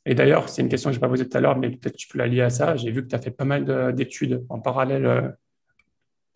Et 0.06 0.14
d'ailleurs, 0.14 0.48
c'est 0.48 0.62
une 0.62 0.70
question 0.70 0.92
que 0.92 0.94
je 0.94 1.00
n'ai 1.00 1.02
pas 1.02 1.10
posée 1.10 1.28
tout 1.28 1.38
à 1.38 1.42
l'heure, 1.42 1.58
mais 1.58 1.72
peut-être 1.72 1.96
tu 1.96 2.08
peux 2.08 2.20
la 2.20 2.28
lier 2.28 2.42
à 2.42 2.52
ça. 2.52 2.76
J'ai 2.76 2.92
vu 2.92 3.02
que 3.02 3.08
tu 3.08 3.16
as 3.16 3.20
fait 3.20 3.32
pas 3.32 3.46
mal 3.46 3.96
d'études 3.96 4.46
en 4.50 4.60
parallèle 4.60 5.06
euh, 5.06 5.30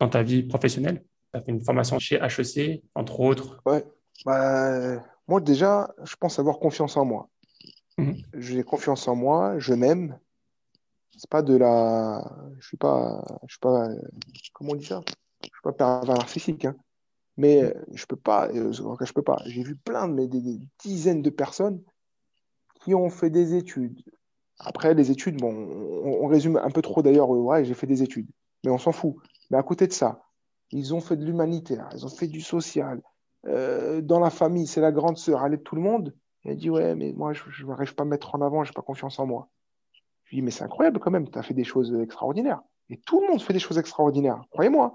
dans 0.00 0.08
ta 0.08 0.22
vie 0.22 0.42
professionnelle. 0.42 1.04
Tu 1.32 1.38
as 1.38 1.42
fait 1.42 1.52
une 1.52 1.62
formation 1.62 1.98
chez 1.98 2.16
HEC, 2.16 2.82
entre 2.94 3.20
autres. 3.20 3.60
Ouais. 3.66 3.84
Bah, 4.24 5.02
moi, 5.28 5.40
déjà, 5.40 5.94
je 6.04 6.16
pense 6.16 6.38
avoir 6.38 6.58
confiance 6.58 6.96
en 6.96 7.04
moi. 7.04 7.28
Mhm. 7.98 8.16
J'ai 8.34 8.62
confiance 8.62 9.08
en 9.08 9.16
moi, 9.16 9.58
je 9.58 9.74
m'aime. 9.74 10.18
C'est 11.16 11.30
pas 11.30 11.42
de 11.42 11.56
la. 11.56 12.22
Je 12.58 12.66
suis 12.66 12.76
pas. 12.76 13.24
Je 13.46 13.54
suis 13.54 13.60
pas. 13.60 13.88
Comment 14.52 14.72
on 14.72 14.76
dit 14.76 14.86
ça? 14.86 15.02
Je 15.42 15.48
suis 15.48 15.62
pas 15.62 15.72
pervers 15.72 16.16
narcissique, 16.16 16.64
hein. 16.64 16.76
Mais 17.36 17.74
je 17.92 18.06
peux 18.06 18.16
pas. 18.16 18.48
Euh, 18.48 18.72
je 18.72 19.12
peux 19.12 19.22
pas. 19.22 19.38
J'ai 19.46 19.62
vu 19.62 19.76
plein 19.76 20.08
de 20.08 20.26
des 20.26 20.60
dizaines 20.78 21.22
de 21.22 21.30
personnes 21.30 21.82
qui 22.82 22.94
ont 22.94 23.10
fait 23.10 23.30
des 23.30 23.54
études. 23.54 24.02
Après, 24.58 24.94
les 24.94 25.10
études, 25.10 25.38
bon, 25.40 25.52
on, 25.52 26.26
résume 26.28 26.56
un 26.56 26.70
peu 26.70 26.80
trop 26.80 27.02
d'ailleurs, 27.02 27.34
euh, 27.34 27.38
ouais, 27.38 27.64
j'ai 27.64 27.74
fait 27.74 27.86
des 27.86 28.02
études, 28.02 28.28
mais 28.64 28.70
on 28.70 28.78
s'en 28.78 28.92
fout. 28.92 29.16
Mais 29.50 29.58
à 29.58 29.62
côté 29.62 29.86
de 29.86 29.92
ça, 29.92 30.22
ils 30.70 30.94
ont 30.94 31.00
fait 31.00 31.16
de 31.16 31.24
l'humanitaire, 31.24 31.88
ils 31.92 32.06
ont 32.06 32.10
fait 32.10 32.26
du 32.26 32.40
social. 32.40 33.02
Euh, 33.46 34.00
dans 34.00 34.20
la 34.20 34.30
famille, 34.30 34.66
c'est 34.66 34.80
la 34.80 34.92
grande 34.92 35.18
sœur, 35.18 35.44
elle 35.44 35.54
est 35.54 35.58
de 35.58 35.62
tout 35.62 35.76
le 35.76 35.82
monde. 35.82 36.14
Elle 36.44 36.56
dit, 36.56 36.70
ouais, 36.70 36.94
mais 36.94 37.12
moi, 37.12 37.32
je 37.32 37.66
n'arrive 37.66 37.94
pas 37.94 38.02
à 38.02 38.06
me 38.06 38.10
mettre 38.10 38.34
en 38.34 38.40
avant, 38.40 38.64
je 38.64 38.70
n'ai 38.70 38.74
pas 38.74 38.82
confiance 38.82 39.18
en 39.18 39.26
moi. 39.26 39.48
Je 40.24 40.30
lui 40.30 40.36
dis, 40.38 40.42
mais 40.42 40.50
c'est 40.50 40.64
incroyable 40.64 41.00
quand 41.00 41.10
même, 41.10 41.28
tu 41.28 41.38
as 41.38 41.42
fait 41.42 41.54
des 41.54 41.64
choses 41.64 41.94
extraordinaires. 41.94 42.60
Et 42.88 42.98
tout 42.98 43.20
le 43.20 43.28
monde 43.28 43.42
fait 43.42 43.52
des 43.52 43.58
choses 43.58 43.78
extraordinaires, 43.78 44.44
croyez-moi. 44.50 44.94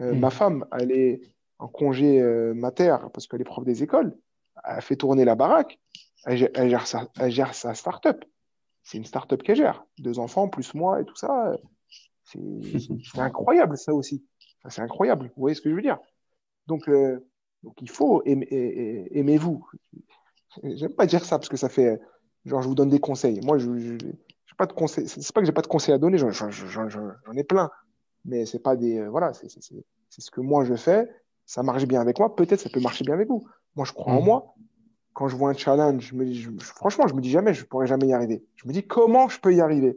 Euh, 0.00 0.14
mm. 0.14 0.18
Ma 0.18 0.30
femme, 0.30 0.66
elle 0.72 0.92
est 0.92 1.20
en 1.58 1.68
congé 1.68 2.20
mater 2.54 2.96
parce 3.12 3.26
qu'elle 3.26 3.40
est 3.40 3.44
prof 3.44 3.64
des 3.64 3.82
écoles. 3.82 4.16
Elle 4.64 4.82
fait 4.82 4.96
tourner 4.96 5.24
la 5.24 5.34
baraque 5.34 5.78
elle, 6.26 6.70
gère, 6.70 6.86
sa, 6.86 7.08
elle 7.18 7.30
gère 7.30 7.54
sa 7.54 7.74
start-up. 7.74 8.24
C'est 8.82 8.98
une 8.98 9.04
start-up 9.04 9.42
qu'elle 9.42 9.56
gère. 9.56 9.84
Deux 9.98 10.18
enfants, 10.18 10.48
plus 10.48 10.74
moi 10.74 11.00
et 11.00 11.04
tout 11.04 11.16
ça. 11.16 11.56
C'est 12.24 12.40
incroyable, 13.18 13.76
ça 13.76 13.94
aussi. 13.94 14.24
C'est 14.68 14.82
incroyable. 14.82 15.26
Vous 15.36 15.42
voyez 15.42 15.54
ce 15.54 15.60
que 15.60 15.70
je 15.70 15.74
veux 15.74 15.82
dire? 15.82 15.98
Donc, 16.66 16.88
euh, 16.88 17.26
donc, 17.64 17.74
il 17.80 17.90
faut 17.90 18.22
aimer, 18.24 18.46
aimez-vous. 19.12 19.66
J'aime 20.62 20.92
pas 20.92 21.06
dire 21.06 21.24
ça 21.24 21.38
parce 21.38 21.48
que 21.48 21.56
ça 21.56 21.68
fait 21.68 22.00
genre 22.44 22.62
je 22.62 22.68
vous 22.68 22.74
donne 22.74 22.90
des 22.90 23.00
conseils. 23.00 23.40
Moi, 23.42 23.58
je, 23.58 23.76
je, 23.76 23.96
pas 24.56 24.66
de 24.66 24.72
conseils. 24.72 25.08
C'est 25.08 25.32
pas 25.32 25.40
que 25.40 25.46
j'ai 25.46 25.52
pas 25.52 25.62
de 25.62 25.66
conseils 25.66 25.94
à 25.94 25.98
donner. 25.98 26.18
J'en 26.18 26.28
ai 27.36 27.44
plein, 27.44 27.70
mais 28.24 28.46
c'est 28.46 28.60
pas 28.60 28.76
des 28.76 28.98
euh, 28.98 29.08
voilà. 29.08 29.32
C'est 29.32 29.50
ce 30.20 30.30
que 30.30 30.40
moi 30.40 30.64
je 30.64 30.74
fais. 30.74 31.10
Ça 31.46 31.62
marche 31.62 31.84
bien 31.86 32.00
avec 32.00 32.18
moi. 32.18 32.36
Peut-être 32.36 32.60
ça 32.60 32.70
peut 32.70 32.80
marcher 32.80 33.04
bien 33.04 33.14
avec 33.14 33.28
vous. 33.28 33.46
Moi, 33.74 33.84
je 33.84 33.92
crois 33.92 34.12
en 34.12 34.20
mmh. 34.20 34.24
moi 34.24 34.54
quand 35.14 35.28
je 35.28 35.36
vois 35.36 35.48
un 35.48 35.54
challenge, 35.54 36.08
je 36.08 36.14
me 36.14 36.24
dis, 36.24 36.46
franchement, 36.58 37.06
je 37.06 37.14
me 37.14 37.20
dis 37.20 37.30
jamais, 37.30 37.54
je 37.54 37.64
pourrais 37.64 37.86
jamais 37.86 38.08
y 38.08 38.12
arriver. 38.12 38.44
Je 38.56 38.66
me 38.66 38.72
dis, 38.72 38.84
comment 38.84 39.28
je 39.28 39.40
peux 39.40 39.54
y 39.54 39.60
arriver? 39.60 39.96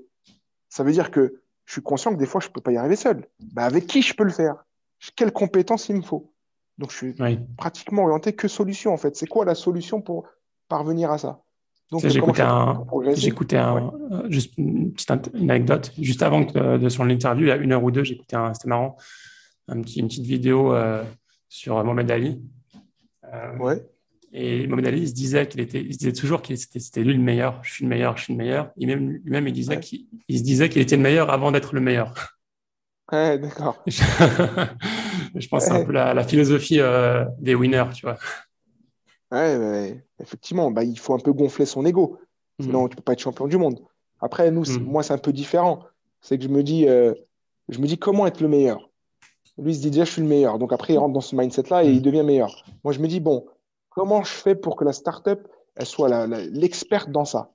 Ça 0.70 0.84
veut 0.84 0.92
dire 0.92 1.12
que 1.12 1.42
je 1.66 1.74
suis 1.74 1.82
conscient 1.82 2.14
que 2.14 2.20
des 2.20 2.28
fois, 2.28 2.40
je 2.40 2.48
ne 2.48 2.54
peux 2.54 2.62
pas 2.62 2.72
y 2.72 2.78
arriver 2.78 2.96
seul. 2.96 3.26
Bah, 3.52 3.66
avec 3.66 3.88
qui 3.88 4.02
je 4.02 4.14
peux 4.14 4.24
le 4.24 4.32
faire? 4.32 4.64
Quelles 5.16 5.34
compétences 5.34 5.90
il 5.90 5.98
me 5.98 6.02
faut? 6.04 6.32
Donc, 6.78 6.92
je 6.92 6.98
suis 6.98 7.16
pratiquement 7.58 8.04
orienté 8.04 8.34
que 8.34 8.48
solution, 8.48 8.94
en 8.94 8.98
fait. 8.98 9.16
C'est 9.16 9.28
quoi 9.28 9.46
la 9.46 9.56
solution 9.56 10.02
pour 10.02 10.28
parvenir 10.68 11.12
à 11.12 11.18
ça? 11.18 11.42
Donc, 11.92 12.06
j'écoutais 12.06 12.42
un, 12.42 12.86
j'écoutais 13.14 13.56
un, 13.56 13.94
euh, 14.12 14.30
juste 14.30 14.58
une 14.58 14.92
petite 14.92 15.10
anecdote. 15.34 15.94
Juste 15.98 16.22
avant 16.22 16.42
de, 16.42 16.78
de 16.78 16.90
son 16.90 17.10
interview, 17.10 17.46
il 17.46 17.50
y 17.50 17.52
a 17.52 17.56
une 17.56 17.72
heure 17.72 17.84
ou 17.84 17.92
deux, 17.92 18.04
j'écoutais 18.04 18.36
un, 18.36 18.54
c'était 18.54 18.68
marrant, 18.68 18.98
un 19.70 19.82
petit, 19.82 20.02
une 20.02 20.08
petite 20.08 20.26
vidéo 20.26 20.74
euh, 20.74 21.04
sur 21.48 21.82
Mohamed 21.84 22.12
Ali. 22.12 22.42
Euh, 23.34 23.58
ouais. 23.58 23.86
Et 24.34 24.68
Mohamed 24.68 24.88
Ali, 24.88 25.02
il 25.04 25.08
se 25.08 25.14
disait 25.14 25.48
qu'il 25.48 25.62
était, 25.62 25.82
il 25.82 25.94
se 25.94 26.00
disait 26.00 26.14
toujours 26.14 26.42
qu'il 26.42 26.56
était, 26.56 26.80
c'était 26.80 27.04
lui 27.04 27.14
le 27.14 27.22
meilleur. 27.22 27.60
Je 27.64 27.72
suis 27.72 27.84
le 27.86 27.90
meilleur, 27.90 28.18
je 28.18 28.24
suis 28.24 28.34
le 28.34 28.38
meilleur. 28.38 28.72
Et 28.78 28.86
même 28.86 29.10
lui-même, 29.10 29.48
il 29.48 29.54
disait 29.54 29.80
qu'il 29.80 30.08
il 30.28 30.40
se 30.40 30.44
disait 30.44 30.68
qu'il 30.68 30.82
était 30.82 30.98
le 30.98 31.04
meilleur 31.04 31.30
avant 31.30 31.54
d'être 31.54 31.74
le 31.74 31.80
meilleur. 31.80 32.14
Ouais, 33.12 33.40
d'accord. 33.40 33.82
je 35.40 35.48
pense 35.48 35.66
que 35.66 35.72
c'est 35.72 35.80
un 35.82 35.86
peu 35.86 35.92
la, 35.92 36.24
philosophie 36.24 36.80
euh, 36.80 37.26
des 37.40 37.56
winners, 37.56 37.86
tu 37.96 38.06
vois. 38.06 38.18
Ouais, 39.32 40.04
effectivement, 40.22 40.72
bah, 40.72 40.84
il 40.84 40.98
faut 40.98 41.14
un 41.14 41.20
peu 41.20 41.34
gonfler 41.34 41.66
son 41.66 41.86
ego. 41.86 42.18
Sinon, 42.60 42.86
tu 42.88 42.92
tu 42.92 42.96
peux 42.98 43.04
pas 43.04 43.14
être 43.14 43.20
champion 43.20 43.48
du 43.48 43.58
monde. 43.58 43.80
Après, 44.20 44.50
nous, 44.52 44.64
Mm. 44.64 44.84
moi, 44.84 45.04
c'est 45.04 45.14
un 45.14 45.18
peu 45.20 45.32
différent. 45.34 45.84
C'est 46.22 46.38
que 46.38 46.44
je 46.44 46.50
me 46.50 46.64
dis, 46.64 46.88
euh, 46.88 47.14
je 47.70 47.80
me 47.80 47.86
dis 47.88 47.98
comment 47.98 48.26
être 48.26 48.42
le 48.42 48.48
meilleur. 48.48 48.90
Lui, 49.60 49.72
il 49.74 49.76
se 49.76 49.82
dit 49.82 49.92
déjà, 49.92 50.06
je 50.06 50.12
suis 50.12 50.22
le 50.22 50.28
meilleur. 50.28 50.58
Donc 50.58 50.74
après, 50.74 50.94
il 50.94 50.98
rentre 50.98 51.14
dans 51.14 51.22
ce 51.22 51.36
mindset-là 51.36 51.84
et 51.84 51.90
Mm. 51.90 51.94
il 51.94 52.02
devient 52.02 52.24
meilleur. 52.24 52.64
Moi, 52.84 52.94
je 52.94 53.00
me 53.00 53.08
dis, 53.08 53.20
bon, 53.20 53.46
comment 53.90 54.24
je 54.24 54.32
fais 54.32 54.56
pour 54.56 54.76
que 54.76 54.86
la 54.86 54.94
startup, 54.94 55.48
elle 55.76 55.86
soit 55.86 56.26
l'experte 56.52 57.10
dans 57.12 57.26
ça? 57.26 57.52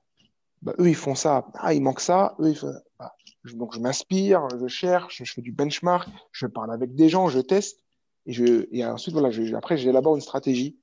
Bah, 0.61 0.73
eux, 0.79 0.87
ils 0.87 0.95
font 0.95 1.15
ça. 1.15 1.45
Ah, 1.55 1.73
il 1.73 1.81
manque 1.81 1.99
ça. 1.99 2.35
Eux, 2.39 2.49
ils 2.49 2.55
font... 2.55 2.73
ah. 2.99 3.11
Donc, 3.51 3.73
je 3.73 3.79
m'inspire, 3.79 4.47
je 4.59 4.67
cherche, 4.67 5.21
je 5.23 5.33
fais 5.33 5.41
du 5.41 5.51
benchmark, 5.51 6.09
je 6.31 6.47
parle 6.47 6.71
avec 6.71 6.95
des 6.95 7.09
gens, 7.09 7.27
je 7.27 7.39
teste. 7.39 7.79
Et, 8.25 8.31
je... 8.31 8.67
et 8.71 8.85
ensuite, 8.85 9.13
voilà, 9.13 9.31
je... 9.31 9.53
après, 9.53 9.77
j'élabore 9.77 10.15
une 10.15 10.21
stratégie. 10.21 10.77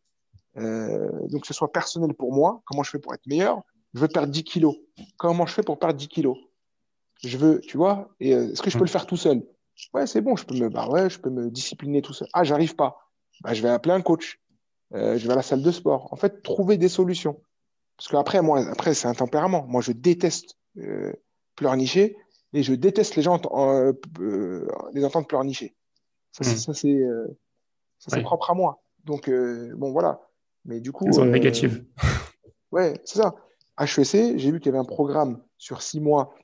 Euh, 0.56 1.08
donc, 1.28 1.42
que 1.42 1.46
ce 1.46 1.54
soit 1.54 1.72
personnel 1.72 2.12
pour 2.14 2.32
moi, 2.32 2.62
comment 2.66 2.82
je 2.82 2.90
fais 2.90 2.98
pour 2.98 3.14
être 3.14 3.26
meilleur? 3.26 3.62
Je 3.94 4.00
veux 4.00 4.08
perdre 4.08 4.32
10 4.32 4.44
kilos. 4.44 4.76
Comment 5.16 5.46
je 5.46 5.54
fais 5.54 5.62
pour 5.62 5.78
perdre 5.78 5.94
10 5.94 6.08
kilos? 6.08 6.36
Je 7.22 7.36
veux, 7.38 7.60
tu 7.60 7.76
vois, 7.76 8.10
euh, 8.22 8.52
est-ce 8.52 8.62
que 8.62 8.70
je 8.70 8.78
peux 8.78 8.84
le 8.84 8.90
faire 8.90 9.06
tout 9.06 9.16
seul? 9.16 9.42
Ouais, 9.94 10.06
c'est 10.06 10.20
bon, 10.20 10.36
je 10.36 10.44
peux 10.44 10.54
me, 10.54 10.68
bah 10.68 10.88
ouais, 10.88 11.08
je 11.08 11.18
peux 11.18 11.30
me 11.30 11.50
discipliner 11.50 12.02
tout 12.02 12.12
seul. 12.12 12.28
Ah, 12.32 12.44
j'arrive 12.44 12.76
pas. 12.76 12.98
Bah, 13.42 13.54
je 13.54 13.62
vais 13.62 13.68
appeler 13.68 13.94
un 13.94 14.02
coach. 14.02 14.40
Euh, 14.92 15.16
je 15.16 15.26
vais 15.26 15.32
à 15.32 15.36
la 15.36 15.42
salle 15.42 15.62
de 15.62 15.70
sport. 15.70 16.12
En 16.12 16.16
fait, 16.16 16.42
trouver 16.42 16.76
des 16.76 16.88
solutions. 16.88 17.40
Parce 17.96 18.08
qu'après, 18.08 18.42
moi, 18.42 18.66
après, 18.68 18.94
c'est 18.94 19.08
un 19.08 19.14
tempérament. 19.14 19.66
Moi, 19.66 19.80
je 19.80 19.92
déteste 19.92 20.56
pleurnicher 21.56 22.16
et 22.52 22.62
je 22.62 22.74
déteste 22.74 23.16
les 23.16 23.22
gens 23.22 23.40
euh, 23.52 23.92
euh, 24.20 24.66
les 24.92 25.04
entendre 25.04 25.26
pleurnicher. 25.26 25.74
Ça, 26.32 26.44
c'est, 26.44 26.70
Mm. 26.70 26.74
c'est, 26.74 28.16
euh, 28.16 28.22
propre 28.22 28.50
à 28.50 28.54
moi. 28.54 28.82
Donc, 29.04 29.28
euh, 29.28 29.72
bon, 29.76 29.92
voilà. 29.92 30.20
Mais 30.64 30.80
du 30.80 30.92
coup, 30.92 31.06
Une 31.06 31.12
zone 31.12 31.28
euh, 31.28 31.32
négative. 31.32 31.84
Ouais, 32.72 32.94
c'est 33.04 33.18
ça. 33.18 33.34
HEC, 33.80 34.38
j'ai 34.38 34.52
vu 34.52 34.60
qu'il 34.60 34.66
y 34.66 34.68
avait 34.68 34.78
un 34.78 34.84
programme 34.84 35.42
sur 35.58 35.82
six 35.82 35.98
mois 35.98 36.34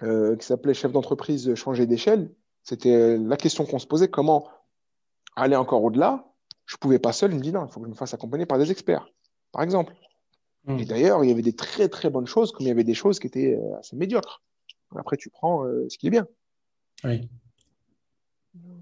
qui 0.00 0.44
s'appelait 0.44 0.74
Chef 0.74 0.90
d'entreprise 0.90 1.54
changer 1.54 1.86
d'échelle. 1.86 2.34
C'était 2.64 3.16
la 3.16 3.36
question 3.36 3.64
qu'on 3.64 3.78
se 3.78 3.86
posait, 3.86 4.08
comment 4.08 4.48
aller 5.36 5.54
encore 5.54 5.84
au-delà? 5.84 6.24
Je 6.66 6.76
pouvais 6.76 6.98
pas 6.98 7.12
seul, 7.12 7.30
je 7.30 7.36
me 7.36 7.40
dis 7.40 7.52
non, 7.52 7.64
il 7.66 7.70
faut 7.70 7.78
que 7.78 7.86
je 7.86 7.90
me 7.90 7.94
fasse 7.94 8.12
accompagner 8.12 8.44
par 8.44 8.58
des 8.58 8.72
experts, 8.72 9.06
par 9.52 9.62
exemple. 9.62 9.94
Mm. 10.64 10.78
Et 10.80 10.84
d'ailleurs, 10.84 11.22
il 11.22 11.30
y 11.30 11.32
avait 11.32 11.42
des 11.42 11.54
très 11.54 11.88
très 11.88 12.10
bonnes 12.10 12.26
choses, 12.26 12.50
comme 12.50 12.66
il 12.66 12.68
y 12.68 12.72
avait 12.72 12.82
des 12.82 12.94
choses 12.94 13.20
qui 13.20 13.28
étaient 13.28 13.56
assez 13.78 13.94
médiocres. 13.94 14.42
Après, 14.96 15.16
tu 15.16 15.30
prends 15.30 15.66
euh, 15.66 15.88
ce 15.88 15.98
qui 15.98 16.06
est 16.06 16.10
bien. 16.10 16.26
Oui. 17.04 17.28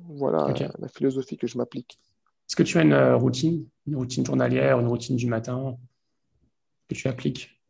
Voilà 0.08 0.52
la 0.78 0.88
philosophie 0.88 1.36
que 1.36 1.46
je 1.46 1.56
m'applique. 1.56 1.98
Est-ce 2.48 2.56
que 2.56 2.62
tu 2.64 2.78
as 2.78 2.82
une 2.82 2.92
euh, 2.92 3.16
routine, 3.16 3.66
une 3.86 3.96
routine 3.96 4.26
journalière, 4.26 4.80
une 4.80 4.88
routine 4.88 5.16
du 5.16 5.26
matin 5.26 5.76
que 6.88 6.94
tu 6.94 7.06
appliques? 7.06 7.60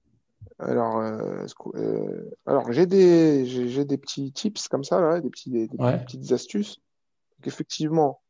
Alors, 0.58 0.98
euh, 1.00 1.44
euh, 1.74 2.30
alors 2.46 2.72
j'ai 2.72 2.86
des, 2.86 3.44
j'ai 3.44 3.84
des 3.84 3.98
petits 3.98 4.32
tips 4.32 4.68
comme 4.68 4.84
ça, 4.84 5.00
là, 5.00 5.20
des 5.20 5.28
petits, 5.28 5.50
des, 5.50 5.68
des 5.68 5.76
Ouais. 5.76 6.02
petites 6.02 6.32
astuces. 6.32 6.80
Donc, 7.38 7.46
effectivement, 7.46 8.22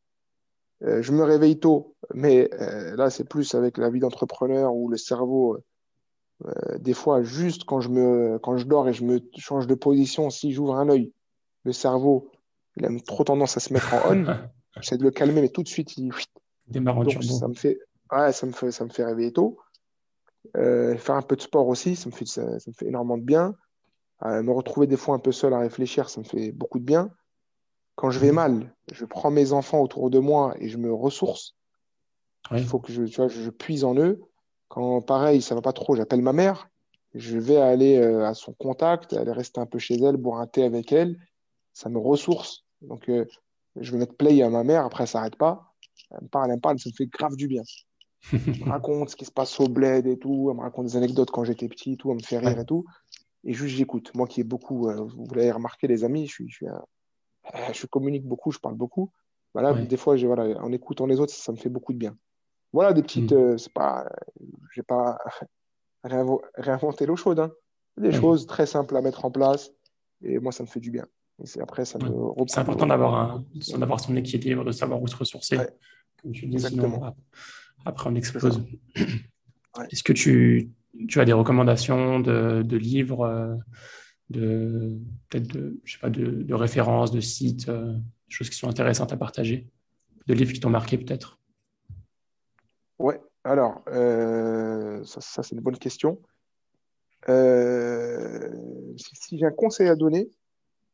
euh, 0.82 1.02
je 1.02 1.12
me 1.12 1.22
réveille 1.22 1.58
tôt, 1.60 1.94
mais 2.14 2.48
là, 2.50 3.10
c'est 3.10 3.28
plus 3.28 3.54
avec 3.54 3.78
la 3.78 3.90
vie 3.90 4.00
d'entrepreneur 4.00 4.74
où 4.74 4.88
le 4.88 4.96
cerveau, 4.96 5.58
euh, 6.46 6.78
des 6.78 6.94
fois, 6.94 7.22
juste 7.22 7.64
quand 7.64 7.80
je 7.80 7.88
me, 7.88 8.38
quand 8.38 8.56
je 8.56 8.66
dors 8.66 8.88
et 8.88 8.92
je 8.92 9.04
me 9.04 9.20
change 9.36 9.66
de 9.66 9.74
position, 9.74 10.30
si 10.30 10.52
j'ouvre 10.52 10.76
un 10.76 10.88
œil, 10.88 11.12
le 11.64 11.72
cerveau, 11.72 12.30
il 12.76 12.84
a 12.86 12.88
trop 13.06 13.24
tendance 13.24 13.56
à 13.56 13.60
se 13.60 13.72
mettre 13.72 13.92
en 13.94 14.00
on. 14.14 14.24
J'essaie 14.80 14.96
de 14.96 15.02
le 15.02 15.10
calmer, 15.10 15.42
mais 15.42 15.48
tout 15.48 15.62
de 15.62 15.68
suite, 15.68 15.96
il, 15.98 16.10
Démarre 16.68 16.98
en 16.98 17.04
turbo. 17.04 17.26
ça 17.26 17.48
me 17.48 17.54
fait, 17.54 17.78
ouais, 18.12 18.32
ça 18.32 18.46
me 18.46 18.52
fait, 18.52 18.70
ça 18.70 18.84
me 18.84 18.90
fait 18.90 19.04
réveiller 19.04 19.32
tôt. 19.32 19.58
Euh, 20.56 20.96
faire 20.96 21.16
un 21.16 21.22
peu 21.22 21.36
de 21.36 21.42
sport 21.42 21.66
aussi, 21.68 21.96
ça 21.96 22.08
me 22.08 22.14
fait, 22.14 22.24
ça, 22.26 22.58
ça 22.58 22.70
me 22.70 22.74
fait 22.74 22.86
énormément 22.86 23.18
de 23.18 23.24
bien. 23.24 23.54
Euh, 24.24 24.42
me 24.42 24.52
retrouver 24.52 24.86
des 24.86 24.96
fois 24.96 25.14
un 25.14 25.18
peu 25.18 25.32
seul 25.32 25.52
à 25.52 25.58
réfléchir, 25.58 26.08
ça 26.08 26.20
me 26.20 26.24
fait 26.24 26.52
beaucoup 26.52 26.78
de 26.78 26.84
bien. 26.84 27.10
Quand 27.96 28.10
je 28.10 28.18
vais 28.20 28.28
Mhm. 28.28 28.34
mal, 28.34 28.76
je 28.92 29.04
prends 29.04 29.30
mes 29.30 29.52
enfants 29.52 29.80
autour 29.80 30.08
de 30.08 30.18
moi 30.18 30.54
et 30.58 30.68
je 30.68 30.78
me 30.78 30.92
ressource. 30.92 31.56
Oui. 32.50 32.60
Il 32.60 32.66
faut 32.66 32.78
que 32.78 32.92
je, 32.92 33.02
tu 33.04 33.16
vois, 33.16 33.28
je, 33.28 33.42
je 33.42 33.50
puise 33.50 33.84
en 33.84 33.96
eux. 33.96 34.22
Quand 34.70 35.02
pareil, 35.02 35.42
ça 35.42 35.54
va 35.56 35.60
pas 35.62 35.72
trop, 35.74 35.96
j'appelle 35.96 36.22
ma 36.22 36.32
mère. 36.32 36.68
Je 37.14 37.36
vais 37.38 37.56
aller 37.56 37.96
euh, 37.98 38.24
à 38.24 38.34
son 38.34 38.52
contact, 38.52 39.12
aller 39.14 39.32
rester 39.32 39.60
un 39.60 39.66
peu 39.66 39.78
chez 39.80 39.96
elle, 40.00 40.16
boire 40.16 40.40
un 40.40 40.46
thé 40.46 40.62
avec 40.62 40.92
elle. 40.92 41.18
Ça 41.72 41.88
me 41.88 41.98
ressource. 41.98 42.64
Donc, 42.80 43.08
euh, 43.08 43.26
je 43.74 43.90
vais 43.92 43.98
mettre 43.98 44.14
play 44.14 44.40
à 44.42 44.48
ma 44.48 44.62
mère. 44.62 44.84
Après, 44.84 45.02
elle 45.04 45.08
s'arrête 45.08 45.34
pas. 45.36 45.74
Elle 46.12 46.22
me 46.22 46.28
parle, 46.28 46.50
elle 46.50 46.56
me 46.56 46.60
parle, 46.60 46.78
ça 46.78 46.88
me 46.88 46.94
fait 46.94 47.06
grave 47.06 47.34
du 47.34 47.48
bien. 47.48 47.62
Elle 48.32 48.40
me 48.60 48.64
raconte 48.70 49.10
ce 49.10 49.16
qui 49.16 49.24
se 49.24 49.32
passe 49.32 49.58
au 49.58 49.66
bled 49.68 50.06
et 50.06 50.18
tout. 50.18 50.48
Elle 50.50 50.56
me 50.56 50.62
raconte 50.62 50.86
des 50.86 50.96
anecdotes 50.96 51.32
quand 51.32 51.42
j'étais 51.44 51.68
petit 51.68 51.94
et 51.94 51.96
tout. 51.96 52.10
Elle 52.10 52.18
me 52.18 52.22
fait 52.22 52.38
rire 52.38 52.60
et 52.60 52.64
tout. 52.64 52.84
Et 53.42 53.52
juste, 53.52 53.74
j'écoute. 53.74 54.12
Moi 54.14 54.28
qui 54.28 54.40
ai 54.40 54.44
beaucoup, 54.44 54.88
euh, 54.88 55.02
vous 55.02 55.26
l'avez 55.34 55.50
remarqué, 55.50 55.88
les 55.88 56.04
amis, 56.04 56.26
je 56.28 56.32
suis, 56.32 56.48
je 56.48 56.54
suis 56.54 56.68
un- 56.68 56.84
je 57.72 57.86
communique 57.86 58.24
beaucoup, 58.24 58.52
je 58.52 58.60
parle 58.60 58.76
beaucoup. 58.76 59.10
Voilà, 59.52 59.72
Ouais. 59.72 59.84
des 59.86 59.96
fois, 59.96 60.14
voilà, 60.16 60.62
en 60.62 60.70
écoutant 60.70 61.06
les 61.06 61.18
autres, 61.18 61.32
ça 61.32 61.50
me 61.50 61.56
fait 61.56 61.68
beaucoup 61.70 61.92
de 61.92 61.98
bien. 61.98 62.16
Voilà 62.72 62.92
des 62.92 63.02
petites, 63.02 63.32
Mm. 63.32 63.36
euh, 63.36 63.56
c'est 63.58 63.72
pas, 63.72 64.08
j'ai 64.74 64.82
pas 64.82 65.18
réinventé 66.04 67.06
l'eau 67.06 67.16
chaude, 67.16 67.40
hein. 67.40 67.50
Des 67.96 68.08
Oui. 68.08 68.14
choses 68.14 68.46
très 68.46 68.66
simples 68.66 68.96
à 68.96 69.02
mettre 69.02 69.24
en 69.24 69.30
place. 69.30 69.70
Et 70.22 70.38
moi, 70.38 70.52
ça 70.52 70.62
me 70.62 70.68
fait 70.68 70.80
du 70.80 70.90
bien. 70.90 71.06
Et 71.42 71.46
c'est 71.46 71.60
après, 71.60 71.84
ça 71.84 71.98
me 71.98 72.04
Ouais. 72.04 72.10
reprend. 72.10 72.46
C'est 72.48 72.60
important 72.60 72.86
d'avoir 72.86 74.00
son 74.00 74.16
équilibre, 74.16 74.64
de 74.64 74.72
savoir 74.72 75.02
où 75.02 75.06
se 75.06 75.16
ressourcer. 75.16 75.58
Ouais. 75.58 75.68
Comme 76.22 76.32
tu 76.32 76.46
dis, 76.46 76.54
Exactement. 76.54 76.94
sinon, 76.94 77.14
après, 77.84 78.10
on 78.10 78.14
explose. 78.14 78.58
Ouais. 79.78 79.86
Est-ce 79.90 80.02
que 80.02 80.12
tu, 80.12 80.70
tu 81.08 81.20
as 81.20 81.24
des 81.24 81.32
recommandations 81.32 82.20
de, 82.20 82.62
de 82.62 82.76
livres, 82.76 83.22
euh, 83.26 83.56
de, 84.30 84.98
peut-être 85.28 85.48
de, 85.48 85.80
je 85.84 85.94
sais 85.94 85.98
pas, 85.98 86.10
de, 86.10 86.42
de 86.42 86.54
références, 86.54 87.10
de 87.10 87.20
sites, 87.20 87.68
euh, 87.68 87.94
choses 88.28 88.48
qui 88.50 88.56
sont 88.56 88.68
intéressantes 88.68 89.12
à 89.12 89.16
partager, 89.16 89.66
de 90.26 90.34
livres 90.34 90.52
qui 90.52 90.60
t'ont 90.60 90.70
marqué 90.70 90.96
peut-être? 90.98 91.38
Ouais, 93.00 93.20
alors, 93.42 93.82
euh, 93.88 95.02
ça, 95.04 95.42
c'est 95.42 95.56
une 95.56 95.60
bonne 95.60 95.78
question. 95.78 96.20
Euh, 97.28 98.50
si, 98.96 99.14
si 99.16 99.38
j'ai 99.38 99.46
un 99.46 99.50
conseil 99.50 99.88
à 99.88 99.96
donner, 99.96 100.30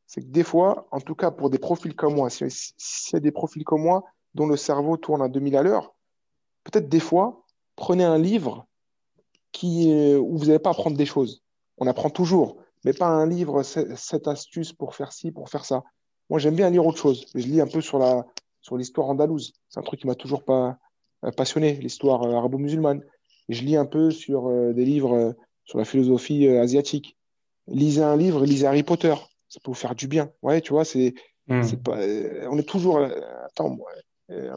c'est 0.07 0.23
que 0.23 0.27
des 0.29 0.45
fois, 0.45 0.89
en 0.93 1.01
tout 1.01 1.15
cas 1.17 1.31
pour 1.33 1.51
des 1.51 1.59
profils 1.59 1.95
comme 1.97 2.17
moi, 2.17 2.31
si- 2.31 2.51
si- 2.51 2.75
s'il 2.79 3.15
y 3.15 3.19
a 3.19 3.21
des 3.21 3.33
profils 3.33 3.65
comme 3.65 3.83
moi 3.83 4.05
dont 4.35 4.47
le 4.47 4.57
cerveau 4.57 4.97
tourne 4.97 5.23
à 5.23 5.29
2000 5.29 5.57
à 5.57 5.63
l'heure, 5.63 5.95
peut-être 6.65 6.89
des 6.89 7.01
fois, 7.01 7.45
prenez 7.77 8.05
un 8.05 8.19
livre 8.19 8.67
qui, 9.53 10.15
où 10.17 10.39
vous 10.39 10.47
n'allez 10.47 10.59
pas 10.61 10.71
apprendre 10.71 10.97
des 10.97 11.07
choses. 11.07 11.43
On 11.79 11.87
apprend 11.87 12.11
toujours, 12.11 12.59
mais 12.85 12.93
pas 12.93 13.09
un 13.09 13.27
livre, 13.27 13.63
cette 13.63 14.29
astuce 14.29 14.73
pour 14.73 14.95
faire 14.95 15.13
ci, 15.13 15.33
pour 15.33 15.49
faire 15.51 15.65
ça. 15.65 15.85
Moi, 16.31 16.39
j'aime 16.39 16.57
bien 16.57 16.71
lire 16.71 16.87
autre 16.87 16.99
chose. 16.99 17.27
Je 17.35 17.47
lis 17.47 17.61
un 17.61 17.67
peu 17.67 17.81
sur 17.81 18.01
sur 18.63 18.77
l'histoire 18.77 19.09
andalouse. 19.09 19.53
C'est 19.69 19.81
un 19.81 19.83
truc 19.85 20.01
qui 20.01 20.07
m'a 20.09 20.15
toujours 20.17 20.45
pas 20.45 20.79
passionné, 21.33 21.73
l'histoire 21.75 22.23
euh, 22.23 22.35
arabo-musulmane. 22.35 23.03
Je 23.49 23.63
lis 23.63 23.77
un 23.77 23.87
peu 23.87 24.11
sur 24.11 24.49
euh, 24.49 24.73
des 24.73 24.85
livres 24.85 25.15
euh, 25.15 25.33
sur 25.65 25.79
la 25.79 25.85
philosophie 25.85 26.47
euh, 26.47 26.63
asiatique. 26.63 27.17
Lisez 27.69 28.03
un 28.03 28.17
livre, 28.17 28.45
lisez 28.45 28.67
Harry 28.67 28.83
Potter. 28.83 29.15
Ça 29.49 29.61
peut 29.63 29.71
vous 29.71 29.75
faire 29.75 29.95
du 29.95 30.09
bien. 30.09 30.31
Ouais, 30.43 30.61
tu 30.61 30.73
vois, 30.73 30.85
c'est, 30.85 31.15
Hmm. 31.49 31.63
c'est 31.63 31.81
pas, 31.81 31.99
euh, 31.99 32.49
on 32.51 32.59
est 32.59 32.69
toujours. 32.69 32.99
euh, 32.99 33.21
attends, 33.45 33.71
moi, 33.71 33.89
euh, 34.31 34.57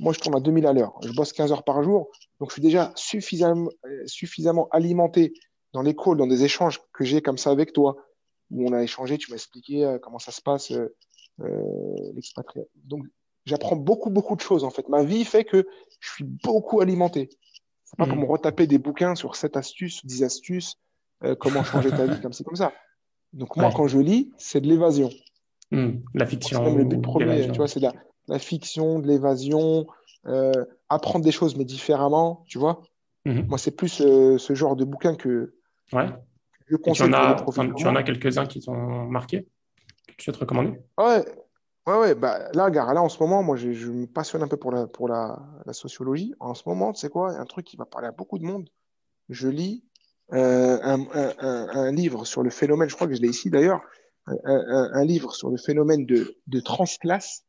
moi, 0.00 0.12
je 0.12 0.20
tourne 0.20 0.36
à 0.36 0.40
2000 0.40 0.66
à 0.66 0.74
l'heure. 0.74 0.92
Je 1.02 1.12
bosse 1.12 1.32
15 1.32 1.50
heures 1.50 1.64
par 1.64 1.82
jour. 1.82 2.10
Donc, 2.40 2.50
je 2.50 2.54
suis 2.54 2.62
déjà 2.62 2.92
suffisamment, 2.94 3.70
euh, 3.86 4.06
suffisamment 4.06 4.68
alimenté 4.70 5.32
dans 5.72 5.80
les 5.80 5.96
calls, 5.96 6.18
dans 6.18 6.26
des 6.26 6.44
échanges 6.44 6.80
que 6.92 7.04
j'ai 7.04 7.22
comme 7.22 7.38
ça 7.38 7.50
avec 7.50 7.72
toi, 7.72 7.96
où 8.50 8.68
on 8.68 8.72
a 8.72 8.82
échangé, 8.82 9.16
tu 9.16 9.30
m'as 9.30 9.36
expliqué 9.36 9.84
euh, 9.84 9.98
comment 9.98 10.18
ça 10.18 10.30
se 10.30 10.42
passe, 10.42 10.72
euh, 10.72 10.94
euh. 11.40 12.12
Donc, 12.84 13.06
j'apprends 13.46 13.76
beaucoup, 13.76 14.10
beaucoup 14.10 14.36
de 14.36 14.40
choses, 14.42 14.64
en 14.64 14.70
fait. 14.70 14.88
Ma 14.88 15.02
vie 15.02 15.24
fait 15.24 15.44
que 15.44 15.66
je 16.00 16.10
suis 16.10 16.24
beaucoup 16.24 16.80
alimenté. 16.80 17.30
C'est 17.84 17.96
pas 17.96 18.04
Mhm. 18.04 18.10
pour 18.10 18.18
me 18.18 18.26
retaper 18.26 18.66
des 18.66 18.78
bouquins 18.78 19.14
sur 19.14 19.36
7 19.36 19.56
astuces, 19.56 20.04
10 20.04 20.22
astuces, 20.24 20.74
euh, 21.24 21.34
comment 21.34 21.62
changer 21.62 21.90
ta 21.90 22.06
vie 22.06 22.20
comme 22.22 22.32
ci, 22.32 22.44
comme 22.44 22.56
ça. 22.56 22.72
Donc, 23.32 23.56
moi, 23.56 23.68
Ouais. 23.68 23.72
quand 23.74 23.86
je 23.86 23.98
lis, 23.98 24.32
c'est 24.38 24.60
de 24.60 24.66
l'évasion. 24.68 25.10
Hmm. 25.70 25.98
La 26.14 26.26
C'est 26.26 26.32
fiction. 26.32 26.62
même 26.64 26.78
le 26.78 26.84
but 26.84 27.00
premier, 27.02 27.46
tu 27.50 27.56
vois, 27.56 27.68
c'est 27.68 27.80
de 27.80 27.84
la, 27.86 27.92
la 28.28 28.38
fiction, 28.38 28.98
de 28.98 29.06
l'évasion, 29.06 29.86
euh, 30.26 30.64
apprendre 30.88 31.24
des 31.24 31.32
choses 31.32 31.56
mais 31.56 31.64
différemment, 31.64 32.44
tu 32.48 32.58
vois. 32.58 32.82
Mhm. 33.24 33.46
Moi, 33.48 33.58
c'est 33.58 33.72
plus 33.72 34.00
euh, 34.00 34.38
ce 34.38 34.54
genre 34.54 34.76
de 34.76 34.84
bouquin 34.84 35.14
que 35.16 35.54
Ouais. 35.92 36.06
je 36.66 36.74
Et 36.74 36.78
tu 36.78 36.82
conseille 36.82 37.08
en 37.08 37.12
as, 37.12 37.44
tu 37.76 37.86
en 37.86 37.96
as 37.96 38.02
quelques-uns 38.02 38.46
qui 38.46 38.60
t'ont 38.60 39.06
marqué, 39.06 39.46
que 40.08 40.14
tu 40.16 40.24
souhaites 40.24 40.36
recommander? 40.36 40.80
Ouais, 40.98 41.24
ouais, 41.86 41.98
ouais. 41.98 42.14
Bah, 42.14 42.50
là, 42.52 42.70
gars, 42.70 42.92
là, 42.92 43.02
en 43.02 43.08
ce 43.08 43.22
moment, 43.22 43.42
moi, 43.42 43.56
je, 43.56 43.72
je 43.72 43.90
me 43.90 44.06
passionne 44.06 44.42
un 44.42 44.48
peu 44.48 44.56
pour 44.56 44.72
la, 44.72 44.86
pour 44.86 45.08
la, 45.08 45.38
la 45.64 45.72
sociologie. 45.72 46.34
En 46.40 46.54
ce 46.54 46.68
moment, 46.68 46.92
tu 46.92 47.00
sais 47.00 47.08
quoi, 47.08 47.32
il 47.32 47.34
y 47.34 47.38
a 47.38 47.40
un 47.40 47.46
truc 47.46 47.66
qui 47.66 47.76
va 47.76 47.84
parler 47.84 48.08
à 48.08 48.12
beaucoup 48.12 48.38
de 48.38 48.44
monde. 48.44 48.68
Je 49.28 49.48
lis 49.48 49.84
euh, 50.32 50.78
un, 50.82 51.00
un, 51.14 51.34
un, 51.38 51.68
un 51.68 51.92
livre 51.92 52.24
sur 52.24 52.42
le 52.42 52.50
phénomène, 52.50 52.88
je 52.88 52.94
crois 52.94 53.06
que 53.06 53.14
je 53.14 53.20
l'ai 53.20 53.28
ici 53.28 53.50
d'ailleurs, 53.50 53.80
un, 54.44 55.04
livre 55.04 55.34
sur 55.34 55.50
le 55.50 55.56
phénomène 55.56 56.04
de, 56.04 56.36
de 56.46 56.60
transclasse. 56.60 57.44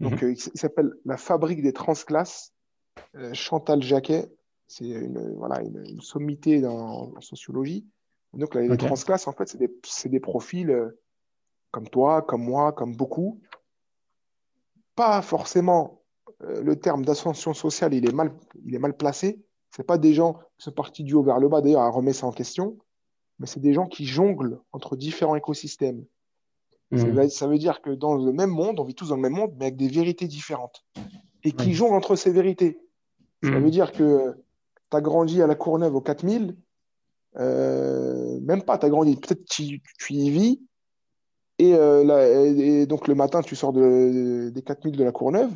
Donc, 0.00 0.22
Mhm. 0.22 0.28
euh, 0.30 0.32
il 0.32 0.58
s'appelle 0.58 0.92
La 1.04 1.16
fabrique 1.16 1.62
des 1.62 1.72
transclasses. 1.72 2.52
Euh, 3.14 3.32
Chantal 3.32 3.82
Jacquet, 3.82 4.28
c'est 4.66 4.86
une, 4.88 5.34
voilà, 5.36 5.62
une, 5.62 6.00
sommité 6.00 6.60
dans, 6.60 7.12
en 7.16 7.20
sociologie. 7.20 7.86
Donc, 8.32 8.54
les 8.54 8.76
transclasses, 8.76 9.28
en 9.28 9.32
fait, 9.32 9.48
c'est 9.48 9.58
des, 9.58 9.70
des, 10.06 10.20
profils 10.20 10.70
euh, 10.70 10.98
comme 11.72 11.88
toi, 11.88 12.22
comme 12.22 12.44
moi, 12.44 12.70
comme 12.72 12.94
beaucoup. 12.94 13.40
Pas 14.94 15.20
forcément 15.22 16.02
euh, 16.44 16.62
le 16.62 16.76
terme 16.78 17.04
d'ascension 17.04 17.54
sociale, 17.54 17.94
il 17.94 18.08
est 18.08 18.12
mal, 18.12 18.32
il 18.64 18.74
est 18.74 18.78
mal 18.78 18.96
placé. 18.96 19.42
C'est 19.70 19.86
pas 19.86 19.98
des 19.98 20.12
gens 20.12 20.34
qui 20.58 20.64
sont 20.64 20.72
partis 20.72 21.02
du 21.02 21.14
haut 21.14 21.22
vers 21.22 21.40
le 21.40 21.48
bas, 21.48 21.62
d'ailleurs, 21.62 21.80
à 21.80 21.90
remettre 21.90 22.18
ça 22.18 22.26
en 22.26 22.32
question, 22.32 22.78
mais 23.38 23.46
c'est 23.46 23.60
des 23.60 23.72
gens 23.72 23.86
qui 23.86 24.04
jonglent 24.04 24.60
entre 24.72 24.96
différents 24.96 25.34
écosystèmes. 25.34 26.04
Mmh. 26.90 27.28
Ça 27.30 27.46
veut 27.46 27.58
dire 27.58 27.80
que 27.80 27.90
dans 27.90 28.14
le 28.14 28.32
même 28.32 28.50
monde, 28.50 28.78
on 28.78 28.84
vit 28.84 28.94
tous 28.94 29.08
dans 29.08 29.16
le 29.16 29.22
même 29.22 29.32
monde, 29.32 29.54
mais 29.56 29.66
avec 29.66 29.76
des 29.76 29.88
vérités 29.88 30.28
différentes. 30.28 30.84
Et 31.42 31.52
qui 31.52 31.72
jonglent 31.72 31.94
entre 31.94 32.16
ces 32.16 32.30
vérités. 32.30 32.78
Ça 33.42 33.50
mmh. 33.50 33.64
veut 33.64 33.70
dire 33.70 33.92
que 33.92 34.36
tu 34.90 34.96
as 34.96 35.00
grandi 35.00 35.40
à 35.40 35.46
la 35.46 35.54
Courneuve 35.54 35.94
au 35.94 36.02
4000, 36.02 36.54
euh, 37.38 38.38
même 38.40 38.62
pas, 38.62 38.76
tu 38.76 38.84
as 38.84 38.90
grandi, 38.90 39.16
peut-être 39.16 39.44
tu, 39.46 39.82
tu 39.98 40.12
y 40.12 40.30
vis, 40.30 40.60
et, 41.58 41.74
euh, 41.74 42.86
donc 42.86 43.08
le 43.08 43.14
matin, 43.14 43.42
tu 43.42 43.56
sors 43.56 43.72
de, 43.72 44.50
des 44.52 44.62
4000 44.62 44.96
de 44.96 45.04
la 45.04 45.12
Courneuve, 45.12 45.52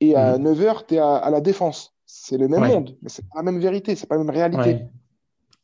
et 0.00 0.16
à 0.16 0.38
9h, 0.38 0.86
tu 0.86 0.94
es 0.94 0.98
à, 0.98 1.28
la 1.30 1.40
Défense. 1.40 1.94
C'est 2.06 2.38
le 2.38 2.48
même 2.48 2.66
monde, 2.66 2.96
mais 3.02 3.08
c'est 3.08 3.22
pas 3.28 3.36
la 3.36 3.42
même 3.42 3.60
vérité, 3.60 3.94
c'est 3.94 4.06
pas 4.06 4.16
la 4.16 4.24
même 4.24 4.34
réalité. 4.34 4.84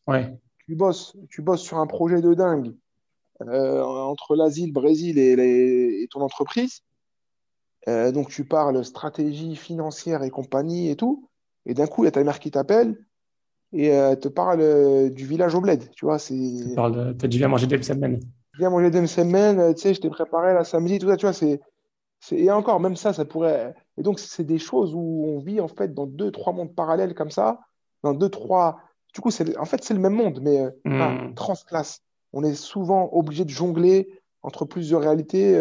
Ouais. 0.07 0.39
Tu, 0.67 0.77
bosses, 0.77 1.17
tu 1.29 1.43
bosses 1.43 1.63
sur 1.63 1.79
un 1.79 1.87
projet 1.87 2.21
de 2.21 2.35
dingue 2.35 2.75
euh, 3.43 3.83
entre 3.83 4.37
l'asile, 4.37 4.73
Brésil 4.73 5.19
et, 5.19 6.03
et, 6.03 6.09
ton 6.09 6.21
entreprise. 6.21 6.83
Euh, 7.89 8.11
donc 8.13 8.29
tu 8.29 8.45
parles 8.45 8.85
stratégie 8.85 9.57
financière 9.57 10.23
et 10.23 10.31
compagnie 10.31 10.91
et 10.91 10.97
tout. 10.97 11.29
Et 11.67 11.75
d'un 11.75 11.87
coup, 11.87 12.05
il 12.05 12.07
y 12.07 12.09
a 12.09 12.13
ta 12.13 12.23
mère 12.23 12.39
qui 12.39 12.51
t'appelle 12.51 12.97
et 13.73 13.93
euh, 13.93 14.17
te 14.17 14.29
parle 14.29 14.61
euh, 14.61 15.11
du 15.11 15.27
village 15.27 15.55
au 15.55 15.61
bled. 15.61 15.91
Tu 15.93 16.05
vois, 16.05 16.19
c'est. 16.19 16.35
Tu 17.19 17.29
dit 17.29 17.39
viens 17.39 17.49
manger 17.49 17.67
des 17.67 17.83
semaines. 17.83 18.21
Viens 18.59 18.71
manger 18.71 18.91
des 18.91 19.07
semaines, 19.07 19.61
euh, 19.61 19.75
tu 19.75 19.83
sais, 19.83 19.95
je 19.95 20.01
t'ai 20.01 20.11
préparé 20.11 20.55
la 20.55 20.65
samedi, 20.65 20.99
tout 20.99 21.09
ça, 21.09 21.17
tu 21.17 21.27
vois, 21.27 21.33
c'est. 21.33 21.61
Et 22.33 22.51
encore, 22.51 22.81
même 22.81 22.97
ça, 22.97 23.13
ça 23.13 23.25
pourrait. 23.25 23.75
Et 23.99 24.03
donc, 24.03 24.19
c'est 24.19 24.45
des 24.45 24.59
choses 24.59 24.95
où 24.95 25.25
on 25.27 25.39
vit 25.39 25.61
en 25.61 25.69
fait 25.69 25.93
dans 25.93 26.07
deux, 26.07 26.31
trois 26.31 26.53
mondes 26.53 26.75
parallèles 26.75 27.15
comme 27.15 27.31
ça, 27.31 27.61
dans 28.03 28.15
deux, 28.15 28.31
trois. 28.31 28.79
Du 29.15 29.21
coup, 29.21 29.31
en 29.59 29.65
fait, 29.65 29.85
c'est 29.85 29.95
le 29.95 30.01
même 30.01 30.15
monde, 30.15 30.41
mais 30.43 30.63
mmh. 30.85 31.35
transclasse. 31.35 32.03
On 32.33 32.43
est 32.43 32.55
souvent 32.55 33.11
obligé 33.13 33.45
de 33.45 33.51
jongler 33.51 34.09
entre 34.43 34.65
plusieurs 34.65 35.03
réalités. 35.03 35.55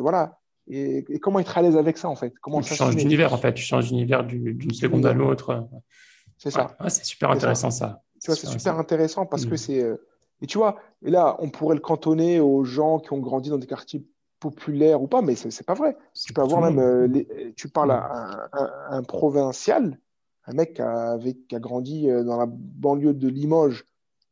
voilà. 0.00 0.38
Et, 0.68 1.04
comment 1.20 1.40
être 1.40 1.56
à 1.56 1.62
l'aise 1.62 1.76
avec 1.76 1.98
ça, 1.98 2.08
en 2.08 2.16
fait? 2.16 2.32
Comment 2.40 2.60
Tu 2.60 2.74
changes 2.74 2.96
d'univers, 2.96 3.32
en 3.32 3.38
fait. 3.38 3.54
Tu 3.54 3.62
changes 3.62 3.88
d'univers 3.88 4.24
d'une 4.24 4.72
seconde 4.72 5.06
à 5.06 5.12
l'autre. 5.12 5.68
C'est 6.38 6.50
ça. 6.50 6.76
c'est 6.88 7.04
super 7.04 7.30
intéressant, 7.30 7.70
ça. 7.70 8.02
Tu 8.22 8.26
vois, 8.26 8.36
c'est 8.36 8.46
super 8.46 8.78
intéressant 8.78 9.26
parce 9.26 9.46
que 9.46 9.54
mm. 9.54 9.58
c'est. 9.58 9.82
Euh, 9.82 9.96
et 10.42 10.46
tu 10.46 10.58
vois, 10.58 10.76
et 11.02 11.10
là, 11.10 11.36
on 11.40 11.50
pourrait 11.50 11.74
le 11.74 11.80
cantonner 11.80 12.40
aux 12.40 12.64
gens 12.64 12.98
qui 12.98 13.12
ont 13.12 13.18
grandi 13.18 13.50
dans 13.50 13.58
des 13.58 13.66
quartiers 13.66 14.04
populaires 14.38 15.02
ou 15.02 15.06
pas, 15.06 15.20
mais 15.20 15.34
c'est 15.34 15.66
pas 15.66 15.74
vrai. 15.74 15.96
Tu 16.14 16.32
peux 16.32 16.40
avoir 16.40 16.62
même. 16.62 16.78
Euh, 16.78 17.52
tu 17.56 17.68
parles 17.68 17.90
à 17.90 18.48
un, 18.88 19.02
provincial, 19.02 19.98
un 20.46 20.52
mec 20.54 20.74
qui 20.74 20.82
a, 20.82 21.18
qui 21.18 21.54
a, 21.54 21.60
grandi 21.60 22.10
euh, 22.10 22.24
dans 22.24 22.38
la 22.38 22.46
banlieue 22.48 23.12
de 23.12 23.28
Limoges, 23.28 23.84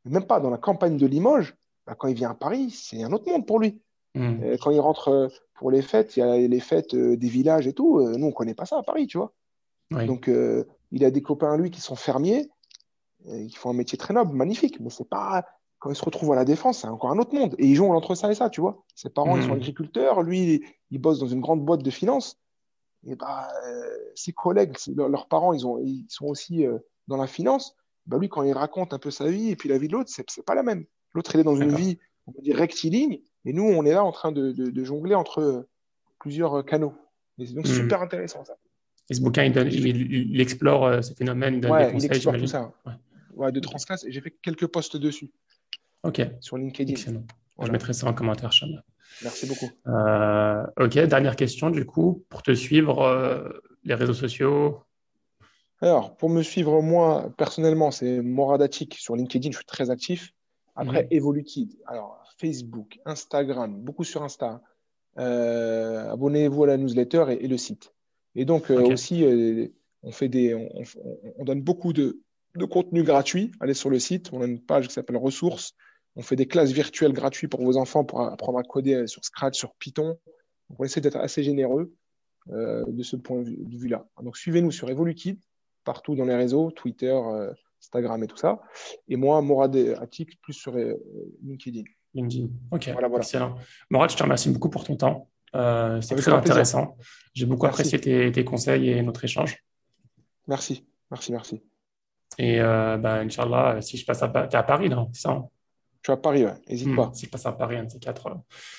même 0.07 0.25
pas 0.25 0.41
dans 0.41 0.51
la 0.51 0.57
campagne 0.57 0.97
de 0.97 1.07
Limoges, 1.07 1.55
bah, 1.87 1.95
quand 1.95 2.09
il 2.09 2.15
vient 2.15 2.31
à 2.31 2.35
Paris, 2.35 2.71
c'est 2.71 3.03
un 3.03 3.13
autre 3.13 3.31
monde 3.31 3.47
pour 3.47 3.59
lui. 3.59 3.81
Mm. 4.15 4.57
Quand 4.61 4.71
il 4.71 4.81
rentre 4.81 5.31
pour 5.59 5.71
les 5.71 5.83
fêtes, 5.83 6.17
il 6.17 6.21
y 6.21 6.23
a 6.23 6.37
les 6.37 6.61
fêtes 6.61 6.95
euh, 6.95 7.17
des 7.17 7.29
villages 7.29 7.67
et 7.67 7.73
tout. 7.73 7.99
Euh, 7.99 8.17
nous, 8.17 8.27
on 8.27 8.31
ne 8.31 8.35
connaît 8.35 8.55
pas 8.55 8.65
ça 8.65 8.79
à 8.79 8.83
Paris, 8.83 9.07
tu 9.07 9.19
vois. 9.19 9.33
Donc, 9.91 10.29
euh, 10.29 10.65
il 10.93 11.05
a 11.05 11.11
des 11.11 11.23
copains, 11.23 11.57
lui, 11.57 11.71
qui 11.71 11.81
sont 11.81 11.97
fermiers, 11.97 12.49
qui 13.25 13.57
font 13.57 13.71
un 13.71 13.75
métier 13.75 13.99
très 13.99 14.15
noble, 14.15 14.35
magnifique, 14.35 14.81
mais 14.81 14.91
c'est 14.91 15.09
pas. 15.09 15.45
Quand 15.79 15.91
il 15.91 15.97
se 15.97 16.05
retrouve 16.05 16.33
à 16.33 16.37
la 16.37 16.45
défense, 16.45 16.81
c'est 16.81 16.89
encore 16.89 17.11
un 17.11 17.19
autre 17.19 17.35
monde. 17.35 17.55
Et 17.59 17.67
ils 17.67 17.75
jonglent 17.75 17.97
entre 17.97 18.15
ça 18.15 18.31
et 18.31 18.35
ça, 18.35 18.51
tu 18.51 18.61
vois. 18.61 18.85
Ses 18.95 19.11
parents, 19.11 19.37
ils 19.37 19.45
sont 19.45 19.51
mmh. 19.51 19.53
agriculteurs, 19.53 20.23
lui, 20.23 20.65
il 20.91 20.99
bosse 20.99 21.21
dans 21.21 21.29
une 21.29 21.41
grande 21.41 21.65
boîte 21.65 21.83
de 21.83 21.91
finance. 21.91 22.41
Et 23.07 23.15
bah, 23.15 23.49
ses 24.17 24.33
collègues, 24.33 24.77
leurs 24.97 25.29
parents, 25.29 25.53
ils, 25.53 25.65
ont, 25.67 25.79
ils 25.79 26.05
sont 26.09 26.27
aussi 26.27 26.67
dans 27.07 27.17
la 27.17 27.29
finance. 27.29 27.77
Bah, 28.07 28.19
lui, 28.19 28.29
quand 28.29 28.43
il 28.43 28.53
raconte 28.53 28.93
un 28.93 28.99
peu 28.99 29.13
sa 29.13 29.31
vie 29.31 29.51
et 29.51 29.57
puis 29.57 29.69
la 29.69 29.79
vie 29.79 29.87
de 29.87 29.93
l'autre, 29.93 30.11
c'est, 30.13 30.29
c'est 30.29 30.45
pas 30.45 30.57
la 30.57 30.65
même. 30.65 30.85
L'autre, 31.15 31.35
il 31.35 31.41
est 31.41 31.45
dans 31.45 31.57
une 31.57 31.75
vie, 31.75 31.99
on 32.27 32.33
va 32.33 32.43
dire, 32.43 32.57
rectiligne, 32.57 33.21
et 33.45 33.53
nous, 33.53 33.65
on 33.65 33.85
est 33.85 33.93
là 33.93 34.05
en 34.05 34.13
train 34.13 34.33
de, 34.33 34.85
jongler 34.85 35.15
entre 35.15 35.67
plusieurs 36.19 36.65
canaux. 36.65 36.95
Et 37.39 37.47
c'est 37.47 37.55
donc 37.55 37.67
hmm. 37.67 37.73
super 37.73 38.03
intéressant 38.03 38.45
ça. 38.45 38.57
Et 39.11 39.15
ce 39.15 39.23
bouquin, 39.23 39.45
il, 39.45 40.41
explore 40.41 40.85
euh, 40.85 41.01
ces 41.01 41.15
phénomènes, 41.15 41.55
il 41.55 41.61
donne 41.61 41.79
des 41.79 41.93
conseils, 41.93 42.11
il 42.11 42.17
explore 42.17 42.37
tout 42.37 42.47
ça. 42.47 42.73
Ouais. 43.37 43.53
de 43.53 43.61
transclasse. 43.61 44.05
Et 44.05 44.13
j'ai 44.13 44.21
fait 44.21 44.35
quelques 44.43 44.67
posts 44.67 44.97
dessus. 44.97 45.31
Ok. 46.03 46.23
Sur 46.41 46.59
LinkedIn. 46.59 46.93
Excellent. 46.93 47.25
Je 47.61 47.71
mettrai 47.71 47.93
ça 47.93 48.07
en 48.07 48.15
commentaire, 48.15 48.53
Cham. 48.53 48.71
Merci 49.23 49.47
beaucoup. 49.47 49.69
Euh, 49.89 50.65
ok, 50.79 50.99
dernière 51.07 51.37
question 51.37 51.71
du 51.71 51.85
coup. 51.85 52.25
Pour 52.29 52.43
te 52.43 52.55
suivre, 52.55 53.03
euh, 53.03 53.49
les 53.85 53.95
réseaux 53.95 54.15
sociaux 54.15 54.83
Alors, 55.81 56.17
pour 56.17 56.29
me 56.29 56.43
suivre, 56.43 56.81
moi, 56.83 57.33
personnellement, 57.37 57.91
c'est 57.91 58.21
Moradatic 58.21 58.95
sur 58.95 59.17
LinkedIn. 59.17 59.51
Je 59.51 59.57
suis 59.57 59.67
très 59.67 59.91
actif. 59.91 60.33
Après, 60.77 61.05
mmh. 61.05 61.09
Evolukid. 61.11 61.77
Alors, 61.87 62.23
Facebook, 62.39 62.99
Instagram, 63.05 63.81
beaucoup 63.81 64.05
sur 64.05 64.23
Insta. 64.23 64.61
Euh, 65.19 66.13
abonnez-vous 66.13 66.65
à 66.65 66.67
la 66.69 66.77
newsletter 66.77 67.25
et, 67.41 67.49
le 67.49 67.57
site. 67.57 67.93
Et 68.37 68.45
donc 68.45 68.71
aussi, 68.71 69.25
on, 70.05 70.13
fait 70.13 70.29
des, 70.29 70.55
on, 71.39 71.45
donne 71.45 71.61
beaucoup 71.61 71.93
de, 71.93 72.21
de, 72.55 72.65
contenu 72.65 73.03
gratuit. 73.03 73.51
Allez 73.59 73.75
sur 73.75 73.91
le 73.91 73.99
site, 73.99 74.31
on 74.33 74.43
a 74.43 74.47
une 74.47 74.61
page 74.61 74.87
qui 74.87 74.95
s'appelle 74.95 75.17
ressources. 75.17 75.75
On 76.19 76.23
fait 76.23 76.37
des 76.37 76.47
classes 76.47 76.73
virtuelles 76.73 77.15
gratuites 77.15 77.51
pour 77.51 77.65
vos 77.65 77.79
enfants 77.79 78.05
pour 78.05 78.21
apprendre 78.21 78.59
à 78.59 78.63
coder 78.63 79.07
sur 79.07 79.25
Scratch, 79.25 79.57
sur 79.57 79.73
Python. 79.77 80.19
on 80.79 80.85
essaie 80.85 81.01
d'être 81.01 81.17
assez 81.17 81.43
généreux 81.43 81.95
de 82.49 83.03
ce 83.03 83.17
point 83.17 83.43
de 83.43 83.77
vue-là. 83.77 84.07
Donc 84.23 84.37
suivez-nous 84.37 84.71
sur 84.71 84.91
EvoluKid, 84.91 85.39
partout 85.85 86.15
dans 86.15 86.25
les 86.25 86.35
réseaux, 86.35 86.71
Twitter, 86.71 87.17
Instagram 87.81 88.23
et 88.25 88.27
tout 88.27 88.37
ça. 88.37 88.61
Et 89.07 89.17
moi, 89.17 89.41
Morad 89.43 89.77
Atik, 90.01 90.41
plus 90.41 90.55
sur 90.55 90.75
LinkedIn. 91.43 91.85
LinkedIn. 92.15 92.49
Ok, 92.71 92.89
voilà, 92.93 93.09
excellent. 93.17 93.57
Morad, 93.91 94.11
je 94.11 94.17
te 94.17 94.23
remercie 94.23 94.51
beaucoup 94.51 94.71
pour 94.71 94.85
ton 94.85 94.97
temps. 94.97 95.29
Euh, 95.55 96.01
c'est 96.01 96.17
très 96.17 96.33
intéressant. 96.33 96.97
J'ai 97.35 97.47
beaucoup 97.47 97.67
apprécié 97.67 98.01
tes, 98.01 98.45
conseils 98.45 98.91
et 98.91 99.03
notre 99.03 99.25
échange. 99.25 99.65
Merci, 100.47 100.87
merci, 101.11 101.33
merci. 101.33 101.63
Et 102.39 102.61
euh, 102.61 102.97
bah, 102.99 103.21
Inch'Allah, 103.21 103.81
si 103.81 103.97
je 103.97 104.05
passe 104.05 104.23
à, 104.23 104.29
Paris, 104.29 104.89
non? 104.89 105.11
C'est 105.13 105.23
ça 105.23 105.49
Je 106.03 106.11
suis 106.11 106.13
à 106.13 106.17
Paris, 106.17 106.45
ouais. 106.45 106.55
n'hésite 106.69 106.89
hmm, 106.89 106.97
pas. 106.97 107.11
Si 107.13 107.27
je 107.27 107.31
passe 107.31 107.47
à 107.47 107.53
Paris, 107.53 107.77
un 107.77 107.85
de 107.85 107.91
ces 107.91 107.99
quatre, 107.99 108.29
euh, 108.29 108.35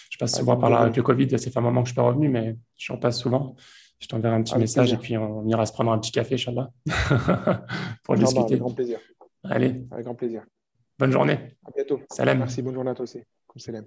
je 0.10 0.18
passe 0.18 0.38
souvent 0.38 0.58
par 0.58 0.70
là 0.70 0.80
avec 0.80 0.96
le 0.96 1.04
Covid. 1.04 1.28
C'est 1.38 1.52
fait 1.52 1.60
un 1.60 1.62
moment 1.62 1.82
que 1.82 1.90
je 1.90 1.94
suis 1.94 1.96
pas 1.96 2.04
revenu, 2.04 2.30
mais 2.30 2.58
je 2.78 2.92
repasse 2.92 3.20
souvent. 3.20 3.56
Je 4.00 4.08
t'enverrai 4.08 4.36
un 4.36 4.44
petit 4.44 4.58
message 4.58 4.94
et 4.94 4.98
puis 4.98 5.18
on 5.18 5.46
ira 5.46 5.66
se 5.66 5.74
prendre 5.74 5.92
un 5.92 6.00
petit 6.00 6.12
café, 6.12 6.36
Inch'Allah, 6.36 6.72
pour 8.04 8.16
discuter. 8.16 8.40
avec 8.40 8.60
grand 8.60 8.74
plaisir. 8.74 9.00
Allez. 9.44 9.84
Avec 9.92 10.06
grand 10.06 10.16
plaisir. 10.16 10.44
Bonne 10.98 11.12
journée. 11.12 11.58
À 11.66 11.72
bientôt. 11.76 12.02
Salam. 12.10 12.40
Merci, 12.40 12.62
bonne 12.62 12.74
journée 12.74 12.92
à 12.92 12.96
toi 12.96 13.04
aussi. 13.04 13.20
Comme 13.48 13.60
salam. 13.60 13.86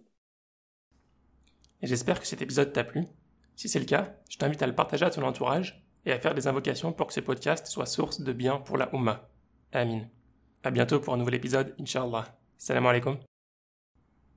Et 1.81 1.87
j'espère 1.87 2.21
que 2.21 2.27
cet 2.27 2.43
épisode 2.43 2.73
t'a 2.73 2.85
plu. 2.85 3.07
Si 3.57 3.69
c'est 3.69 3.79
le 3.79 3.87
cas, 3.87 4.15
je 4.29 4.37
t'invite 4.37 4.63
à 4.63 4.67
le 4.67 4.75
partager 4.75 5.05
à 5.05 5.11
ton 5.11 5.23
entourage 5.23 5.85
et 6.05 6.13
à 6.13 6.19
faire 6.19 6.35
des 6.35 6.47
invocations 6.47 6.93
pour 6.93 7.07
que 7.07 7.13
ce 7.13 7.21
podcast 7.21 7.67
soit 7.67 7.87
source 7.87 8.21
de 8.21 8.33
bien 8.33 8.59
pour 8.59 8.77
la 8.77 8.89
Ummah. 8.95 9.29
Amin. 9.73 10.03
À 10.63 10.71
bientôt 10.71 11.01
pour 11.01 11.15
un 11.15 11.17
nouvel 11.17 11.35
épisode, 11.35 11.75
Inch'Allah. 11.81 12.42
Salam 12.63 12.87
alaikum. 12.87 13.19